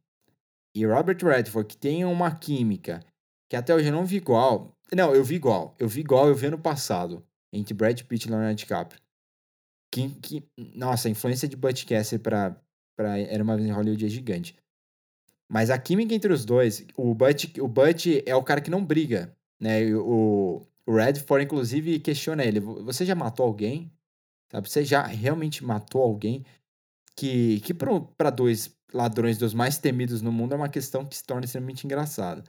e 0.75 0.85
Robert 0.85 1.17
Redford, 1.21 1.67
que 1.67 1.77
tem 1.77 2.05
uma 2.05 2.33
química 2.33 3.03
que 3.49 3.55
até 3.55 3.73
hoje 3.75 3.87
eu 3.87 3.93
não 3.93 4.05
vi 4.05 4.17
igual. 4.17 4.75
Não, 4.93 5.13
eu 5.13 5.23
vi 5.23 5.35
igual. 5.35 5.75
Eu 5.77 5.87
vi 5.87 6.01
igual, 6.01 6.27
eu 6.27 6.35
vi 6.35 6.47
ano 6.47 6.57
passado, 6.57 7.25
entre 7.53 7.73
Brad 7.73 8.01
Pitt 8.01 8.27
e 8.27 8.31
Leonardo 8.31 8.55
DiCaprio. 8.55 9.01
Que, 9.91 10.09
que, 10.21 10.43
nossa, 10.57 11.07
a 11.07 11.11
influência 11.11 11.47
de 11.47 11.55
Butch 11.55 11.85
Cassidy 11.85 12.21
pra, 12.21 12.55
pra 12.95 13.17
Era 13.19 13.43
Uma 13.43 13.55
Vez 13.55 13.67
em 13.67 13.71
Hollywood 13.71 14.05
é 14.05 14.09
gigante. 14.09 14.55
Mas 15.47 15.69
a 15.69 15.77
química 15.77 16.13
entre 16.13 16.33
os 16.33 16.43
dois, 16.43 16.85
o 16.97 17.13
Butch, 17.13 17.57
o 17.59 17.67
Butch 17.67 18.07
é 18.25 18.35
o 18.35 18.43
cara 18.43 18.61
que 18.61 18.71
não 18.71 18.83
briga, 18.83 19.35
né? 19.59 19.93
O, 19.95 20.65
o 20.85 20.95
Redford, 20.95 21.45
inclusive, 21.45 21.99
questiona 21.99 22.43
ele. 22.43 22.59
Você 22.59 23.05
já 23.05 23.15
matou 23.15 23.45
alguém? 23.45 23.91
Sabe? 24.51 24.69
Você 24.69 24.83
já 24.83 25.03
realmente 25.03 25.63
matou 25.63 26.01
alguém? 26.01 26.43
Que, 27.15 27.59
que 27.61 27.73
para 27.73 28.29
dois 28.29 28.75
ladrões 28.93 29.37
dos 29.37 29.53
mais 29.53 29.77
temidos 29.77 30.21
no 30.21 30.31
mundo 30.31 30.53
é 30.53 30.57
uma 30.57 30.69
questão 30.69 31.05
que 31.05 31.15
se 31.15 31.23
torna 31.23 31.45
extremamente 31.45 31.85
engraçada. 31.85 32.43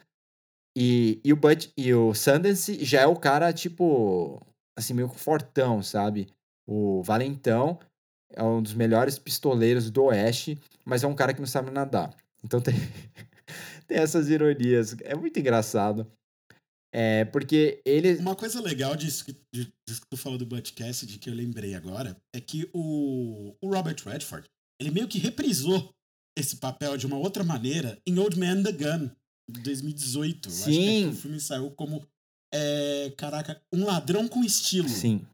E, 0.77 1.21
e, 1.25 1.33
o 1.33 1.37
Bud, 1.37 1.73
e 1.77 1.95
o 1.95 2.13
Sundance 2.13 2.85
já 2.85 3.01
é 3.01 3.07
o 3.07 3.17
cara, 3.17 3.53
tipo, 3.53 4.41
assim, 4.77 4.93
meio 4.93 5.09
fortão, 5.09 5.83
sabe? 5.83 6.29
O 6.67 7.03
Valentão 7.03 7.79
é 8.31 8.43
um 8.43 8.61
dos 8.61 8.75
melhores 8.75 9.19
pistoleiros 9.19 9.91
do 9.91 10.05
Oeste, 10.05 10.61
mas 10.85 11.03
é 11.03 11.07
um 11.07 11.15
cara 11.15 11.33
que 11.33 11.41
não 11.41 11.47
sabe 11.47 11.71
nadar. 11.71 12.15
Então 12.45 12.61
tem, 12.61 12.75
tem 13.89 13.99
essas 13.99 14.29
ironias. 14.29 14.95
É 15.01 15.15
muito 15.15 15.39
engraçado. 15.41 16.07
É, 16.93 17.25
porque 17.27 17.81
ele. 17.85 18.17
Uma 18.17 18.37
coisa 18.37 18.61
legal 18.61 18.97
disso 18.97 19.25
que, 19.25 19.33
disso 19.53 20.01
que 20.01 20.09
tu 20.11 20.17
falou 20.17 20.39
do 20.39 20.47
Butch 20.47 20.73
Cassidy, 20.73 21.19
que 21.19 21.29
eu 21.29 21.35
lembrei 21.35 21.75
agora, 21.75 22.17
é 22.35 22.41
que 22.41 22.69
o, 22.73 23.55
o 23.61 23.71
Robert 23.71 23.97
Redford, 24.05 24.49
ele 24.81 24.91
meio 24.91 25.09
que 25.09 25.19
reprisou 25.19 25.95
esse 26.39 26.57
papel 26.57 26.97
de 26.97 27.07
uma 27.07 27.17
outra 27.17 27.43
maneira 27.43 27.99
em 28.07 28.19
Old 28.19 28.39
Man 28.39 28.63
the 28.63 28.73
Gun, 28.73 29.11
de 29.51 29.61
2018. 29.61 30.51
Sim. 30.51 30.61
acho 30.61 30.71
que, 30.71 31.03
é 31.05 31.07
o 31.07 31.15
filme 31.15 31.41
saiu 31.41 31.71
como, 31.71 32.07
é, 32.53 33.13
caraca, 33.17 33.61
um 33.73 33.85
ladrão 33.85 34.29
com 34.29 34.45
estilo. 34.45 34.89
Sim. 34.89 35.25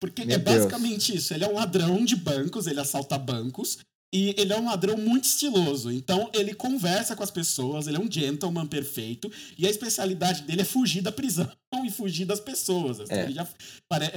Porque 0.00 0.24
Meu 0.24 0.36
é 0.36 0.38
basicamente 0.38 1.14
isso. 1.14 1.34
Ele 1.34 1.44
é 1.44 1.48
um 1.48 1.54
ladrão 1.54 2.04
de 2.04 2.16
bancos, 2.16 2.66
ele 2.66 2.80
assalta 2.80 3.18
bancos. 3.18 3.78
E 4.12 4.34
ele 4.36 4.52
é 4.52 4.58
um 4.58 4.64
ladrão 4.64 4.96
muito 4.96 5.24
estiloso. 5.24 5.92
Então, 5.92 6.28
ele 6.34 6.52
conversa 6.52 7.14
com 7.14 7.22
as 7.22 7.30
pessoas, 7.30 7.86
ele 7.86 7.96
é 7.96 8.00
um 8.00 8.10
gentleman 8.10 8.66
perfeito. 8.66 9.30
E 9.56 9.66
a 9.66 9.70
especialidade 9.70 10.42
dele 10.42 10.62
é 10.62 10.64
fugir 10.64 11.00
da 11.00 11.12
prisão 11.12 11.48
e 11.86 11.90
fugir 11.90 12.24
das 12.24 12.40
pessoas. 12.40 12.98
Assim, 12.98 13.12
É. 13.12 13.22
ele 13.24 13.34
já, 13.34 13.46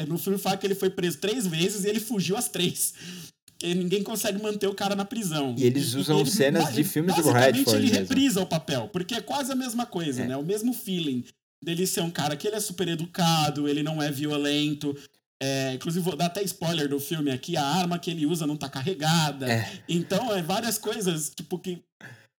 no 0.08 0.18
filme 0.18 0.40
fala 0.40 0.58
que 0.58 0.66
ele 0.66 0.74
foi 0.74 0.90
preso 0.90 1.20
três 1.20 1.46
vezes 1.46 1.84
e 1.84 1.90
ele 1.90 2.00
fugiu 2.00 2.36
as 2.36 2.48
três. 2.50 2.96
Porque 3.64 3.74
ninguém 3.76 4.04
consegue 4.04 4.42
manter 4.44 4.68
o 4.68 4.74
cara 4.76 4.94
na 4.94 5.06
prisão. 5.06 5.56
E 5.58 5.64
eles 5.64 5.94
usam 5.94 6.20
ele- 6.20 6.30
cenas 6.30 6.74
de 6.74 6.84
filmes 6.84 7.16
do 7.16 7.22
basicamente, 7.24 7.56
Redford 7.56 7.78
ele 7.78 7.86
mesmo. 7.92 8.00
reprisa 8.02 8.42
o 8.42 8.46
papel, 8.46 8.90
porque 8.92 9.16
é 9.16 9.22
quase 9.22 9.54
a 9.54 9.56
mesma 9.56 9.86
coisa, 9.86 10.24
É. 10.24 10.28
né? 10.28 10.36
O 10.38 10.44
mesmo 10.44 10.74
feeling 10.74 11.24
dele 11.64 11.88
ser 11.88 12.02
um 12.02 12.12
cara 12.12 12.36
que 12.36 12.46
ele 12.46 12.58
é 12.58 12.60
super 12.60 12.90
educado, 12.90 13.66
ele 13.70 13.82
não 13.82 14.04
é 14.04 14.12
violento. 14.12 14.94
É, 15.42 15.74
inclusive, 15.76 16.04
vou 16.04 16.16
dar 16.18 16.26
até 16.26 16.44
spoiler 16.44 16.90
do 16.90 17.00
filme 17.00 17.32
aqui: 17.32 17.56
a 17.56 17.64
arma 17.66 17.98
que 17.98 18.12
ele 18.12 18.26
usa 18.26 18.46
não 18.46 18.58
tá 18.58 18.68
carregada. 18.68 19.50
É. 19.50 19.80
Então, 19.88 20.36
é 20.36 20.42
várias 20.42 20.78
coisas, 20.78 21.32
tipo, 21.34 21.58
que 21.58 21.82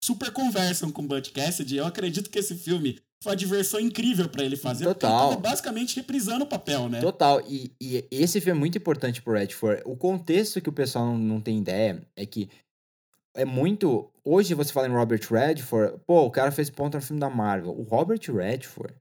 super 0.03 0.31
conversam 0.31 0.91
com 0.93 1.01
o 1.03 1.07
Butch 1.07 1.31
Cassidy. 1.31 1.77
Eu 1.77 1.87
acredito 1.87 2.29
que 2.29 2.39
esse 2.39 2.55
filme 2.55 2.99
uma 3.31 3.37
diversão 3.37 3.81
incrível 3.81 4.29
pra 4.29 4.45
ele 4.45 4.57
fazer. 4.57 4.85
Total. 4.85 5.33
Ele 5.33 5.41
basicamente 5.41 5.97
reprisando 5.97 6.45
o 6.45 6.49
papel, 6.49 6.89
né? 6.89 7.01
Total. 7.01 7.41
E, 7.49 7.73
e 7.81 8.07
esse 8.11 8.41
filme 8.41 8.57
é 8.57 8.61
muito 8.61 8.79
importante 8.79 9.23
pro 9.23 9.35
Redford. 9.35 9.83
O 9.85 9.97
contexto 9.97 10.61
que 10.61 10.69
o 10.69 10.73
pessoal 10.73 11.07
não, 11.07 11.19
não 11.19 11.41
tem 11.41 11.59
ideia 11.59 12.07
é 12.17 12.27
que 12.27 12.49
é 13.35 13.45
muito. 13.45 14.11
Hoje 14.25 14.55
você 14.55 14.73
fala 14.73 14.89
em 14.89 14.93
Robert 14.93 15.21
Redford, 15.29 16.01
pô, 16.07 16.23
o 16.23 16.31
cara 16.31 16.53
fez 16.53 16.71
ponta 16.71 16.99
no 16.99 17.05
filme 17.05 17.21
da 17.21 17.29
Marvel. 17.29 17.79
O 17.79 17.83
Robert 17.83 18.21
Redford. 18.33 18.95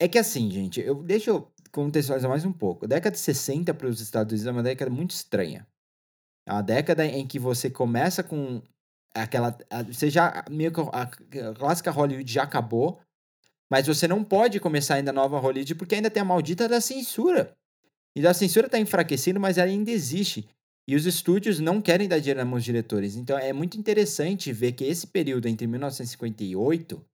É 0.00 0.06
que 0.06 0.18
assim, 0.18 0.50
gente, 0.50 0.80
eu, 0.80 1.02
deixa 1.02 1.30
eu 1.30 1.50
contextualizar 1.72 2.30
mais 2.30 2.44
um 2.44 2.52
pouco. 2.52 2.84
A 2.84 2.88
década 2.88 3.14
de 3.14 3.20
60 3.20 3.74
para 3.74 3.88
os 3.88 4.00
Estados 4.00 4.32
Unidos 4.32 4.46
é 4.46 4.52
uma 4.52 4.62
década 4.62 4.90
muito 4.90 5.10
estranha. 5.10 5.66
É 6.46 6.52
uma 6.52 6.62
década 6.62 7.04
em 7.04 7.26
que 7.26 7.38
você 7.38 7.68
começa 7.68 8.22
com 8.22 8.62
aquela. 9.22 9.56
Você 9.86 10.10
já. 10.10 10.44
Meio 10.50 10.72
que 10.72 10.80
a, 10.80 11.54
clássica 11.54 11.90
Hollywood 11.90 12.32
já 12.32 12.42
acabou. 12.42 13.00
Mas 13.70 13.86
você 13.86 14.08
não 14.08 14.24
pode 14.24 14.58
começar 14.60 14.94
ainda 14.94 15.10
a 15.10 15.14
nova 15.14 15.38
Hollywood 15.38 15.74
porque 15.74 15.94
ainda 15.94 16.10
tem 16.10 16.22
a 16.22 16.24
maldita 16.24 16.66
da 16.66 16.80
censura. 16.80 17.54
E 18.16 18.26
a 18.26 18.32
censura 18.32 18.66
está 18.66 18.78
enfraquecendo, 18.78 19.38
mas 19.38 19.58
ela 19.58 19.70
ainda 19.70 19.90
existe. 19.90 20.48
E 20.88 20.96
os 20.96 21.04
estúdios 21.04 21.60
não 21.60 21.82
querem 21.82 22.08
dar 22.08 22.18
dinheiro 22.18 22.38
na 22.38 22.46
mão 22.46 22.56
dos 22.56 22.64
diretores. 22.64 23.14
Então 23.14 23.38
é 23.38 23.52
muito 23.52 23.78
interessante 23.78 24.50
ver 24.52 24.72
que 24.72 24.84
esse 24.84 25.06
período 25.06 25.46
entre 25.46 25.66
1958 25.66 27.04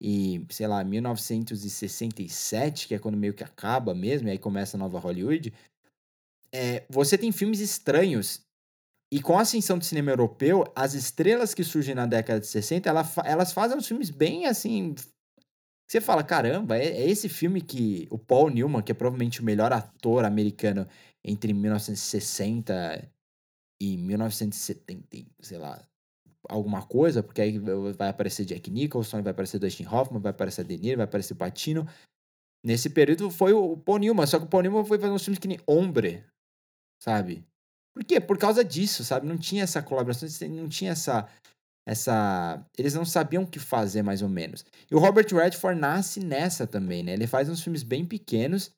e, 0.00 0.46
sei 0.50 0.68
lá, 0.68 0.84
1967, 0.84 2.86
que 2.86 2.94
é 2.94 2.98
quando 2.98 3.16
meio 3.16 3.32
que 3.34 3.42
acaba 3.42 3.94
mesmo, 3.94 4.28
e 4.28 4.30
aí 4.30 4.38
começa 4.38 4.76
a 4.76 4.78
nova 4.78 4.98
Hollywood, 4.98 5.52
é, 6.52 6.84
você 6.88 7.18
tem 7.18 7.32
filmes 7.32 7.58
estranhos. 7.60 8.45
E 9.12 9.22
com 9.22 9.38
a 9.38 9.42
ascensão 9.42 9.78
do 9.78 9.84
cinema 9.84 10.10
europeu, 10.10 10.64
as 10.74 10.94
estrelas 10.94 11.54
que 11.54 11.62
surgem 11.62 11.94
na 11.94 12.06
década 12.06 12.40
de 12.40 12.46
60, 12.46 12.88
ela 12.88 13.04
elas 13.24 13.52
fazem 13.52 13.76
uns 13.76 13.86
filmes 13.86 14.10
bem 14.10 14.46
assim. 14.46 14.94
Você 15.88 16.00
fala, 16.00 16.24
caramba, 16.24 16.76
é, 16.76 16.86
é 16.86 17.08
esse 17.08 17.28
filme 17.28 17.60
que 17.60 18.08
o 18.10 18.18
Paul 18.18 18.50
Newman, 18.50 18.82
que 18.82 18.90
é 18.90 18.94
provavelmente 18.94 19.40
o 19.40 19.44
melhor 19.44 19.72
ator 19.72 20.24
americano 20.24 20.86
entre 21.24 21.52
1960 21.52 23.08
e 23.80 23.96
1970, 23.96 25.06
e, 25.12 25.26
sei 25.40 25.58
lá, 25.58 25.80
alguma 26.48 26.84
coisa, 26.84 27.22
porque 27.22 27.40
aí 27.40 27.58
vai 27.58 28.08
aparecer 28.08 28.44
Jack 28.44 28.70
Nicholson, 28.70 29.22
vai 29.22 29.30
aparecer 29.30 29.58
Dustin 29.60 29.86
Hoffman, 29.86 30.20
vai 30.20 30.30
aparecer 30.30 30.64
De 30.64 30.76
Niro, 30.76 30.98
vai 30.98 31.04
aparecer 31.04 31.34
Patino. 31.34 31.86
Nesse 32.64 32.90
período 32.90 33.30
foi 33.30 33.52
o 33.52 33.76
Paul 33.76 33.98
Newman, 33.98 34.26
só 34.26 34.38
que 34.40 34.46
o 34.46 34.48
Paul 34.48 34.62
Newman 34.62 34.84
foi 34.84 34.98
fazer 34.98 35.12
uns 35.12 35.24
filmes 35.24 35.38
que 35.38 35.46
nem 35.46 35.60
Hombre, 35.66 36.24
sabe? 37.00 37.44
Por 37.96 38.04
quê? 38.04 38.20
Por 38.20 38.36
causa 38.36 38.62
disso, 38.62 39.02
sabe? 39.02 39.26
Não 39.26 39.38
tinha 39.38 39.62
essa 39.62 39.82
colaboração, 39.82 40.28
não 40.50 40.68
tinha 40.68 40.90
essa 40.92 41.26
essa 41.88 42.62
eles 42.76 42.92
não 42.92 43.06
sabiam 43.06 43.44
o 43.44 43.46
que 43.46 43.58
fazer 43.58 44.02
mais 44.02 44.20
ou 44.20 44.28
menos. 44.28 44.66
E 44.90 44.94
o 44.94 44.98
Robert 44.98 45.26
Redford 45.32 45.80
nasce 45.80 46.20
nessa 46.20 46.66
também, 46.66 47.02
né? 47.02 47.14
Ele 47.14 47.26
faz 47.26 47.48
uns 47.48 47.62
filmes 47.62 47.82
bem 47.82 48.04
pequenos, 48.04 48.70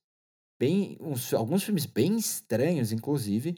bem 0.61 0.97
uns- 1.01 1.35
alguns 1.35 1.65
filmes 1.65 1.85
bem 1.85 2.17
estranhos 2.17 2.93
inclusive. 2.93 3.57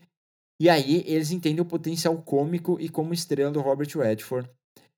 E 0.59 0.71
aí 0.71 1.05
eles 1.07 1.31
entendem 1.31 1.61
o 1.61 1.67
potencial 1.67 2.17
cômico 2.23 2.79
e 2.81 2.89
como 2.89 3.13
estrela 3.13 3.51
do 3.51 3.61
Robert 3.61 3.89
Redford. 3.99 4.49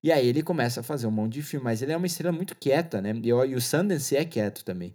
E 0.00 0.12
aí 0.12 0.28
ele 0.28 0.44
começa 0.44 0.78
a 0.78 0.84
fazer 0.84 1.08
um 1.08 1.12
monte 1.12 1.32
de 1.34 1.42
filme, 1.42 1.64
mas 1.64 1.82
ele 1.82 1.90
é 1.92 1.96
uma 1.96 2.06
estrela 2.06 2.30
muito 2.36 2.54
quieta, 2.54 3.02
né? 3.02 3.10
E, 3.20 3.32
o- 3.32 3.44
e 3.44 3.56
o 3.56 3.60
Sundance 3.60 4.16
é 4.16 4.24
quieto 4.24 4.64
também. 4.64 4.94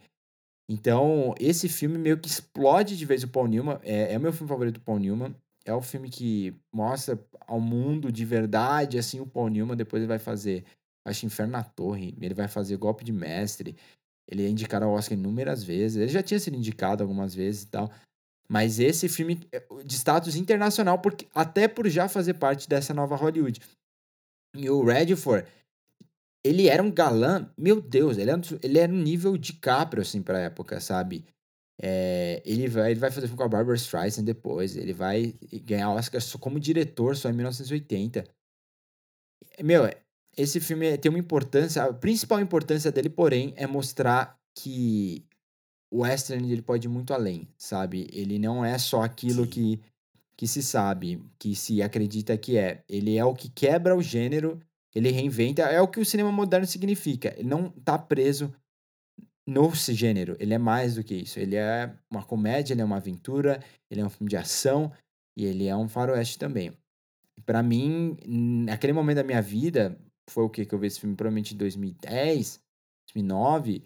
Então, 0.70 1.36
esse 1.39 1.68
filme 1.68 1.97
meio 1.97 2.18
que 2.18 2.28
explode 2.30 2.97
de 2.97 3.05
vez 3.05 3.24
o 3.24 3.28
Paul 3.28 3.47
Newman. 3.47 3.80
É, 3.84 4.13
é 4.13 4.18
o 4.18 4.22
meu 4.22 4.32
filme 4.32 4.47
favorito 4.47 4.76
do 4.76 4.82
Paul 4.82 4.99
Newman. 4.99 5.36
É 5.68 5.74
o 5.74 5.82
filme 5.82 6.09
que 6.09 6.55
mostra 6.74 7.20
ao 7.41 7.59
mundo 7.59 8.09
de 8.09 8.24
verdade, 8.24 8.97
assim, 8.97 9.20
o 9.20 9.28
Paul 9.28 9.49
Newman. 9.49 9.76
Depois 9.76 10.01
ele 10.01 10.07
vai 10.07 10.18
fazer, 10.18 10.63
acho, 11.05 11.26
Inferno 11.26 11.51
na 11.51 11.63
Torre. 11.63 12.15
Ele 12.22 12.34
vai 12.34 12.47
fazer 12.47 12.78
Golpe 12.78 13.03
de 13.03 13.11
Mestre. 13.11 13.76
Ele 14.30 14.45
é 14.45 14.49
indicado 14.49 14.86
ao 14.86 14.93
Oscar 14.93 15.18
inúmeras 15.18 15.63
vezes. 15.63 15.97
Ele 15.97 16.07
já 16.07 16.24
tinha 16.24 16.39
sido 16.39 16.55
indicado 16.55 17.03
algumas 17.03 17.36
vezes 17.36 17.63
e 17.63 17.68
tal. 17.68 17.91
Mas 18.47 18.80
esse 18.80 19.09
filme 19.09 19.45
é 19.51 19.61
de 19.84 19.95
status 19.95 20.38
internacional, 20.38 20.99
porque, 20.99 21.28
até 21.36 21.68
por 21.68 21.88
já 21.89 22.07
fazer 22.07 22.36
parte 22.36 22.70
dessa 22.70 22.93
nova 22.93 23.18
Hollywood. 23.18 23.59
E 24.55 24.70
o 24.70 24.86
Redford, 24.86 25.45
ele 26.45 26.70
era 26.70 26.82
um 26.82 26.89
galã, 26.89 27.51
meu 27.57 27.82
Deus, 27.82 28.18
ele 28.18 28.32
era, 28.32 28.41
ele 28.63 28.80
era 28.80 28.91
um 28.91 28.97
nível 28.97 29.38
de 29.38 29.51
Caprio, 29.51 30.01
assim, 30.01 30.22
pra 30.22 30.39
época, 30.39 30.80
sabe? 30.80 31.26
É, 31.80 32.41
ele, 32.43 32.67
vai, 32.67 32.91
ele 32.91 32.99
vai 32.99 33.11
fazer 33.11 33.28
filme 33.28 33.38
com 33.38 33.43
a 33.43 33.47
Barbara 33.47 33.75
Streisand 33.75 34.23
depois, 34.23 34.75
ele 34.75 34.93
vai 34.93 35.36
ganhar 35.63 35.91
Oscar 35.91 36.19
só 36.19 36.38
como 36.38 36.59
diretor 36.59 37.15
só 37.15 37.30
em 37.30 37.34
1980. 37.34 38.23
Meu, 39.63 39.84
esse 40.36 40.59
filme 40.59 40.97
tem 40.97 41.09
uma 41.09 41.19
importância, 41.19 41.84
a 41.84 41.93
principal 41.93 42.39
importância 42.39 42.91
dele, 42.91 43.09
porém, 43.09 43.53
é 43.55 43.67
mostrar 43.67 44.39
que 44.55 45.25
o 45.91 46.01
western 46.01 46.51
ele 46.51 46.61
pode 46.61 46.88
ir 46.88 46.89
muito 46.89 47.13
além, 47.13 47.47
sabe? 47.57 48.07
Ele 48.11 48.39
não 48.39 48.65
é 48.65 48.78
só 48.78 49.03
aquilo 49.03 49.47
que, 49.47 49.80
que 50.36 50.47
se 50.47 50.61
sabe, 50.61 51.23
que 51.39 51.55
se 51.55 51.82
acredita 51.82 52.38
que 52.38 52.57
é. 52.57 52.84
Ele 52.89 53.17
é 53.17 53.23
o 53.23 53.34
que 53.34 53.49
quebra 53.49 53.95
o 53.95 54.01
gênero, 54.01 54.59
ele 54.93 55.11
reinventa, 55.11 55.61
é 55.63 55.80
o 55.82 55.88
que 55.88 55.99
o 55.99 56.05
cinema 56.05 56.32
moderno 56.32 56.65
significa. 56.65 57.34
Ele 57.38 57.47
não 57.47 57.69
tá 57.69 57.97
preso 57.97 58.53
no 59.48 59.74
gênero, 59.74 60.36
ele 60.39 60.54
é 60.54 60.58
mais 60.58 60.95
do 60.95 61.04
que 61.04 61.16
isso. 61.16 61.39
Ele 61.39 61.56
é 61.56 61.95
uma 62.12 62.22
comédia, 62.22 62.74
ele 62.74 62.82
é 62.82 62.86
uma 62.86 62.98
aventura, 62.98 63.64
ele 63.89 64.02
é 64.02 64.06
um 64.06 64.10
filme 64.10 64.30
de 64.30 64.36
ação 64.36 64.91
e 65.38 65.45
ele 65.45 65.68
é 65.68 65.76
um 65.76 65.88
faroeste 65.88 66.38
também. 66.38 66.78
Para 67.45 67.64
mim, 67.64 68.18
naquele 68.26 68.91
momento 68.91 69.18
da 69.18 69.24
minha 69.24 69.41
vida, 69.41 69.98
foi 70.30 70.43
o 70.43 70.50
que 70.50 70.66
que 70.66 70.76
eu 70.76 70.80
vi 70.80 70.88
esse 70.88 71.00
filme 71.00 71.16
provavelmente 71.16 71.54
em 71.54 71.58
2010, 71.58 72.60
2009, 73.14 73.84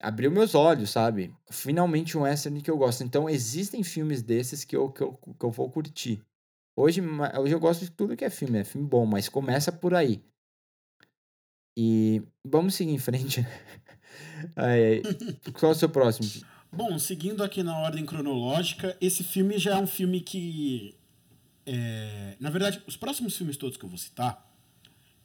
abriu 0.00 0.30
meus 0.30 0.56
olhos, 0.56 0.90
sabe? 0.90 1.32
Finalmente 1.50 2.18
um 2.18 2.22
western 2.22 2.60
que 2.60 2.70
eu 2.70 2.76
gosto. 2.76 3.04
Então 3.04 3.30
existem 3.30 3.84
filmes 3.84 4.22
desses 4.22 4.64
que 4.64 4.74
eu, 4.74 4.90
que 4.90 5.02
eu, 5.02 5.12
que 5.12 5.44
eu 5.44 5.50
vou 5.52 5.70
curtir. 5.70 6.20
Hoje, 6.76 7.00
hoje 7.38 7.54
eu 7.54 7.60
gosto 7.60 7.84
de 7.84 7.90
tudo 7.92 8.16
que 8.16 8.24
é 8.24 8.30
filme, 8.30 8.58
é 8.58 8.64
filme 8.64 8.88
bom, 8.88 9.06
mas 9.06 9.28
começa 9.28 9.70
por 9.70 9.94
aí. 9.94 10.20
E 11.78 12.22
vamos 12.44 12.74
seguir 12.74 12.92
em 12.92 12.98
frente. 12.98 13.46
aí, 14.54 15.02
qual 15.52 15.72
é 15.72 15.74
o 15.74 15.78
seu 15.78 15.88
próximo? 15.88 16.44
Bom, 16.72 16.98
seguindo 16.98 17.42
aqui 17.42 17.62
na 17.62 17.78
ordem 17.78 18.04
cronológica, 18.04 18.96
esse 19.00 19.24
filme 19.24 19.58
já 19.58 19.72
é 19.72 19.76
um 19.76 19.86
filme 19.86 20.20
que. 20.20 20.94
É... 21.64 22.36
Na 22.38 22.50
verdade, 22.50 22.82
os 22.86 22.96
próximos 22.96 23.36
filmes 23.36 23.56
todos 23.56 23.76
que 23.76 23.84
eu 23.84 23.88
vou 23.88 23.98
citar, 23.98 24.46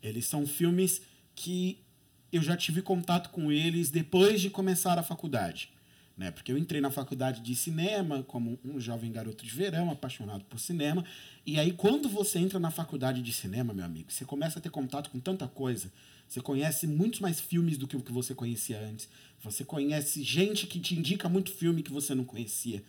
eles 0.02 0.26
são 0.26 0.48
filmes 0.48 1.02
que 1.36 1.84
eu 2.32 2.42
já 2.42 2.56
tive 2.56 2.82
contato 2.82 3.30
com 3.30 3.52
eles 3.52 3.89
depois 3.89 4.39
de 4.39 4.50
começar 4.50 4.98
a 4.98 5.04
faculdade. 5.04 5.70
Né? 6.18 6.32
Porque 6.32 6.52
eu 6.52 6.58
entrei 6.58 6.80
na 6.80 6.92
faculdade 6.92 7.42
de 7.42 7.56
cinema 7.56 8.24
como 8.24 8.60
um 8.64 8.80
jovem 8.80 9.12
garoto 9.12 9.44
de 9.44 9.52
verão, 9.52 9.89
apaixonado 9.89 10.44
por 10.46 10.60
cinema. 10.60 11.04
E 11.46 11.60
aí, 11.60 11.72
quando 11.72 12.08
você 12.08 12.39
entra 12.39 12.60
na 12.60 12.72
faculdade 12.72 13.22
de 13.22 13.34
cinema, 13.34 13.74
meu 13.74 13.84
amigo, 13.84 14.12
você 14.12 14.24
começa 14.24 14.60
a 14.60 14.62
ter 14.62 14.70
contato 14.70 15.10
com 15.10 15.20
tanta 15.20 15.48
coisa. 15.48 15.92
Você 16.32 16.40
conhece 16.40 16.88
muitos 16.88 17.20
mais 17.20 17.42
filmes 17.42 17.78
do 17.78 17.86
que 17.86 17.98
o 17.98 18.00
que 18.00 18.10
você 18.10 18.34
conhecia 18.34 18.80
antes. 18.80 19.10
Você 19.44 19.66
conhece 19.66 20.24
gente 20.24 20.66
que 20.66 20.80
te 20.80 20.96
indica 20.96 21.28
muito 21.28 21.52
filme 21.52 21.84
que 21.84 21.92
você 21.92 22.16
não 22.16 22.24
conhecia. 22.24 22.82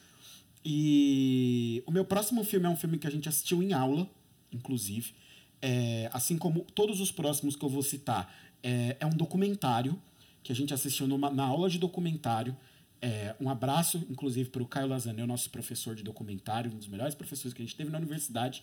E 0.64 1.82
o 1.84 1.90
meu 1.90 2.05
próximo 2.05 2.45
filme 2.45 2.66
é 2.66 2.68
um 2.68 2.76
filme 2.76 2.99
que 2.99 3.07
a 3.09 3.11
gente 3.11 3.28
assistiu 3.28 3.61
em 3.61 3.72
aula, 3.72 4.09
inclusive. 4.53 5.12
É, 5.61 6.09
assim 6.12 6.38
como 6.38 6.61
todos 6.72 7.01
os 7.01 7.11
próximos 7.11 7.57
que 7.57 7.64
eu 7.64 7.68
vou 7.68 7.82
citar, 7.82 8.32
é, 8.62 8.97
é 9.01 9.07
um 9.07 9.16
documentário 9.16 10.01
que 10.40 10.53
a 10.53 10.55
gente 10.55 10.72
assistiu 10.72 11.09
numa, 11.09 11.28
na 11.28 11.43
aula 11.43 11.68
de 11.68 11.80
documentário. 11.80 12.57
É, 13.01 13.34
um 13.40 13.51
abraço, 13.51 14.07
inclusive, 14.09 14.51
para 14.51 14.62
o 14.62 14.68
Caio 14.68 14.86
Lazanel, 14.86 15.26
nosso 15.26 15.51
professor 15.51 15.97
de 15.97 16.05
documentário, 16.05 16.70
um 16.72 16.78
dos 16.78 16.86
melhores 16.86 17.16
professores 17.16 17.53
que 17.53 17.61
a 17.61 17.64
gente 17.64 17.74
teve 17.74 17.90
na 17.90 17.99
universidade, 17.99 18.62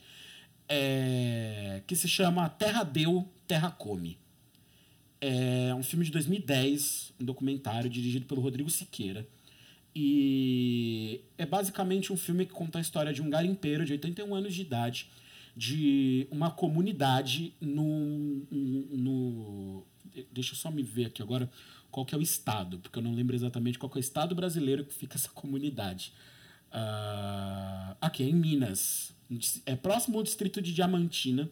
é, 0.70 1.84
que 1.86 1.98
se 1.98 2.08
chama 2.08 2.48
Terra 2.48 2.86
Deu, 2.86 3.28
Terra 3.46 3.72
Come. 3.72 4.18
É 5.22 5.74
um 5.76 5.84
filme 5.84 6.06
de 6.06 6.12
2010, 6.12 7.14
um 7.20 7.26
documentário 7.26 7.90
dirigido 7.90 8.26
pelo 8.26 8.42
Rodrigo 8.42 8.70
Siqueira. 8.70 9.28
E 9.96 11.22
é 11.38 11.46
basicamente 11.46 12.14
um 12.14 12.18
filme 12.18 12.46
que 12.46 12.54
conta 12.54 12.78
a 12.78 12.82
história 12.82 13.12
de 13.12 13.22
um 13.22 13.30
garimpeiro 13.30 13.86
de 13.86 13.94
81 13.94 14.34
anos 14.34 14.54
de 14.54 14.62
idade 14.62 15.10
de 15.56 16.28
uma 16.32 16.52
comunidade 16.52 17.54
no, 17.60 18.46
no. 18.50 19.84
Deixa 20.32 20.54
eu 20.54 20.58
só 20.58 20.72
me 20.72 20.84
ver 20.84 21.08
aqui 21.08 21.22
agora 21.22 21.50
qual 21.92 22.06
que 22.06 22.16
é 22.16 22.18
o 22.18 22.22
estado, 22.22 22.80
porque 22.80 23.00
eu 23.00 23.04
não 23.04 23.14
lembro 23.14 23.36
exatamente 23.36 23.78
qual 23.78 23.90
que 23.90 23.98
é 23.98 24.00
o 24.00 24.02
estado 24.02 24.34
brasileiro 24.36 24.86
que 24.86 24.94
fica 24.94 25.18
essa 25.18 25.30
comunidade. 25.30 26.14
Uh, 26.72 27.96
aqui, 28.00 28.24
é 28.24 28.28
em 28.28 28.36
Minas. 28.36 29.14
É 29.66 29.76
próximo 29.76 30.18
ao 30.18 30.24
distrito 30.24 30.62
de 30.62 30.74
Diamantina. 30.74 31.50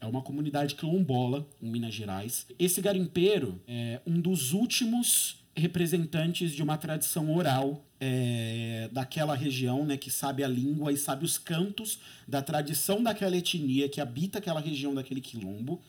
É 0.00 0.06
uma 0.06 0.22
comunidade 0.22 0.74
quilombola, 0.74 1.46
em 1.62 1.70
Minas 1.70 1.94
Gerais. 1.94 2.46
Esse 2.58 2.80
garimpeiro 2.80 3.60
é 3.66 4.00
um 4.06 4.20
dos 4.20 4.52
últimos 4.52 5.42
representantes 5.56 6.52
de 6.52 6.62
uma 6.62 6.76
tradição 6.76 7.34
oral 7.34 7.84
é, 8.00 8.88
daquela 8.92 9.34
região, 9.34 9.86
né, 9.86 9.96
que 9.96 10.10
sabe 10.10 10.42
a 10.42 10.48
língua 10.48 10.92
e 10.92 10.96
sabe 10.96 11.24
os 11.24 11.38
cantos 11.38 12.00
da 12.26 12.42
tradição 12.42 13.02
daquela 13.02 13.36
etnia 13.36 13.88
que 13.88 14.00
habita 14.00 14.38
aquela 14.38 14.60
região 14.60 14.94
daquele 14.94 15.20
quilombo. 15.20 15.80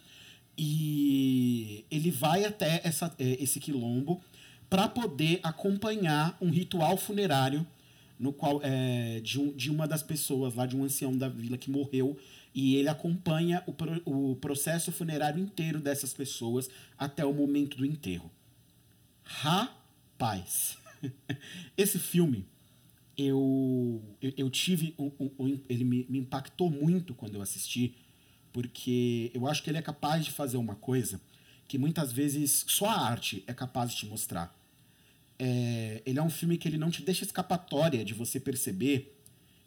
E 0.58 1.84
ele 1.92 2.12
vai 2.12 2.46
até 2.46 2.80
essa, 2.84 3.14
é, 3.20 3.44
esse 3.44 3.60
quilombo 3.60 4.22
para 4.70 4.88
poder 4.88 5.40
acompanhar 5.44 6.38
um 6.40 6.50
ritual 6.50 6.96
funerário 6.96 7.66
no 8.18 8.32
qual 8.32 8.62
é, 8.64 9.20
de, 9.22 9.40
um, 9.40 9.52
de 9.52 9.70
uma 9.70 9.88
das 9.88 10.02
pessoas 10.02 10.56
lá, 10.56 10.66
de 10.66 10.76
um 10.76 10.84
ancião 10.84 11.18
da 11.18 11.28
vila 11.28 11.58
que 11.58 11.70
morreu, 11.70 12.18
e 12.56 12.78
ele 12.78 12.88
acompanha 12.88 13.62
o, 13.68 14.32
o 14.32 14.36
processo 14.38 14.90
funerário 14.90 15.44
inteiro 15.44 15.82
dessas 15.82 16.14
pessoas 16.14 16.70
até 16.98 17.26
o 17.26 17.34
momento 17.34 17.76
do 17.76 17.86
enterro. 17.86 18.32
Rapaz, 19.24 20.78
esse 21.76 22.00
filme 22.00 22.48
eu, 23.18 24.02
eu, 24.22 24.34
eu 24.38 24.50
tive. 24.50 24.96
Um, 24.98 25.12
um, 25.38 25.60
ele 25.68 25.84
me, 25.84 26.06
me 26.10 26.20
impactou 26.20 26.72
muito 26.72 27.14
quando 27.14 27.36
eu 27.36 27.42
assisti, 27.42 27.94
porque 28.54 29.32
eu 29.34 29.48
acho 29.48 29.62
que 29.62 29.70
ele 29.70 29.78
é 29.78 29.82
capaz 29.82 30.24
de 30.24 30.32
fazer 30.32 30.56
uma 30.56 30.76
coisa 30.76 31.20
que 31.68 31.78
muitas 31.78 32.14
vezes 32.14 32.64
só 32.68 32.86
a 32.86 33.02
arte 33.10 33.44
é 33.48 33.54
capaz 33.54 33.92
de 33.92 33.98
te 33.98 34.06
mostrar. 34.06 34.56
É, 35.38 36.02
ele 36.06 36.20
é 36.20 36.24
um 36.24 36.30
filme 36.30 36.58
que 36.58 36.70
ele 36.70 36.78
não 36.78 36.90
te 36.90 37.02
deixa 37.02 37.26
escapatória 37.26 38.06
de 38.06 38.14
você 38.14 38.40
perceber 38.40 39.15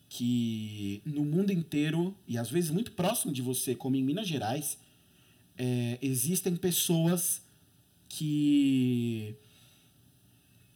que 0.09 1.03
no 1.05 1.25
mundo 1.25 1.53
inteiro, 1.53 2.17
e 2.27 2.39
às 2.39 2.51
vezes 2.51 2.71
muito 2.71 2.93
próximo 2.93 3.33
de 3.33 3.43
você, 3.43 3.75
como 3.75 3.97
em 3.97 4.03
Minas 4.03 4.27
Gerais, 4.27 4.79
é, 5.57 5.99
existem 6.01 6.57
pessoas 6.57 7.43
que 8.09 9.37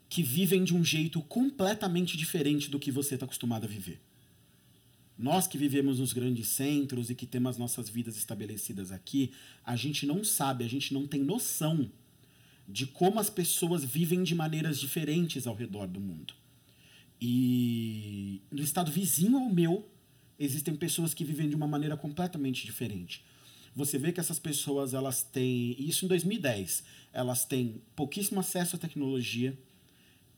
que 0.08 0.22
vivem 0.22 0.62
de 0.62 0.76
um 0.76 0.84
jeito 0.84 1.22
completamente 1.22 2.18
diferente 2.18 2.68
do 2.68 2.78
que 2.78 2.92
você 2.92 3.14
está 3.14 3.24
acostumado 3.24 3.64
a 3.64 3.66
viver. 3.66 3.98
Nós 5.16 5.46
que 5.46 5.56
vivemos 5.56 6.00
nos 6.00 6.12
grandes 6.12 6.48
centros 6.48 7.08
e 7.08 7.14
que 7.14 7.24
temos 7.24 7.52
as 7.52 7.58
nossas 7.58 7.88
vidas 7.88 8.14
estabelecidas 8.18 8.92
aqui, 8.92 9.32
a 9.64 9.74
gente 9.74 10.04
não 10.04 10.22
sabe, 10.22 10.64
a 10.64 10.68
gente 10.68 10.92
não 10.92 11.06
tem 11.06 11.22
noção 11.22 11.90
de 12.68 12.86
como 12.86 13.18
as 13.18 13.30
pessoas 13.30 13.84
vivem 13.84 14.22
de 14.22 14.34
maneiras 14.34 14.78
diferentes 14.78 15.46
ao 15.46 15.54
redor 15.54 15.86
do 15.86 15.98
mundo. 15.98 16.34
E 17.24 18.42
no 18.50 18.60
estado 18.60 18.90
vizinho 18.90 19.38
ao 19.38 19.48
meu, 19.48 19.88
existem 20.36 20.74
pessoas 20.74 21.14
que 21.14 21.24
vivem 21.24 21.48
de 21.48 21.54
uma 21.54 21.68
maneira 21.68 21.96
completamente 21.96 22.66
diferente. 22.66 23.24
Você 23.76 23.96
vê 23.96 24.10
que 24.10 24.18
essas 24.18 24.40
pessoas, 24.40 24.92
elas 24.92 25.22
têm, 25.22 25.76
isso 25.78 26.04
em 26.04 26.08
2010, 26.08 26.82
elas 27.12 27.44
têm 27.44 27.80
pouquíssimo 27.94 28.40
acesso 28.40 28.74
à 28.74 28.78
tecnologia, 28.78 29.56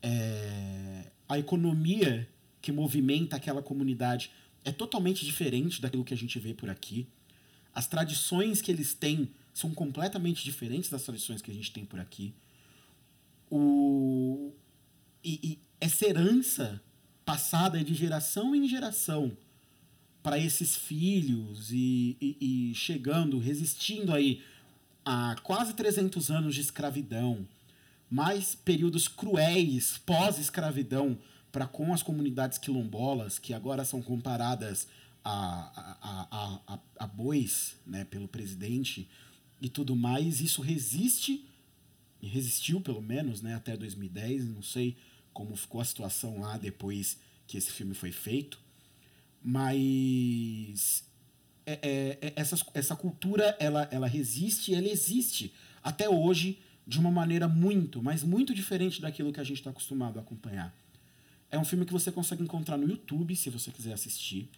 é, 0.03 1.11
a 1.27 1.39
economia 1.39 2.29
que 2.61 2.71
movimenta 2.71 3.37
aquela 3.37 3.63
comunidade 3.63 4.31
é 4.63 4.71
totalmente 4.71 5.25
diferente 5.25 5.81
daquilo 5.81 6.05
que 6.05 6.13
a 6.13 6.17
gente 6.19 6.39
vê 6.39 6.53
por 6.53 6.69
aqui. 6.69 7.09
As 7.75 7.87
tradições 7.87 8.61
que 8.61 8.71
eles 8.71 8.93
têm 8.93 9.31
são 9.55 9.73
completamente 9.73 10.45
diferentes 10.45 10.91
das 10.91 11.03
tradições 11.03 11.41
que 11.41 11.51
a 11.51 11.55
gente 11.55 11.73
tem 11.73 11.87
por 11.87 11.99
aqui. 11.99 12.35
O, 13.51 14.53
e, 15.25 15.41
e 15.43 15.59
essa 15.85 16.07
herança 16.07 16.81
passada 17.27 17.85
de 17.85 17.93
geração 17.93 18.55
em 18.55 18.67
geração 18.67 19.37
para 20.23 20.39
esses 20.39 20.75
filhos 20.75 21.71
e, 21.71 22.17
e, 22.19 22.71
e, 22.71 22.75
chegando, 22.75 23.39
resistindo 23.39 24.15
aí 24.15 24.43
a 25.05 25.37
quase 25.43 25.75
300 25.75 26.31
anos 26.31 26.55
de 26.55 26.63
escravidão, 26.63 27.47
mais 28.11 28.55
períodos 28.55 29.09
cruéis 29.09 29.99
pós-escravidão 30.07 31.19
para 31.53 31.67
com 31.67 31.93
as 31.93 32.03
comunidades 32.03 32.57
quilombolas, 32.57 33.39
que 33.39 33.53
agora 33.53 33.85
são 33.85 34.01
comparadas 34.01 34.89
a, 35.23 35.99
a, 36.01 36.69
a, 36.75 36.79
a, 36.99 37.07
bois 37.07 37.77
né, 37.87 38.07
pelo 38.07 38.27
presidente 38.27 39.07
e 39.61 39.69
tudo 39.69 39.95
mais, 39.95 40.41
isso 40.41 40.63
resiste, 40.63 41.45
resistiu 42.23 42.81
pelo 42.81 43.03
menos 43.03 43.43
né, 43.43 43.55
até 43.55 43.77
2010, 43.77 44.47
não 44.47 44.63
sei 44.63 44.97
como 45.35 45.55
ficou 45.57 45.81
a 45.81 45.85
situação 45.85 46.41
lá 46.41 46.57
depois 46.57 47.19
que 47.47 47.59
esse 47.59 47.71
filme 47.71 47.93
foi 47.93 48.13
feito, 48.13 48.59
mas 49.43 51.05
é, 51.67 51.73
é, 51.83 52.19
é, 52.21 52.33
essa, 52.37 52.57
essa 52.73 52.97
cultura 52.97 53.57
ela, 53.61 53.87
ela 53.91 54.07
resiste, 54.07 54.75
ela 54.75 54.89
existe 54.89 55.53
até 55.83 56.09
hoje 56.09 56.59
de 56.87 56.99
uma 56.99 57.11
maneira 57.11 57.49
muito, 57.49 58.03
mas 58.03 58.23
muito 58.23 58.55
diferente 58.55 59.01
daquilo 59.01 59.33
que 59.33 59.41
a 59.41 59.45
gente 59.45 59.59
está 59.59 59.71
acostumado 59.71 60.19
a 60.19 60.23
acompanhar. 60.23 60.75
É 61.51 61.59
um 61.59 61.65
filme 61.65 61.85
que 61.85 61.93
você 61.93 62.11
consegue 62.11 62.43
encontrar 62.43 62.77
no 62.77 62.89
YouTube, 62.89 63.35
se 63.37 63.51
você 63.51 63.71
quiser 63.71 63.93
assistir. 63.93 64.49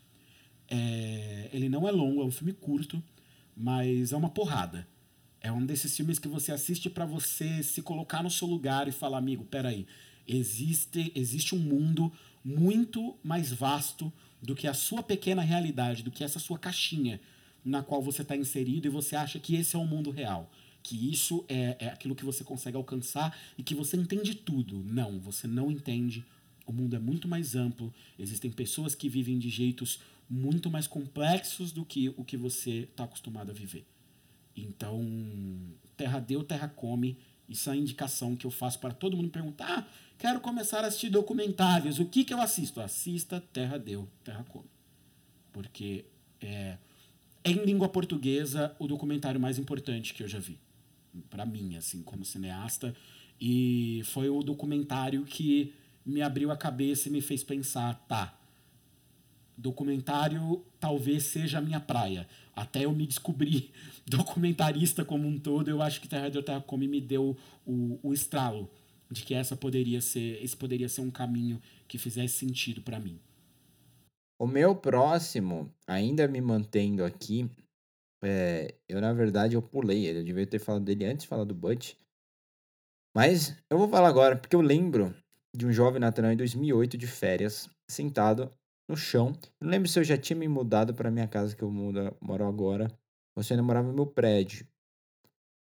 É, 0.69 1.51
ele 1.53 1.69
não 1.69 1.87
é 1.87 1.91
longo, 1.91 2.23
é 2.23 2.25
um 2.25 2.31
filme 2.31 2.53
curto, 2.53 3.03
mas 3.57 4.13
é 4.13 4.17
uma 4.17 4.31
porrada. 4.31 4.87
É 5.41 5.53
um 5.53 5.65
desses 5.65 5.97
filmes 5.97 6.19
que 6.19 6.27
você 6.27 6.51
assiste 6.51 6.91
para 6.91 7.07
você 7.07 7.63
se 7.63 7.83
colocar 7.83 8.23
no 8.23 8.31
seu 8.31 8.49
lugar 8.49 8.89
e 8.89 8.93
falar, 8.93 9.19
amigo, 9.19 9.45
peraí, 9.45 9.87
existe, 10.27 11.13
existe 11.15 11.55
um 11.55 11.59
mundo 11.59 12.13
muito 12.45 13.17
mais 13.23 13.53
vasto 13.53 14.13
do 14.43 14.55
que 14.55 14.67
a 14.67 14.75
sua 14.75 15.03
pequena 15.03 15.43
realidade, 15.43 16.03
do 16.03 16.11
que 16.11 16.23
essa 16.23 16.39
sua 16.39 16.59
caixinha 16.59 17.21
na 17.65 17.83
qual 17.83 18.01
você 18.01 18.23
está 18.23 18.37
inserido 18.37 18.87
e 18.87 18.91
você 18.91 19.17
acha 19.17 19.41
que 19.41 19.57
esse 19.57 19.75
é 19.75 19.79
o 19.79 19.85
mundo 19.85 20.11
real. 20.11 20.51
Que 20.83 21.11
isso 21.11 21.45
é, 21.49 21.77
é 21.81 21.89
aquilo 21.89 22.15
que 22.15 22.25
você 22.25 22.45
consegue 22.45 22.77
alcançar 22.77 23.37
e 23.59 23.63
que 23.63 23.75
você 23.75 23.97
entende 23.97 24.37
tudo. 24.37 24.85
Não, 24.85 25.19
você 25.19 25.49
não 25.49 25.69
entende. 25.69 26.25
O 26.65 26.73
mundo 26.73 26.95
é 26.95 26.99
muito 27.01 27.27
mais 27.27 27.57
amplo. 27.57 27.93
Existem 28.17 28.53
pessoas 28.53 28.95
que 28.95 29.09
vivem 29.09 29.37
de 29.37 29.49
jeitos 29.49 29.99
muito 30.31 30.71
mais 30.71 30.87
complexos 30.87 31.73
do 31.73 31.85
que 31.85 32.09
o 32.11 32.25
que 32.25 32.37
você 32.37 32.89
está 32.91 33.03
acostumado 33.03 33.51
a 33.51 33.55
viver. 33.55 33.85
Então, 34.57 35.05
terra 35.97 36.21
deu, 36.21 36.45
terra 36.45 36.69
come. 36.69 37.19
Isso 37.49 37.69
é 37.69 37.73
a 37.73 37.77
indicação 37.77 38.37
que 38.37 38.47
eu 38.47 38.51
faço 38.51 38.79
para 38.79 38.95
todo 38.95 39.17
mundo 39.17 39.31
perguntar: 39.31 39.67
ah, 39.69 39.87
quero 40.19 40.41
começar 40.41 40.85
a 40.85 40.89
assistir 40.89 41.11
documentários, 41.11 41.99
o 41.99 42.07
que, 42.07 42.25
que 42.25 42.33
eu 42.33 42.41
assisto? 42.41 42.81
Assista 42.81 43.43
Terra 43.53 43.79
Deu, 43.79 44.09
Terra 44.25 44.45
Come. 44.49 44.69
Porque 45.53 46.05
é, 46.41 46.77
em 47.45 47.65
língua 47.65 47.89
portuguesa, 47.89 48.75
o 48.79 48.87
documentário 48.87 49.41
mais 49.41 49.59
importante 49.59 50.15
que 50.15 50.23
eu 50.23 50.29
já 50.29 50.39
vi. 50.39 50.59
para 51.31 51.47
mim, 51.47 51.77
assim, 51.77 52.03
como 52.03 52.25
cineasta. 52.25 52.95
E 53.41 54.03
foi 54.07 54.29
o 54.29 54.43
documentário 54.43 55.25
que 55.25 55.73
me 56.05 56.23
abriu 56.23 56.51
a 56.51 56.57
cabeça 56.57 57.09
e 57.09 57.13
me 57.13 57.21
fez 57.21 57.43
pensar, 57.43 57.95
tá, 58.07 58.39
documentário 59.57 60.65
talvez 60.79 61.25
seja 61.25 61.59
a 61.59 61.61
minha 61.61 61.81
praia. 61.81 62.29
Até 62.55 62.85
eu 62.85 62.93
me 62.93 63.07
descobrir 63.07 63.71
documentarista 64.07 65.05
como 65.05 65.27
um 65.27 65.39
todo, 65.39 65.69
eu 65.69 65.83
acho 65.83 66.01
que 66.01 66.09
Terra 66.09 66.29
de 66.29 66.43
Terra 66.43 66.61
Come 66.61 66.87
me 66.87 67.01
deu 67.01 67.37
o, 67.67 67.99
o 68.03 68.13
estralo 68.13 68.71
de 69.11 69.23
que 69.23 69.35
essa 69.35 69.57
poderia 69.57 70.01
ser, 70.01 70.43
esse 70.43 70.57
poderia 70.57 70.89
ser 70.89 71.01
um 71.01 71.11
caminho 71.11 71.61
que 71.87 71.99
fizesse 71.99 72.35
sentido 72.39 72.83
para 72.83 72.99
mim. 72.99 73.21
O 74.39 74.47
meu 74.47 74.75
próximo, 74.77 75.73
ainda 75.87 76.29
me 76.29 76.41
mantendo 76.41 77.05
aqui, 77.05 77.49
é, 78.23 78.75
eu 78.89 79.01
na 79.01 79.13
verdade 79.13 79.55
eu 79.55 79.63
pulei 79.63 80.07
ele, 80.07 80.21
eu 80.21 80.25
devia 80.25 80.47
ter 80.47 80.59
falado 80.59 80.85
dele 80.85 81.07
antes 81.07 81.23
de 81.23 81.29
falar 81.29 81.45
do 81.45 81.55
Butch. 81.55 81.95
Mas 83.15 83.57
eu 83.71 83.79
vou 83.79 83.89
falar 83.89 84.09
agora, 84.09 84.37
porque 84.37 84.55
eu 84.55 84.61
lembro 84.61 85.15
de 85.57 85.67
um 85.67 85.73
jovem 85.73 86.01
Nathanael 86.01 86.35
em 86.35 86.37
2008 86.37 86.99
de 86.99 87.07
férias, 87.07 87.69
sentado 87.91 88.53
no 88.87 88.97
chão. 88.97 89.33
Não 89.59 89.71
lembro 89.71 89.89
se 89.89 89.99
eu 89.99 90.05
já 90.05 90.19
tinha 90.19 90.37
me 90.39 90.47
mudado 90.47 90.93
para 90.93 91.11
minha 91.11 91.27
casa 91.27 91.57
que 91.57 91.63
eu 91.63 91.71
moro 91.71 92.45
agora, 92.45 92.89
ou 93.35 93.43
se 93.43 93.53
eu 93.53 93.55
ainda 93.55 93.67
morava 93.67 93.89
no 93.89 93.95
meu 93.95 94.07
prédio. 94.07 94.67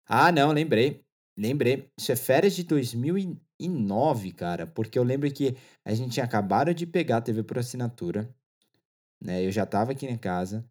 Ah, 0.05 0.31
não, 0.31 0.51
lembrei. 0.51 1.04
Lembrei. 1.37 1.89
Isso 1.97 2.11
é 2.11 2.15
férias 2.15 2.55
de 2.55 2.63
2009, 2.63 4.31
cara, 4.31 4.65
porque 4.65 4.97
eu 4.97 5.03
lembro 5.03 5.31
que 5.31 5.55
a 5.83 5.93
gente 5.93 6.13
tinha 6.13 6.25
acabado 6.25 6.73
de 6.73 6.85
pegar 6.85 7.17
a 7.17 7.21
TV 7.21 7.43
por 7.43 7.57
assinatura, 7.57 8.33
né? 9.21 9.45
Eu 9.45 9.51
já 9.51 9.65
tava 9.65 9.91
aqui 9.91 10.05
em 10.05 10.17
casa, 10.17 10.65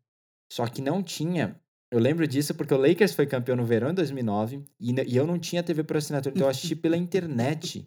só 0.50 0.66
que 0.66 0.80
não 0.80 1.02
tinha. 1.02 1.60
Eu 1.90 2.00
lembro 2.00 2.26
disso 2.26 2.54
porque 2.54 2.74
o 2.74 2.78
Lakers 2.78 3.12
foi 3.12 3.26
campeão 3.26 3.56
no 3.56 3.64
verão 3.64 3.90
de 3.90 3.96
2009 3.96 4.64
e, 4.80 4.92
e 4.92 5.16
eu 5.16 5.26
não 5.26 5.38
tinha 5.38 5.62
TV 5.62 5.84
por 5.84 5.96
assinatura, 5.96 6.34
então 6.34 6.46
eu 6.46 6.50
assisti 6.50 6.74
pela 6.74 6.96
internet 6.96 7.84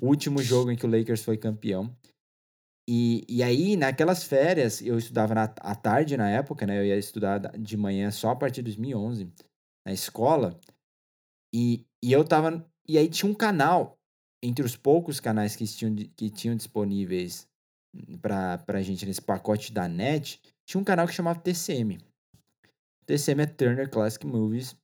o 0.00 0.06
último 0.06 0.42
jogo 0.42 0.70
em 0.70 0.76
que 0.76 0.84
o 0.84 0.90
Lakers 0.90 1.22
foi 1.22 1.36
campeão. 1.38 1.96
E, 2.90 3.22
e 3.28 3.42
aí, 3.42 3.76
naquelas 3.76 4.24
férias, 4.24 4.80
eu 4.80 4.96
estudava 4.96 5.34
na, 5.34 5.44
à 5.44 5.74
tarde 5.74 6.16
na 6.16 6.30
época, 6.30 6.66
né? 6.66 6.78
Eu 6.78 6.86
ia 6.86 6.96
estudar 6.96 7.38
de 7.58 7.76
manhã 7.76 8.10
só 8.10 8.30
a 8.30 8.36
partir 8.36 8.62
de 8.62 8.70
2011 8.70 9.30
na 9.84 9.92
escola. 9.92 10.58
E, 11.54 11.86
e 12.02 12.12
eu 12.12 12.24
tava. 12.24 12.64
E 12.86 12.96
aí 12.96 13.08
tinha 13.08 13.30
um 13.30 13.34
canal, 13.34 13.98
entre 14.42 14.64
os 14.64 14.76
poucos 14.76 15.20
canais 15.20 15.56
que 15.56 15.66
tinham, 15.66 15.94
que 15.94 16.30
tinham 16.30 16.56
disponíveis 16.56 17.46
pra, 18.20 18.58
pra 18.58 18.82
gente 18.82 19.04
nesse 19.04 19.20
pacote 19.20 19.72
da 19.72 19.88
net, 19.88 20.40
tinha 20.64 20.80
um 20.80 20.84
canal 20.84 21.06
que 21.06 21.14
chamava 21.14 21.40
TCM. 21.40 21.98
TCM 23.06 23.42
é 23.42 23.46
Turner 23.46 23.90
Classic 23.90 24.26
Movies. 24.26 24.76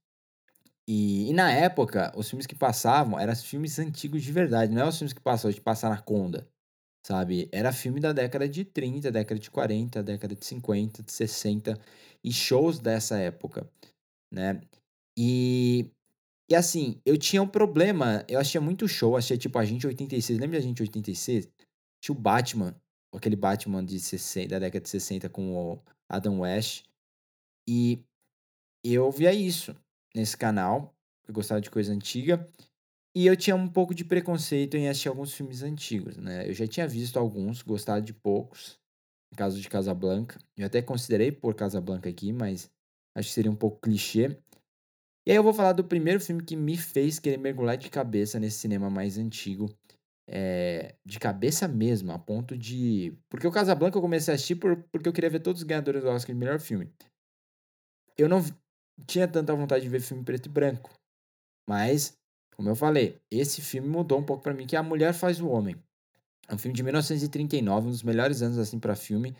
E, 0.87 1.31
e, 1.31 1.33
na 1.33 1.51
época, 1.51 2.13
os 2.15 2.29
filmes 2.29 2.47
que 2.47 2.55
passavam 2.55 3.19
eram 3.19 3.35
filmes 3.37 3.79
antigos 3.79 4.23
de 4.23 4.31
verdade, 4.33 4.73
não 4.73 4.83
é 4.83 4.89
os 4.89 4.99
filmes 4.99 5.15
que 5.15 5.21
passavam 5.21 5.53
de 5.53 5.61
passar 5.61 5.89
na 5.89 6.01
Conda 6.01 6.47
sabe? 7.05 7.49
Era 7.53 7.73
filme 7.73 8.01
da 8.01 8.13
década 8.13 8.49
de 8.49 8.65
30, 8.65 9.11
década 9.13 9.39
de 9.39 9.51
40, 9.51 10.03
década 10.03 10.35
de 10.35 10.45
50, 10.45 11.03
de 11.03 11.13
60 11.13 11.79
e 12.23 12.33
shows 12.33 12.79
dessa 12.79 13.19
época, 13.19 13.71
né? 14.33 14.61
E 15.17 15.91
e 16.51 16.55
assim, 16.55 17.01
eu 17.07 17.17
tinha 17.17 17.43
um 17.43 17.49
problema, 17.49 18.25
eu 18.29 18.39
achei 18.39 18.61
muito 18.61 18.87
show, 18.87 19.17
achei 19.17 19.39
tipo 19.39 19.59
a 19.59 19.65
gente 19.65 19.87
86, 19.87 20.39
lembra 20.39 20.59
a 20.59 20.61
gente 20.61 20.83
86? 20.83 21.49
Tinha 22.03 22.17
o 22.17 22.21
Batman, 22.21 22.75
aquele 23.15 23.37
Batman 23.37 23.85
de 23.85 23.99
60, 23.99 24.49
da 24.49 24.59
década 24.59 24.83
de 24.83 24.89
60 24.91 25.29
com 25.31 25.55
o 25.55 25.83
Adam 26.09 26.41
West. 26.41 26.85
E 27.67 28.05
eu 28.85 29.11
via 29.11 29.33
isso 29.33 29.75
nesse 30.15 30.37
canal, 30.37 30.95
eu 31.27 31.33
gostava 31.33 31.61
de 31.61 31.71
coisa 31.71 31.93
antiga. 31.93 32.47
E 33.17 33.27
eu 33.27 33.37
tinha 33.37 33.55
um 33.55 33.69
pouco 33.69 33.95
de 33.95 34.05
preconceito 34.05 34.77
em 34.77 34.89
assistir 34.89 35.09
alguns 35.09 35.33
filmes 35.33 35.63
antigos, 35.63 36.17
né? 36.17 36.49
Eu 36.49 36.53
já 36.53 36.67
tinha 36.67 36.87
visto 36.87 37.17
alguns, 37.17 37.63
gostado 37.63 38.05
de 38.05 38.13
poucos. 38.13 38.79
No 39.31 39.39
caso 39.39 39.61
de 39.61 39.69
Casablanca. 39.69 40.39
Eu 40.57 40.67
até 40.67 40.83
considerei 40.83 41.33
pôr 41.33 41.55
Casablanca 41.55 42.09
aqui, 42.09 42.33
mas 42.33 42.71
acho 43.17 43.29
que 43.29 43.35
seria 43.35 43.51
um 43.51 43.57
pouco 43.57 43.81
clichê. 43.81 44.37
E 45.27 45.31
aí 45.31 45.37
eu 45.37 45.43
vou 45.43 45.55
falar 45.55 45.73
do 45.73 45.85
primeiro 45.85 46.21
filme 46.21 46.43
que 46.43 46.55
me 46.55 46.77
fez 46.77 47.19
querer 47.19 47.39
mergulhar 47.39 47.77
de 47.77 47.89
cabeça 47.89 48.39
nesse 48.39 48.59
cinema 48.59 48.91
mais 48.91 49.17
antigo. 49.17 49.75
É, 50.27 50.95
de 51.05 51.19
cabeça 51.19 51.69
mesmo, 51.69 52.13
a 52.13 52.19
ponto 52.19 52.57
de. 52.57 53.17
Porque 53.29 53.47
o 53.47 53.53
Casablanca 53.53 53.97
eu 53.97 54.03
comecei 54.03 54.33
a 54.33 54.35
assistir 54.35 54.57
por, 54.57 54.77
porque 54.91 55.09
eu 55.09 55.13
queria 55.13 55.31
ver 55.31 55.41
todos 55.41 55.61
os 55.61 55.67
ganhadores 55.67 56.03
do 56.03 56.09
Oscar 56.09 56.35
de 56.35 56.39
melhor 56.39 56.61
filme. 56.61 56.91
Eu 58.17 58.29
não 58.29 58.43
tinha 59.07 59.29
tanta 59.29 59.55
vontade 59.55 59.85
de 59.85 59.91
ver 59.91 60.01
filme 60.01 60.25
preto 60.25 60.47
e 60.47 60.49
branco. 60.49 60.91
Mas 61.69 62.17
como 62.57 62.69
eu 62.69 62.77
falei, 62.77 63.21
esse 63.31 63.61
filme 63.61 63.89
mudou 63.89 64.19
um 64.19 64.25
pouco 64.25 64.43
para 64.43 64.55
mim, 64.55 64.67
que 64.67 64.77
é 64.77 64.79
A 64.79 64.83
Mulher 64.83 65.13
Faz 65.13 65.41
o 65.41 65.49
Homem. 65.49 65.77
É 66.49 66.55
um 66.55 66.59
filme 66.59 66.77
de 66.77 66.83
1939, 66.83 67.89
um 67.89 67.91
dos 67.91 68.03
melhores 68.03 68.43
anos 68.43 68.59
assim 68.59 68.79
para 68.79 68.95
filme. 68.95 69.37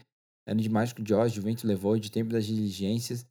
Ano 0.47 0.61
de 0.61 0.69
Mágico 0.69 1.03
de 1.03 1.15
Oz, 1.15 1.37
O 1.37 1.43
Vento 1.43 1.67
Levou, 1.67 1.99
De 1.99 2.11
Tempo 2.11 2.33
das 2.33 2.45
Diligências. 2.45 3.27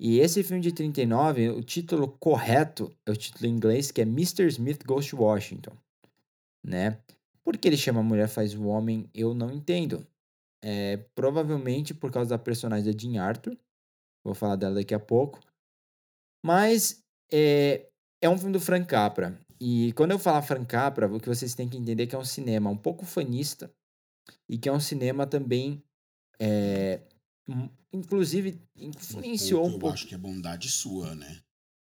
E 0.00 0.20
esse 0.20 0.42
filme 0.44 0.62
de 0.62 0.72
39, 0.72 1.50
o 1.50 1.62
título 1.62 2.08
correto 2.20 2.94
é 3.04 3.10
o 3.10 3.16
título 3.16 3.46
em 3.46 3.52
inglês, 3.52 3.90
que 3.90 4.00
é 4.00 4.04
Mr. 4.04 4.46
Smith 4.46 4.84
Goes 4.84 5.08
to 5.08 5.20
Washington. 5.20 5.76
Né? 6.64 7.00
Por 7.42 7.56
que 7.56 7.66
ele 7.66 7.76
chama 7.76 8.02
Mulher 8.02 8.28
Faz 8.28 8.54
o 8.54 8.66
Homem, 8.66 9.10
eu 9.12 9.34
não 9.34 9.50
entendo. 9.50 10.06
É, 10.62 10.98
provavelmente 11.14 11.94
por 11.94 12.12
causa 12.12 12.30
da 12.30 12.38
personagem 12.38 12.92
da 12.92 12.96
Jean 12.96 13.22
Arthur. 13.22 13.56
Vou 14.24 14.34
falar 14.34 14.56
dela 14.56 14.76
daqui 14.76 14.94
a 14.94 15.00
pouco. 15.00 15.40
Mas 16.44 17.02
é, 17.32 17.88
é 18.20 18.28
um 18.28 18.38
filme 18.38 18.52
do 18.52 18.60
Frank 18.60 18.86
Capra. 18.86 19.38
E 19.60 19.92
quando 19.94 20.12
eu 20.12 20.18
falar 20.18 20.42
Frank 20.42 20.66
Capra, 20.66 21.12
o 21.12 21.18
que 21.18 21.28
vocês 21.28 21.54
têm 21.54 21.68
que 21.68 21.76
entender 21.76 22.04
é 22.04 22.06
que 22.06 22.14
é 22.14 22.18
um 22.18 22.24
cinema 22.24 22.70
um 22.70 22.76
pouco 22.76 23.04
fanista 23.04 23.72
e 24.48 24.56
que 24.56 24.68
é 24.68 24.72
um 24.72 24.80
cinema 24.80 25.26
também, 25.26 25.82
é, 26.38 27.00
inclusive, 27.92 28.60
influenciou 28.76 29.66
um, 29.66 29.70
pouco, 29.70 29.76
um 29.76 29.80
pouco. 29.80 29.86
Eu 29.86 29.94
acho 29.94 30.06
que 30.06 30.14
é 30.14 30.18
bondade 30.18 30.68
sua, 30.68 31.14
né? 31.14 31.40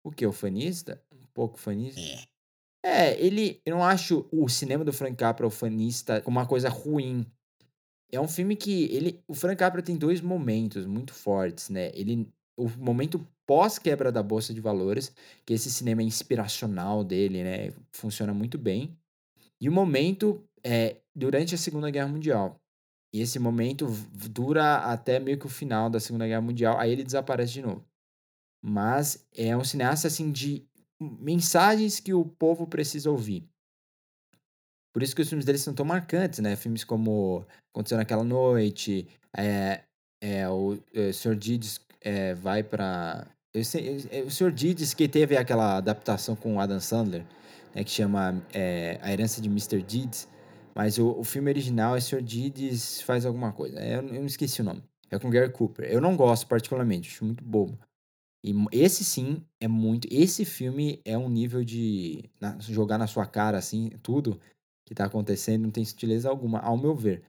O 0.04 0.10
que? 0.10 0.26
O 0.26 0.32
fanista? 0.32 1.02
Um 1.12 1.26
pouco 1.32 1.58
fanista? 1.58 2.00
É. 2.00 2.32
É, 2.84 3.24
ele. 3.24 3.60
Eu 3.64 3.76
não 3.76 3.84
acho 3.84 4.26
o 4.32 4.48
cinema 4.48 4.84
do 4.84 4.92
Frank 4.92 5.16
Capra, 5.16 5.46
o 5.46 5.50
fanista, 5.50 6.22
uma 6.26 6.46
coisa 6.46 6.68
ruim. 6.68 7.24
É 8.10 8.20
um 8.20 8.28
filme 8.28 8.56
que 8.56 8.84
ele. 8.84 9.22
O 9.28 9.34
Frank 9.34 9.56
Capra 9.56 9.82
tem 9.82 9.96
dois 9.96 10.20
momentos 10.20 10.84
muito 10.86 11.14
fortes, 11.14 11.68
né? 11.68 11.90
Ele. 11.94 12.28
O 12.56 12.68
momento 12.68 13.26
pós-quebra 13.46 14.12
da 14.12 14.22
Bolsa 14.22 14.52
de 14.52 14.60
Valores, 14.60 15.12
que 15.44 15.54
esse 15.54 15.70
cinema 15.70 16.02
inspiracional 16.02 17.02
dele, 17.02 17.42
né, 17.42 17.72
funciona 17.92 18.32
muito 18.32 18.58
bem, 18.58 18.96
e 19.60 19.68
o 19.68 19.72
momento 19.72 20.44
é 20.62 20.96
durante 21.14 21.54
a 21.54 21.58
Segunda 21.58 21.90
Guerra 21.90 22.08
Mundial. 22.08 22.60
E 23.12 23.20
esse 23.20 23.38
momento 23.38 23.86
dura 24.30 24.76
até 24.76 25.20
meio 25.20 25.38
que 25.38 25.46
o 25.46 25.50
final 25.50 25.90
da 25.90 26.00
Segunda 26.00 26.26
Guerra 26.26 26.40
Mundial, 26.40 26.78
aí 26.78 26.90
ele 26.90 27.04
desaparece 27.04 27.52
de 27.52 27.62
novo. 27.62 27.84
Mas 28.64 29.26
é 29.36 29.56
um 29.56 29.64
cineasta 29.64 30.06
assim 30.06 30.30
de 30.30 30.66
mensagens 31.00 32.00
que 32.00 32.14
o 32.14 32.24
povo 32.24 32.66
precisa 32.66 33.10
ouvir. 33.10 33.46
Por 34.94 35.02
isso 35.02 35.14
que 35.16 35.22
os 35.22 35.28
filmes 35.28 35.44
dele 35.44 35.58
são 35.58 35.74
tão 35.74 35.84
marcantes, 35.84 36.38
né? 36.38 36.54
Filmes 36.54 36.84
como 36.84 37.46
Aconteceu 37.70 37.98
Naquela 37.98 38.24
Noite, 38.24 39.08
é, 39.36 39.82
é, 40.22 40.48
o, 40.48 40.78
é, 40.94 41.08
o 41.08 41.14
Sr. 41.14 41.34
Dides 41.34 41.80
é, 42.00 42.34
vai 42.34 42.62
para 42.62 43.26
o 43.54 44.30
Sr. 44.30 44.52
Dides 44.52 44.94
que 44.94 45.08
teve 45.08 45.36
aquela 45.36 45.76
adaptação 45.76 46.34
com 46.34 46.56
o 46.56 46.60
Adam 46.60 46.80
Sandler, 46.80 47.24
né, 47.74 47.84
que 47.84 47.90
chama 47.90 48.42
é, 48.52 48.98
A 49.02 49.12
Herança 49.12 49.42
de 49.42 49.48
Mr. 49.48 49.82
Deeds, 49.82 50.28
mas 50.74 50.98
o, 50.98 51.10
o 51.18 51.24
filme 51.24 51.50
original 51.50 51.96
é 51.96 52.00
Sr. 52.00 52.22
Deeds 52.22 53.02
faz 53.02 53.26
alguma 53.26 53.52
coisa, 53.52 53.78
eu, 53.80 54.02
eu 54.02 54.20
não 54.20 54.26
esqueci 54.26 54.60
o 54.60 54.64
nome, 54.64 54.82
é 55.10 55.18
com 55.18 55.30
Gary 55.30 55.52
Cooper. 55.52 55.86
Eu 55.90 56.00
não 56.00 56.16
gosto 56.16 56.46
particularmente, 56.46 57.10
acho 57.10 57.24
muito 57.24 57.44
bobo. 57.44 57.78
E 58.44 58.52
esse 58.72 59.04
sim 59.04 59.44
é 59.60 59.68
muito. 59.68 60.08
Esse 60.10 60.44
filme 60.44 61.00
é 61.04 61.16
um 61.16 61.28
nível 61.28 61.62
de 61.62 62.28
na, 62.40 62.58
jogar 62.58 62.98
na 62.98 63.06
sua 63.06 63.24
cara, 63.24 63.56
assim, 63.58 63.90
tudo 64.02 64.40
que 64.84 64.94
tá 64.94 65.04
acontecendo, 65.04 65.62
não 65.62 65.70
tem 65.70 65.84
sutileza 65.84 66.28
alguma, 66.28 66.58
ao 66.58 66.76
meu 66.76 66.94
ver. 66.94 67.22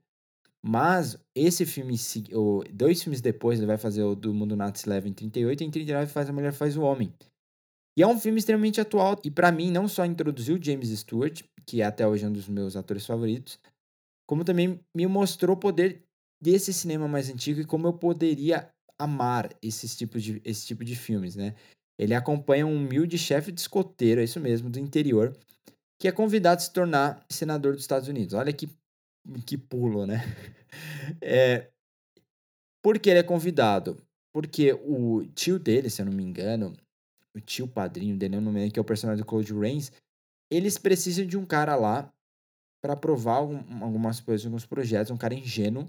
Mas 0.60 1.16
esse 1.34 1.66
filme, 1.66 1.94
dois 2.72 3.02
filmes 3.02 3.20
depois, 3.20 3.58
ele 3.58 3.66
vai 3.66 3.76
fazer 3.76 4.02
o 4.02 4.14
do 4.14 4.32
Mundo 4.32 4.56
Nazi 4.56 4.88
Leve 4.88 5.10
em 5.10 5.12
38 5.12 5.62
e 5.62 5.66
em 5.66 5.70
39 5.70 6.06
faz 6.10 6.28
A 6.28 6.32
Mulher 6.32 6.52
Faz 6.52 6.76
o 6.76 6.82
Homem. 6.82 7.12
E 7.96 8.02
é 8.02 8.06
um 8.06 8.18
filme 8.18 8.38
extremamente 8.38 8.80
atual 8.80 9.20
e 9.24 9.30
para 9.30 9.52
mim 9.52 9.70
não 9.70 9.86
só 9.86 10.04
introduziu 10.04 10.58
James 10.60 10.88
Stewart, 10.98 11.42
que 11.66 11.80
é 11.80 11.84
até 11.84 12.06
hoje 12.06 12.26
um 12.26 12.32
dos 12.32 12.48
meus 12.48 12.76
atores 12.76 13.06
favoritos, 13.06 13.58
como 14.26 14.44
também 14.44 14.80
me 14.94 15.06
mostrou 15.06 15.56
o 15.56 15.58
poder 15.58 16.02
desse 16.42 16.72
cinema 16.72 17.06
mais 17.06 17.30
antigo 17.30 17.60
e 17.60 17.64
como 17.64 17.86
eu 17.86 17.92
poderia 17.92 18.68
amar 18.98 19.50
esses 19.62 19.96
tipos 19.96 20.22
de, 20.22 20.40
esse 20.44 20.66
tipo 20.66 20.84
de 20.84 20.96
filmes, 20.96 21.36
né? 21.36 21.54
Ele 21.98 22.14
acompanha 22.14 22.66
um 22.66 22.76
humilde 22.76 23.16
chefe 23.16 23.52
de 23.52 23.60
escoteiro, 23.60 24.20
é 24.20 24.24
isso 24.24 24.40
mesmo, 24.40 24.68
do 24.68 24.78
interior, 24.78 25.36
que 25.98 26.08
é 26.08 26.12
convidado 26.12 26.56
a 26.56 26.60
se 26.60 26.72
tornar 26.72 27.24
senador 27.30 27.72
dos 27.74 27.82
Estados 27.82 28.08
Unidos. 28.08 28.34
Olha 28.34 28.52
que, 28.52 28.68
que 29.46 29.56
pulo, 29.56 30.06
né? 30.06 30.20
É, 31.20 31.70
por 32.82 32.98
que 32.98 33.10
ele 33.10 33.20
é 33.20 33.22
convidado? 33.22 34.02
Porque 34.32 34.72
o 34.72 35.24
tio 35.34 35.58
dele, 35.58 35.88
se 35.88 36.02
eu 36.02 36.06
não 36.06 36.12
me 36.12 36.24
engano, 36.24 36.74
o 37.34 37.40
tio 37.40 37.66
padrinho 37.66 38.16
dele, 38.16 38.36
eu 38.36 38.40
não 38.40 38.52
lembro, 38.52 38.72
que 38.72 38.78
é 38.78 38.82
o 38.82 38.84
personagem 38.84 39.22
do 39.22 39.26
Claude 39.26 39.52
Rains, 39.52 39.90
eles 40.50 40.78
precisam 40.78 41.26
de 41.26 41.36
um 41.36 41.44
cara 41.44 41.74
lá 41.74 42.12
para 42.82 42.92
aprovar 42.92 43.36
algumas 43.36 44.20
coisas, 44.20 44.44
alguns 44.46 44.66
projetos, 44.66 45.10
um 45.10 45.16
cara 45.16 45.34
ingênuo, 45.34 45.88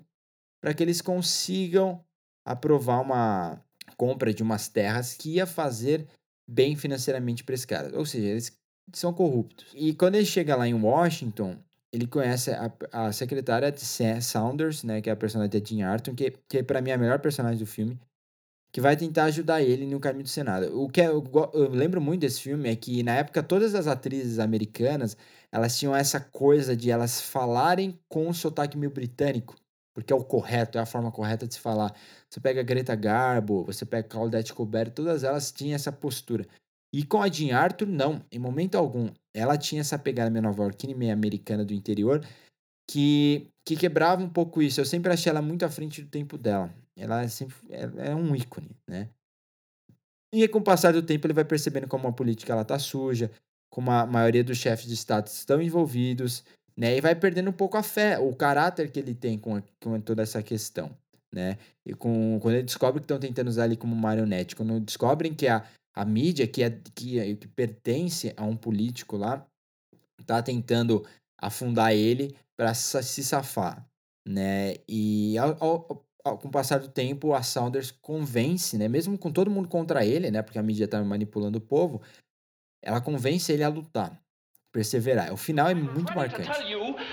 para 0.62 0.74
que 0.74 0.82
eles 0.82 1.02
consigam 1.02 2.04
aprovar 2.46 3.02
uma 3.02 3.62
compra 3.98 4.34
de 4.34 4.42
umas 4.42 4.68
terras 4.68 5.14
que 5.14 5.36
ia 5.36 5.46
fazer 5.46 6.08
bem 6.48 6.76
financeiramente 6.76 7.44
para 7.44 7.56
esse 7.56 7.68
cara. 7.68 7.98
Ou 7.98 8.06
seja, 8.06 8.28
eles 8.28 8.58
são 8.94 9.14
corruptos. 9.14 9.68
E 9.74 9.94
quando 9.94 10.16
ele 10.16 10.26
chega 10.26 10.56
lá 10.56 10.68
em 10.68 10.74
Washington, 10.74 11.58
ele 11.92 12.08
conhece 12.08 12.52
a, 12.52 12.72
a 12.92 13.12
secretária 13.12 13.72
de 13.72 13.82
Saunders, 14.22 14.84
né, 14.84 15.02
que 15.02 15.10
é 15.10 15.14
a 15.14 15.16
personagem 15.16 15.62
de 15.62 15.76
Jean 15.76 15.88
Arthur, 15.90 16.16
que, 16.16 16.32
que 16.48 16.64
para 16.64 16.82
mim 16.82 16.92
é 16.92 16.94
a 16.94 16.98
melhor 16.98 17.20
personagem 17.20 17.60
do 17.60 17.66
filme, 17.66 18.00
que 18.76 18.82
vai 18.82 18.98
tentar 18.98 19.24
ajudar 19.24 19.62
ele 19.62 19.86
no 19.86 20.02
caminho 20.02 20.24
do 20.24 20.30
Senado. 20.30 20.78
O 20.78 20.90
que 20.90 21.00
é, 21.00 21.08
eu, 21.08 21.24
eu 21.54 21.70
lembro 21.70 22.02
muito 22.02 22.20
desse 22.20 22.42
filme 22.42 22.70
é 22.70 22.76
que 22.76 23.02
na 23.04 23.16
época 23.16 23.42
todas 23.42 23.74
as 23.74 23.88
atrizes 23.88 24.38
americanas, 24.38 25.16
elas 25.50 25.80
tinham 25.80 25.96
essa 25.96 26.20
coisa 26.20 26.76
de 26.76 26.92
elas 26.92 27.22
falarem 27.22 27.98
com 28.10 28.28
um 28.28 28.34
sotaque 28.34 28.78
meio 28.78 28.92
britânico 28.92 29.56
porque 29.94 30.12
é 30.12 30.16
o 30.16 30.26
correto, 30.26 30.78
é 30.78 30.82
a 30.82 30.86
forma 30.86 31.10
correta 31.10 31.48
de 31.48 31.54
se 31.54 31.60
falar. 31.62 31.96
Você 32.30 32.42
pega 32.42 32.62
Greta 32.62 32.94
Garbo, 32.96 33.64
você 33.64 33.86
pega 33.86 34.10
Claudette 34.10 34.54
Colbert, 34.54 34.92
todas 34.92 35.24
elas 35.24 35.54
tinham 35.54 35.74
essa 35.74 35.90
postura. 35.90 36.46
E 36.94 37.06
com 37.06 37.22
a 37.22 37.30
Jean 37.30 37.56
Arthur, 37.56 37.88
não, 37.88 38.22
em 38.30 38.38
momento 38.38 38.76
algum. 38.76 39.10
Ela 39.34 39.58
tinha 39.58 39.80
essa 39.80 39.98
pegada 39.98 40.30
meio 40.30 40.44
nova 40.44 40.64
yorkina 40.64 40.94
meio 40.94 41.14
americana 41.14 41.64
do 41.64 41.74
interior, 41.74 42.28
que, 42.92 43.48
que 43.66 43.78
quebrava 43.78 44.22
um 44.22 44.30
pouco 44.30 44.62
isso. 44.62 44.82
Eu 44.82 44.86
sempre 44.86 45.14
achei 45.14 45.30
ela 45.30 45.42
muito 45.42 45.64
à 45.64 45.70
frente 45.70 46.02
do 46.02 46.10
tempo 46.10 46.38
dela. 46.38 46.76
Ela 46.98 47.24
é, 47.24 47.28
sempre, 47.28 47.56
é, 47.70 48.10
é 48.10 48.16
um 48.16 48.36
ícone, 48.36 48.72
né? 48.88 49.10
E 50.34 50.48
com 50.48 50.60
o 50.60 50.64
passar 50.64 50.94
do 50.94 51.02
tempo 51.02 51.28
ele 51.28 51.34
vai 51.34 51.46
percebendo 51.46 51.88
como 51.88 52.08
a 52.08 52.14
política 52.14 52.54
ela 52.54 52.66
tá 52.66 52.78
suja, 52.80 53.32
como 53.70 53.92
a 53.92 54.06
maioria 54.06 54.44
dos 54.44 54.58
chefes 54.58 54.88
de 54.88 54.94
estado 54.94 55.28
estão 55.28 55.62
envolvidos, 55.62 56.44
né? 56.78 56.98
E 56.98 57.02
vai 57.02 57.16
perdendo 57.16 57.50
um 57.50 57.54
pouco 57.54 57.78
a 57.78 57.84
fé, 57.84 58.18
o 58.20 58.36
caráter 58.36 58.92
que 58.92 59.00
ele 59.00 59.14
tem 59.14 59.38
com, 59.38 59.62
com 59.82 60.00
toda 60.02 60.24
essa 60.24 60.42
questão, 60.42 60.96
né? 61.34 61.58
E 61.86 61.94
com, 61.94 62.40
quando 62.42 62.56
ele 62.56 62.64
descobre 62.64 63.00
que 63.00 63.06
estão 63.06 63.20
tentando 63.20 63.48
usar 63.48 63.66
ele 63.66 63.78
como 63.78 63.96
marionete, 63.96 64.56
quando 64.56 64.80
descobrem 64.80 65.34
que 65.34 65.48
a, 65.48 65.66
a 65.94 66.06
mídia, 66.06 66.48
que, 66.48 66.64
é, 66.64 66.70
que, 66.70 67.36
que 67.36 67.48
pertence 67.50 68.34
a 68.36 68.44
um 68.44 68.56
político 68.56 69.18
lá, 69.18 69.46
tá 70.26 70.42
tentando 70.42 71.06
afundar 71.38 71.94
ele 71.94 72.36
para 72.58 72.74
se 72.74 73.24
safar, 73.24 73.86
né? 74.28 74.76
E 74.88 75.38
ao, 75.38 75.64
ao, 75.64 76.06
com 76.34 76.48
o 76.48 76.52
passar 76.52 76.80
do 76.80 76.88
tempo, 76.88 77.34
a 77.34 77.44
Saunders 77.44 77.92
convence, 77.92 78.78
né? 78.78 78.88
Mesmo 78.88 79.18
com 79.18 79.32
todo 79.32 79.52
mundo 79.52 79.68
contra 79.68 80.04
ele, 80.04 80.32
né? 80.32 80.42
Porque 80.42 80.58
a 80.58 80.64
mídia 80.64 80.88
tá 80.88 81.04
manipulando 81.04 81.60
o 81.60 81.62
povo, 81.62 82.02
ela 82.82 83.00
convence 83.00 83.52
ele 83.52 83.64
a 83.64 83.70
lutar 83.70 84.20
perseverar. 84.72 85.32
O 85.32 85.38
final 85.38 85.70
é 85.70 85.74
muito 85.74 86.14
marcante. 86.14 86.50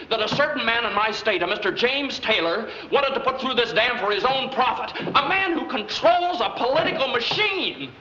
that 0.08 0.20
a 0.20 0.28
certain 0.28 0.64
man 0.64 0.84
in 0.84 0.94
my 0.94 1.12
state, 1.12 1.42
a 1.42 1.46
Mr. 1.46 1.76
James 1.76 2.18
Taylor, 2.18 2.68
wanted 2.90 3.14
to 3.14 3.20
put 3.20 3.38
through 3.38 3.54
this 3.54 3.72
dam 3.72 3.98
for 3.98 4.10
his 4.10 4.24
own 4.24 4.50
profit. 4.50 4.90
A 5.14 5.28
man 5.28 5.52
who 5.52 5.68
controls 5.68 6.40
a 6.40 6.50
political 6.50 7.06
machine 7.06 7.92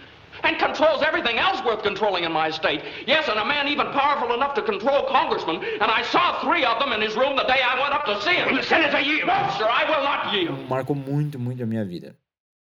and 0.44 0.58
controls 0.60 1.02
everything 1.04 1.38
else 1.38 1.64
worth 1.64 1.84
controlling 1.84 2.24
in 2.24 2.32
my 2.32 2.50
state. 2.50 2.82
Yes, 3.08 3.28
and 3.30 3.40
a 3.40 3.46
man 3.46 3.68
even 3.68 3.88
powerful 3.92 4.34
enough 4.34 4.54
to 4.56 4.62
control 4.62 5.08
congressmen. 5.08 5.58
And 5.82 5.90
I 5.92 6.04
saw 6.04 6.42
three 6.42 6.66
of 6.66 6.80
them 6.80 6.92
in 6.94 7.02
his 7.02 7.16
room 7.16 7.36
the 7.36 7.44
day 7.44 7.62
I 7.62 7.80
went 7.82 7.94
up 7.94 8.06
to 8.06 8.22
see 8.22 8.36
him. 8.36 8.62
Senator, 8.64 9.00
yield. 9.00 9.28
No, 9.28 9.40
sir, 9.58 9.68
I 9.68 9.84
will 9.90 10.04
not 10.04 10.34
yield. 10.34 10.70
Marcou 10.70 10.96
muito, 10.96 11.40
muito 11.40 11.64
a 11.64 11.66
minha 11.66 11.86
vida. 11.86 12.16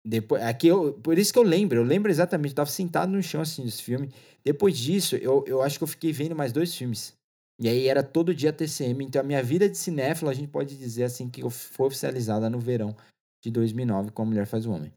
Depois, 0.04 0.42
aqui 0.42 0.68
eu, 0.68 0.94
por 0.94 1.18
isso 1.18 1.32
que 1.32 1.38
eu 1.38 1.42
lembro, 1.42 1.78
eu 1.78 1.84
lembro 1.84 2.10
exatamente, 2.10 2.52
eu 2.52 2.56
tava 2.56 2.70
sentado 2.70 3.12
no 3.12 3.22
chão 3.22 3.42
assim 3.42 3.64
desse 3.64 3.82
filme. 3.82 4.10
Depois 4.44 4.78
disso, 4.78 5.16
eu, 5.16 5.44
eu 5.46 5.60
acho 5.60 5.76
que 5.76 5.84
eu 5.84 5.88
fiquei 5.88 6.12
vendo 6.12 6.34
mais 6.34 6.52
dois 6.52 6.74
filmes. 6.74 7.12
E 7.60 7.68
aí 7.68 7.88
era 7.88 8.02
todo 8.02 8.34
dia 8.34 8.52
TCM, 8.52 9.04
então 9.04 9.20
a 9.20 9.24
minha 9.24 9.42
vida 9.42 9.68
de 9.68 9.76
cinéfilo, 9.76 10.30
a 10.30 10.34
gente 10.34 10.48
pode 10.48 10.76
dizer 10.78 11.04
assim 11.04 11.28
que 11.28 11.42
foi 11.50 11.88
oficializada 11.88 12.48
no 12.48 12.60
verão 12.60 12.96
de 13.42 13.50
2009 13.50 14.12
com 14.12 14.22
A 14.22 14.24
Mulher 14.24 14.46
Faz 14.46 14.64
o 14.64 14.70
Homem. 14.70 14.92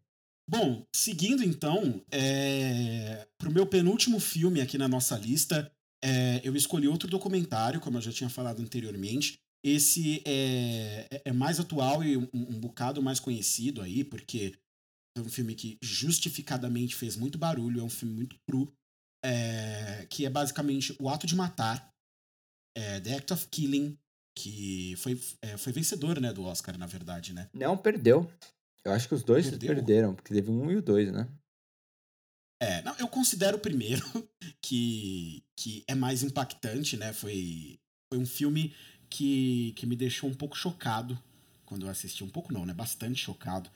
Bom, 0.52 0.86
seguindo 0.94 1.42
então, 1.42 2.04
é... 2.12 3.26
pro 3.38 3.50
meu 3.50 3.66
penúltimo 3.66 4.20
filme 4.20 4.60
aqui 4.60 4.78
na 4.78 4.90
nossa 4.90 5.18
lista, 5.18 5.72
é... 6.04 6.42
eu 6.44 6.54
escolhi 6.58 6.90
outro 6.90 7.10
documentário, 7.10 7.80
como 7.80 7.98
eu 7.98 8.02
já 8.02 8.12
tinha 8.12 8.30
falado 8.30 8.62
anteriormente. 8.62 9.40
Esse 9.64 10.22
é, 10.26 11.08
é, 11.10 11.22
é 11.26 11.32
mais 11.32 11.58
atual 11.58 12.04
e 12.04 12.18
um, 12.18 12.28
um 12.34 12.60
bocado 12.60 13.02
mais 13.02 13.18
conhecido 13.18 13.82
aí, 13.82 14.04
porque 14.04 14.54
é 15.18 15.22
um 15.22 15.30
filme 15.30 15.56
que 15.56 15.78
justificadamente 15.82 16.96
fez 16.98 17.16
muito 17.16 17.38
barulho, 17.38 17.80
é 17.80 17.84
um 17.84 17.90
filme 17.90 18.14
muito 18.14 18.36
cru, 18.46 18.74
é, 19.24 20.06
que 20.10 20.26
é 20.26 20.30
basicamente 20.30 20.94
O 21.00 21.08
Ato 21.08 21.26
de 21.26 21.36
Matar, 21.36 21.94
é, 22.76 23.00
The 23.00 23.16
Act 23.16 23.34
of 23.34 23.48
Killing, 23.48 23.98
que 24.38 24.96
foi, 24.98 25.18
é, 25.42 25.56
foi 25.56 25.72
vencedor 25.72 26.20
né, 26.20 26.34
do 26.34 26.44
Oscar, 26.44 26.78
na 26.78 26.88
verdade, 26.88 27.32
né? 27.32 27.50
Não, 27.54 27.78
perdeu. 27.78 28.30
Eu 28.86 28.92
acho 28.94 29.08
que 29.08 29.14
os 29.14 29.24
dois 29.24 29.50
perdeu? 29.50 29.76
perderam, 29.76 30.16
porque 30.16 30.34
teve 30.34 30.50
um 30.50 30.72
e 30.72 30.76
o 30.76 30.82
dois, 30.82 31.12
né? 31.12 31.28
É, 32.62 32.82
não, 32.84 32.96
eu 32.98 33.08
considero 33.08 33.58
o 33.58 33.60
primeiro, 33.60 34.04
que, 34.62 35.44
que 35.56 35.84
é 35.88 35.96
mais 35.96 36.24
impactante, 36.24 36.98
né? 36.98 37.14
Foi, 37.14 37.80
foi 38.10 38.20
um 38.20 38.26
filme 38.26 38.74
que, 39.10 39.74
que 39.76 39.86
me 39.86 39.96
deixou 39.96 40.30
um 40.30 40.34
pouco 40.34 40.58
chocado 40.58 41.18
quando 41.66 41.86
eu 41.86 41.90
assisti. 41.90 42.24
Um 42.24 42.30
pouco 42.30 42.54
não, 42.54 42.66
né? 42.66 42.74
Bastante 42.74 43.20
chocado 43.20 43.70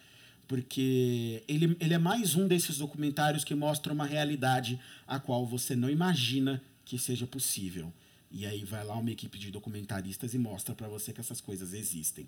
porque 0.48 1.44
ele, 1.48 1.76
ele 1.80 1.94
é 1.94 1.98
mais 1.98 2.36
um 2.36 2.48
desses 2.48 2.78
documentários 2.78 3.44
que 3.44 3.56
mostra 3.56 3.92
uma 3.92 4.06
realidade 4.06 4.80
a 5.08 5.20
qual 5.20 5.46
você 5.46 5.76
não 5.76 5.90
imagina 5.90 6.62
que 6.84 6.98
seja 6.98 7.26
possível. 7.26 7.92
E 8.32 8.46
aí 8.46 8.64
vai 8.64 8.84
lá 8.84 8.98
uma 8.98 9.12
equipe 9.12 9.38
de 9.38 9.50
documentaristas 9.50 10.34
e 10.34 10.38
mostra 10.38 10.76
para 10.76 10.88
você 10.88 11.14
que 11.14 11.22
essas 11.22 11.40
coisas 11.40 11.74
existem. 11.74 12.28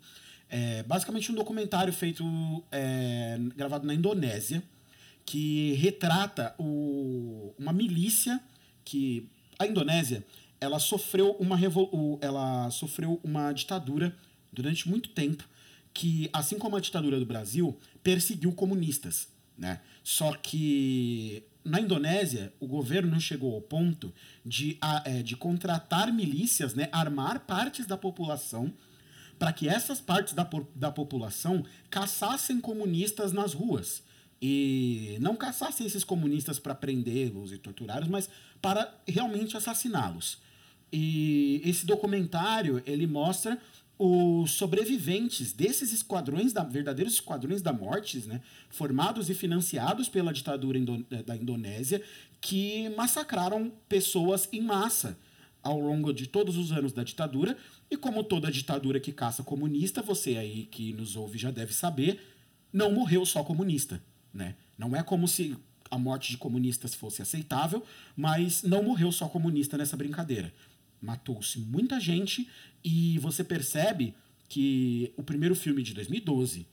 É 0.50 0.84
basicamente 0.84 1.32
um 1.32 1.36
documentário 1.36 1.92
feito, 1.92 2.24
é, 2.72 3.38
gravado 3.56 3.86
na 3.86 3.94
Indonésia, 3.94 4.64
que 5.26 5.74
retrata 5.74 6.56
o, 6.58 7.54
uma 7.60 7.74
milícia 7.74 8.42
que 8.86 9.28
a 9.60 9.68
Indonésia 9.68 10.26
ela 10.60 10.80
sofreu 10.80 11.32
uma 11.40 11.58
ela 12.22 12.72
sofreu 12.72 13.20
uma 13.24 13.52
ditadura 13.52 14.16
durante 14.52 14.88
muito 14.88 15.10
tempo 15.10 15.44
que, 15.94 16.30
assim 16.32 16.58
como 16.58 16.76
a 16.76 16.80
ditadura 16.80 17.20
do 17.20 17.26
Brasil, 17.26 17.78
perseguiu 18.04 18.52
comunistas. 18.54 19.28
né? 19.58 19.82
Só 20.04 20.32
que 20.34 21.44
na 21.66 21.82
Indonésia, 21.82 22.54
o 22.60 22.68
governo 22.68 23.20
chegou 23.20 23.54
ao 23.54 23.62
ponto 23.62 24.14
de, 24.46 24.78
é, 25.04 25.22
de 25.22 25.36
contratar 25.36 26.14
milícias, 26.14 26.74
né, 26.74 26.88
armar 26.92 27.42
partes 27.42 27.86
da 27.86 27.98
população 27.98 28.74
para 29.38 29.54
que 29.54 29.68
essas 29.68 30.00
partes 30.00 30.34
da, 30.34 30.48
da 30.76 30.92
população 30.92 31.64
caçassem 31.90 32.60
comunistas 32.60 33.32
nas 33.32 33.54
ruas. 33.54 34.04
E 34.42 35.18
não 35.20 35.36
caçassem 35.36 35.86
esses 35.86 36.04
comunistas 36.04 36.60
para 36.60 36.76
prendê-los 36.76 37.52
e 37.52 37.58
torturá-los, 37.58 38.08
mas 38.08 38.30
para 38.62 38.94
realmente 39.08 39.58
assassiná-los. 39.58 40.40
E 40.92 41.62
esse 41.66 41.86
documentário 41.86 42.82
ele 42.86 43.08
mostra 43.08 43.60
os 44.00 44.52
sobreviventes 44.52 45.52
desses 45.52 45.92
esquadrões, 45.92 46.54
da, 46.54 46.64
verdadeiros 46.64 47.16
esquadrões 47.16 47.64
da 47.64 47.74
morte, 47.74 48.20
né, 48.28 48.42
formados 48.70 49.28
e 49.30 49.34
financiados 49.34 50.08
pela 50.08 50.32
ditadura 50.32 50.78
indo, 50.78 51.04
da 51.26 51.36
Indonésia, 51.36 52.02
que 52.40 52.90
massacraram 52.90 53.72
pessoas 53.90 54.48
em 54.52 54.62
massa 54.62 55.18
ao 55.68 55.80
longo 55.80 56.14
de 56.14 56.28
todos 56.28 56.58
os 56.58 56.72
anos 56.72 56.94
da 56.94 57.04
ditadura. 57.04 57.58
E 57.90 57.96
como 57.96 58.24
toda 58.24 58.52
ditadura 58.52 59.00
que 59.00 59.12
caça 59.12 59.44
comunista, 59.44 60.02
você 60.02 60.38
aí 60.38 60.66
que 60.66 60.94
nos 60.94 61.16
ouve 61.16 61.38
já 61.38 61.52
deve 61.52 61.74
saber, 61.74 62.20
não 62.72 62.92
morreu 62.92 63.26
só 63.26 63.44
comunista. 63.44 64.02
Né? 64.34 64.56
Não 64.78 64.96
é 64.96 65.04
como 65.04 65.28
se 65.28 65.56
a 65.90 65.98
morte 65.98 66.32
de 66.32 66.38
comunistas 66.38 66.94
fosse 66.94 67.22
aceitável, 67.22 67.84
mas 68.16 68.64
não 68.64 68.84
morreu 68.84 69.12
só 69.12 69.28
comunista 69.28 69.78
nessa 69.78 69.96
brincadeira 69.96 70.54
matou-se 71.02 71.60
muita 71.60 72.00
gente 72.00 72.48
e 72.84 73.18
você 73.20 73.44
percebe 73.44 74.16
que 74.50 75.14
o 75.18 75.24
primeiro 75.24 75.56
filme 75.56 75.84
de 75.84 75.94
2012 75.94 76.68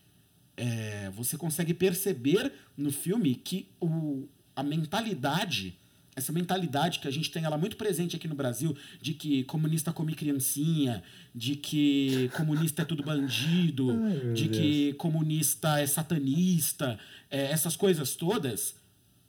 é, 0.56 1.10
você 1.10 1.36
consegue 1.36 1.74
perceber 1.74 2.52
no 2.76 2.92
filme 2.92 3.34
que 3.34 3.68
o, 3.80 4.28
a 4.54 4.62
mentalidade 4.62 5.76
essa 6.16 6.32
mentalidade 6.32 6.98
que 6.98 7.08
a 7.08 7.10
gente 7.10 7.30
tem 7.30 7.44
ela 7.44 7.58
muito 7.58 7.76
presente 7.76 8.16
aqui 8.16 8.28
no 8.28 8.34
Brasil 8.34 8.76
de 9.00 9.14
que 9.14 9.44
comunista 9.44 9.92
come 9.92 10.14
criancinha, 10.14 11.02
de 11.34 11.56
que 11.56 12.30
comunista 12.36 12.82
é 12.82 12.84
tudo 12.84 13.02
bandido, 13.02 13.90
Ai, 14.04 14.32
de 14.32 14.48
Deus. 14.48 14.56
que 14.58 14.92
comunista 14.94 15.80
é 15.80 15.86
satanista, 15.86 16.98
é, 17.30 17.50
essas 17.50 17.76
coisas 17.76 18.14
todas, 18.14 18.76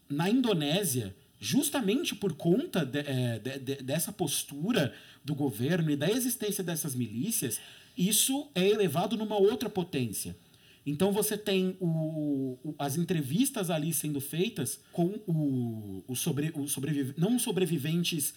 na 0.10 0.30
Indonésia 0.30 1.16
justamente 1.40 2.16
por 2.16 2.34
conta 2.34 2.86
de, 2.86 3.00
é, 3.00 3.40
de, 3.40 3.60
de, 3.60 3.76
dessa 3.84 4.12
postura 4.12 4.94
do 5.24 5.36
governo 5.36 5.92
e 5.92 5.96
da 5.96 6.10
existência 6.10 6.64
dessas 6.64 6.96
milícias, 6.96 7.60
isso 7.98 8.50
é 8.56 8.68
elevado 8.68 9.18
numa 9.18 9.36
outra 9.36 9.70
potência. 9.70 10.36
Então 10.86 11.12
você 11.12 11.36
tem 11.36 11.76
o, 11.80 12.60
o, 12.64 12.76
as 12.78 12.96
entrevistas 12.96 13.70
ali 13.72 13.92
sendo 13.92 14.22
feitas 14.22 14.80
com 14.92 15.20
o, 15.26 16.04
o, 16.08 16.16
sobre, 16.16 16.52
o 16.54 16.68
sobreviv, 16.68 17.16
não 17.18 17.40
sobreviventes 17.40 18.36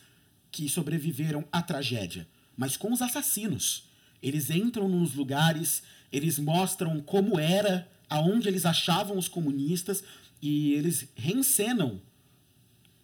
que 0.51 0.69
sobreviveram 0.69 1.45
à 1.53 1.61
tragédia, 1.61 2.27
mas 2.57 2.77
com 2.77 2.93
os 2.93 3.03
assassinos. 3.03 3.87
Eles 4.23 4.51
entram 4.51 4.89
nos 4.89 5.15
lugares, 5.15 5.83
eles 6.11 6.39
mostram 6.39 7.01
como 7.01 7.39
era, 7.39 7.87
aonde 8.09 8.49
eles 8.49 8.65
achavam 8.65 9.19
os 9.19 9.29
comunistas 9.29 10.03
e 10.41 10.73
eles 10.73 11.07
reencenam 11.15 12.01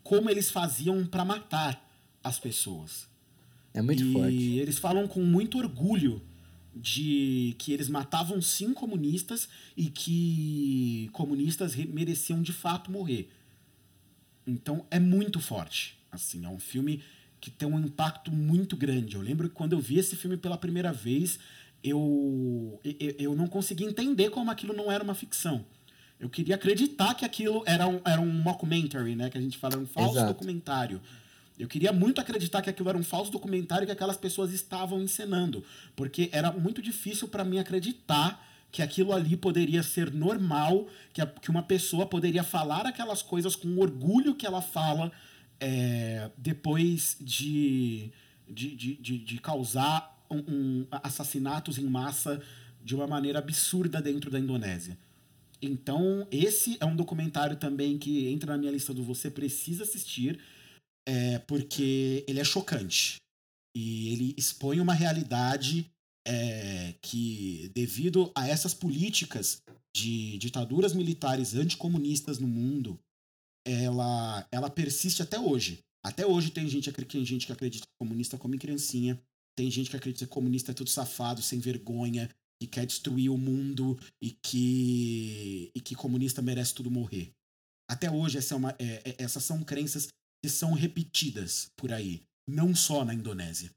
como 0.02 0.30
eles 0.30 0.50
faziam 0.50 1.04
para 1.06 1.24
matar 1.24 1.86
as 2.22 2.38
pessoas. 2.38 3.06
É 3.74 3.82
muito 3.82 4.02
e 4.02 4.12
forte. 4.12 4.34
E 4.34 4.58
eles 4.58 4.78
falam 4.78 5.06
com 5.06 5.20
muito 5.20 5.58
orgulho 5.58 6.22
de 6.74 7.54
que 7.58 7.72
eles 7.72 7.88
matavam 7.88 8.40
sim 8.42 8.74
comunistas 8.74 9.48
e 9.76 9.86
que 9.86 11.08
comunistas 11.12 11.76
mereciam 11.76 12.42
de 12.42 12.52
fato 12.52 12.90
morrer. 12.90 13.30
Então 14.46 14.84
é 14.90 14.98
muito 14.98 15.40
forte. 15.40 15.96
Assim, 16.10 16.44
é 16.44 16.48
um 16.48 16.58
filme 16.58 17.02
que 17.40 17.50
tem 17.50 17.68
um 17.68 17.78
impacto 17.78 18.32
muito 18.32 18.76
grande. 18.76 19.16
Eu 19.16 19.22
lembro 19.22 19.48
que 19.48 19.54
quando 19.54 19.74
eu 19.74 19.80
vi 19.80 19.98
esse 19.98 20.16
filme 20.16 20.36
pela 20.36 20.56
primeira 20.56 20.92
vez, 20.92 21.38
eu, 21.82 22.80
eu, 22.82 23.14
eu 23.18 23.36
não 23.36 23.46
consegui 23.46 23.84
entender 23.84 24.30
como 24.30 24.50
aquilo 24.50 24.72
não 24.72 24.90
era 24.90 25.04
uma 25.04 25.14
ficção. 25.14 25.64
Eu 26.18 26.30
queria 26.30 26.54
acreditar 26.54 27.14
que 27.14 27.24
aquilo 27.24 27.62
era 27.66 27.86
um, 27.86 28.00
era 28.04 28.20
um 28.20 28.30
mockumentary, 28.30 29.14
né? 29.14 29.28
Que 29.28 29.36
a 29.36 29.40
gente 29.40 29.58
fala, 29.58 29.76
um 29.76 29.86
falso 29.86 30.16
Exato. 30.16 30.32
documentário. 30.32 31.00
Eu 31.58 31.68
queria 31.68 31.92
muito 31.92 32.20
acreditar 32.20 32.62
que 32.62 32.70
aquilo 32.70 32.88
era 32.88 32.98
um 32.98 33.04
falso 33.04 33.30
documentário 33.30 33.86
que 33.86 33.92
aquelas 33.92 34.16
pessoas 34.16 34.52
estavam 34.52 35.00
encenando, 35.00 35.64
porque 35.94 36.28
era 36.32 36.50
muito 36.50 36.82
difícil 36.82 37.28
para 37.28 37.44
mim 37.44 37.58
acreditar 37.58 38.44
que 38.72 38.82
aquilo 38.82 39.12
ali 39.12 39.36
poderia 39.36 39.84
ser 39.84 40.12
normal, 40.12 40.88
que, 41.12 41.20
a, 41.20 41.26
que 41.26 41.48
uma 41.48 41.62
pessoa 41.62 42.06
poderia 42.06 42.42
falar 42.42 42.86
aquelas 42.86 43.22
coisas 43.22 43.54
com 43.54 43.68
o 43.68 43.80
orgulho 43.80 44.34
que 44.34 44.44
ela 44.44 44.60
fala 44.60 45.12
é, 45.60 46.28
depois 46.36 47.16
de, 47.20 48.10
de, 48.48 48.74
de, 48.74 48.94
de, 48.96 49.18
de 49.18 49.38
causar 49.38 50.24
um, 50.28 50.38
um, 50.38 50.86
assassinatos 50.90 51.78
em 51.78 51.84
massa 51.84 52.42
de 52.82 52.96
uma 52.96 53.06
maneira 53.06 53.38
absurda 53.38 54.02
dentro 54.02 54.28
da 54.28 54.40
Indonésia. 54.40 54.98
Então, 55.62 56.26
esse 56.30 56.76
é 56.80 56.84
um 56.84 56.96
documentário 56.96 57.56
também 57.56 57.96
que 57.96 58.28
entra 58.28 58.52
na 58.52 58.58
minha 58.58 58.72
lista 58.72 58.92
do 58.92 59.04
você 59.04 59.30
precisa 59.30 59.84
assistir, 59.84 60.38
é, 61.06 61.38
porque 61.40 62.24
ele 62.26 62.40
é 62.40 62.44
chocante. 62.44 63.16
E 63.76 64.12
ele 64.12 64.34
expõe 64.36 64.80
uma 64.80 64.94
realidade 64.94 65.90
é, 66.26 66.94
que, 67.02 67.70
devido 67.74 68.30
a 68.34 68.48
essas 68.48 68.72
políticas 68.72 69.60
de 69.94 70.38
ditaduras 70.38 70.92
militares 70.92 71.54
anticomunistas 71.54 72.38
no 72.38 72.48
mundo, 72.48 72.98
ela, 73.66 74.46
ela 74.50 74.70
persiste 74.70 75.22
até 75.22 75.38
hoje. 75.38 75.78
Até 76.04 76.26
hoje 76.26 76.50
tem 76.50 76.68
gente, 76.68 76.92
tem 76.92 77.24
gente 77.24 77.46
que 77.46 77.52
acredita 77.52 77.86
que 77.86 77.98
comunista 77.98 78.36
come 78.36 78.58
criancinha, 78.58 79.20
tem 79.56 79.70
gente 79.70 79.88
que 79.88 79.96
acredita 79.96 80.26
que 80.26 80.32
comunista 80.32 80.72
é 80.72 80.74
tudo 80.74 80.90
safado, 80.90 81.40
sem 81.40 81.58
vergonha, 81.58 82.28
que 82.60 82.66
quer 82.66 82.86
destruir 82.86 83.30
o 83.30 83.38
mundo 83.38 83.98
e 84.20 84.30
que, 84.30 85.70
e 85.74 85.80
que 85.80 85.94
comunista 85.94 86.42
merece 86.42 86.74
tudo 86.74 86.90
morrer. 86.90 87.32
Até 87.90 88.10
hoje, 88.10 88.38
essa 88.38 88.54
é 88.54 88.56
uma, 88.56 88.70
é, 88.78 89.02
é, 89.04 89.16
essas 89.18 89.44
são 89.44 89.62
crenças 89.62 90.08
que 90.44 90.48
são 90.50 90.74
repetidas 90.74 91.72
por 91.74 91.90
aí, 91.90 92.22
não 92.46 92.74
só 92.74 93.02
na 93.02 93.14
Indonésia. 93.14 93.70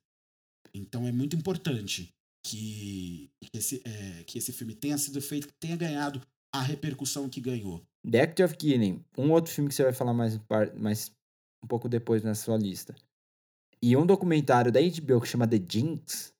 Então 0.73 1.07
é 1.07 1.13
muito 1.13 1.33
importante 1.33 2.09
que, 2.45 3.29
que, 3.41 3.57
esse, 3.57 3.81
é, 3.85 4.23
que 4.25 4.37
esse 4.37 4.51
filme 4.51 4.75
tenha 4.75 4.97
sido 4.97 5.21
feito, 5.21 5.47
tenha 5.61 5.77
ganhado 5.77 6.21
a 6.53 6.61
repercussão 6.61 7.29
que 7.29 7.39
ganhou. 7.39 7.81
The 8.05 8.19
Act 8.19 8.43
of 8.43 8.57
Killing, 8.57 9.01
um 9.17 9.31
outro 9.31 9.53
filme 9.53 9.69
que 9.69 9.75
você 9.75 9.83
vai 9.83 9.93
falar 9.93 10.13
mais, 10.13 10.37
mais 10.75 11.09
um 11.63 11.67
pouco 11.69 11.87
depois 11.87 12.21
na 12.21 12.35
sua 12.35 12.57
lista. 12.57 12.93
E 13.81 13.95
um 13.95 14.05
documentário 14.05 14.69
da 14.69 14.81
HBO 14.81 15.21
que 15.21 15.27
chama 15.29 15.47
The 15.47 15.61
Jinx, 15.69 16.33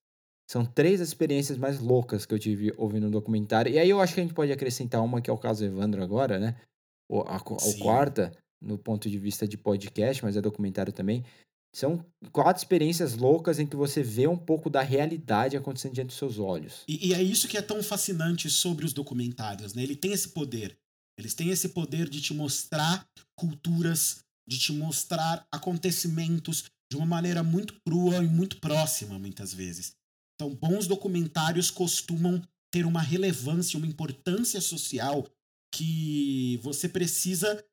são 0.52 0.66
três 0.66 1.00
experiências 1.00 1.58
mais 1.58 1.80
loucas 1.80 2.26
que 2.26 2.34
eu 2.34 2.40
tive 2.40 2.74
ouvindo 2.76 3.08
um 3.08 3.12
documentário. 3.12 3.72
E 3.72 3.80
aí 3.80 3.90
eu 3.90 4.02
acho 4.02 4.14
que 4.14 4.20
a 4.20 4.24
gente 4.24 4.36
pode 4.36 4.52
acrescentar 4.52 5.02
uma, 5.02 5.22
que 5.22 5.30
é 5.30 5.34
o 5.34 5.38
caso 5.38 5.64
Evandro 5.64 6.04
agora, 6.04 6.38
né? 6.38 6.60
O, 7.10 7.22
a, 7.22 7.38
a 7.38 7.80
quarta, 7.80 8.38
no 8.62 8.78
ponto 8.78 9.10
de 9.10 9.18
vista 9.18 9.47
de 9.47 9.58
podcast, 9.58 10.24
mas 10.24 10.36
é 10.36 10.41
documentário 10.41 10.91
também. 10.91 11.24
São 11.76 12.03
quatro 12.32 12.62
experiências 12.62 13.16
loucas 13.16 13.60
em 13.60 13.68
que 13.68 13.76
você 13.76 14.01
vê 14.01 14.28
um 14.28 14.38
pouco 14.38 14.70
da 14.70 14.82
realidade 14.82 15.58
acontecendo 15.58 15.93
diante 15.93 16.08
dos 16.08 16.18
seus 16.18 16.39
olhos. 16.39 16.84
E, 16.88 17.10
e 17.10 17.14
é 17.14 17.22
isso 17.22 17.47
que 17.47 17.58
é 17.58 17.62
tão 17.62 17.84
fascinante 17.84 18.49
sobre 18.49 18.86
os 18.86 18.94
documentários, 18.94 19.73
né? 19.73 19.84
Ele 19.84 19.95
tem 19.95 20.11
esse 20.11 20.30
poder. 20.30 20.77
Eles 21.19 21.34
têm 21.34 21.49
esse 21.49 21.69
poder 21.69 22.10
de 22.10 22.22
te 22.22 22.34
mostrar 22.34 23.06
culturas, 23.36 24.19
de 24.48 24.57
te 24.57 24.72
mostrar 24.72 25.45
acontecimentos 25.52 26.65
de 26.91 26.98
uma 26.98 27.06
maneira 27.06 27.44
muito 27.44 27.80
crua 27.86 28.23
e 28.23 28.27
muito 28.27 28.60
próxima, 28.60 29.19
muitas 29.19 29.53
vezes. 29.53 29.94
Então, 30.36 30.53
bons 30.56 30.88
documentários 30.88 31.69
costumam 31.69 32.41
ter 32.72 32.86
uma 32.86 33.02
relevância, 33.02 33.77
uma 33.77 33.88
importância 33.88 34.61
social 34.61 35.27
que 35.73 36.57
você 36.64 36.88
precisa 36.88 37.64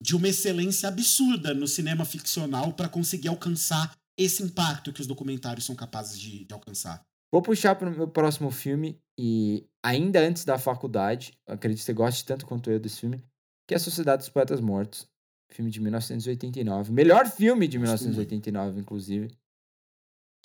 de 0.00 0.16
uma 0.16 0.28
excelência 0.28 0.88
absurda 0.88 1.54
no 1.54 1.66
cinema 1.66 2.04
ficcional 2.04 2.72
para 2.72 2.88
conseguir 2.88 3.28
alcançar 3.28 3.94
esse 4.18 4.42
impacto 4.42 4.92
que 4.92 5.00
os 5.00 5.06
documentários 5.06 5.64
são 5.64 5.74
capazes 5.74 6.18
de, 6.18 6.44
de 6.44 6.54
alcançar. 6.54 7.02
Vou 7.32 7.42
puxar 7.42 7.74
para 7.74 7.88
o 7.88 7.92
meu 7.92 8.06
próximo 8.06 8.50
filme, 8.50 8.98
e 9.18 9.66
ainda 9.82 10.20
antes 10.20 10.44
da 10.44 10.58
faculdade, 10.58 11.32
acredito 11.46 11.80
que 11.80 11.84
você 11.84 11.92
goste 11.92 12.24
tanto 12.24 12.46
quanto 12.46 12.70
eu 12.70 12.78
desse 12.78 13.00
filme, 13.00 13.22
que 13.66 13.74
é 13.74 13.76
A 13.76 13.80
Sociedade 13.80 14.18
dos 14.18 14.28
Poetas 14.28 14.60
Mortos, 14.60 15.08
filme 15.50 15.70
de 15.70 15.80
1989. 15.80 16.92
Melhor 16.92 17.28
filme 17.28 17.66
de 17.66 17.78
1989, 17.78 18.80
inclusive 18.80 19.28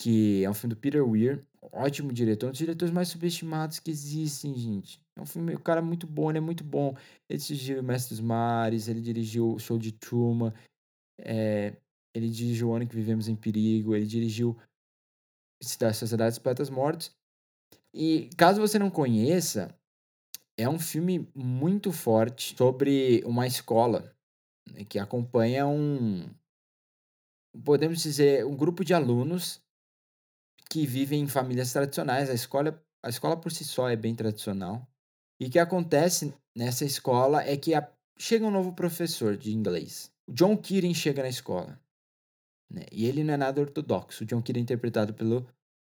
que 0.00 0.42
é 0.42 0.48
um 0.48 0.54
filme 0.54 0.74
do 0.74 0.80
Peter 0.80 1.06
Weir, 1.06 1.44
ótimo 1.62 2.12
diretor, 2.12 2.46
um 2.46 2.50
dos 2.50 2.58
diretores 2.58 2.92
mais 2.92 3.08
subestimados 3.08 3.78
que 3.78 3.90
existem, 3.90 4.54
gente. 4.54 5.00
É 5.16 5.20
um 5.20 5.26
filme, 5.26 5.54
o 5.54 5.60
cara 5.60 5.80
é 5.80 5.82
muito 5.82 6.06
bom, 6.06 6.30
ele 6.30 6.38
é 6.38 6.40
muito 6.40 6.64
bom. 6.64 6.96
Ele 7.28 7.38
dirigiu 7.38 7.82
Mestre 7.82 8.16
dos 8.16 8.20
Mares, 8.20 8.88
ele 8.88 9.00
dirigiu 9.00 9.54
o 9.54 9.58
Show 9.58 9.78
de 9.78 9.92
Truman, 9.92 10.52
é, 11.18 11.76
ele 12.14 12.28
dirigiu 12.30 12.68
O 12.68 12.74
Ano 12.74 12.86
que 12.86 12.96
Vivemos 12.96 13.28
em 13.28 13.36
Perigo, 13.36 13.94
ele 13.94 14.06
dirigiu 14.06 14.56
Sociedade 15.62 16.30
dos 16.30 16.38
Poetas 16.38 16.70
Mortos. 16.70 17.12
E 17.92 18.30
caso 18.36 18.60
você 18.60 18.78
não 18.78 18.90
conheça, 18.90 19.74
é 20.56 20.68
um 20.68 20.78
filme 20.78 21.28
muito 21.34 21.92
forte 21.92 22.56
sobre 22.56 23.22
uma 23.24 23.46
escola 23.46 24.14
né, 24.72 24.84
que 24.84 24.98
acompanha 24.98 25.66
um, 25.66 26.28
podemos 27.64 28.00
dizer, 28.00 28.46
um 28.46 28.56
grupo 28.56 28.84
de 28.84 28.94
alunos 28.94 29.60
que 30.70 30.86
vivem 30.86 31.22
em 31.22 31.26
famílias 31.26 31.72
tradicionais. 31.72 32.30
A 32.30 32.34
escola, 32.34 32.80
a 33.02 33.08
escola 33.08 33.36
por 33.36 33.50
si 33.50 33.64
só 33.64 33.88
é 33.88 33.96
bem 33.96 34.14
tradicional. 34.14 34.88
E 35.40 35.46
o 35.46 35.50
que 35.50 35.58
acontece 35.58 36.32
nessa 36.56 36.84
escola 36.84 37.42
é 37.42 37.56
que 37.56 37.74
a, 37.74 37.90
chega 38.16 38.46
um 38.46 38.50
novo 38.50 38.72
professor 38.72 39.36
de 39.36 39.52
inglês. 39.52 40.12
O 40.28 40.32
John 40.32 40.56
Keating 40.56 40.94
chega 40.94 41.22
na 41.22 41.28
escola. 41.28 41.78
Né? 42.70 42.84
E 42.92 43.06
ele 43.06 43.24
não 43.24 43.34
é 43.34 43.36
nada 43.36 43.60
ortodoxo. 43.60 44.22
O 44.22 44.26
John 44.26 44.40
Keating 44.40 44.60
é 44.60 44.62
interpretado 44.62 45.12
pelo, 45.12 45.46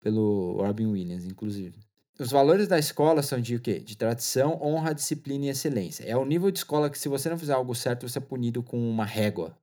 pelo 0.01 0.63
Robin 0.63 0.87
Williams, 0.87 1.25
inclusive. 1.25 1.81
Os 2.19 2.31
valores 2.31 2.69
da 2.69 2.79
escola 2.79 3.23
são 3.23 3.41
de 3.41 3.57
o 3.57 3.61
quê? 3.61 3.81
De 3.81 3.97
tradição, 3.97 4.61
honra, 4.63 4.95
disciplina 4.95 5.47
e 5.47 5.49
excelência. 5.49 6.05
É 6.05 6.17
o 6.17 6.25
nível 6.25 6.51
de 6.51 6.59
escola 6.59 6.91
que 6.91 6.99
se 6.99 7.09
você 7.09 7.31
não 7.31 7.39
fizer 7.39 7.55
algo 7.55 7.75
certo, 7.75 8.07
você 8.07 8.19
é 8.19 8.21
punido 8.21 8.63
com 8.63 8.79
uma 8.79 9.07
régua, 9.07 9.59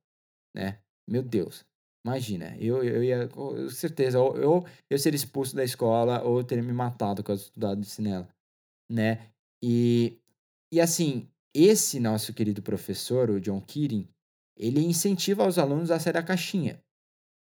né? 0.56 0.80
Meu 1.08 1.22
Deus. 1.22 1.64
Imagina, 2.08 2.56
eu, 2.58 2.82
eu 2.82 3.04
ia, 3.04 3.28
com 3.28 3.70
certeza, 3.70 4.18
ou 4.18 4.38
eu, 4.38 4.66
eu 4.90 4.98
seria 4.98 5.18
expulso 5.18 5.54
da 5.54 5.62
escola 5.62 6.24
ou 6.24 6.42
teria 6.42 6.64
me 6.64 6.72
matado 6.72 7.22
caso 7.22 7.44
estudado 7.44 7.82
de 7.82 7.88
cinema, 7.88 8.26
né? 8.90 9.30
E, 9.62 10.18
e 10.72 10.80
assim, 10.80 11.28
esse 11.54 12.00
nosso 12.00 12.34
querido 12.34 12.62
professor, 12.62 13.30
o 13.30 13.42
John 13.42 13.60
Keating, 13.60 14.08
ele 14.56 14.80
incentiva 14.86 15.46
os 15.46 15.60
alunos 15.60 15.92
a 15.92 16.00
sair 16.00 16.14
da 16.14 16.24
caixinha. 16.24 16.82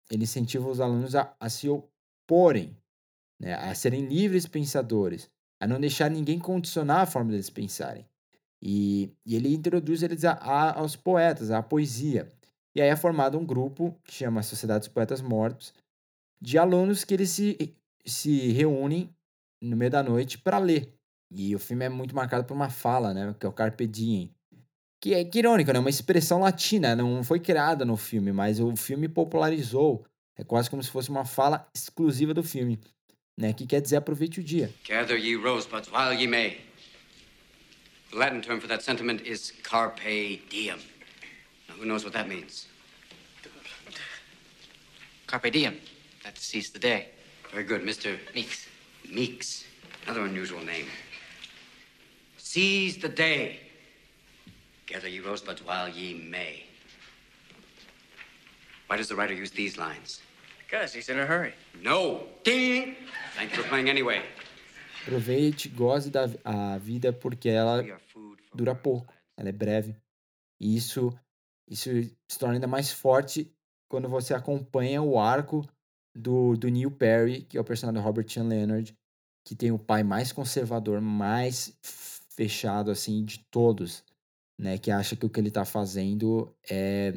Ele 0.09 0.23
incentiva 0.23 0.67
os 0.67 0.81
alunos 0.81 1.13
a, 1.13 1.35
a 1.39 1.49
se 1.49 1.69
oporem, 1.69 2.75
né? 3.39 3.53
a 3.53 3.75
serem 3.75 4.07
livres 4.07 4.47
pensadores, 4.47 5.29
a 5.61 5.67
não 5.67 5.79
deixar 5.79 6.09
ninguém 6.09 6.39
condicionar 6.39 7.01
a 7.01 7.05
forma 7.05 7.29
deles 7.29 7.51
pensarem. 7.51 8.07
E, 8.59 9.11
e 9.23 9.35
ele 9.35 9.53
introduz 9.53 10.01
eles 10.01 10.25
a, 10.25 10.31
a, 10.31 10.79
aos 10.79 10.95
poetas, 10.95 11.51
à 11.51 11.61
poesia. 11.61 12.33
E 12.77 12.81
aí 12.81 12.89
é 12.89 12.95
formado 12.95 13.39
um 13.39 13.43
grupo 13.43 13.99
que 14.03 14.13
chama 14.13 14.43
Sociedade 14.43 14.81
dos 14.81 14.87
Poetas 14.87 15.19
Mortos, 15.19 15.73
de 16.39 16.59
alunos 16.59 17.03
que 17.03 17.11
eles 17.11 17.31
se, 17.31 17.75
se 18.05 18.51
reúnem 18.51 19.09
no 19.59 19.75
meio 19.75 19.89
da 19.89 20.03
noite 20.03 20.37
para 20.37 20.59
ler. 20.59 20.93
E 21.31 21.55
o 21.55 21.59
filme 21.59 21.85
é 21.85 21.89
muito 21.89 22.15
marcado 22.15 22.45
por 22.45 22.53
uma 22.53 22.69
fala, 22.69 23.15
né, 23.15 23.35
que 23.39 23.47
é 23.47 23.49
o 23.49 23.51
Carpe 23.51 23.87
Diem. 23.87 24.31
Que 25.01 25.15
é 25.15 25.25
que 25.25 25.39
irônico, 25.39 25.73
né? 25.73 25.79
Uma 25.79 25.89
expressão 25.89 26.39
latina, 26.39 26.95
não 26.95 27.23
foi 27.23 27.39
criada 27.39 27.83
no 27.83 27.97
filme, 27.97 28.31
mas 28.31 28.59
o 28.59 28.75
filme 28.75 29.09
popularizou. 29.09 30.05
É 30.37 30.43
quase 30.43 30.69
como 30.69 30.83
se 30.83 30.91
fosse 30.91 31.09
uma 31.09 31.25
fala 31.25 31.67
exclusiva 31.73 32.31
do 32.31 32.43
filme, 32.43 32.79
né? 33.35 33.53
Que 33.53 33.65
quer 33.65 33.81
dizer 33.81 33.95
aproveite 33.95 34.39
o 34.39 34.43
dia. 34.43 34.71
Gather 34.87 35.17
ye 35.17 35.35
rosebuds 35.35 35.89
while 35.89 36.13
ye 36.13 36.27
may. 36.27 36.61
The 38.11 38.17
Latin 38.17 38.41
term 38.41 38.59
for 38.59 38.67
that 38.67 38.83
sentiment 38.83 39.25
is 39.25 39.51
carpe 39.63 40.43
diem. 40.47 40.77
Who 41.79 41.85
knows 41.85 42.03
what 42.03 42.13
that 42.13 42.27
means? 42.27 42.67
Carpe 45.27 45.51
diem. 45.51 45.77
That's 46.23 46.45
seize 46.45 46.69
the 46.71 46.79
day. 46.79 47.09
Very 47.51 47.63
good, 47.63 47.81
Mr. 47.81 48.17
Meeks. 48.33 48.67
Meeks. 49.09 49.65
Another 50.05 50.25
unusual 50.25 50.63
name. 50.63 50.87
Seize 52.37 52.97
the 52.97 53.09
day. 53.09 53.59
Gather 54.85 55.09
ye 55.09 55.19
rosebuds 55.19 55.61
while 55.65 55.89
ye 55.89 56.13
may. 56.13 56.63
Why 58.87 58.95
does 58.95 59.09
the 59.09 59.15
writer 59.15 59.33
use 59.33 59.51
these 59.51 59.77
lines? 59.77 60.21
Because 60.59 60.93
he's 60.93 61.09
in 61.09 61.19
a 61.19 61.25
hurry. 61.25 61.53
No. 61.83 62.23
Ding! 62.43 62.95
Thanks 63.35 63.55
for 63.55 63.63
playing 63.63 63.89
anyway. 63.89 64.21
Aproveite, 65.05 65.69
goze 65.69 66.09
da 66.09 66.29
a 66.43 66.77
vida 66.77 67.13
porque 67.13 67.49
ela 67.49 67.83
dura 68.53 68.75
pouco, 68.75 69.13
ela 69.37 69.49
é 69.49 69.53
breve. 69.53 69.95
E 70.59 70.75
isso 70.75 71.17
isso 71.69 71.89
se 72.29 72.39
torna 72.39 72.55
ainda 72.55 72.67
mais 72.67 72.91
forte 72.91 73.51
quando 73.89 74.07
você 74.07 74.33
acompanha 74.33 75.01
o 75.01 75.19
arco 75.19 75.67
do, 76.15 76.55
do 76.55 76.69
Neil 76.69 76.91
Perry, 76.91 77.43
que 77.43 77.57
é 77.57 77.61
o 77.61 77.65
personagem 77.65 78.01
do 78.01 78.05
Robert 78.05 78.29
Sean 78.29 78.43
Leonard, 78.43 78.95
que 79.45 79.55
tem 79.55 79.71
o 79.71 79.79
pai 79.79 80.03
mais 80.03 80.31
conservador, 80.31 80.99
mais 81.01 81.77
fechado, 81.81 82.91
assim, 82.91 83.23
de 83.23 83.39
todos, 83.49 84.03
né? 84.59 84.77
Que 84.77 84.91
acha 84.91 85.15
que 85.15 85.25
o 85.25 85.29
que 85.29 85.39
ele 85.39 85.51
tá 85.51 85.63
fazendo 85.63 86.53
é, 86.69 87.13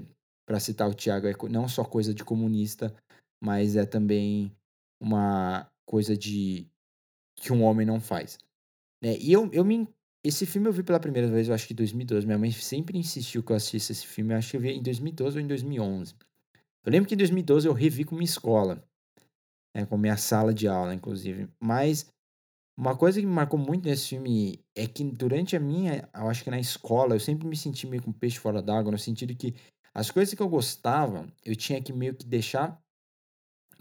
para 0.47 0.61
citar 0.61 0.89
o 0.89 0.95
Tiago, 0.95 1.27
é 1.27 1.35
não 1.49 1.69
só 1.69 1.85
coisa 1.85 2.13
de 2.15 2.25
comunista, 2.25 2.95
mas 3.43 3.77
é 3.77 3.87
também 3.87 4.55
uma 5.01 5.71
coisa 5.87 6.17
de 6.17 6.67
que 7.37 7.53
um 7.53 7.63
homem 7.63 7.87
não 7.87 8.01
faz. 8.01 8.39
Né? 9.03 9.17
E 9.19 9.33
eu, 9.33 9.51
eu 9.53 9.65
me 9.65 9.89
esse 10.23 10.45
filme 10.45 10.69
eu 10.69 10.73
vi 10.73 10.83
pela 10.83 11.01
primeira 11.01 11.29
vez, 11.29 11.49
eu 11.49 11.55
acho 11.55 11.67
que 11.67 11.73
em 11.73 11.77
2012. 11.77 12.27
Minha 12.27 12.39
mãe 12.39 12.51
sempre 12.51 12.99
insistiu 12.99 13.43
que 13.43 13.53
eu 13.53 13.57
assistisse 13.57 13.93
esse 13.93 14.07
filme. 14.07 14.33
Eu 14.33 14.39
acho 14.39 14.51
que 14.51 14.57
eu 14.57 14.61
vi 14.61 14.71
em 14.71 14.83
2012 14.83 15.37
ou 15.37 15.43
em 15.43 15.47
2011. 15.47 16.15
Eu 16.85 16.93
lembro 16.93 17.09
que 17.09 17.15
em 17.15 17.19
2012 17.19 17.67
eu 17.67 17.73
revi 17.73 18.05
com 18.05 18.15
minha 18.15 18.25
escola. 18.25 18.83
Né, 19.75 19.87
com 19.87 19.97
minha 19.97 20.17
sala 20.17 20.53
de 20.53 20.67
aula, 20.67 20.95
inclusive. 20.95 21.49
Mas 21.63 22.11
uma 22.77 22.97
coisa 22.97 23.21
que 23.21 23.27
me 23.27 23.33
marcou 23.33 23.59
muito 23.59 23.85
nesse 23.85 24.09
filme 24.09 24.59
é 24.75 24.87
que 24.87 25.05
durante 25.05 25.55
a 25.55 25.61
minha, 25.61 26.09
eu 26.15 26.29
acho 26.29 26.43
que 26.43 26.51
na 26.51 26.59
escola, 26.59 27.15
eu 27.15 27.21
sempre 27.21 27.47
me 27.47 27.57
senti 27.57 27.87
meio 27.87 28.03
com 28.03 28.13
peixe 28.13 28.39
fora 28.39 28.63
d'água, 28.63 28.91
no 28.91 28.99
sentido 28.99 29.35
que 29.37 29.55
as 29.95 30.11
coisas 30.11 30.35
que 30.35 30.43
eu 30.43 30.49
gostava, 30.49 31.27
eu 31.45 31.55
tinha 31.55 31.83
que 31.83 31.93
meio 31.93 32.15
que 32.15 32.25
deixar 32.25 32.81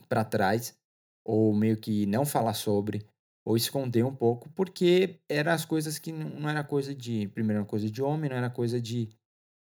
para 0.08 0.26
trás, 0.26 0.78
ou 1.26 1.54
meio 1.54 1.78
que 1.78 2.06
não 2.08 2.26
falar 2.26 2.54
sobre, 2.54 3.06
ou 3.50 3.58
esconder 3.58 4.06
um 4.06 4.16
pouco, 4.16 4.48
porque 4.52 5.20
eram 5.28 5.52
as 5.52 5.66
coisas 5.66 5.98
que 5.98 6.12
não, 6.12 6.48
era 6.48 6.64
coisa 6.64 6.94
de, 6.94 7.28
primeiro, 7.30 7.62
era 7.62 7.68
coisa 7.68 7.90
de 7.90 8.00
homem, 8.00 8.30
não 8.30 8.38
era 8.38 8.48
coisa 8.48 8.80
de, 8.80 9.10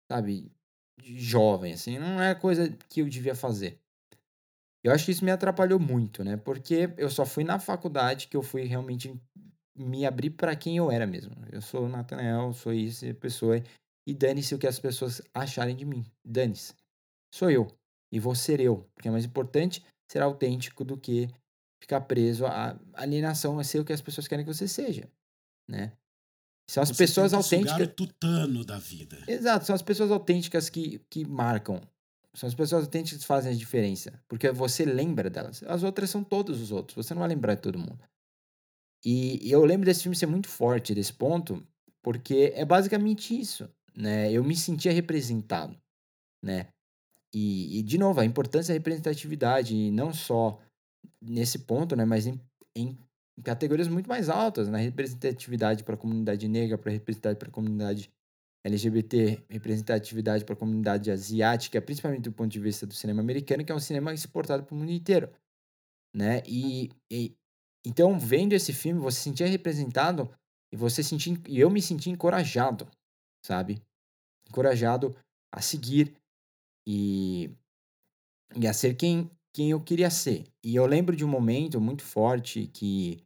sabe, 0.09 0.49
de 0.97 1.19
jovem, 1.19 1.73
assim, 1.73 1.99
não 1.99 2.23
era 2.23 2.39
coisa 2.39 2.71
que 2.89 3.01
eu 3.01 3.09
devia 3.09 3.35
fazer. 3.35 3.81
Eu 4.85 4.93
acho 4.93 5.05
que 5.05 5.11
isso 5.11 5.25
me 5.25 5.33
atrapalhou 5.33 5.81
muito, 5.81 6.23
né? 6.23 6.37
Porque 6.37 6.95
eu 6.97 7.11
só 7.11 7.27
fui 7.27 7.43
na 7.43 7.59
faculdade 7.59 8.29
que 8.29 8.37
eu 8.37 8.45
fui 8.45 8.63
realmente 8.63 9.21
me 9.77 10.07
abrir 10.07 10.31
para 10.31 10.55
quem 10.55 10.77
eu 10.77 10.89
era 10.89 11.05
mesmo. 11.05 11.35
Eu 11.51 11.61
sou 11.61 11.87
o 11.87 11.89
Nathanael, 11.89 12.53
sou 12.53 12.73
isso, 12.73 13.13
pessoa, 13.17 13.61
e 14.07 14.15
dane-se 14.15 14.55
o 14.55 14.59
que 14.59 14.69
as 14.69 14.79
pessoas 14.79 15.21
acharem 15.35 15.75
de 15.75 15.85
mim. 15.85 16.05
Dane-se. 16.25 16.75
Sou 17.35 17.51
eu. 17.51 17.67
E 18.13 18.21
vou 18.21 18.37
ser 18.37 18.61
eu. 18.61 18.89
Porque 18.95 19.09
é 19.09 19.11
mais 19.11 19.25
importante 19.25 19.85
ser 20.09 20.23
autêntico 20.23 20.85
do 20.85 20.97
que 20.97 21.29
ficar 21.85 22.01
preso 22.03 22.47
à 22.47 22.79
alienação, 22.95 23.59
a 23.59 23.65
ser 23.65 23.79
o 23.81 23.85
que 23.85 23.93
as 23.93 24.01
pessoas 24.01 24.27
querem 24.27 24.45
que 24.45 24.53
você 24.53 24.67
seja, 24.67 25.09
né? 25.69 25.93
São 26.69 26.83
as 26.83 26.91
Você 26.91 26.95
pessoas 26.95 27.31
tenta 27.31 27.43
sugar 27.43 27.83
autênticas. 27.83 27.87
o 27.87 27.89
tutano 27.95 28.65
da 28.65 28.79
vida. 28.79 29.23
Exato, 29.29 29.67
são 29.67 29.75
as 29.75 29.83
pessoas 29.83 30.11
autênticas 30.11 30.71
que, 30.71 30.99
que 31.11 31.25
marcam. 31.27 31.81
São 32.35 32.49
as 32.49 32.55
pessoas 32.55 32.85
autênticas 32.85 33.21
que 33.21 33.27
fazem 33.27 33.53
a 33.53 33.57
diferença. 33.57 34.19
Porque 34.27 34.51
você 34.51 34.85
lembra 34.85 35.29
delas. 35.29 35.63
As 35.65 35.83
outras 35.83 36.09
são 36.09 36.25
todos 36.25 36.61
os 36.63 36.73
outros. 36.73 36.97
Você 36.97 37.13
não 37.13 37.21
vai 37.21 37.29
lembrar 37.29 37.55
de 37.57 37.61
todo 37.61 37.79
mundo. 37.79 38.03
E, 39.05 39.47
e 39.47 39.53
eu 39.53 39.63
lembro 39.65 39.85
desse 39.85 40.03
filme 40.03 40.17
ser 40.17 40.27
muito 40.27 40.49
forte 40.49 40.95
desse 40.95 41.13
ponto, 41.13 41.63
porque 42.03 42.53
é 42.55 42.65
basicamente 42.65 43.39
isso, 43.39 43.69
né? 43.95 44.33
Eu 44.33 44.43
me 44.43 44.57
sentia 44.57 44.91
representado, 44.91 45.79
né? 46.43 46.69
E, 47.33 47.79
e 47.79 47.83
de 47.83 47.99
novo, 47.99 48.21
a 48.21 48.25
importância 48.25 48.73
da 48.73 48.79
representatividade, 48.79 49.77
e 49.77 49.91
não 49.91 50.13
só 50.15 50.59
nesse 51.21 51.61
ponto, 51.61 51.97
né? 51.97 52.05
Mas 52.05 52.27
em, 52.27 52.41
em 52.77 52.99
categorias 53.43 53.89
muito 53.89 54.09
mais 54.09 54.29
altas, 54.29 54.69
na 54.69 54.79
representatividade 54.79 55.85
para 55.85 55.95
a 55.95 55.99
comunidade 55.99 56.49
negra, 56.49 56.79
para 56.79 56.93
representatividade 56.93 57.39
para 57.39 57.49
a 57.49 57.53
comunidade 57.53 58.11
LGBT, 58.65 59.45
representatividade 59.49 60.45
para 60.45 60.55
a 60.55 60.59
comunidade 60.59 61.11
asiática, 61.11 61.83
principalmente 61.83 62.23
do 62.23 62.33
ponto 62.33 62.51
de 62.51 62.61
vista 62.61 62.87
do 62.87 62.95
cinema 62.95 63.21
americano, 63.21 63.65
que 63.65 63.71
é 63.71 63.75
um 63.75 63.81
cinema 63.81 64.15
exportado 64.15 64.65
para 64.65 64.75
o 64.75 64.79
mundo 64.79 64.91
inteiro, 64.91 65.31
né? 66.15 66.43
E, 66.47 66.91
e 67.11 67.37
então 67.85 68.19
vendo 68.19 68.55
esse 68.55 68.73
filme, 68.73 69.01
você 69.01 69.19
se 69.19 69.25
sentia 69.25 69.47
representado 69.47 70.31
e 70.73 70.77
você 70.77 71.03
sentia 71.03 71.37
e 71.47 71.61
eu 71.61 71.69
me 71.69 71.83
sentia 71.83 72.13
encorajado, 72.13 72.89
sabe? 73.45 73.83
Encorajado 74.49 75.15
a 75.53 75.61
seguir 75.61 76.17
e, 76.87 77.51
e 78.57 78.67
a 78.67 78.73
ser 78.73 78.95
quem 78.95 79.31
quem 79.55 79.71
eu 79.71 79.81
queria 79.81 80.11
ser. 80.11 80.45
E 80.63 80.75
eu 80.75 80.85
lembro 80.85 81.17
de 81.17 81.25
um 81.25 81.29
momento 81.29 81.81
muito 81.81 82.03
forte 82.03 82.67
que 82.67 83.25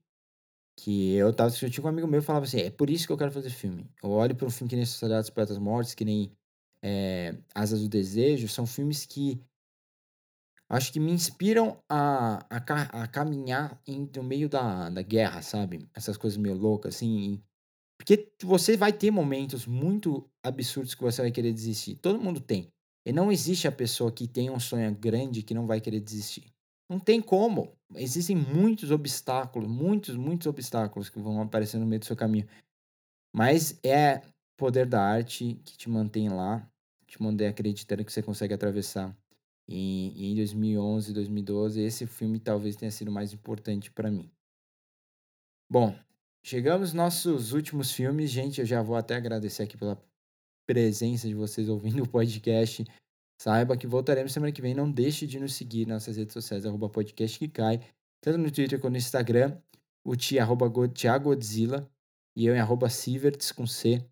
que 0.80 1.14
eu 1.14 1.34
tava 1.34 1.50
discutindo 1.50 1.82
com 1.82 1.88
um 1.88 1.90
amigo 1.90 2.06
meu 2.06 2.20
e 2.20 2.22
falava 2.22 2.44
assim, 2.44 2.60
é 2.60 2.70
por 2.70 2.88
isso 2.88 3.04
que 3.04 3.12
eu 3.12 3.18
quero 3.18 3.32
fazer 3.32 3.50
filme. 3.50 3.90
Eu 4.00 4.10
olho 4.10 4.36
para 4.36 4.46
um 4.46 4.50
filme 4.50 4.70
que 4.70 4.76
nem 4.76 4.86
Sociedade 4.86 5.22
dos 5.22 5.30
Poetas 5.30 5.58
Mortos, 5.58 5.92
que 5.92 6.04
nem 6.04 6.30
é, 6.80 7.36
Asas 7.52 7.80
do 7.80 7.88
Desejo, 7.88 8.46
são 8.46 8.64
filmes 8.64 9.04
que 9.04 9.42
acho 10.68 10.92
que 10.92 11.00
me 11.00 11.10
inspiram 11.10 11.82
a, 11.88 12.46
a, 12.48 13.02
a 13.02 13.08
caminhar 13.08 13.82
em, 13.84 14.08
no 14.14 14.22
meio 14.22 14.48
da, 14.48 14.88
da 14.88 15.02
guerra, 15.02 15.42
sabe? 15.42 15.88
Essas 15.92 16.16
coisas 16.16 16.36
meio 16.36 16.54
loucas, 16.54 16.94
assim. 16.94 17.42
Porque 17.98 18.32
você 18.44 18.76
vai 18.76 18.92
ter 18.92 19.10
momentos 19.10 19.66
muito 19.66 20.30
absurdos 20.44 20.94
que 20.94 21.02
você 21.02 21.22
vai 21.22 21.32
querer 21.32 21.52
desistir. 21.52 21.96
Todo 21.96 22.20
mundo 22.20 22.40
tem. 22.40 22.72
E 23.08 23.12
não 23.12 23.32
existe 23.32 23.66
a 23.66 23.72
pessoa 23.72 24.12
que 24.12 24.28
tem 24.28 24.50
um 24.50 24.60
sonho 24.60 24.94
grande 24.94 25.42
que 25.42 25.54
não 25.54 25.66
vai 25.66 25.80
querer 25.80 25.98
desistir. 25.98 26.52
Não 26.90 27.00
tem 27.00 27.22
como. 27.22 27.72
Existem 27.94 28.36
muitos 28.36 28.90
obstáculos, 28.90 29.66
muitos, 29.66 30.14
muitos 30.14 30.46
obstáculos 30.46 31.08
que 31.08 31.18
vão 31.18 31.40
aparecer 31.40 31.78
no 31.78 31.86
meio 31.86 32.00
do 32.00 32.04
seu 32.04 32.14
caminho. 32.14 32.46
Mas 33.34 33.80
é 33.82 34.20
poder 34.58 34.84
da 34.84 35.02
arte 35.02 35.58
que 35.64 35.78
te 35.78 35.88
mantém 35.88 36.28
lá, 36.28 36.70
te 37.06 37.22
mantém 37.22 37.46
acreditando 37.46 38.04
que 38.04 38.12
você 38.12 38.22
consegue 38.22 38.52
atravessar. 38.52 39.16
E, 39.66 40.30
em 40.30 40.34
2011, 40.36 41.14
2012, 41.14 41.80
esse 41.80 42.06
filme 42.06 42.38
talvez 42.38 42.76
tenha 42.76 42.90
sido 42.90 43.10
mais 43.10 43.32
importante 43.32 43.90
para 43.90 44.10
mim. 44.10 44.30
Bom, 45.70 45.98
chegamos 46.44 46.92
nos 46.92 46.94
nossos 46.94 47.54
últimos 47.54 47.90
filmes, 47.90 48.30
gente. 48.30 48.60
Eu 48.60 48.66
já 48.66 48.82
vou 48.82 48.96
até 48.96 49.16
agradecer 49.16 49.62
aqui 49.62 49.78
pela 49.78 49.96
presença 50.68 51.26
de 51.26 51.34
vocês 51.34 51.66
ouvindo 51.68 52.02
o 52.04 52.08
podcast. 52.08 52.84
Saiba 53.40 53.76
que 53.76 53.86
voltaremos 53.86 54.32
semana 54.32 54.52
que 54.52 54.60
vem. 54.60 54.74
Não 54.74 54.90
deixe 54.90 55.26
de 55.26 55.40
nos 55.40 55.54
seguir 55.54 55.86
nas 55.86 56.02
nossas 56.02 56.18
redes 56.18 56.34
sociais, 56.34 56.66
arroba 56.66 56.90
podcast 56.90 57.38
que 57.38 57.48
cai, 57.48 57.80
tanto 58.20 58.36
no 58.36 58.50
Twitter 58.50 58.78
quanto 58.78 58.92
no 58.92 58.98
Instagram. 58.98 59.58
O 60.04 60.14
Ti, 60.14 60.38
arroba 60.38 60.68
Godzilla, 60.68 61.90
e 62.36 62.46
eu 62.46 62.54
em 62.54 62.58
arroba 62.58 62.88
Sieverts 62.88 63.52
com 63.52 63.66
C, 63.66 64.04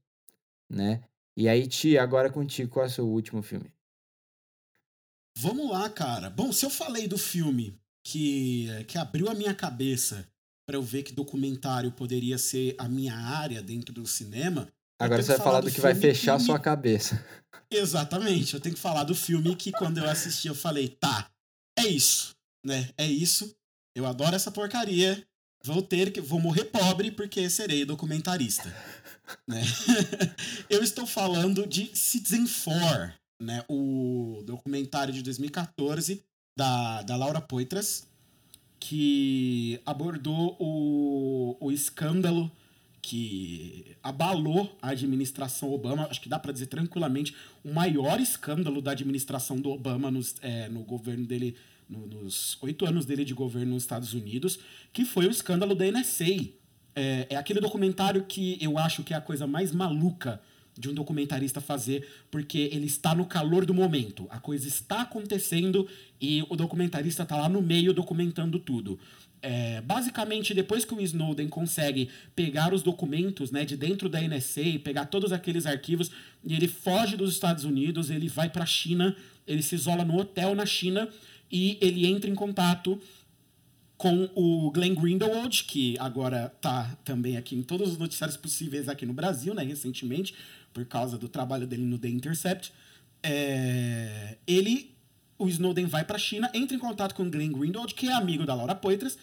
né? 0.71 1.03
E 1.37 1.49
aí, 1.49 1.67
Ti, 1.67 1.99
agora 1.99 2.31
contigo, 2.31 2.71
qual 2.71 2.85
é 2.85 2.89
o 2.89 2.91
seu 2.91 3.07
último 3.07 3.43
filme? 3.43 3.71
Vamos 5.39 5.71
lá, 5.71 5.89
cara. 5.91 6.31
Bom, 6.31 6.53
se 6.53 6.65
eu 6.65 6.71
falei 6.71 7.07
do 7.07 7.19
filme 7.19 7.79
que, 8.05 8.69
que 8.89 8.97
abriu 8.97 9.29
a 9.29 9.35
minha 9.35 9.55
cabeça 9.55 10.27
para 10.67 10.77
eu 10.77 10.83
ver 10.83 11.03
que 11.03 11.13
documentário 11.13 11.93
poderia 11.93 12.37
ser 12.39 12.75
a 12.79 12.89
minha 12.89 13.15
área 13.15 13.63
dentro 13.63 13.95
do 13.95 14.07
cinema. 14.07 14.69
Agora 14.99 15.23
você 15.23 15.37
vai 15.37 15.39
falar 15.39 15.61
do, 15.61 15.67
do 15.69 15.73
que 15.73 15.81
vai 15.81 15.95
fechar 15.95 16.39
que 16.39 16.45
sua 16.45 16.59
cabeça. 16.59 17.23
Exatamente. 17.71 18.55
Eu 18.55 18.61
tenho 18.61 18.75
que 18.75 18.81
falar 18.81 19.05
do 19.05 19.15
filme 19.15 19.55
que 19.55 19.73
quando 19.73 19.99
eu 19.99 20.09
assisti 20.09 20.49
eu 20.49 20.55
falei, 20.55 20.89
tá, 20.89 21.31
é 21.79 21.87
isso, 21.87 22.35
né? 22.65 22.91
É 22.97 23.07
isso. 23.07 23.55
Eu 23.95 24.07
adoro 24.07 24.35
essa 24.35 24.51
porcaria. 24.51 25.27
Vou 25.65 25.83
ter 25.83 26.13
que 26.13 26.21
vou 26.21 26.41
morrer 26.41 26.65
pobre 26.67 27.11
porque 27.11 27.49
serei 27.51 27.85
documentarista. 27.85 28.75
né? 29.49 29.63
eu 30.71 30.83
estou 30.83 31.07
falando 31.07 31.67
de 31.67 31.91
Citizen 31.95 32.47
4, 32.47 33.13
né? 33.43 33.65
O 33.69 34.43
documentário 34.45 35.13
de 35.13 35.23
2014 35.23 36.23
da, 36.57 37.03
da 37.03 37.17
Laura 37.17 37.41
Poitras, 37.41 38.07
que 38.79 39.81
abordou 39.85 40.57
o, 40.59 41.57
o 41.61 41.73
escândalo 41.73 42.51
que 43.09 43.97
abalou 44.03 44.77
a 44.83 44.91
administração 44.91 45.73
Obama, 45.73 46.09
acho 46.11 46.21
que 46.21 46.29
dá 46.29 46.41
para 46.41 46.51
dizer 46.51 46.67
tranquilamente, 46.67 47.37
o 47.63 47.73
maior 47.73 48.19
escândalo 48.19 48.83
da 48.83 48.91
administração 48.91 49.61
do 49.61 49.71
Obama 49.71 50.11
nos, 50.11 50.35
é, 50.43 50.69
no 50.69 50.83
governo 50.83 51.25
dele, 51.25 51.55
no, 51.89 52.05
nos 52.05 52.59
oito 52.63 52.85
anos 52.85 53.07
dele 53.07 53.25
de 53.25 53.33
governo 53.33 53.75
nos 53.75 53.85
Estados 53.85 54.13
Unidos, 54.13 54.59
que 54.93 55.05
foi 55.05 55.29
o 55.29 55.31
escândalo 55.31 55.73
da 55.73 55.85
NSA. 55.89 56.49
É, 56.97 57.29
é 57.31 57.37
aquele 57.37 57.61
documentário 57.61 58.25
que 58.25 58.59
eu 58.61 58.77
acho 58.77 59.05
que 59.05 59.15
é 59.15 59.17
a 59.17 59.21
coisa 59.21 59.47
mais 59.47 59.71
maluca 59.71 60.43
de 60.77 60.89
um 60.89 60.93
documentarista 60.93 61.61
fazer, 61.61 62.09
porque 62.29 62.59
ele 62.73 62.87
está 62.87 63.15
no 63.15 63.25
calor 63.25 63.65
do 63.65 63.73
momento. 63.73 64.27
A 64.31 64.41
coisa 64.41 64.67
está 64.67 65.03
acontecendo 65.03 65.89
e 66.21 66.45
o 66.51 66.57
documentarista 66.57 67.23
está 67.23 67.37
lá 67.37 67.49
no 67.49 67.63
meio 67.63 67.95
documentando 67.95 68.59
tudo. 68.59 68.99
É, 69.43 69.81
basicamente, 69.81 70.55
depois 70.55 70.85
que 70.85 70.95
o 70.95 71.01
Snowden 71.01 71.49
consegue 71.49 72.09
pegar 72.35 72.75
os 72.75 72.83
documentos 72.83 73.51
né, 73.51 73.65
de 73.65 73.77
dentro 73.77 74.09
da 74.09 74.21
NSA, 74.21 74.81
pegar 74.83 75.07
todos 75.07 75.33
aqueles 75.33 75.67
arquivos, 75.67 76.11
e 76.45 76.55
ele 76.55 76.67
foge 76.67 77.17
dos 77.17 77.33
Estados 77.33 77.65
Unidos, 77.65 78.11
ele 78.11 78.29
vai 78.29 78.49
para 78.49 78.65
a 78.65 78.67
China, 78.67 79.15
ele 79.47 79.63
se 79.63 79.75
isola 79.75 80.05
no 80.05 80.19
hotel 80.19 80.55
na 80.55 80.67
China 80.67 81.09
e 81.51 81.79
ele 81.81 82.07
entra 82.07 82.29
em 82.29 82.35
contato 82.35 83.01
com 83.97 84.29
o 84.35 84.71
Glenn 84.71 84.95
Grindelwald, 84.95 85.65
que 85.65 85.97
agora 85.99 86.53
está 86.55 86.97
também 87.05 87.37
aqui 87.37 87.57
em 87.57 87.63
todos 87.63 87.93
os 87.93 87.99
noticiários 87.99 88.37
possíveis 88.37 88.89
aqui 88.89 89.07
no 89.07 89.13
Brasil, 89.13 89.55
né, 89.55 89.63
recentemente, 89.63 90.35
por 90.73 90.85
causa 90.85 91.17
do 91.17 91.29
trabalho 91.29 91.67
dele 91.67 91.85
no 91.85 91.99
The 91.99 92.09
Intercept. 92.09 92.73
É, 93.23 94.37
ele, 94.47 94.95
o 95.39 95.49
Snowden 95.49 95.87
vai 95.87 96.05
para 96.05 96.17
a 96.17 96.21
China, 96.21 96.51
entra 96.55 96.77
em 96.77 96.79
contato 96.79 97.15
com 97.15 97.31
Glenn 97.31 97.53
Greenwald, 97.53 97.95
que 97.95 98.09
é 98.09 98.13
amigo 98.13 98.45
da 98.45 98.55
Laura 98.55 98.75
Poitras, 98.75 99.19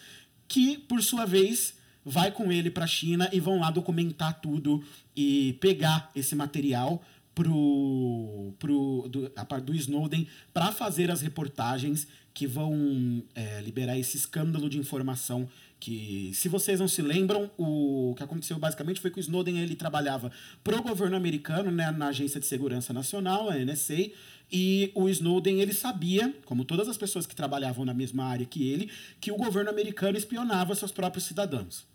que, 0.46 0.78
por 0.78 1.02
sua 1.02 1.24
vez, 1.24 1.74
vai 2.04 2.30
com 2.30 2.52
ele 2.52 2.70
para 2.70 2.84
a 2.84 2.88
China 2.88 3.28
e 3.32 3.40
vão 3.40 3.60
lá 3.60 3.70
documentar 3.70 4.40
tudo 4.40 4.82
e 5.16 5.56
pegar 5.60 6.10
esse 6.14 6.34
material 6.34 7.02
pro, 7.34 8.54
pro, 8.58 9.08
do, 9.08 9.30
do 9.62 9.74
Snowden 9.74 10.26
para 10.52 10.70
fazer 10.70 11.10
as 11.10 11.20
reportagens 11.20 12.06
que 12.32 12.46
vão 12.46 13.22
é, 13.34 13.60
liberar 13.60 13.98
esse 13.98 14.16
escândalo 14.16 14.68
de 14.68 14.78
informação 14.78 15.48
que, 15.84 16.30
se 16.32 16.48
vocês 16.48 16.80
não 16.80 16.88
se 16.88 17.02
lembram, 17.02 17.50
o 17.58 18.14
que 18.16 18.22
aconteceu 18.22 18.58
basicamente 18.58 19.00
foi 19.00 19.10
que 19.10 19.18
o 19.18 19.20
Snowden 19.20 19.58
ele 19.58 19.76
trabalhava 19.76 20.32
pro 20.62 20.82
governo 20.82 21.14
americano, 21.14 21.70
né, 21.70 21.90
na 21.90 22.06
Agência 22.06 22.40
de 22.40 22.46
Segurança 22.46 22.92
Nacional, 22.92 23.50
a 23.50 23.58
NSA, 23.58 24.10
e 24.50 24.92
o 24.94 25.08
Snowden 25.08 25.60
ele 25.60 25.72
sabia, 25.72 26.34
como 26.44 26.64
todas 26.64 26.88
as 26.88 26.96
pessoas 26.96 27.26
que 27.26 27.34
trabalhavam 27.34 27.84
na 27.84 27.94
mesma 27.94 28.24
área 28.24 28.46
que 28.46 28.68
ele, 28.68 28.90
que 29.20 29.32
o 29.32 29.36
governo 29.36 29.70
americano 29.70 30.16
espionava 30.16 30.74
seus 30.74 30.92
próprios 30.92 31.24
cidadãos. 31.24 31.86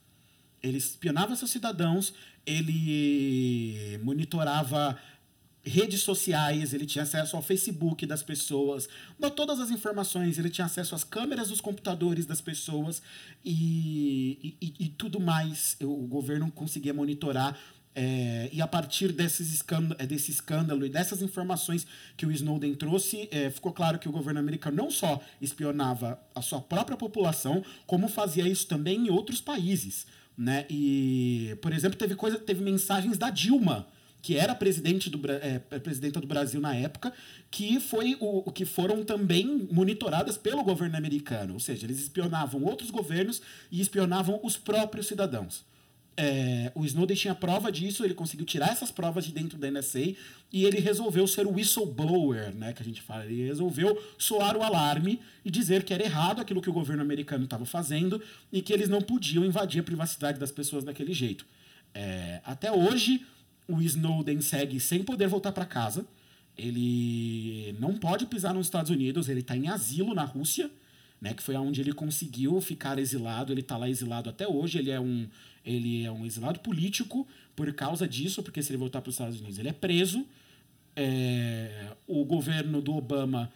Ele 0.61 0.77
espionava 0.77 1.35
seus 1.35 1.51
cidadãos, 1.51 2.13
ele 2.45 3.97
monitorava 4.03 4.99
redes 5.63 6.01
sociais, 6.01 6.73
ele 6.73 6.85
tinha 6.85 7.03
acesso 7.03 7.35
ao 7.35 7.41
Facebook 7.41 8.05
das 8.05 8.23
pessoas, 8.23 8.89
a 9.21 9.29
todas 9.29 9.59
as 9.59 9.69
informações, 9.71 10.37
ele 10.37 10.49
tinha 10.49 10.65
acesso 10.65 10.95
às 10.95 11.03
câmeras 11.03 11.49
dos 11.49 11.61
computadores 11.61 12.25
das 12.25 12.41
pessoas 12.41 13.01
e, 13.43 14.55
e, 14.61 14.73
e 14.79 14.89
tudo 14.89 15.19
mais. 15.19 15.77
O 15.81 16.07
governo 16.07 16.51
conseguia 16.51 16.93
monitorar. 16.93 17.57
É, 17.95 18.49
e 18.53 18.61
a 18.61 18.67
partir 18.67 19.11
desses 19.11 19.51
escândalo, 19.51 20.07
desse 20.07 20.31
escândalo 20.31 20.85
e 20.85 20.89
dessas 20.89 21.21
informações 21.21 21.85
que 22.15 22.25
o 22.25 22.31
Snowden 22.31 22.75
trouxe, 22.75 23.27
é, 23.31 23.49
ficou 23.49 23.73
claro 23.73 23.99
que 23.99 24.07
o 24.07 24.11
governo 24.11 24.39
americano 24.39 24.77
não 24.77 24.91
só 24.91 25.21
espionava 25.41 26.19
a 26.33 26.41
sua 26.41 26.61
própria 26.61 26.95
população, 26.95 27.63
como 27.85 28.07
fazia 28.07 28.47
isso 28.47 28.67
também 28.67 29.07
em 29.07 29.09
outros 29.09 29.41
países. 29.41 30.05
Né? 30.37 30.65
E, 30.69 31.57
por 31.61 31.73
exemplo, 31.73 31.97
teve, 31.97 32.15
coisa, 32.15 32.37
teve 32.37 32.63
mensagens 32.63 33.17
da 33.17 33.29
Dilma 33.29 33.87
que 34.21 34.35
era 34.35 34.53
presidente 34.53 35.09
do, 35.09 35.19
é, 35.31 35.59
presidenta 35.59 36.19
do 36.19 36.27
Brasil 36.27 36.59
na 36.59 36.75
época, 36.75 37.13
que 37.49 37.79
foi 37.79 38.17
o, 38.19 38.51
que 38.51 38.65
foram 38.65 39.03
também 39.03 39.67
monitoradas 39.71 40.37
pelo 40.37 40.63
governo 40.63 40.97
americano. 40.97 41.53
Ou 41.53 41.59
seja, 41.59 41.85
eles 41.85 41.99
espionavam 41.99 42.63
outros 42.63 42.91
governos 42.91 43.41
e 43.71 43.79
espionavam 43.79 44.39
os 44.43 44.57
próprios 44.57 45.07
cidadãos. 45.07 45.63
É, 46.21 46.69
o 46.75 46.83
Snowden 46.83 47.15
tinha 47.15 47.33
prova 47.33 47.71
disso, 47.71 48.03
ele 48.03 48.13
conseguiu 48.13 48.45
tirar 48.45 48.73
essas 48.73 48.91
provas 48.91 49.23
de 49.23 49.31
dentro 49.31 49.57
da 49.57 49.71
NSA 49.71 50.15
e 50.51 50.65
ele 50.65 50.77
resolveu 50.77 51.25
ser 51.25 51.47
o 51.47 51.53
whistleblower, 51.53 52.53
né, 52.53 52.73
que 52.73 52.81
a 52.81 52.85
gente 52.85 53.01
fala. 53.01 53.25
Ele 53.25 53.45
resolveu 53.45 53.97
soar 54.17 54.57
o 54.57 54.61
alarme 54.61 55.21
e 55.45 55.49
dizer 55.49 55.83
que 55.83 55.93
era 55.93 56.03
errado 56.03 56.41
aquilo 56.41 56.61
que 56.61 56.69
o 56.69 56.73
governo 56.73 57.01
americano 57.01 57.45
estava 57.45 57.65
fazendo 57.65 58.21
e 58.51 58.61
que 58.61 58.73
eles 58.73 58.89
não 58.89 59.01
podiam 59.01 59.45
invadir 59.45 59.79
a 59.79 59.83
privacidade 59.83 60.37
das 60.37 60.51
pessoas 60.51 60.83
daquele 60.83 61.13
jeito. 61.13 61.45
É, 61.93 62.41
até 62.43 62.69
hoje, 62.69 63.25
o 63.65 63.81
Snowden 63.81 64.41
segue 64.41 64.77
sem 64.77 65.01
poder 65.01 65.29
voltar 65.29 65.53
para 65.53 65.65
casa. 65.65 66.05
Ele 66.57 67.73
não 67.79 67.93
pode 67.97 68.25
pisar 68.25 68.53
nos 68.53 68.67
Estados 68.67 68.91
Unidos, 68.91 69.29
ele 69.29 69.39
está 69.39 69.55
em 69.55 69.69
asilo 69.69 70.13
na 70.13 70.25
Rússia, 70.25 70.69
né, 71.21 71.33
que 71.33 71.41
foi 71.41 71.55
onde 71.55 71.79
ele 71.79 71.93
conseguiu 71.93 72.59
ficar 72.59 72.99
exilado. 72.99 73.53
Ele 73.53 73.61
está 73.61 73.77
lá 73.77 73.89
exilado 73.89 74.29
até 74.29 74.45
hoje. 74.45 74.79
Ele 74.79 74.91
é 74.91 74.99
um 74.99 75.25
ele 75.65 76.05
é 76.05 76.11
um 76.11 76.25
exilado 76.25 76.59
político 76.59 77.27
por 77.55 77.71
causa 77.73 78.07
disso, 78.07 78.41
porque 78.41 78.61
se 78.61 78.71
ele 78.71 78.77
voltar 78.77 79.01
para 79.01 79.09
os 79.09 79.15
Estados 79.15 79.39
Unidos 79.39 79.59
ele 79.59 79.69
é 79.69 79.73
preso. 79.73 80.25
É, 80.95 81.93
o 82.07 82.25
governo 82.25 82.81
do 82.81 82.93
Obama 82.95 83.51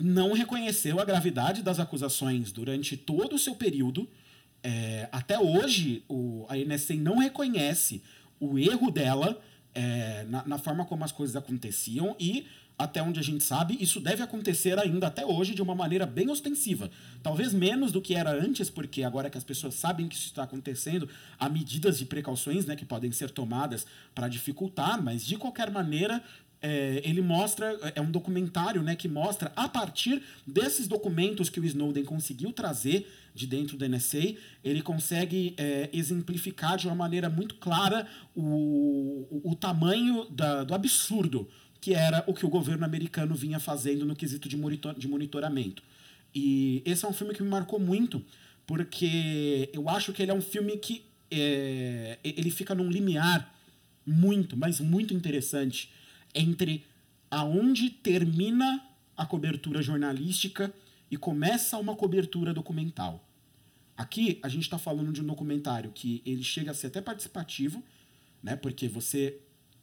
não 0.00 0.32
reconheceu 0.32 0.98
a 0.98 1.04
gravidade 1.04 1.62
das 1.62 1.78
acusações 1.78 2.50
durante 2.50 2.96
todo 2.96 3.36
o 3.36 3.38
seu 3.38 3.54
período. 3.54 4.08
É, 4.62 5.08
até 5.12 5.38
hoje, 5.38 6.02
o, 6.08 6.46
a 6.48 6.56
NSA 6.56 6.94
não 6.94 7.18
reconhece 7.18 8.02
o 8.38 8.58
erro 8.58 8.90
dela 8.90 9.40
é, 9.74 10.24
na, 10.28 10.46
na, 10.46 10.58
forma 10.58 10.84
como 10.84 11.04
as 11.04 11.12
coisas 11.12 11.36
aconteciam 11.36 12.16
e 12.18 12.46
até 12.80 13.02
onde 13.02 13.20
a 13.20 13.22
gente 13.22 13.44
sabe, 13.44 13.76
isso 13.78 14.00
deve 14.00 14.22
acontecer 14.22 14.78
ainda 14.78 15.08
até 15.08 15.24
hoje 15.24 15.54
de 15.54 15.60
uma 15.60 15.74
maneira 15.74 16.06
bem 16.06 16.30
ostensiva. 16.30 16.90
Talvez 17.22 17.52
menos 17.52 17.92
do 17.92 18.00
que 18.00 18.14
era 18.14 18.32
antes, 18.32 18.70
porque 18.70 19.02
agora 19.02 19.28
que 19.28 19.36
as 19.36 19.44
pessoas 19.44 19.74
sabem 19.74 20.08
que 20.08 20.14
isso 20.14 20.28
está 20.28 20.44
acontecendo, 20.44 21.06
há 21.38 21.46
medidas 21.46 21.98
de 21.98 22.06
precauções 22.06 22.64
né, 22.64 22.74
que 22.74 22.86
podem 22.86 23.12
ser 23.12 23.30
tomadas 23.30 23.86
para 24.14 24.28
dificultar, 24.28 25.02
mas 25.02 25.26
de 25.26 25.36
qualquer 25.36 25.70
maneira, 25.70 26.24
é, 26.62 27.02
ele 27.04 27.20
mostra, 27.20 27.78
é 27.94 28.00
um 28.00 28.10
documentário 28.10 28.82
né, 28.82 28.96
que 28.96 29.08
mostra, 29.08 29.52
a 29.54 29.68
partir 29.68 30.22
desses 30.46 30.88
documentos 30.88 31.50
que 31.50 31.60
o 31.60 31.64
Snowden 31.66 32.06
conseguiu 32.06 32.50
trazer 32.50 33.06
de 33.34 33.46
dentro 33.46 33.76
da 33.76 33.86
NSA, 33.86 34.36
ele 34.64 34.80
consegue 34.80 35.54
é, 35.58 35.90
exemplificar 35.92 36.78
de 36.78 36.86
uma 36.86 36.96
maneira 36.96 37.28
muito 37.28 37.56
clara 37.56 38.06
o, 38.34 39.26
o, 39.30 39.50
o 39.52 39.54
tamanho 39.54 40.24
da, 40.30 40.64
do 40.64 40.74
absurdo 40.74 41.46
que 41.80 41.94
era 41.94 42.22
o 42.26 42.34
que 42.34 42.44
o 42.44 42.48
governo 42.48 42.84
americano 42.84 43.34
vinha 43.34 43.58
fazendo 43.58 44.04
no 44.04 44.14
quesito 44.14 44.48
de, 44.48 44.56
monitor, 44.56 44.94
de 44.94 45.08
monitoramento. 45.08 45.82
E 46.34 46.82
esse 46.84 47.04
é 47.04 47.08
um 47.08 47.12
filme 47.12 47.34
que 47.34 47.42
me 47.42 47.48
marcou 47.48 47.80
muito, 47.80 48.24
porque 48.66 49.70
eu 49.72 49.88
acho 49.88 50.12
que 50.12 50.22
ele 50.22 50.30
é 50.30 50.34
um 50.34 50.42
filme 50.42 50.76
que 50.76 51.04
é, 51.30 52.18
ele 52.22 52.50
fica 52.50 52.74
num 52.74 52.90
limiar 52.90 53.54
muito, 54.06 54.56
mas 54.56 54.80
muito 54.80 55.14
interessante 55.14 55.90
entre 56.34 56.84
aonde 57.30 57.90
termina 57.90 58.84
a 59.16 59.24
cobertura 59.24 59.82
jornalística 59.82 60.72
e 61.10 61.16
começa 61.16 61.76
uma 61.78 61.94
cobertura 61.94 62.52
documental. 62.52 63.26
Aqui 63.96 64.38
a 64.42 64.48
gente 64.48 64.62
está 64.62 64.78
falando 64.78 65.12
de 65.12 65.20
um 65.20 65.26
documentário 65.26 65.90
que 65.92 66.22
ele 66.24 66.42
chega 66.42 66.70
a 66.70 66.74
ser 66.74 66.86
até 66.86 67.00
participativo, 67.00 67.82
né? 68.42 68.56
Porque 68.56 68.88
você 68.88 69.38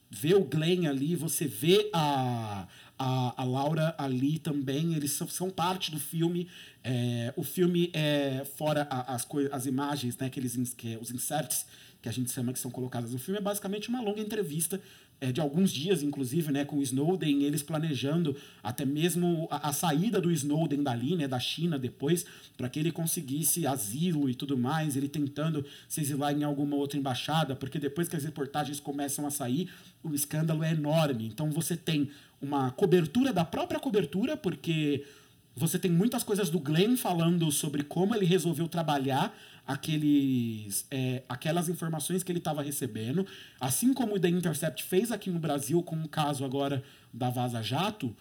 vê 0.09 0.33
o 0.33 0.43
Glenn 0.43 0.87
ali, 0.87 1.15
você 1.15 1.45
vê 1.45 1.89
a, 1.93 2.67
a, 2.97 3.41
a 3.41 3.43
Laura 3.43 3.95
ali 3.97 4.39
também, 4.39 4.93
eles 4.93 5.11
são, 5.11 5.27
são 5.27 5.49
parte 5.49 5.91
do 5.91 5.99
filme. 5.99 6.47
É, 6.83 7.33
o 7.35 7.43
filme 7.43 7.91
é 7.93 8.45
fora 8.57 8.87
a, 8.89 9.13
as, 9.13 9.27
as 9.51 9.65
imagens, 9.65 10.17
né? 10.17 10.27
Aqueles 10.27 10.73
que, 10.73 10.97
os 11.01 11.11
inserts 11.11 11.65
que 12.01 12.07
a 12.07 12.11
gente 12.11 12.31
chama 12.31 12.53
que 12.53 12.59
são 12.59 12.71
colocadas 12.71 13.11
no 13.11 13.19
filme, 13.19 13.39
é 13.39 13.41
basicamente 13.41 13.89
uma 13.89 14.01
longa 14.01 14.21
entrevista 14.21 14.81
é, 15.19 15.31
de 15.31 15.41
alguns 15.41 15.71
dias, 15.71 16.03
inclusive, 16.03 16.51
né, 16.51 16.63
com 16.63 16.77
o 16.77 16.83
Snowden, 16.83 17.43
eles 17.43 17.63
planejando 17.63 18.35
até 18.61 18.85
mesmo 18.85 19.47
a, 19.49 19.69
a 19.69 19.73
saída 19.73 20.21
do 20.21 20.31
Snowden 20.31 20.83
dali, 20.83 21.15
né, 21.15 21.27
da 21.27 21.39
China 21.39 21.79
depois, 21.79 22.25
para 22.55 22.69
que 22.69 22.79
ele 22.79 22.91
conseguisse 22.91 23.65
asilo 23.65 24.29
e 24.29 24.35
tudo 24.35 24.57
mais, 24.57 24.95
ele 24.95 25.09
tentando 25.09 25.65
se 25.87 26.01
exilar 26.01 26.33
em 26.33 26.43
alguma 26.43 26.75
outra 26.75 26.99
embaixada, 26.99 27.55
porque 27.55 27.79
depois 27.79 28.07
que 28.07 28.15
as 28.15 28.23
reportagens 28.23 28.79
começam 28.79 29.25
a 29.25 29.31
sair, 29.31 29.69
o 30.03 30.13
escândalo 30.13 30.63
é 30.63 30.71
enorme. 30.71 31.27
Então 31.27 31.49
você 31.49 31.75
tem 31.75 32.09
uma 32.39 32.69
cobertura 32.71 33.33
da 33.33 33.43
própria 33.43 33.79
cobertura, 33.79 34.37
porque 34.37 35.03
você 35.55 35.79
tem 35.79 35.89
muitas 35.89 36.21
coisas 36.21 36.51
do 36.51 36.59
Glenn 36.59 36.95
falando 36.95 37.51
sobre 37.51 37.83
como 37.83 38.13
ele 38.13 38.25
resolveu 38.25 38.67
trabalhar 38.67 39.35
aqueles, 39.67 40.85
é, 40.89 41.23
aquelas 41.27 41.67
informações 41.67 42.23
que 42.23 42.31
ele 42.31 42.39
estava 42.39 42.63
recebendo. 42.63 43.27
Assim 43.59 43.93
como 43.93 44.15
o 44.15 44.19
The 44.19 44.29
Intercept 44.29 44.83
fez 44.83 45.11
aqui 45.11 45.29
no 45.29 45.39
Brasil 45.39 45.83
com 45.83 45.97
o 45.97 46.07
caso 46.07 46.45
agora 46.45 46.81
da 47.13 47.29
Vaza 47.29 47.61
Jato, 47.61 48.15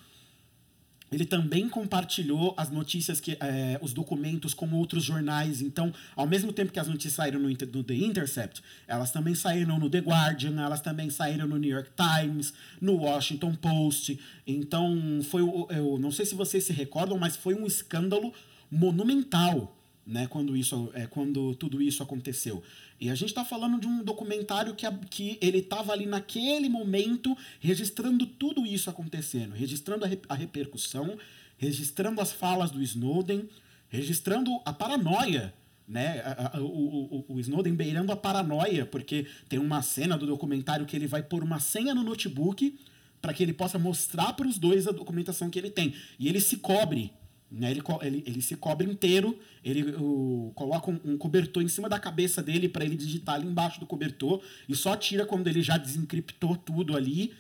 ele 1.11 1.25
também 1.25 1.69
compartilhou 1.69 2.53
as 2.57 2.69
notícias, 2.69 3.21
que 3.21 3.37
é, 3.39 3.79
os 3.81 3.93
documentos 3.93 4.53
com 4.53 4.69
outros 4.73 5.05
jornais. 5.05 5.63
Então, 5.63 5.95
ao 6.17 6.27
mesmo 6.27 6.53
tempo 6.53 6.73
que 6.73 6.81
as 6.81 6.89
notícias 6.89 7.15
saíram 7.15 7.39
no, 7.39 7.49
no, 7.49 7.85
The 7.85 7.95
Intercept, 7.95 8.61
elas 8.89 9.13
também 9.13 9.35
saíram 9.35 9.79
no 9.79 9.89
The 9.89 10.01
Guardian, 10.01 10.61
elas 10.61 10.81
também 10.81 11.09
saíram 11.09 11.47
no 11.47 11.59
New 11.59 11.71
York 11.71 11.91
Times, 11.95 12.53
no 12.81 12.97
Washington 12.97 13.55
Post. 13.55 14.19
Então, 14.45 15.21
foi 15.31 15.43
eu 15.43 15.97
não 16.01 16.11
sei 16.11 16.27
se 16.27 16.35
vocês 16.35 16.65
se 16.65 16.73
recordam, 16.73 17.17
mas 17.17 17.37
foi 17.37 17.55
um 17.55 17.67
escândalo 17.67 18.33
monumental 18.69 19.77
né, 20.07 20.27
quando, 20.29 20.57
isso, 20.57 20.91
é, 20.95 21.07
quando 21.07 21.55
tudo 21.57 21.83
isso 21.83 22.03
aconteceu. 22.03 22.63
E 23.01 23.11
a 23.11 23.15
gente 23.15 23.31
está 23.31 23.45
falando 23.45 23.81
de 23.81 23.87
um 23.87 24.05
documentário 24.05 24.75
que, 24.75 24.87
que 25.11 25.39
ele 25.41 25.59
estava 25.59 25.93
ali 25.93 26.07
naquele 26.07 26.69
momento 26.69 27.37
registrando 27.61 28.27
tudo 28.27 28.65
isso 28.65 28.89
acontecendo, 28.89 29.53
registrando 29.53 30.05
a, 30.05 30.09
a 30.29 30.35
repercussão, 30.35 31.19
registrando 31.59 32.21
as 32.21 32.31
falas 32.31 32.71
do 32.71 32.83
Snowden, 32.83 33.49
registrando 33.89 34.61
a 34.65 34.73
paranoia 34.73 35.53
né? 35.89 36.21
O, 36.57 36.65
o, 36.65 37.25
o, 37.29 37.41
Snowden 37.41 37.75
beirando 37.75 38.11
a 38.11 38.17
paranoia, 38.17 38.85
porque 38.85 39.27
tem 39.49 39.59
uma 39.59 39.83
cena 39.83 40.19
do 40.19 40.27
documentário 40.27 40.85
que 40.85 40.97
ele 40.97 41.07
vai 41.07 41.23
pôr 41.23 41.45
uma 41.45 41.61
senha 41.61 41.95
no 41.95 42.03
notebook 42.03 42.77
para 43.23 43.33
que 43.33 43.43
ele 43.43 43.53
possa 43.53 43.79
mostrar 43.79 44.33
para 44.33 44.49
os 44.49 44.59
dois 44.59 44.87
a 44.87 44.93
documentação 44.93 45.49
que 45.49 45.59
ele 45.59 45.71
tem. 45.71 45.95
E 46.19 46.29
ele 46.29 46.41
se 46.41 46.57
cobre 46.57 47.13
né? 47.51 47.71
Ele, 47.71 47.83
ele, 48.03 48.25
ele 48.27 48.43
se 48.43 48.57
cobre 48.57 48.89
inteiro, 48.91 49.39
ele 49.65 49.95
o, 49.97 50.53
coloca 50.55 50.91
um, 50.91 51.01
um, 51.05 51.19
cobertor 51.19 51.63
em 51.63 51.69
cima 51.69 51.89
da 51.89 51.99
cabeça 51.99 52.43
dele 52.43 52.69
para 52.69 52.85
ele 52.85 52.97
digitar 52.97 53.37
ali 53.37 53.47
embaixo 53.47 53.79
do 53.79 53.87
cobertor 53.87 54.43
e 54.69 54.75
só 54.75 54.97
tira 54.97 55.25
quando 55.25 55.47
ele 55.47 55.63
já 55.63 55.77
desencriptou 55.77 56.57
tudo 56.57 56.97
ali. 56.97 57.33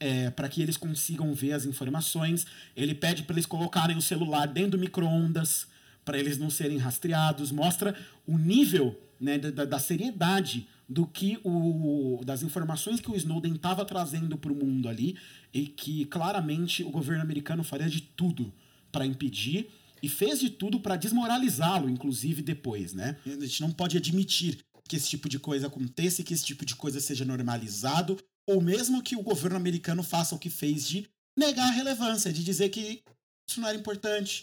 É, 0.00 0.28
para 0.28 0.48
que 0.48 0.60
eles 0.60 0.76
consigam 0.76 1.32
ver 1.32 1.52
as 1.52 1.64
informações. 1.64 2.44
Ele 2.76 2.94
pede 2.94 3.22
para 3.22 3.36
eles 3.36 3.46
colocarem 3.46 3.96
o 3.96 4.02
celular 4.02 4.44
dentro 4.46 4.72
do 4.72 4.78
micro-ondas 4.78 5.68
para 6.04 6.18
eles 6.18 6.36
não 6.36 6.50
serem 6.50 6.76
rastreados. 6.76 7.52
Mostra 7.52 7.96
o 8.26 8.36
nível 8.36 9.00
né, 9.20 9.38
da, 9.38 9.64
da 9.64 9.78
seriedade 9.78 10.66
do 10.86 11.06
que 11.06 11.38
o 11.44 12.20
das 12.26 12.42
informações 12.42 13.00
que 13.00 13.10
o 13.10 13.16
Snowden 13.16 13.54
estava 13.54 13.84
trazendo 13.84 14.36
para 14.36 14.52
o 14.52 14.54
mundo 14.54 14.88
ali 14.88 15.16
e 15.52 15.66
que 15.66 16.04
claramente 16.06 16.82
o 16.82 16.90
governo 16.90 17.22
americano 17.22 17.62
faria 17.62 17.88
de 17.88 18.02
tudo 18.02 18.52
para 18.94 19.04
impedir 19.04 19.68
e 20.00 20.08
fez 20.08 20.38
de 20.38 20.50
tudo 20.50 20.78
para 20.78 20.94
desmoralizá-lo, 20.94 21.90
inclusive 21.90 22.42
depois, 22.42 22.92
né? 22.92 23.16
A 23.26 23.44
gente 23.44 23.60
não 23.60 23.72
pode 23.72 23.96
admitir 23.96 24.58
que 24.88 24.94
esse 24.94 25.08
tipo 25.08 25.28
de 25.28 25.40
coisa 25.40 25.66
aconteça 25.66 26.20
e 26.20 26.24
que 26.24 26.32
esse 26.32 26.44
tipo 26.44 26.64
de 26.64 26.76
coisa 26.76 27.00
seja 27.00 27.24
normalizado, 27.24 28.16
ou 28.46 28.60
mesmo 28.60 29.02
que 29.02 29.16
o 29.16 29.22
governo 29.22 29.56
americano 29.56 30.04
faça 30.04 30.34
o 30.34 30.38
que 30.38 30.48
fez 30.48 30.86
de 30.86 31.08
negar 31.36 31.66
a 31.66 31.72
relevância, 31.72 32.32
de 32.32 32.44
dizer 32.44 32.68
que 32.68 33.02
isso 33.48 33.60
não 33.60 33.68
era 33.68 33.76
importante, 33.76 34.42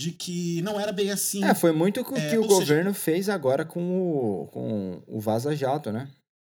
de 0.00 0.10
que 0.10 0.60
não 0.62 0.80
era 0.80 0.90
bem 0.90 1.10
assim. 1.10 1.44
É, 1.44 1.54
foi 1.54 1.70
muito 1.70 2.00
o 2.00 2.16
é, 2.16 2.30
que 2.30 2.38
o 2.38 2.46
governo 2.46 2.90
seja... 2.90 3.04
fez 3.04 3.28
agora 3.28 3.64
com 3.64 4.00
o, 4.00 4.46
com 4.48 5.02
o 5.06 5.20
Vaza 5.20 5.54
Jato, 5.54 5.92
né? 5.92 6.10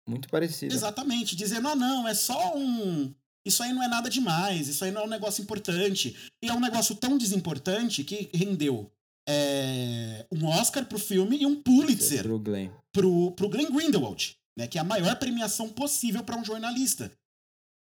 Muito 0.07 0.29
parecido. 0.29 0.73
Exatamente, 0.73 1.35
dizendo, 1.35 1.67
ah, 1.67 1.75
não, 1.75 2.07
é 2.07 2.13
só 2.13 2.57
um, 2.57 3.13
isso 3.45 3.63
aí 3.63 3.73
não 3.73 3.83
é 3.83 3.87
nada 3.87 4.09
demais, 4.09 4.67
isso 4.67 4.83
aí 4.83 4.91
não 4.91 5.01
é 5.01 5.05
um 5.05 5.09
negócio 5.09 5.41
importante. 5.41 6.15
E 6.43 6.47
é 6.47 6.53
um 6.53 6.59
negócio 6.59 6.95
tão 6.95 7.17
desimportante 7.17 8.03
que 8.03 8.29
rendeu 8.33 8.91
é, 9.27 10.25
um 10.31 10.45
Oscar 10.47 10.85
pro 10.85 10.97
filme 10.97 11.37
e 11.37 11.45
um 11.45 11.61
Pulitzer 11.61 12.23
pro 12.23 12.39
Glenn, 12.39 12.69
pro, 12.91 13.31
pro 13.31 13.49
Glenn 13.49 13.71
Grindelwald, 13.71 14.35
né, 14.57 14.67
que 14.67 14.77
é 14.77 14.81
a 14.81 14.83
maior 14.83 15.15
premiação 15.17 15.69
possível 15.69 16.23
para 16.23 16.37
um 16.37 16.43
jornalista. 16.43 17.11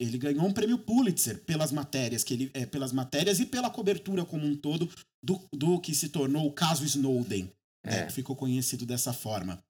Ele 0.01 0.19
ganhou 0.19 0.45
um 0.45 0.53
prêmio 0.53 0.79
Pulitzer 0.79 1.45
pelas 1.45 1.71
matérias 1.71 2.25
que 2.25 2.35
ele, 2.35 2.51
é, 2.55 2.67
pelas 2.67 2.93
matérias 2.93 3.39
e 3.41 3.47
pela 3.47 3.71
cobertura 3.71 4.25
como 4.25 4.45
um 4.45 4.57
todo 4.57 4.91
do, 5.23 5.41
do 5.53 5.79
que 5.81 5.95
se 5.95 6.09
tornou 6.09 6.47
o 6.47 6.53
caso 6.53 6.85
Snowden, 6.85 7.45
né, 7.45 7.51
é. 7.85 7.91
né, 7.91 8.07
que 8.07 8.13
ficou 8.13 8.35
conhecido 8.35 8.85
dessa 8.85 9.13
forma. 9.13 9.63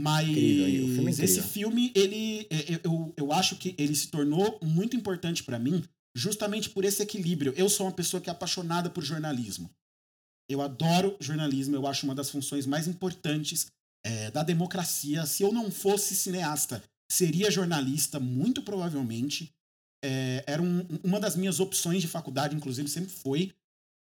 Mas 0.00 0.28
filme 0.28 1.10
esse 1.10 1.42
filme, 1.42 1.92
ele, 1.92 2.46
é, 2.50 2.74
é, 2.74 2.80
eu, 2.84 3.12
eu 3.16 3.32
acho 3.32 3.56
que 3.56 3.74
ele 3.76 3.96
se 3.96 4.06
tornou 4.06 4.60
muito 4.62 4.96
importante 4.96 5.42
para 5.42 5.58
mim 5.58 5.82
justamente 6.14 6.70
por 6.70 6.84
esse 6.84 7.02
equilíbrio. 7.02 7.52
Eu 7.56 7.68
sou 7.68 7.86
uma 7.86 7.92
pessoa 7.92 8.20
que 8.20 8.30
é 8.30 8.32
apaixonada 8.32 8.88
por 8.88 9.02
jornalismo. 9.02 9.68
Eu 10.48 10.62
adoro 10.62 11.16
jornalismo, 11.18 11.74
eu 11.74 11.84
acho 11.84 12.06
uma 12.06 12.14
das 12.14 12.30
funções 12.30 12.64
mais 12.64 12.86
importantes 12.86 13.66
é, 14.04 14.30
da 14.30 14.44
democracia. 14.44 15.26
Se 15.26 15.42
eu 15.42 15.52
não 15.52 15.68
fosse 15.68 16.14
cineasta, 16.14 16.80
seria 17.10 17.50
jornalista, 17.50 18.20
muito 18.20 18.62
provavelmente. 18.62 19.52
É, 20.04 20.44
era 20.46 20.62
um, 20.62 20.86
uma 21.02 21.18
das 21.18 21.34
minhas 21.34 21.58
opções 21.58 22.02
de 22.02 22.08
faculdade, 22.08 22.54
inclusive, 22.54 22.88
sempre 22.88 23.10
foi. 23.10 23.52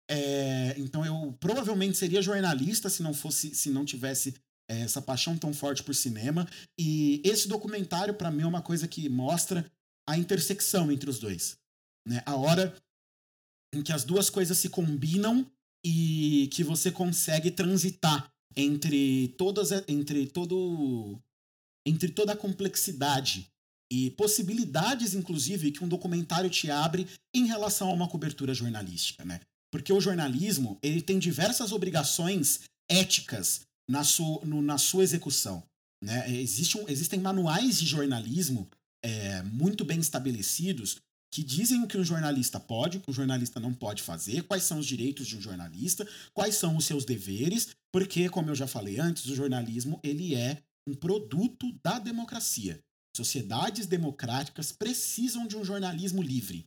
É, 0.09 0.74
então 0.78 1.04
eu 1.04 1.36
provavelmente 1.40 1.96
seria 1.96 2.22
jornalista 2.22 2.88
se 2.88 3.02
não 3.02 3.12
fosse, 3.12 3.52
se 3.52 3.68
não 3.70 3.84
tivesse 3.84 4.34
essa 4.68 5.02
paixão 5.02 5.36
tão 5.36 5.52
forte 5.52 5.82
por 5.82 5.94
cinema. 5.94 6.48
E 6.78 7.20
esse 7.24 7.48
documentário, 7.48 8.14
para 8.14 8.30
mim, 8.30 8.43
é 8.43 8.47
uma 8.47 8.62
coisa 8.62 8.89
que 8.89 9.09
mostra 9.09 9.70
a 10.09 10.16
intersecção 10.16 10.90
entre 10.90 11.09
os 11.09 11.18
dois. 11.18 11.56
Né? 12.06 12.22
A 12.26 12.36
hora 12.36 12.74
em 13.74 13.82
que 13.82 13.93
as 13.93 14.05
duas 14.05 14.28
coisas 14.28 14.59
se 14.59 14.68
combinam 14.68 15.47
e 15.84 16.48
que 16.52 16.62
você 16.62 16.90
consegue 16.90 17.51
transitar 17.51 18.30
entre 18.55 19.28
todas 19.39 19.70
entre 19.89 20.26
todo 20.26 21.18
entre 21.86 22.10
toda 22.10 22.34
a 22.34 22.36
complexidade 22.36 23.48
e 23.90 24.10
possibilidades 24.10 25.14
inclusive 25.14 25.72
que 25.72 25.82
um 25.82 25.89
documentário 25.89 26.51
te 26.51 26.70
abre 26.70 27.09
em 27.34 27.47
relação 27.47 27.89
a 27.89 27.94
uma 27.94 28.09
cobertura 28.09 28.55
jornalística, 28.55 29.24
né? 29.24 29.40
Porque 29.72 29.93
o 29.93 30.01
jornalismo, 30.01 30.78
ele 30.82 31.01
tem 31.01 31.18
diversas 31.18 31.72
obrigações 31.72 32.60
éticas 32.90 33.62
na, 33.93 34.02
su, 34.02 34.40
no, 34.44 34.62
na 34.62 34.78
sua 34.78 35.05
execução. 35.05 35.62
Né? 36.02 36.32
Existe 36.40 36.78
um, 36.78 36.89
existem 36.89 37.20
manuais 37.20 37.78
de 37.78 37.86
jornalismo 37.86 38.66
é, 39.05 39.43
muito 39.43 39.85
bem 39.85 40.01
estabelecidos 40.01 40.97
que 41.31 41.43
dizem 41.43 41.82
o 41.82 41.86
que 41.86 41.97
um 41.97 42.05
jornalista 42.05 42.59
pode, 42.59 42.98
o 42.98 43.01
que 43.01 43.10
um 43.10 43.14
jornalista 43.14 43.60
não 43.60 43.73
pode 43.73 44.02
fazer, 44.02 44.43
quais 44.44 44.64
são 44.64 44.78
os 44.78 44.86
direitos 44.86 45.27
de 45.27 45.36
um 45.36 45.40
jornalista, 45.40 46.06
quais 46.35 46.56
são 46.56 46.77
os 46.77 46.85
seus 46.85 47.05
deveres, 47.05 47.69
porque, 47.93 48.28
como 48.28 48.51
eu 48.51 48.55
já 48.55 48.66
falei 48.66 48.98
antes, 48.98 49.27
o 49.27 49.35
jornalismo 49.35 50.01
ele 50.02 50.35
é 50.35 50.62
um 50.86 50.94
produto 50.94 51.73
da 51.82 51.98
democracia. 51.98 52.81
Sociedades 53.16 53.86
democráticas 53.86 54.73
precisam 54.73 55.47
de 55.47 55.56
um 55.56 55.64
jornalismo 55.64 56.23
livre. 56.23 56.66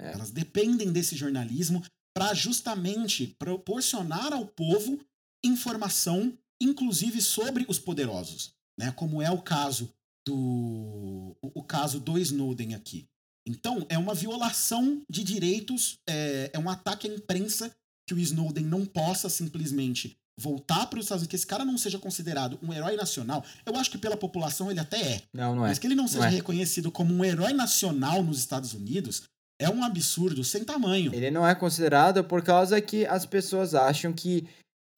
É. 0.00 0.12
Elas 0.12 0.30
dependem 0.30 0.92
desse 0.92 1.16
jornalismo 1.16 1.82
para 2.14 2.32
justamente 2.34 3.28
proporcionar 3.38 4.32
ao 4.32 4.46
povo 4.46 4.98
informação 5.44 6.36
inclusive 6.60 7.20
sobre 7.20 7.64
os 7.68 7.78
poderosos, 7.78 8.52
né? 8.78 8.92
Como 8.92 9.22
é 9.22 9.30
o 9.30 9.40
caso 9.40 9.90
do 10.26 11.36
o, 11.42 11.62
caso 11.62 11.98
do 11.98 12.18
Snowden 12.18 12.74
aqui. 12.74 13.06
Então 13.46 13.86
é 13.88 13.96
uma 13.96 14.14
violação 14.14 15.02
de 15.08 15.24
direitos, 15.24 15.98
é, 16.08 16.50
é 16.52 16.58
um 16.58 16.68
ataque 16.68 17.08
à 17.08 17.14
imprensa 17.14 17.70
que 18.06 18.14
o 18.14 18.18
Snowden 18.18 18.64
não 18.64 18.84
possa 18.84 19.28
simplesmente 19.28 20.16
voltar 20.38 20.86
para 20.86 20.98
os 20.98 21.04
Estados 21.04 21.22
Unidos, 21.22 21.30
que 21.30 21.36
esse 21.36 21.46
cara 21.46 21.64
não 21.64 21.76
seja 21.76 21.98
considerado 21.98 22.58
um 22.62 22.72
herói 22.72 22.96
nacional, 22.96 23.44
eu 23.66 23.76
acho 23.76 23.90
que 23.90 23.98
pela 23.98 24.16
população 24.16 24.70
ele 24.70 24.80
até 24.80 25.00
é. 25.00 25.22
Não, 25.34 25.54
não 25.54 25.64
é. 25.64 25.68
Mas 25.68 25.78
que 25.78 25.86
ele 25.86 25.94
não 25.94 26.08
seja 26.08 26.26
é. 26.26 26.30
reconhecido 26.30 26.90
como 26.90 27.14
um 27.14 27.24
herói 27.24 27.52
nacional 27.52 28.22
nos 28.22 28.38
Estados 28.38 28.72
Unidos 28.72 29.22
é 29.60 29.68
um 29.68 29.84
absurdo 29.84 30.42
sem 30.42 30.64
tamanho. 30.64 31.14
Ele 31.14 31.30
não 31.30 31.46
é 31.46 31.54
considerado 31.54 32.24
por 32.24 32.42
causa 32.42 32.80
que 32.80 33.04
as 33.04 33.26
pessoas 33.26 33.74
acham 33.74 34.12
que 34.12 34.48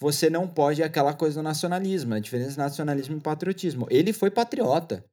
você 0.02 0.28
não 0.28 0.48
pode 0.48 0.82
aquela 0.82 1.14
coisa 1.14 1.40
do 1.40 1.44
nacionalismo, 1.44 2.12
a 2.14 2.18
diferença 2.18 2.50
entre 2.50 2.62
nacionalismo 2.64 3.16
e 3.16 3.20
patriotismo. 3.20 3.86
Ele 3.88 4.12
foi 4.12 4.32
patriota. 4.32 5.04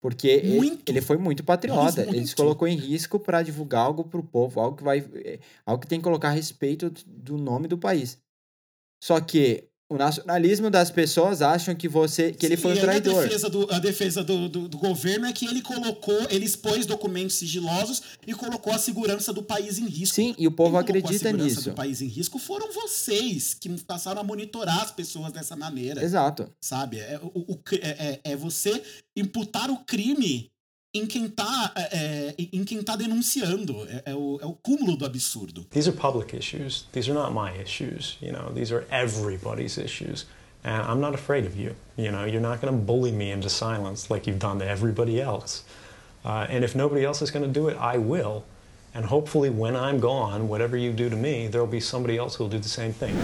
Porque 0.00 0.28
ele, 0.28 0.80
ele, 0.86 1.00
foi 1.02 1.18
muito 1.18 1.44
patriota. 1.44 2.04
Muito. 2.04 2.16
Ele 2.16 2.26
se 2.26 2.34
colocou 2.34 2.66
em 2.66 2.76
risco 2.76 3.20
para 3.20 3.42
divulgar 3.42 3.84
algo 3.84 4.04
para 4.04 4.18
o 4.18 4.22
povo, 4.22 4.60
algo 4.60 4.76
que 4.78 4.82
vai, 4.82 5.00
eh, 5.00 5.40
algo 5.66 5.82
que 5.82 5.88
tem 5.88 5.98
que 5.98 6.04
colocar 6.04 6.28
a 6.28 6.32
respeito 6.32 6.88
do 7.04 7.36
nome 7.36 7.68
do 7.68 7.76
país. 7.76 8.18
Só 9.02 9.20
que 9.20 9.67
o 9.90 9.96
nacionalismo 9.96 10.70
das 10.70 10.90
pessoas 10.90 11.40
acham 11.40 11.74
que 11.74 11.88
você 11.88 12.30
que 12.32 12.40
Sim, 12.40 12.46
ele 12.46 12.56
foi 12.56 12.74
um 12.74 12.80
traidor. 12.80 13.20
A 13.20 13.22
defesa, 13.22 13.48
do, 13.48 13.72
a 13.72 13.78
defesa 13.78 14.24
do, 14.24 14.48
do, 14.48 14.68
do, 14.68 14.78
governo 14.78 15.26
é 15.26 15.32
que 15.32 15.46
ele 15.46 15.62
colocou, 15.62 16.26
ele 16.28 16.44
expôs 16.44 16.84
documentos 16.84 17.36
sigilosos 17.36 18.02
e 18.26 18.34
colocou 18.34 18.72
a 18.72 18.78
segurança 18.78 19.32
do 19.32 19.42
país 19.42 19.78
em 19.78 19.86
risco. 19.86 20.16
Sim, 20.16 20.34
e 20.38 20.46
o 20.46 20.52
povo 20.52 20.72
Quem 20.72 20.80
acredita 20.80 21.14
a 21.14 21.18
segurança 21.18 21.44
nisso. 21.44 21.70
do 21.70 21.74
país 21.74 22.02
em 22.02 22.06
risco 22.06 22.38
foram 22.38 22.70
vocês 22.70 23.54
que 23.54 23.68
passaram 23.82 24.20
a 24.20 24.24
monitorar 24.24 24.82
as 24.82 24.90
pessoas 24.90 25.32
dessa 25.32 25.56
maneira. 25.56 26.04
Exato. 26.04 26.52
Sabe? 26.60 26.98
É, 26.98 27.18
o, 27.22 27.52
o, 27.52 27.60
é, 27.80 28.20
é 28.22 28.36
você 28.36 28.82
imputar 29.16 29.70
o 29.70 29.78
crime 29.78 30.50
em 30.94 31.06
quem 31.06 31.28
tá, 31.28 31.72
é, 31.76 32.34
em 32.38 32.64
quem 32.64 32.82
tá 32.82 32.96
denunciando. 32.96 33.86
É, 33.88 34.10
é, 34.12 34.14
o, 34.14 34.38
é 34.40 34.46
o 34.46 34.54
cúmulo 34.54 34.96
do 34.96 35.04
absurdo. 35.04 35.64
These 35.70 35.88
are 35.88 35.96
public 35.96 36.36
issues. 36.36 36.86
These 36.92 37.10
are 37.10 37.14
not 37.14 37.32
my 37.32 37.60
issues. 37.60 38.16
You 38.20 38.32
know, 38.32 38.52
these 38.52 38.72
are 38.72 38.86
everybody's 38.90 39.78
issues. 39.78 40.26
And 40.64 40.82
I'm 40.82 41.00
not 41.00 41.14
afraid 41.14 41.46
of 41.46 41.56
you. 41.56 41.74
You 41.96 42.10
know, 42.10 42.24
you're 42.24 42.40
not 42.40 42.60
going 42.60 42.72
to 42.72 42.78
bully 42.78 43.12
me 43.12 43.30
into 43.30 43.48
silence 43.48 44.10
like 44.10 44.26
you've 44.26 44.40
done 44.40 44.58
to 44.58 44.66
everybody 44.66 45.20
else. 45.20 45.62
Uh, 46.24 46.46
and 46.48 46.64
if 46.64 46.74
nobody 46.74 47.04
else 47.04 47.22
is 47.22 47.30
going 47.30 47.44
to 47.44 47.52
do 47.52 47.68
it, 47.68 47.76
I 47.78 47.98
will. 47.98 48.44
And 48.94 49.04
hopefully, 49.04 49.50
when 49.50 49.76
I'm 49.76 50.00
gone, 50.00 50.48
whatever 50.48 50.76
you 50.76 50.92
do 50.92 51.08
to 51.08 51.16
me, 51.16 51.46
there 51.46 51.60
will 51.60 51.70
be 51.70 51.80
somebody 51.80 52.16
else 52.16 52.34
who 52.34 52.44
will 52.44 52.50
do 52.50 52.58
the 52.58 52.68
same 52.68 52.92
thing. 52.92 53.14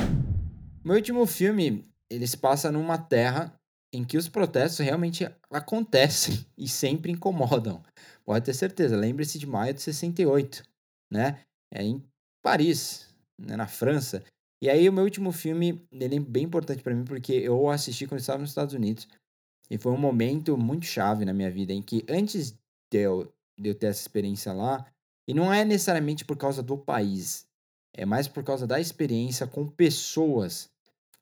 Meu 0.85 0.97
último 0.97 1.27
filme, 1.27 1.85
ele 2.11 2.27
se 2.27 2.36
passa 2.36 2.70
numa 2.70 2.99
terra 2.99 3.53
em 3.94 4.04
que 4.04 4.18
os 4.18 4.28
protestos 4.28 4.84
realmente 4.84 5.24
acontecem 5.50 6.44
e 6.58 6.68
sempre 6.68 7.12
incomodam. 7.12 7.82
Pode 8.24 8.44
ter 8.44 8.54
certeza. 8.54 8.96
Lembre-se 8.96 9.38
de 9.38 9.46
maio 9.46 9.72
de 9.72 9.80
68, 9.80 10.64
né? 11.10 11.40
É 11.72 11.82
em 11.82 12.02
Paris, 12.42 13.08
né? 13.38 13.56
na 13.56 13.66
França. 13.66 14.24
E 14.60 14.68
aí 14.68 14.88
o 14.88 14.92
meu 14.92 15.04
último 15.04 15.30
filme, 15.30 15.86
ele 15.92 16.16
é 16.16 16.20
bem 16.20 16.44
importante 16.44 16.82
para 16.82 16.94
mim 16.94 17.04
porque 17.04 17.32
eu 17.32 17.68
assisti 17.68 18.06
quando 18.06 18.20
estava 18.20 18.38
nos 18.40 18.50
Estados 18.50 18.74
Unidos. 18.74 19.06
E 19.70 19.78
foi 19.78 19.92
um 19.92 19.98
momento 19.98 20.56
muito 20.56 20.86
chave 20.86 21.24
na 21.24 21.32
minha 21.32 21.50
vida 21.50 21.72
em 21.72 21.82
que 21.82 22.04
antes 22.08 22.52
de 22.92 22.98
eu, 22.98 23.32
de 23.58 23.70
eu 23.70 23.74
ter 23.74 23.86
essa 23.86 24.00
experiência 24.00 24.52
lá, 24.52 24.86
e 25.28 25.32
não 25.32 25.52
é 25.52 25.64
necessariamente 25.64 26.24
por 26.24 26.36
causa 26.36 26.62
do 26.62 26.76
país, 26.76 27.46
é 27.94 28.04
mais 28.04 28.28
por 28.28 28.42
causa 28.42 28.66
da 28.66 28.80
experiência 28.80 29.46
com 29.46 29.66
pessoas 29.66 30.68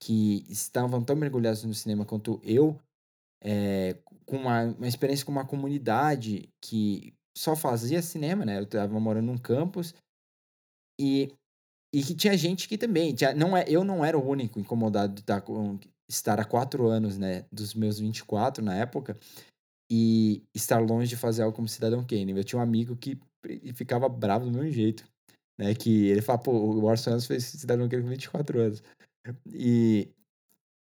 que 0.02 0.44
estavam 0.48 1.00
tão 1.00 1.14
mergulhados 1.14 1.62
no 1.62 1.72
cinema 1.72 2.04
quanto 2.04 2.40
eu, 2.42 2.76
é, 3.40 3.96
com 4.26 4.36
uma, 4.36 4.64
uma 4.64 4.88
experiência 4.88 5.24
com 5.24 5.30
uma 5.30 5.46
comunidade 5.46 6.48
que 6.60 7.14
só 7.38 7.54
fazia 7.54 8.02
cinema, 8.02 8.44
né? 8.44 8.58
Eu 8.58 8.64
estava 8.64 8.98
morando 8.98 9.26
num 9.26 9.38
campus 9.38 9.94
e, 11.00 11.32
e 11.94 12.02
que 12.02 12.16
tinha 12.16 12.36
gente 12.36 12.68
que 12.68 12.76
também, 12.76 13.14
tinha, 13.14 13.32
não 13.32 13.56
é, 13.56 13.64
eu 13.68 13.84
não 13.84 14.04
era 14.04 14.18
o 14.18 14.28
único 14.28 14.58
incomodado 14.58 15.14
de 15.14 15.20
estar, 15.20 15.40
com, 15.40 15.78
estar 16.10 16.40
há 16.40 16.44
quatro 16.44 16.88
anos, 16.88 17.16
né? 17.16 17.46
Dos 17.52 17.72
meus 17.72 18.00
24 18.00 18.64
na 18.64 18.74
época 18.74 19.16
e 19.88 20.42
estar 20.52 20.80
longe 20.80 21.10
de 21.10 21.16
fazer 21.16 21.44
algo 21.44 21.54
como 21.54 21.68
Cidadão 21.68 22.04
Kane. 22.04 22.32
Eu 22.32 22.42
tinha 22.42 22.58
um 22.58 22.62
amigo 22.62 22.96
que 22.96 23.20
ficava 23.72 24.08
bravo 24.08 24.46
do 24.46 24.50
meu 24.50 24.68
jeito, 24.68 25.04
né? 25.56 25.76
Que 25.76 26.06
ele 26.08 26.22
fala, 26.22 26.40
pô, 26.40 26.50
o 26.50 26.84
Orson 26.86 27.10
Welles 27.10 27.26
fez 27.26 27.44
Cidadão 27.44 27.88
Kane 27.88 28.02
com 28.02 28.08
24 28.08 28.60
anos. 28.60 28.82
E, 29.52 30.12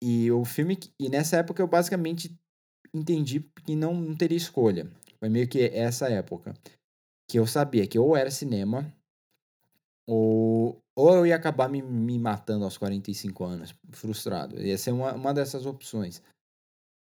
e 0.02 0.30
o 0.30 0.44
filme. 0.44 0.78
E 0.98 1.08
nessa 1.08 1.36
época 1.38 1.62
eu 1.62 1.66
basicamente 1.66 2.36
entendi 2.94 3.40
que 3.64 3.74
não, 3.74 3.94
não 3.94 4.16
teria 4.16 4.36
escolha. 4.36 4.90
Foi 5.18 5.28
meio 5.28 5.48
que 5.48 5.60
essa 5.62 6.08
época. 6.08 6.54
Que 7.28 7.38
eu 7.38 7.46
sabia 7.46 7.86
que 7.86 7.98
ou 7.98 8.16
era 8.16 8.30
cinema, 8.30 8.90
ou, 10.06 10.82
ou 10.96 11.14
eu 11.16 11.26
ia 11.26 11.36
acabar 11.36 11.68
me, 11.68 11.82
me 11.82 12.18
matando 12.18 12.64
aos 12.64 12.78
45 12.78 13.44
anos, 13.44 13.74
frustrado. 13.92 14.58
Ia 14.58 14.78
ser 14.78 14.92
uma, 14.92 15.12
uma 15.12 15.34
dessas 15.34 15.66
opções. 15.66 16.22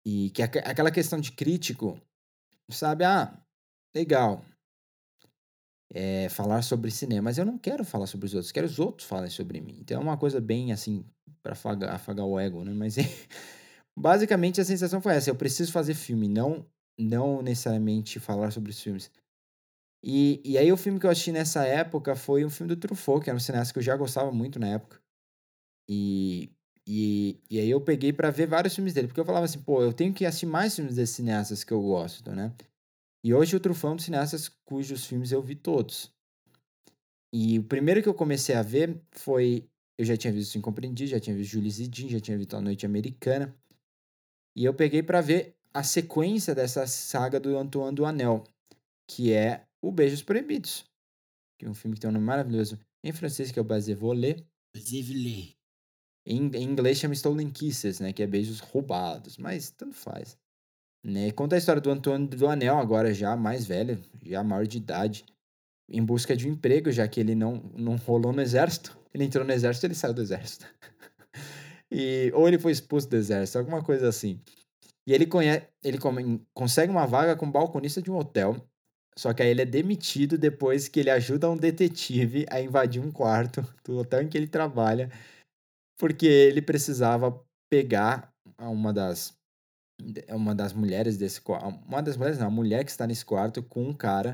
E 0.05 0.29
que 0.31 0.41
aquela 0.41 0.91
questão 0.91 1.19
de 1.19 1.31
crítico, 1.31 1.97
sabe? 2.69 3.05
Ah, 3.05 3.41
legal. 3.95 4.43
É, 5.91 6.29
falar 6.29 6.61
sobre 6.61 6.91
cinema, 6.91 7.23
mas 7.23 7.39
eu 7.39 7.45
não 7.45 7.57
quero 7.57 7.83
falar 7.83 8.05
sobre 8.05 8.27
os 8.27 8.35
outros, 8.35 8.51
quero 8.51 8.67
os 8.67 8.77
outros 8.77 9.07
falem 9.07 9.29
sobre 9.29 9.59
mim. 9.59 9.77
Então 9.81 9.99
é 9.99 10.03
uma 10.03 10.17
coisa 10.17 10.39
bem 10.39 10.71
assim 10.71 11.03
para 11.41 11.53
afagar, 11.53 11.95
afagar 11.95 12.25
o 12.27 12.39
ego, 12.39 12.63
né? 12.63 12.73
Mas 12.73 12.95
basicamente 13.97 14.61
a 14.61 14.65
sensação 14.65 15.01
foi 15.01 15.15
essa: 15.15 15.31
eu 15.31 15.35
preciso 15.35 15.71
fazer 15.71 15.95
filme, 15.95 16.27
não 16.27 16.65
não 16.99 17.41
necessariamente 17.41 18.19
falar 18.19 18.51
sobre 18.51 18.71
os 18.71 18.81
filmes. 18.81 19.09
E, 20.03 20.41
e 20.45 20.57
aí 20.57 20.71
o 20.71 20.77
filme 20.77 20.99
que 20.99 21.05
eu 21.05 21.09
assisti 21.09 21.31
nessa 21.31 21.65
época 21.65 22.15
foi 22.15 22.45
um 22.45 22.49
filme 22.49 22.73
do 22.73 22.79
Truffaut, 22.79 23.23
que 23.23 23.29
era 23.29 23.37
um 23.37 23.39
cineasta 23.39 23.73
que 23.73 23.79
eu 23.79 23.83
já 23.83 23.95
gostava 23.97 24.31
muito 24.31 24.59
na 24.59 24.67
época. 24.67 25.01
E, 25.89 26.51
e, 26.87 27.39
e 27.49 27.59
aí 27.59 27.69
eu 27.69 27.81
peguei 27.81 28.13
para 28.13 28.31
ver 28.31 28.47
vários 28.47 28.75
filmes 28.75 28.93
dele, 28.93 29.07
porque 29.07 29.19
eu 29.19 29.25
falava 29.25 29.45
assim, 29.45 29.59
pô, 29.61 29.81
eu 29.81 29.93
tenho 29.93 30.13
que 30.13 30.25
assistir 30.25 30.45
mais 30.45 30.75
filmes 30.75 30.95
desses 30.95 31.15
cineastas 31.15 31.63
que 31.63 31.73
eu 31.73 31.81
gosto, 31.81 32.31
né? 32.31 32.53
E 33.23 33.33
hoje 33.33 33.55
o 33.55 33.59
Truffaut 33.59 33.91
é 33.91 33.93
um 33.93 33.95
dos 33.95 34.05
cineastas 34.05 34.49
cujos 34.65 35.05
filmes 35.05 35.31
eu 35.31 35.41
vi 35.41 35.55
todos. 35.55 36.13
E 37.33 37.59
o 37.59 37.63
primeiro 37.63 38.01
que 38.01 38.09
eu 38.09 38.13
comecei 38.13 38.55
a 38.55 38.61
ver 38.61 39.01
foi 39.11 39.69
eu 39.97 40.05
já 40.05 40.15
tinha 40.15 40.31
visto 40.31 40.57
Incompreendido, 40.57 41.09
já 41.09 41.19
tinha 41.19 41.35
visto 41.35 41.51
Julie 41.51 41.69
Zidin, 41.69 42.07
já 42.07 42.21
tinha 42.21 42.37
visto 42.37 42.55
A 42.55 42.61
Noite 42.61 42.85
Americana. 42.85 43.53
E 44.55 44.63
eu 44.63 44.73
peguei 44.73 45.03
para 45.03 45.19
ver 45.19 45.57
a 45.73 45.83
sequência 45.83 46.55
dessa 46.55 46.87
saga 46.87 47.39
do 47.39 47.57
Antoine 47.57 47.95
do 47.95 48.05
Anel, 48.05 48.45
que 49.05 49.33
é 49.33 49.67
O 49.81 49.91
Beijos 49.91 50.23
Proibidos. 50.23 50.85
Que 51.57 51.65
é 51.65 51.69
um 51.69 51.73
filme 51.73 51.95
que 51.95 52.01
tem 52.01 52.09
um 52.09 52.13
nome 52.13 52.25
maravilhoso 52.25 52.79
em 53.03 53.11
francês, 53.11 53.51
que 53.51 53.59
é 53.59 53.61
o 53.61 53.65
Base 53.65 53.93
Volé. 53.93 54.37
Em, 56.25 56.49
em 56.55 56.63
inglês 56.63 56.97
chama 56.97 57.13
Stolen 57.13 57.49
Kisses, 57.49 57.99
né? 57.99 58.13
Que 58.13 58.23
é 58.23 58.27
beijos 58.27 58.59
roubados, 58.59 59.37
mas 59.37 59.69
tanto 59.71 59.95
faz. 59.95 60.37
Né? 61.03 61.31
Conta 61.31 61.55
a 61.55 61.57
história 61.57 61.81
do 61.81 61.89
Antônio 61.89 62.27
do 62.27 62.47
Anel, 62.47 62.77
agora 62.77 63.13
já 63.13 63.35
mais 63.35 63.65
velho, 63.65 64.01
já 64.23 64.43
maior 64.43 64.67
de 64.67 64.77
idade, 64.77 65.25
em 65.89 66.03
busca 66.03 66.35
de 66.35 66.47
um 66.47 66.51
emprego, 66.51 66.91
já 66.91 67.07
que 67.07 67.19
ele 67.19 67.35
não, 67.35 67.55
não 67.75 67.95
rolou 67.95 68.33
no 68.33 68.41
exército. 68.41 68.97
Ele 69.13 69.23
entrou 69.23 69.45
no 69.45 69.51
exército, 69.51 69.87
ele 69.87 69.95
saiu 69.95 70.13
do 70.13 70.21
exército. 70.21 70.65
e, 71.89 72.31
ou 72.35 72.47
ele 72.47 72.59
foi 72.59 72.71
expulso 72.71 73.09
do 73.09 73.15
exército, 73.15 73.57
alguma 73.57 73.83
coisa 73.83 74.07
assim. 74.07 74.39
E 75.07 75.13
ele, 75.13 75.25
conhece, 75.25 75.65
ele 75.83 75.97
come, 75.97 76.45
consegue 76.53 76.91
uma 76.91 77.07
vaga 77.07 77.35
como 77.35 77.51
balconista 77.51 78.01
de 78.01 78.11
um 78.11 78.17
hotel. 78.17 78.55
Só 79.17 79.33
que 79.33 79.41
aí 79.41 79.49
ele 79.49 79.63
é 79.63 79.65
demitido 79.65 80.37
depois 80.37 80.87
que 80.87 80.99
ele 80.99 81.09
ajuda 81.09 81.49
um 81.49 81.57
detetive 81.57 82.45
a 82.49 82.61
invadir 82.61 83.01
um 83.01 83.11
quarto 83.11 83.61
do 83.83 83.97
hotel 83.97 84.21
em 84.21 84.29
que 84.29 84.37
ele 84.37 84.47
trabalha. 84.47 85.09
Porque 85.97 86.27
ele 86.27 86.61
precisava 86.61 87.43
pegar 87.69 88.31
uma 88.59 88.93
das 88.93 89.38
uma 90.29 90.55
das 90.55 90.73
mulheres 90.73 91.17
desse 91.17 91.41
uma 91.87 92.01
das 92.01 92.17
mulheres 92.17 92.39
não, 92.39 92.47
a 92.47 92.51
mulher 92.51 92.83
que 92.85 92.91
está 92.91 93.05
nesse 93.05 93.25
quarto 93.25 93.61
com 93.61 93.83
um 93.83 93.93
cara, 93.93 94.33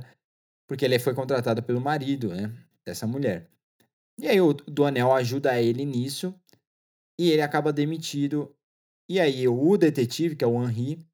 porque 0.68 0.86
ele 0.86 1.00
foi 1.00 1.14
contratado 1.14 1.64
pelo 1.64 1.82
marido, 1.82 2.30
né, 2.30 2.54
dessa 2.86 3.08
mulher. 3.08 3.50
E 4.20 4.28
aí 4.28 4.40
o 4.40 4.54
do 4.54 4.86
Anel 4.86 5.12
ajuda 5.14 5.62
ele 5.62 5.84
nisso 5.84 6.34
e 7.20 7.32
ele 7.32 7.42
acaba 7.42 7.74
demitido. 7.74 8.56
E 9.10 9.20
aí 9.20 9.48
o 9.48 9.78
detetive, 9.78 10.36
que 10.36 10.44
é 10.44 10.48
o 10.48 10.64
Henri, 10.64 11.06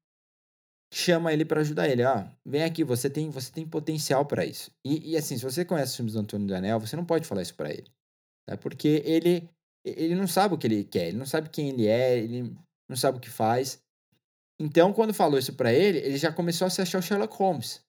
chama 0.92 1.32
ele 1.32 1.44
para 1.44 1.60
ajudar 1.60 1.88
ele. 1.88 2.02
Ah, 2.02 2.30
vem 2.44 2.62
aqui, 2.62 2.84
você 2.84 3.08
tem, 3.08 3.30
você 3.30 3.50
tem 3.50 3.66
potencial 3.66 4.26
para 4.26 4.44
isso. 4.44 4.70
E, 4.84 5.12
e, 5.12 5.16
assim, 5.16 5.38
se 5.38 5.44
você 5.44 5.64
conhece 5.64 5.90
os 5.90 5.96
filmes 5.96 6.12
do 6.12 6.20
Antônio 6.20 6.46
do 6.46 6.54
Anel, 6.54 6.78
você 6.78 6.94
não 6.94 7.04
pode 7.04 7.26
falar 7.26 7.42
isso 7.42 7.54
para 7.54 7.70
ele. 7.70 7.90
Tá? 8.46 8.56
Porque 8.58 9.02
ele, 9.04 9.48
ele 9.84 10.14
não 10.14 10.26
sabe 10.26 10.54
o 10.54 10.58
que 10.58 10.66
ele 10.66 10.84
quer, 10.84 11.08
ele 11.08 11.16
não 11.16 11.26
sabe 11.26 11.48
quem 11.48 11.70
ele 11.70 11.86
é, 11.86 12.18
ele 12.18 12.54
não 12.88 12.96
sabe 12.96 13.18
o 13.18 13.20
que 13.20 13.30
faz. 13.30 13.82
Então, 14.62 14.92
quando 14.92 15.12
falou 15.12 15.40
isso 15.40 15.54
para 15.54 15.72
ele, 15.72 15.98
ele 15.98 16.16
já 16.16 16.32
começou 16.32 16.68
a 16.68 16.70
se 16.70 16.80
achar 16.80 17.00
o 17.00 17.02
Sherlock 17.02 17.34
Holmes, 17.36 17.84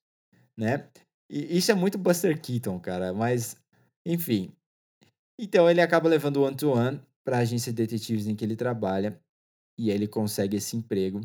né? 0.58 0.90
E 1.30 1.56
isso 1.58 1.72
é 1.72 1.76
muito 1.76 2.00
Buster 2.00 2.42
Keaton, 2.42 2.80
cara, 2.80 3.14
mas 3.14 3.56
enfim, 4.04 4.52
então 5.40 5.70
ele 5.70 5.82
acaba 5.82 6.10
levando 6.10 6.38
o 6.38 6.46
Antoine 6.46 7.00
para 7.24 7.38
a 7.38 7.42
agência 7.42 7.72
de 7.72 7.78
detetives 7.78 8.26
em 8.26 8.36
que 8.36 8.44
ele 8.44 8.56
trabalha 8.56 9.22
e 9.80 9.92
ele 9.92 10.08
consegue 10.08 10.58
esse 10.58 10.76
emprego. 10.76 11.22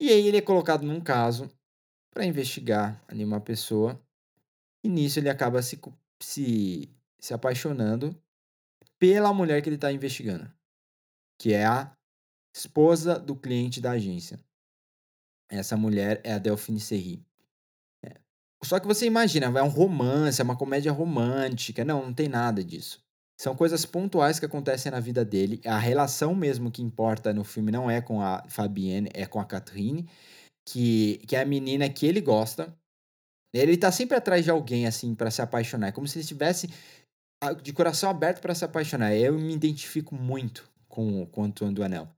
E 0.00 0.08
aí 0.08 0.28
ele 0.28 0.36
é 0.36 0.42
colocado 0.42 0.84
num 0.84 1.00
caso 1.00 1.50
para 2.14 2.24
investigar 2.24 3.02
ali 3.08 3.24
uma 3.24 3.40
pessoa 3.40 4.00
e 4.84 4.88
nisso 4.88 5.18
ele 5.18 5.28
acaba 5.28 5.60
se, 5.60 5.80
se, 6.22 6.88
se 7.20 7.34
apaixonando 7.34 8.16
pela 8.96 9.34
mulher 9.34 9.60
que 9.60 9.68
ele 9.68 9.76
está 9.76 9.92
investigando. 9.92 10.48
que 11.40 11.52
é 11.52 11.66
a 11.66 11.92
esposa 12.54 13.18
do 13.18 13.34
cliente 13.34 13.80
da 13.80 13.92
agência. 13.92 14.38
Essa 15.52 15.76
mulher 15.76 16.20
é 16.24 16.32
a 16.32 16.38
Delphine 16.38 16.80
Serri. 16.80 17.22
É. 18.02 18.16
Só 18.64 18.80
que 18.80 18.86
você 18.86 19.04
imagina, 19.04 19.46
é 19.46 19.62
um 19.62 19.68
romance, 19.68 20.40
é 20.40 20.44
uma 20.44 20.56
comédia 20.56 20.90
romântica. 20.90 21.84
Não, 21.84 22.06
não 22.06 22.14
tem 22.14 22.26
nada 22.26 22.64
disso. 22.64 23.04
São 23.38 23.54
coisas 23.54 23.84
pontuais 23.84 24.38
que 24.38 24.46
acontecem 24.46 24.90
na 24.90 24.98
vida 24.98 25.24
dele. 25.24 25.60
A 25.66 25.78
relação 25.78 26.34
mesmo 26.34 26.70
que 26.70 26.80
importa 26.80 27.34
no 27.34 27.44
filme 27.44 27.70
não 27.70 27.90
é 27.90 28.00
com 28.00 28.22
a 28.22 28.42
Fabienne, 28.48 29.10
é 29.12 29.26
com 29.26 29.38
a 29.38 29.44
Catherine, 29.44 30.08
que, 30.66 31.18
que 31.26 31.36
é 31.36 31.42
a 31.42 31.44
menina 31.44 31.88
que 31.90 32.06
ele 32.06 32.20
gosta. 32.20 32.74
Ele 33.52 33.76
tá 33.76 33.92
sempre 33.92 34.16
atrás 34.16 34.42
de 34.44 34.50
alguém, 34.50 34.86
assim, 34.86 35.14
para 35.14 35.30
se 35.30 35.42
apaixonar. 35.42 35.88
É 35.88 35.92
como 35.92 36.08
se 36.08 36.16
ele 36.16 36.22
estivesse 36.22 36.70
de 37.62 37.72
coração 37.74 38.08
aberto 38.08 38.40
para 38.40 38.54
se 38.54 38.64
apaixonar. 38.64 39.14
Eu 39.14 39.34
me 39.34 39.52
identifico 39.52 40.14
muito 40.14 40.70
com, 40.88 41.28
o 41.30 41.42
Antoine 41.42 41.74
do 41.74 41.82
Anel. 41.82 42.08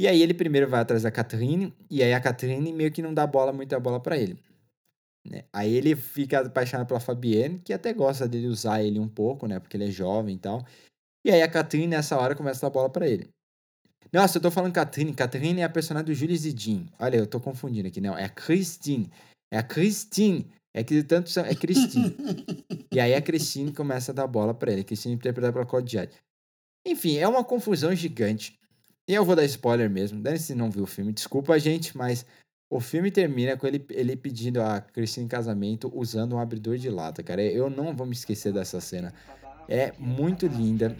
E 0.00 0.08
aí 0.08 0.22
ele 0.22 0.32
primeiro 0.32 0.66
vai 0.66 0.80
atrás 0.80 1.02
da 1.02 1.10
Catherine, 1.10 1.74
e 1.90 2.02
aí 2.02 2.14
a 2.14 2.20
Catherine 2.22 2.72
meio 2.72 2.90
que 2.90 3.02
não 3.02 3.12
dá 3.12 3.26
bola, 3.26 3.52
muita 3.52 3.78
bola 3.78 4.00
para 4.00 4.16
ele. 4.16 4.42
Né? 5.28 5.44
Aí 5.52 5.74
ele 5.74 5.94
fica 5.94 6.40
apaixonado 6.40 6.86
pela 6.86 6.98
Fabienne, 6.98 7.58
que 7.58 7.70
até 7.70 7.92
gosta 7.92 8.26
dele 8.26 8.46
usar 8.46 8.82
ele 8.82 8.98
um 8.98 9.06
pouco, 9.06 9.46
né? 9.46 9.60
Porque 9.60 9.76
ele 9.76 9.88
é 9.88 9.90
jovem 9.90 10.36
e 10.36 10.38
tal. 10.38 10.64
E 11.22 11.30
aí 11.30 11.42
a 11.42 11.50
Catherine, 11.50 11.86
nessa 11.86 12.16
hora, 12.18 12.34
começa 12.34 12.64
a 12.64 12.70
dar 12.70 12.72
bola 12.72 12.88
para 12.88 13.06
ele. 13.06 13.28
Nossa, 14.10 14.38
eu 14.38 14.40
tô 14.40 14.50
falando 14.50 14.72
Catherine. 14.72 15.12
Catherine 15.12 15.60
é 15.60 15.64
a 15.64 15.68
personagem 15.68 16.06
do 16.06 16.14
Jules 16.14 16.40
Zidin. 16.40 16.88
Olha, 16.98 17.18
eu 17.18 17.26
tô 17.26 17.38
confundindo 17.38 17.86
aqui. 17.86 18.00
Não, 18.00 18.16
é 18.16 18.24
a 18.24 18.30
Christine. 18.30 19.10
É 19.52 19.58
a 19.58 19.62
Christine. 19.62 20.50
É 20.72 20.82
que 20.82 21.02
tanto 21.02 21.38
é 21.40 21.54
Christine. 21.54 22.16
e 22.90 22.98
aí 22.98 23.14
a 23.14 23.20
Christine 23.20 23.70
começa 23.70 24.12
a 24.12 24.14
dar 24.14 24.26
bola 24.26 24.54
para 24.54 24.72
ele. 24.72 24.80
A 24.80 24.84
Christine 24.84 25.14
interpretada 25.14 25.52
pela 25.52 25.66
Claude 25.66 25.92
Jade. 25.92 26.16
Enfim, 26.86 27.18
é 27.18 27.28
uma 27.28 27.44
confusão 27.44 27.94
gigante. 27.94 28.58
E 29.10 29.14
eu 29.14 29.24
vou 29.24 29.34
dar 29.34 29.44
spoiler 29.44 29.90
mesmo. 29.90 30.22
Dane 30.22 30.38
se 30.38 30.54
não 30.54 30.70
viu 30.70 30.84
o 30.84 30.86
filme. 30.86 31.12
Desculpa, 31.12 31.58
gente, 31.58 31.96
mas 31.96 32.24
o 32.70 32.78
filme 32.78 33.10
termina 33.10 33.56
com 33.56 33.66
ele, 33.66 33.84
ele 33.90 34.14
pedindo 34.14 34.62
a 34.62 34.80
Christine 34.80 35.26
em 35.26 35.28
casamento 35.28 35.90
usando 35.92 36.36
um 36.36 36.38
abridor 36.38 36.78
de 36.78 36.88
lata, 36.88 37.20
cara. 37.20 37.42
Eu 37.42 37.68
não 37.68 37.92
vou 37.92 38.06
me 38.06 38.12
esquecer 38.12 38.52
dessa 38.52 38.80
cena. 38.80 39.12
É 39.68 39.92
muito 39.98 40.46
linda. 40.46 40.96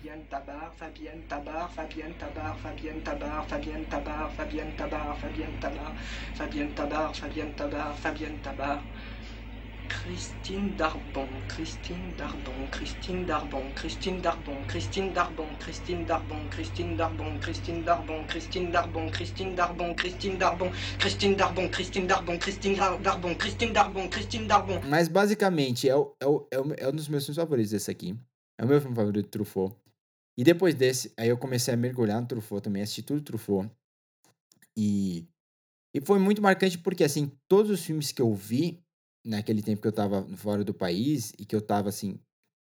Christine 9.90 10.76
Darbon, 10.76 11.28
Christine 11.48 12.14
Darbon, 12.16 12.68
Christine 12.70 13.26
Darbon, 13.26 13.72
Christine 13.74 14.22
Darbon, 14.22 14.64
Christine 14.68 15.12
Darbon, 15.12 15.48
Christine 15.58 16.04
Darbon, 16.06 16.48
Christine 16.48 16.96
Darbon, 16.96 17.38
Christine 17.38 17.82
Darbon, 17.82 18.26
Christine 18.28 18.70
Darbon, 18.70 19.10
Christine 19.10 19.50
Darbon, 19.56 19.94
Christine 19.96 20.36
Darbon, 20.36 20.72
Christine 20.96 21.36
Darbon, 21.36 21.68
Christine 21.68 22.06
Darbon, 22.06 22.38
Christine 22.38 22.76
Darbon, 23.02 23.34
Christine 23.34 23.72
Darbon, 23.72 24.08
Christine 24.08 24.46
Darbon. 24.46 24.80
Mas 24.88 25.08
basicamente 25.08 25.88
é, 25.88 25.96
o, 25.96 26.14
é, 26.20 26.26
o, 26.26 26.46
é, 26.52 26.84
é 26.84 26.88
um 26.88 26.92
dos 26.92 27.08
meus 27.08 27.24
filmes 27.24 27.36
favoritos 27.36 27.72
esse 27.72 27.90
aqui. 27.90 28.16
É 28.58 28.64
o 28.64 28.68
meu 28.68 28.80
filme 28.80 28.94
favorito 28.94 29.26
do 29.26 29.30
Truffaut. 29.30 29.74
E 30.38 30.44
depois 30.44 30.74
desse, 30.74 31.12
aí 31.18 31.28
eu 31.28 31.36
comecei 31.36 31.74
a 31.74 31.76
mergulhar 31.76 32.20
no 32.20 32.28
Truffaut 32.28 32.62
também, 32.62 32.82
assisti 32.82 33.02
tudo 33.02 33.22
Truffaut. 33.22 33.68
E, 34.76 35.26
e 35.92 36.00
foi 36.00 36.20
muito 36.20 36.40
marcante 36.40 36.78
porque, 36.78 37.02
assim, 37.02 37.32
todos 37.48 37.70
os 37.72 37.84
filmes 37.84 38.12
que 38.12 38.22
eu 38.22 38.32
vi, 38.32 38.80
naquele 39.24 39.62
tempo 39.62 39.82
que 39.82 39.88
eu 39.88 39.92
tava 39.92 40.26
fora 40.36 40.64
do 40.64 40.74
país 40.74 41.32
e 41.38 41.44
que 41.44 41.54
eu 41.54 41.60
tava, 41.60 41.88
assim, 41.88 42.18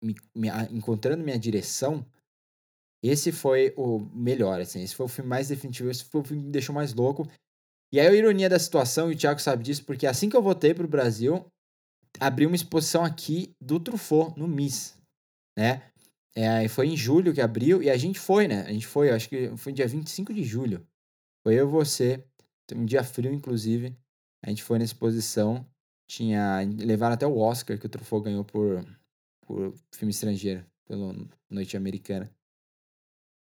me, 0.02 0.14
me, 0.35 0.48
encontrando 0.70 1.24
minha 1.24 1.39
direção, 1.39 2.06
esse 3.02 3.32
foi 3.32 3.74
o 3.76 3.98
melhor, 4.14 4.60
assim. 4.60 4.82
Esse 4.82 4.94
foi 4.94 5.06
o 5.06 5.09
filme 5.09 5.28
mais 5.28 5.48
definitivo, 5.48 5.90
esse 5.90 6.05
foi 6.05 6.20
o 6.20 6.24
filme 6.24 6.43
que 6.43 6.47
me 6.47 6.52
deixou 6.52 6.74
mais 6.74 6.94
louco. 6.94 7.28
E 7.93 8.01
aí 8.01 8.06
a 8.06 8.14
ironia 8.14 8.48
da 8.48 8.59
situação, 8.59 9.10
e 9.10 9.14
o 9.14 9.18
Thiago 9.18 9.40
sabe 9.40 9.62
disso, 9.62 9.85
porque 9.85 10.06
assim 10.06 10.28
que 10.28 10.36
eu 10.36 10.43
voltei 10.43 10.74
pro 10.74 10.89
Brasil, 10.89 11.47
abriu 12.18 12.48
uma 12.48 12.56
exposição 12.56 13.05
aqui 13.05 13.55
do 13.60 13.78
Truffaut, 13.78 14.39
no 14.39 14.48
MIS, 14.48 14.97
né? 15.56 15.90
É, 16.36 16.66
foi 16.66 16.89
em 16.89 16.97
julho 16.97 17.32
que 17.32 17.40
abriu, 17.40 17.82
e 17.82 17.90
a 17.90 17.97
gente 17.97 18.18
foi, 18.18 18.48
né? 18.48 18.62
A 18.62 18.72
gente 18.72 18.86
foi, 18.86 19.10
acho 19.10 19.28
que 19.28 19.56
foi 19.56 19.72
dia 19.72 19.86
25 19.86 20.35
de 20.35 20.43
julho. 20.43 20.85
Foi 21.47 21.55
eu 21.55 21.68
e 21.68 21.70
você, 21.70 22.24
um 22.74 22.85
dia 22.85 23.05
frio, 23.05 23.32
inclusive. 23.32 23.97
A 24.43 24.48
gente 24.48 24.62
foi 24.62 24.78
na 24.78 24.85
exposição, 24.85 25.64
tinha. 26.06 26.60
Levaram 26.78 27.14
até 27.14 27.26
o 27.26 27.39
Oscar 27.39 27.78
que 27.78 27.86
o 27.86 27.89
Truffaut 27.89 28.24
ganhou 28.24 28.44
por, 28.44 28.85
por 29.47 29.74
filme 29.93 30.10
estrangeiro, 30.10 30.64
pela 30.86 31.14
Noite 31.51 31.76
Americana. 31.76 32.31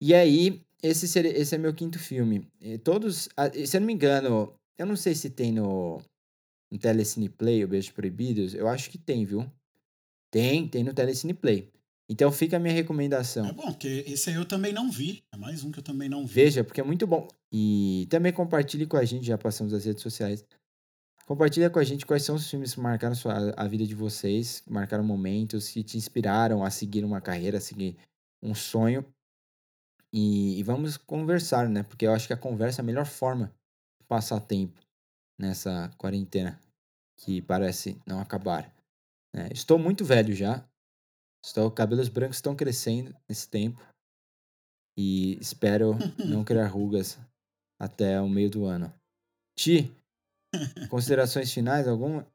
E 0.02 0.14
aí, 0.14 0.62
esse, 0.82 1.08
seria, 1.08 1.38
esse 1.38 1.54
é 1.54 1.58
meu 1.58 1.74
quinto 1.74 2.00
filme. 2.00 2.48
E 2.60 2.78
todos, 2.78 3.30
se 3.66 3.78
eu 3.78 3.82
não 3.82 3.88
me 3.88 3.94
engano, 3.94 4.54
eu 4.78 4.86
não 4.86 4.96
sei 4.96 5.14
se 5.14 5.30
tem 5.30 5.52
no, 5.52 6.02
no 6.72 6.80
Telecine 6.80 7.30
Play, 7.30 7.64
o 7.64 7.68
Beijo 7.68 7.94
Proibidos. 7.94 8.54
Eu 8.54 8.68
acho 8.68 8.90
que 8.90 8.98
tem, 8.98 9.26
viu? 9.26 9.46
Tem, 10.32 10.68
tem 10.68 10.84
no 10.84 10.94
Telecine 10.94 11.34
Play. 11.34 11.70
Então 12.10 12.30
fica 12.32 12.58
a 12.58 12.60
minha 12.60 12.74
recomendação. 12.74 13.46
É 13.46 13.54
bom, 13.54 13.72
porque 13.72 14.04
esse 14.08 14.30
aí 14.30 14.36
eu 14.36 14.46
também 14.46 14.74
não 14.74 14.92
vi. 14.92 15.24
É 15.34 15.38
mais 15.38 15.64
um 15.64 15.72
que 15.72 15.80
eu 15.80 15.84
também 15.84 16.10
não 16.10 16.26
vi. 16.26 16.34
Veja, 16.34 16.64
porque 16.64 16.82
é 16.82 16.84
muito 16.84 17.08
bom. 17.08 17.28
E 17.54 18.06
também 18.10 18.34
compartilhe 18.34 18.86
com 18.86 18.98
a 18.98 19.06
gente, 19.06 19.26
já 19.26 19.38
passamos 19.38 19.74
as 19.74 19.86
redes 19.86 20.04
sociais. 20.04 20.44
Compartilha 21.32 21.70
com 21.70 21.80
a 21.80 21.84
gente 21.86 22.06
quais 22.06 22.24
são 22.24 22.36
os 22.36 22.50
filmes 22.50 22.74
que 22.74 22.82
marcaram 22.82 23.16
sua, 23.16 23.54
a 23.56 23.66
vida 23.66 23.88
de 23.88 23.96
vocês, 23.96 24.62
marcaram 24.68 25.02
momentos, 25.02 25.70
que 25.70 25.82
te 25.82 25.96
inspiraram 25.96 26.62
a 26.62 26.70
seguir 26.70 27.06
uma 27.06 27.22
carreira, 27.22 27.58
a 27.58 27.62
seguir 27.62 27.98
um 28.44 28.54
sonho. 28.54 29.06
E, 30.12 30.60
e, 30.60 30.64
vamos 30.64 30.98
conversar, 30.98 31.70
né? 31.70 31.84
Porque 31.84 32.06
eu 32.06 32.12
acho 32.12 32.28
que 32.28 32.34
a 32.34 32.38
conversa 32.38 32.82
é 32.82 32.84
a 32.84 32.86
melhor 32.86 33.06
forma 33.06 33.48
de 33.98 34.06
passar 34.10 34.42
tempo 34.42 34.78
nessa 35.40 35.90
quarentena 35.98 36.60
que 37.18 37.42
parece 37.42 37.98
não 38.06 38.20
acabar. 38.20 38.70
Né? 39.34 39.48
Estou 39.54 39.80
muito 39.80 40.04
velho 40.04 40.36
já. 40.36 40.68
Estou, 41.42 41.72
cabelos 41.72 42.10
brancos 42.10 42.40
estão 42.40 42.58
crescendo 42.58 43.16
nesse 43.30 43.48
tempo. 43.48 43.82
E 44.98 45.40
espero 45.40 45.94
não 46.28 46.44
criar 46.44 46.68
rugas 46.68 47.18
até 47.80 48.20
o 48.20 48.28
meio 48.28 48.50
do 48.50 48.66
ano. 48.66 48.94
Ti, 49.58 49.96
considerações 50.90 51.52
finais 51.52 51.88
alguma? 51.88 52.28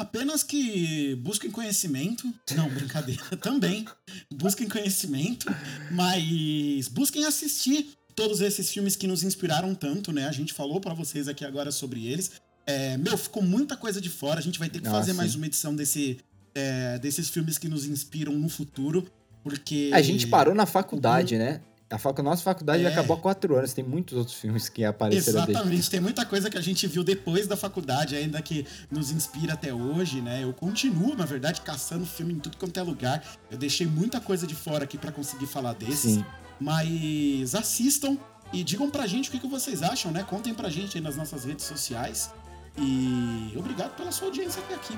Apenas 0.00 0.42
que 0.42 1.14
busquem 1.16 1.50
conhecimento. 1.50 2.32
Não, 2.56 2.70
brincadeira. 2.70 3.22
Também. 3.36 3.86
Busquem 4.32 4.66
conhecimento. 4.66 5.46
Mas 5.90 6.88
busquem 6.88 7.26
assistir 7.26 7.90
todos 8.16 8.40
esses 8.40 8.70
filmes 8.70 8.96
que 8.96 9.06
nos 9.06 9.22
inspiraram 9.22 9.74
tanto, 9.74 10.10
né? 10.10 10.26
A 10.26 10.32
gente 10.32 10.54
falou 10.54 10.80
para 10.80 10.94
vocês 10.94 11.28
aqui 11.28 11.44
agora 11.44 11.70
sobre 11.70 12.06
eles. 12.06 12.30
É, 12.66 12.96
meu, 12.96 13.18
ficou 13.18 13.42
muita 13.42 13.76
coisa 13.76 14.00
de 14.00 14.08
fora. 14.08 14.38
A 14.38 14.42
gente 14.42 14.58
vai 14.58 14.70
ter 14.70 14.80
que 14.80 14.88
fazer 14.88 15.12
mais 15.12 15.34
uma 15.34 15.46
edição 15.46 15.76
desse, 15.76 16.18
é, 16.54 16.98
desses 16.98 17.28
filmes 17.28 17.58
que 17.58 17.68
nos 17.68 17.84
inspiram 17.84 18.32
no 18.32 18.48
futuro. 18.48 19.06
Porque. 19.42 19.90
A 19.92 20.00
gente 20.00 20.26
parou 20.26 20.54
na 20.54 20.64
faculdade, 20.64 21.36
né? 21.36 21.60
A 21.90 21.98
fac... 21.98 22.18
nossa 22.22 22.42
faculdade 22.42 22.84
é. 22.84 22.88
acabou 22.88 23.16
há 23.16 23.20
quatro 23.20 23.56
anos, 23.56 23.72
tem 23.74 23.82
muitos 23.84 24.16
outros 24.16 24.36
filmes 24.36 24.68
que 24.68 24.84
apareceram 24.84 25.40
Exatamente, 25.40 25.70
desde. 25.70 25.90
tem 25.90 26.00
muita 26.00 26.24
coisa 26.24 26.48
que 26.48 26.56
a 26.56 26.60
gente 26.60 26.86
viu 26.86 27.02
depois 27.02 27.48
da 27.48 27.56
faculdade, 27.56 28.14
ainda 28.14 28.40
que 28.40 28.64
nos 28.88 29.10
inspira 29.10 29.54
até 29.54 29.74
hoje, 29.74 30.20
né? 30.20 30.44
Eu 30.44 30.52
continuo, 30.52 31.16
na 31.16 31.24
verdade, 31.24 31.60
caçando 31.62 32.06
filme 32.06 32.34
em 32.34 32.38
tudo 32.38 32.56
quanto 32.56 32.78
é 32.78 32.82
lugar. 32.82 33.24
Eu 33.50 33.58
deixei 33.58 33.88
muita 33.88 34.20
coisa 34.20 34.46
de 34.46 34.54
fora 34.54 34.84
aqui 34.84 34.96
para 34.96 35.10
conseguir 35.10 35.46
falar 35.46 35.72
desses. 35.72 36.14
Sim. 36.14 36.24
Mas 36.60 37.54
assistam 37.54 38.16
e 38.52 38.62
digam 38.62 38.88
pra 38.88 39.06
gente 39.06 39.28
o 39.28 39.32
que, 39.32 39.40
que 39.40 39.48
vocês 39.48 39.82
acham, 39.82 40.12
né? 40.12 40.22
Contem 40.22 40.54
pra 40.54 40.68
gente 40.68 40.96
aí 40.96 41.02
nas 41.02 41.16
nossas 41.16 41.44
redes 41.44 41.64
sociais. 41.64 42.30
E 42.78 43.52
obrigado 43.56 43.96
pela 43.96 44.12
sua 44.12 44.28
audiência 44.28 44.62
até 44.62 44.74
aqui, 44.74 44.96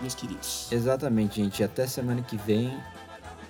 meus 0.00 0.14
queridos. 0.14 0.68
Exatamente, 0.70 1.36
gente. 1.42 1.64
Até 1.64 1.86
semana 1.86 2.22
que 2.22 2.36
vem. 2.36 2.78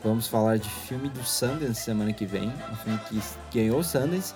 Vamos 0.03 0.29
falar 0.29 0.59
de 0.59 0.69
filme 0.69 1.09
do 1.09 1.25
Sundance 1.25 1.81
semana 1.81 2.13
que 2.13 2.25
vem. 2.25 2.53
Um 2.71 2.77
filme 2.77 2.99
que 3.09 3.21
ganhou 3.53 3.81
o 3.81 3.85
Sundance 3.85 4.35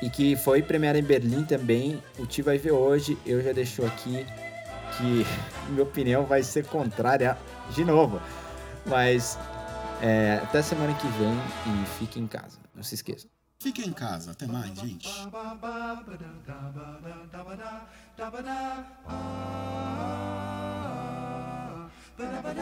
e 0.00 0.08
que 0.08 0.36
foi 0.36 0.62
premiado 0.62 0.98
em 0.98 1.02
Berlim 1.02 1.44
também. 1.44 2.02
O 2.18 2.26
Ti 2.26 2.42
vai 2.42 2.56
ver 2.56 2.72
hoje. 2.72 3.18
Eu 3.26 3.42
já 3.42 3.52
deixou 3.52 3.86
aqui 3.86 4.26
que 4.96 5.26
minha 5.70 5.82
opinião 5.82 6.24
vai 6.24 6.42
ser 6.42 6.66
contrária 6.66 7.36
de 7.74 7.84
novo. 7.84 8.20
Mas 8.86 9.38
é, 10.00 10.40
até 10.42 10.62
semana 10.62 10.94
que 10.94 11.06
vem 11.08 11.34
e 11.66 11.86
fique 11.98 12.18
em 12.18 12.26
casa. 12.26 12.58
Não 12.74 12.82
se 12.82 12.94
esqueça. 12.94 13.28
Fique 13.58 13.86
em 13.86 13.92
casa. 13.92 14.30
Até 14.30 14.46
mais, 14.46 14.74
gente. 14.78 15.06
da 22.20 22.42
da 22.42 22.52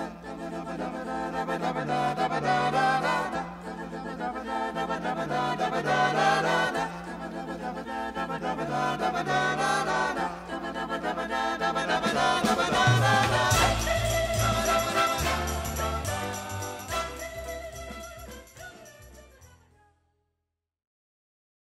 da 11.59 12.05
da 12.15 12.48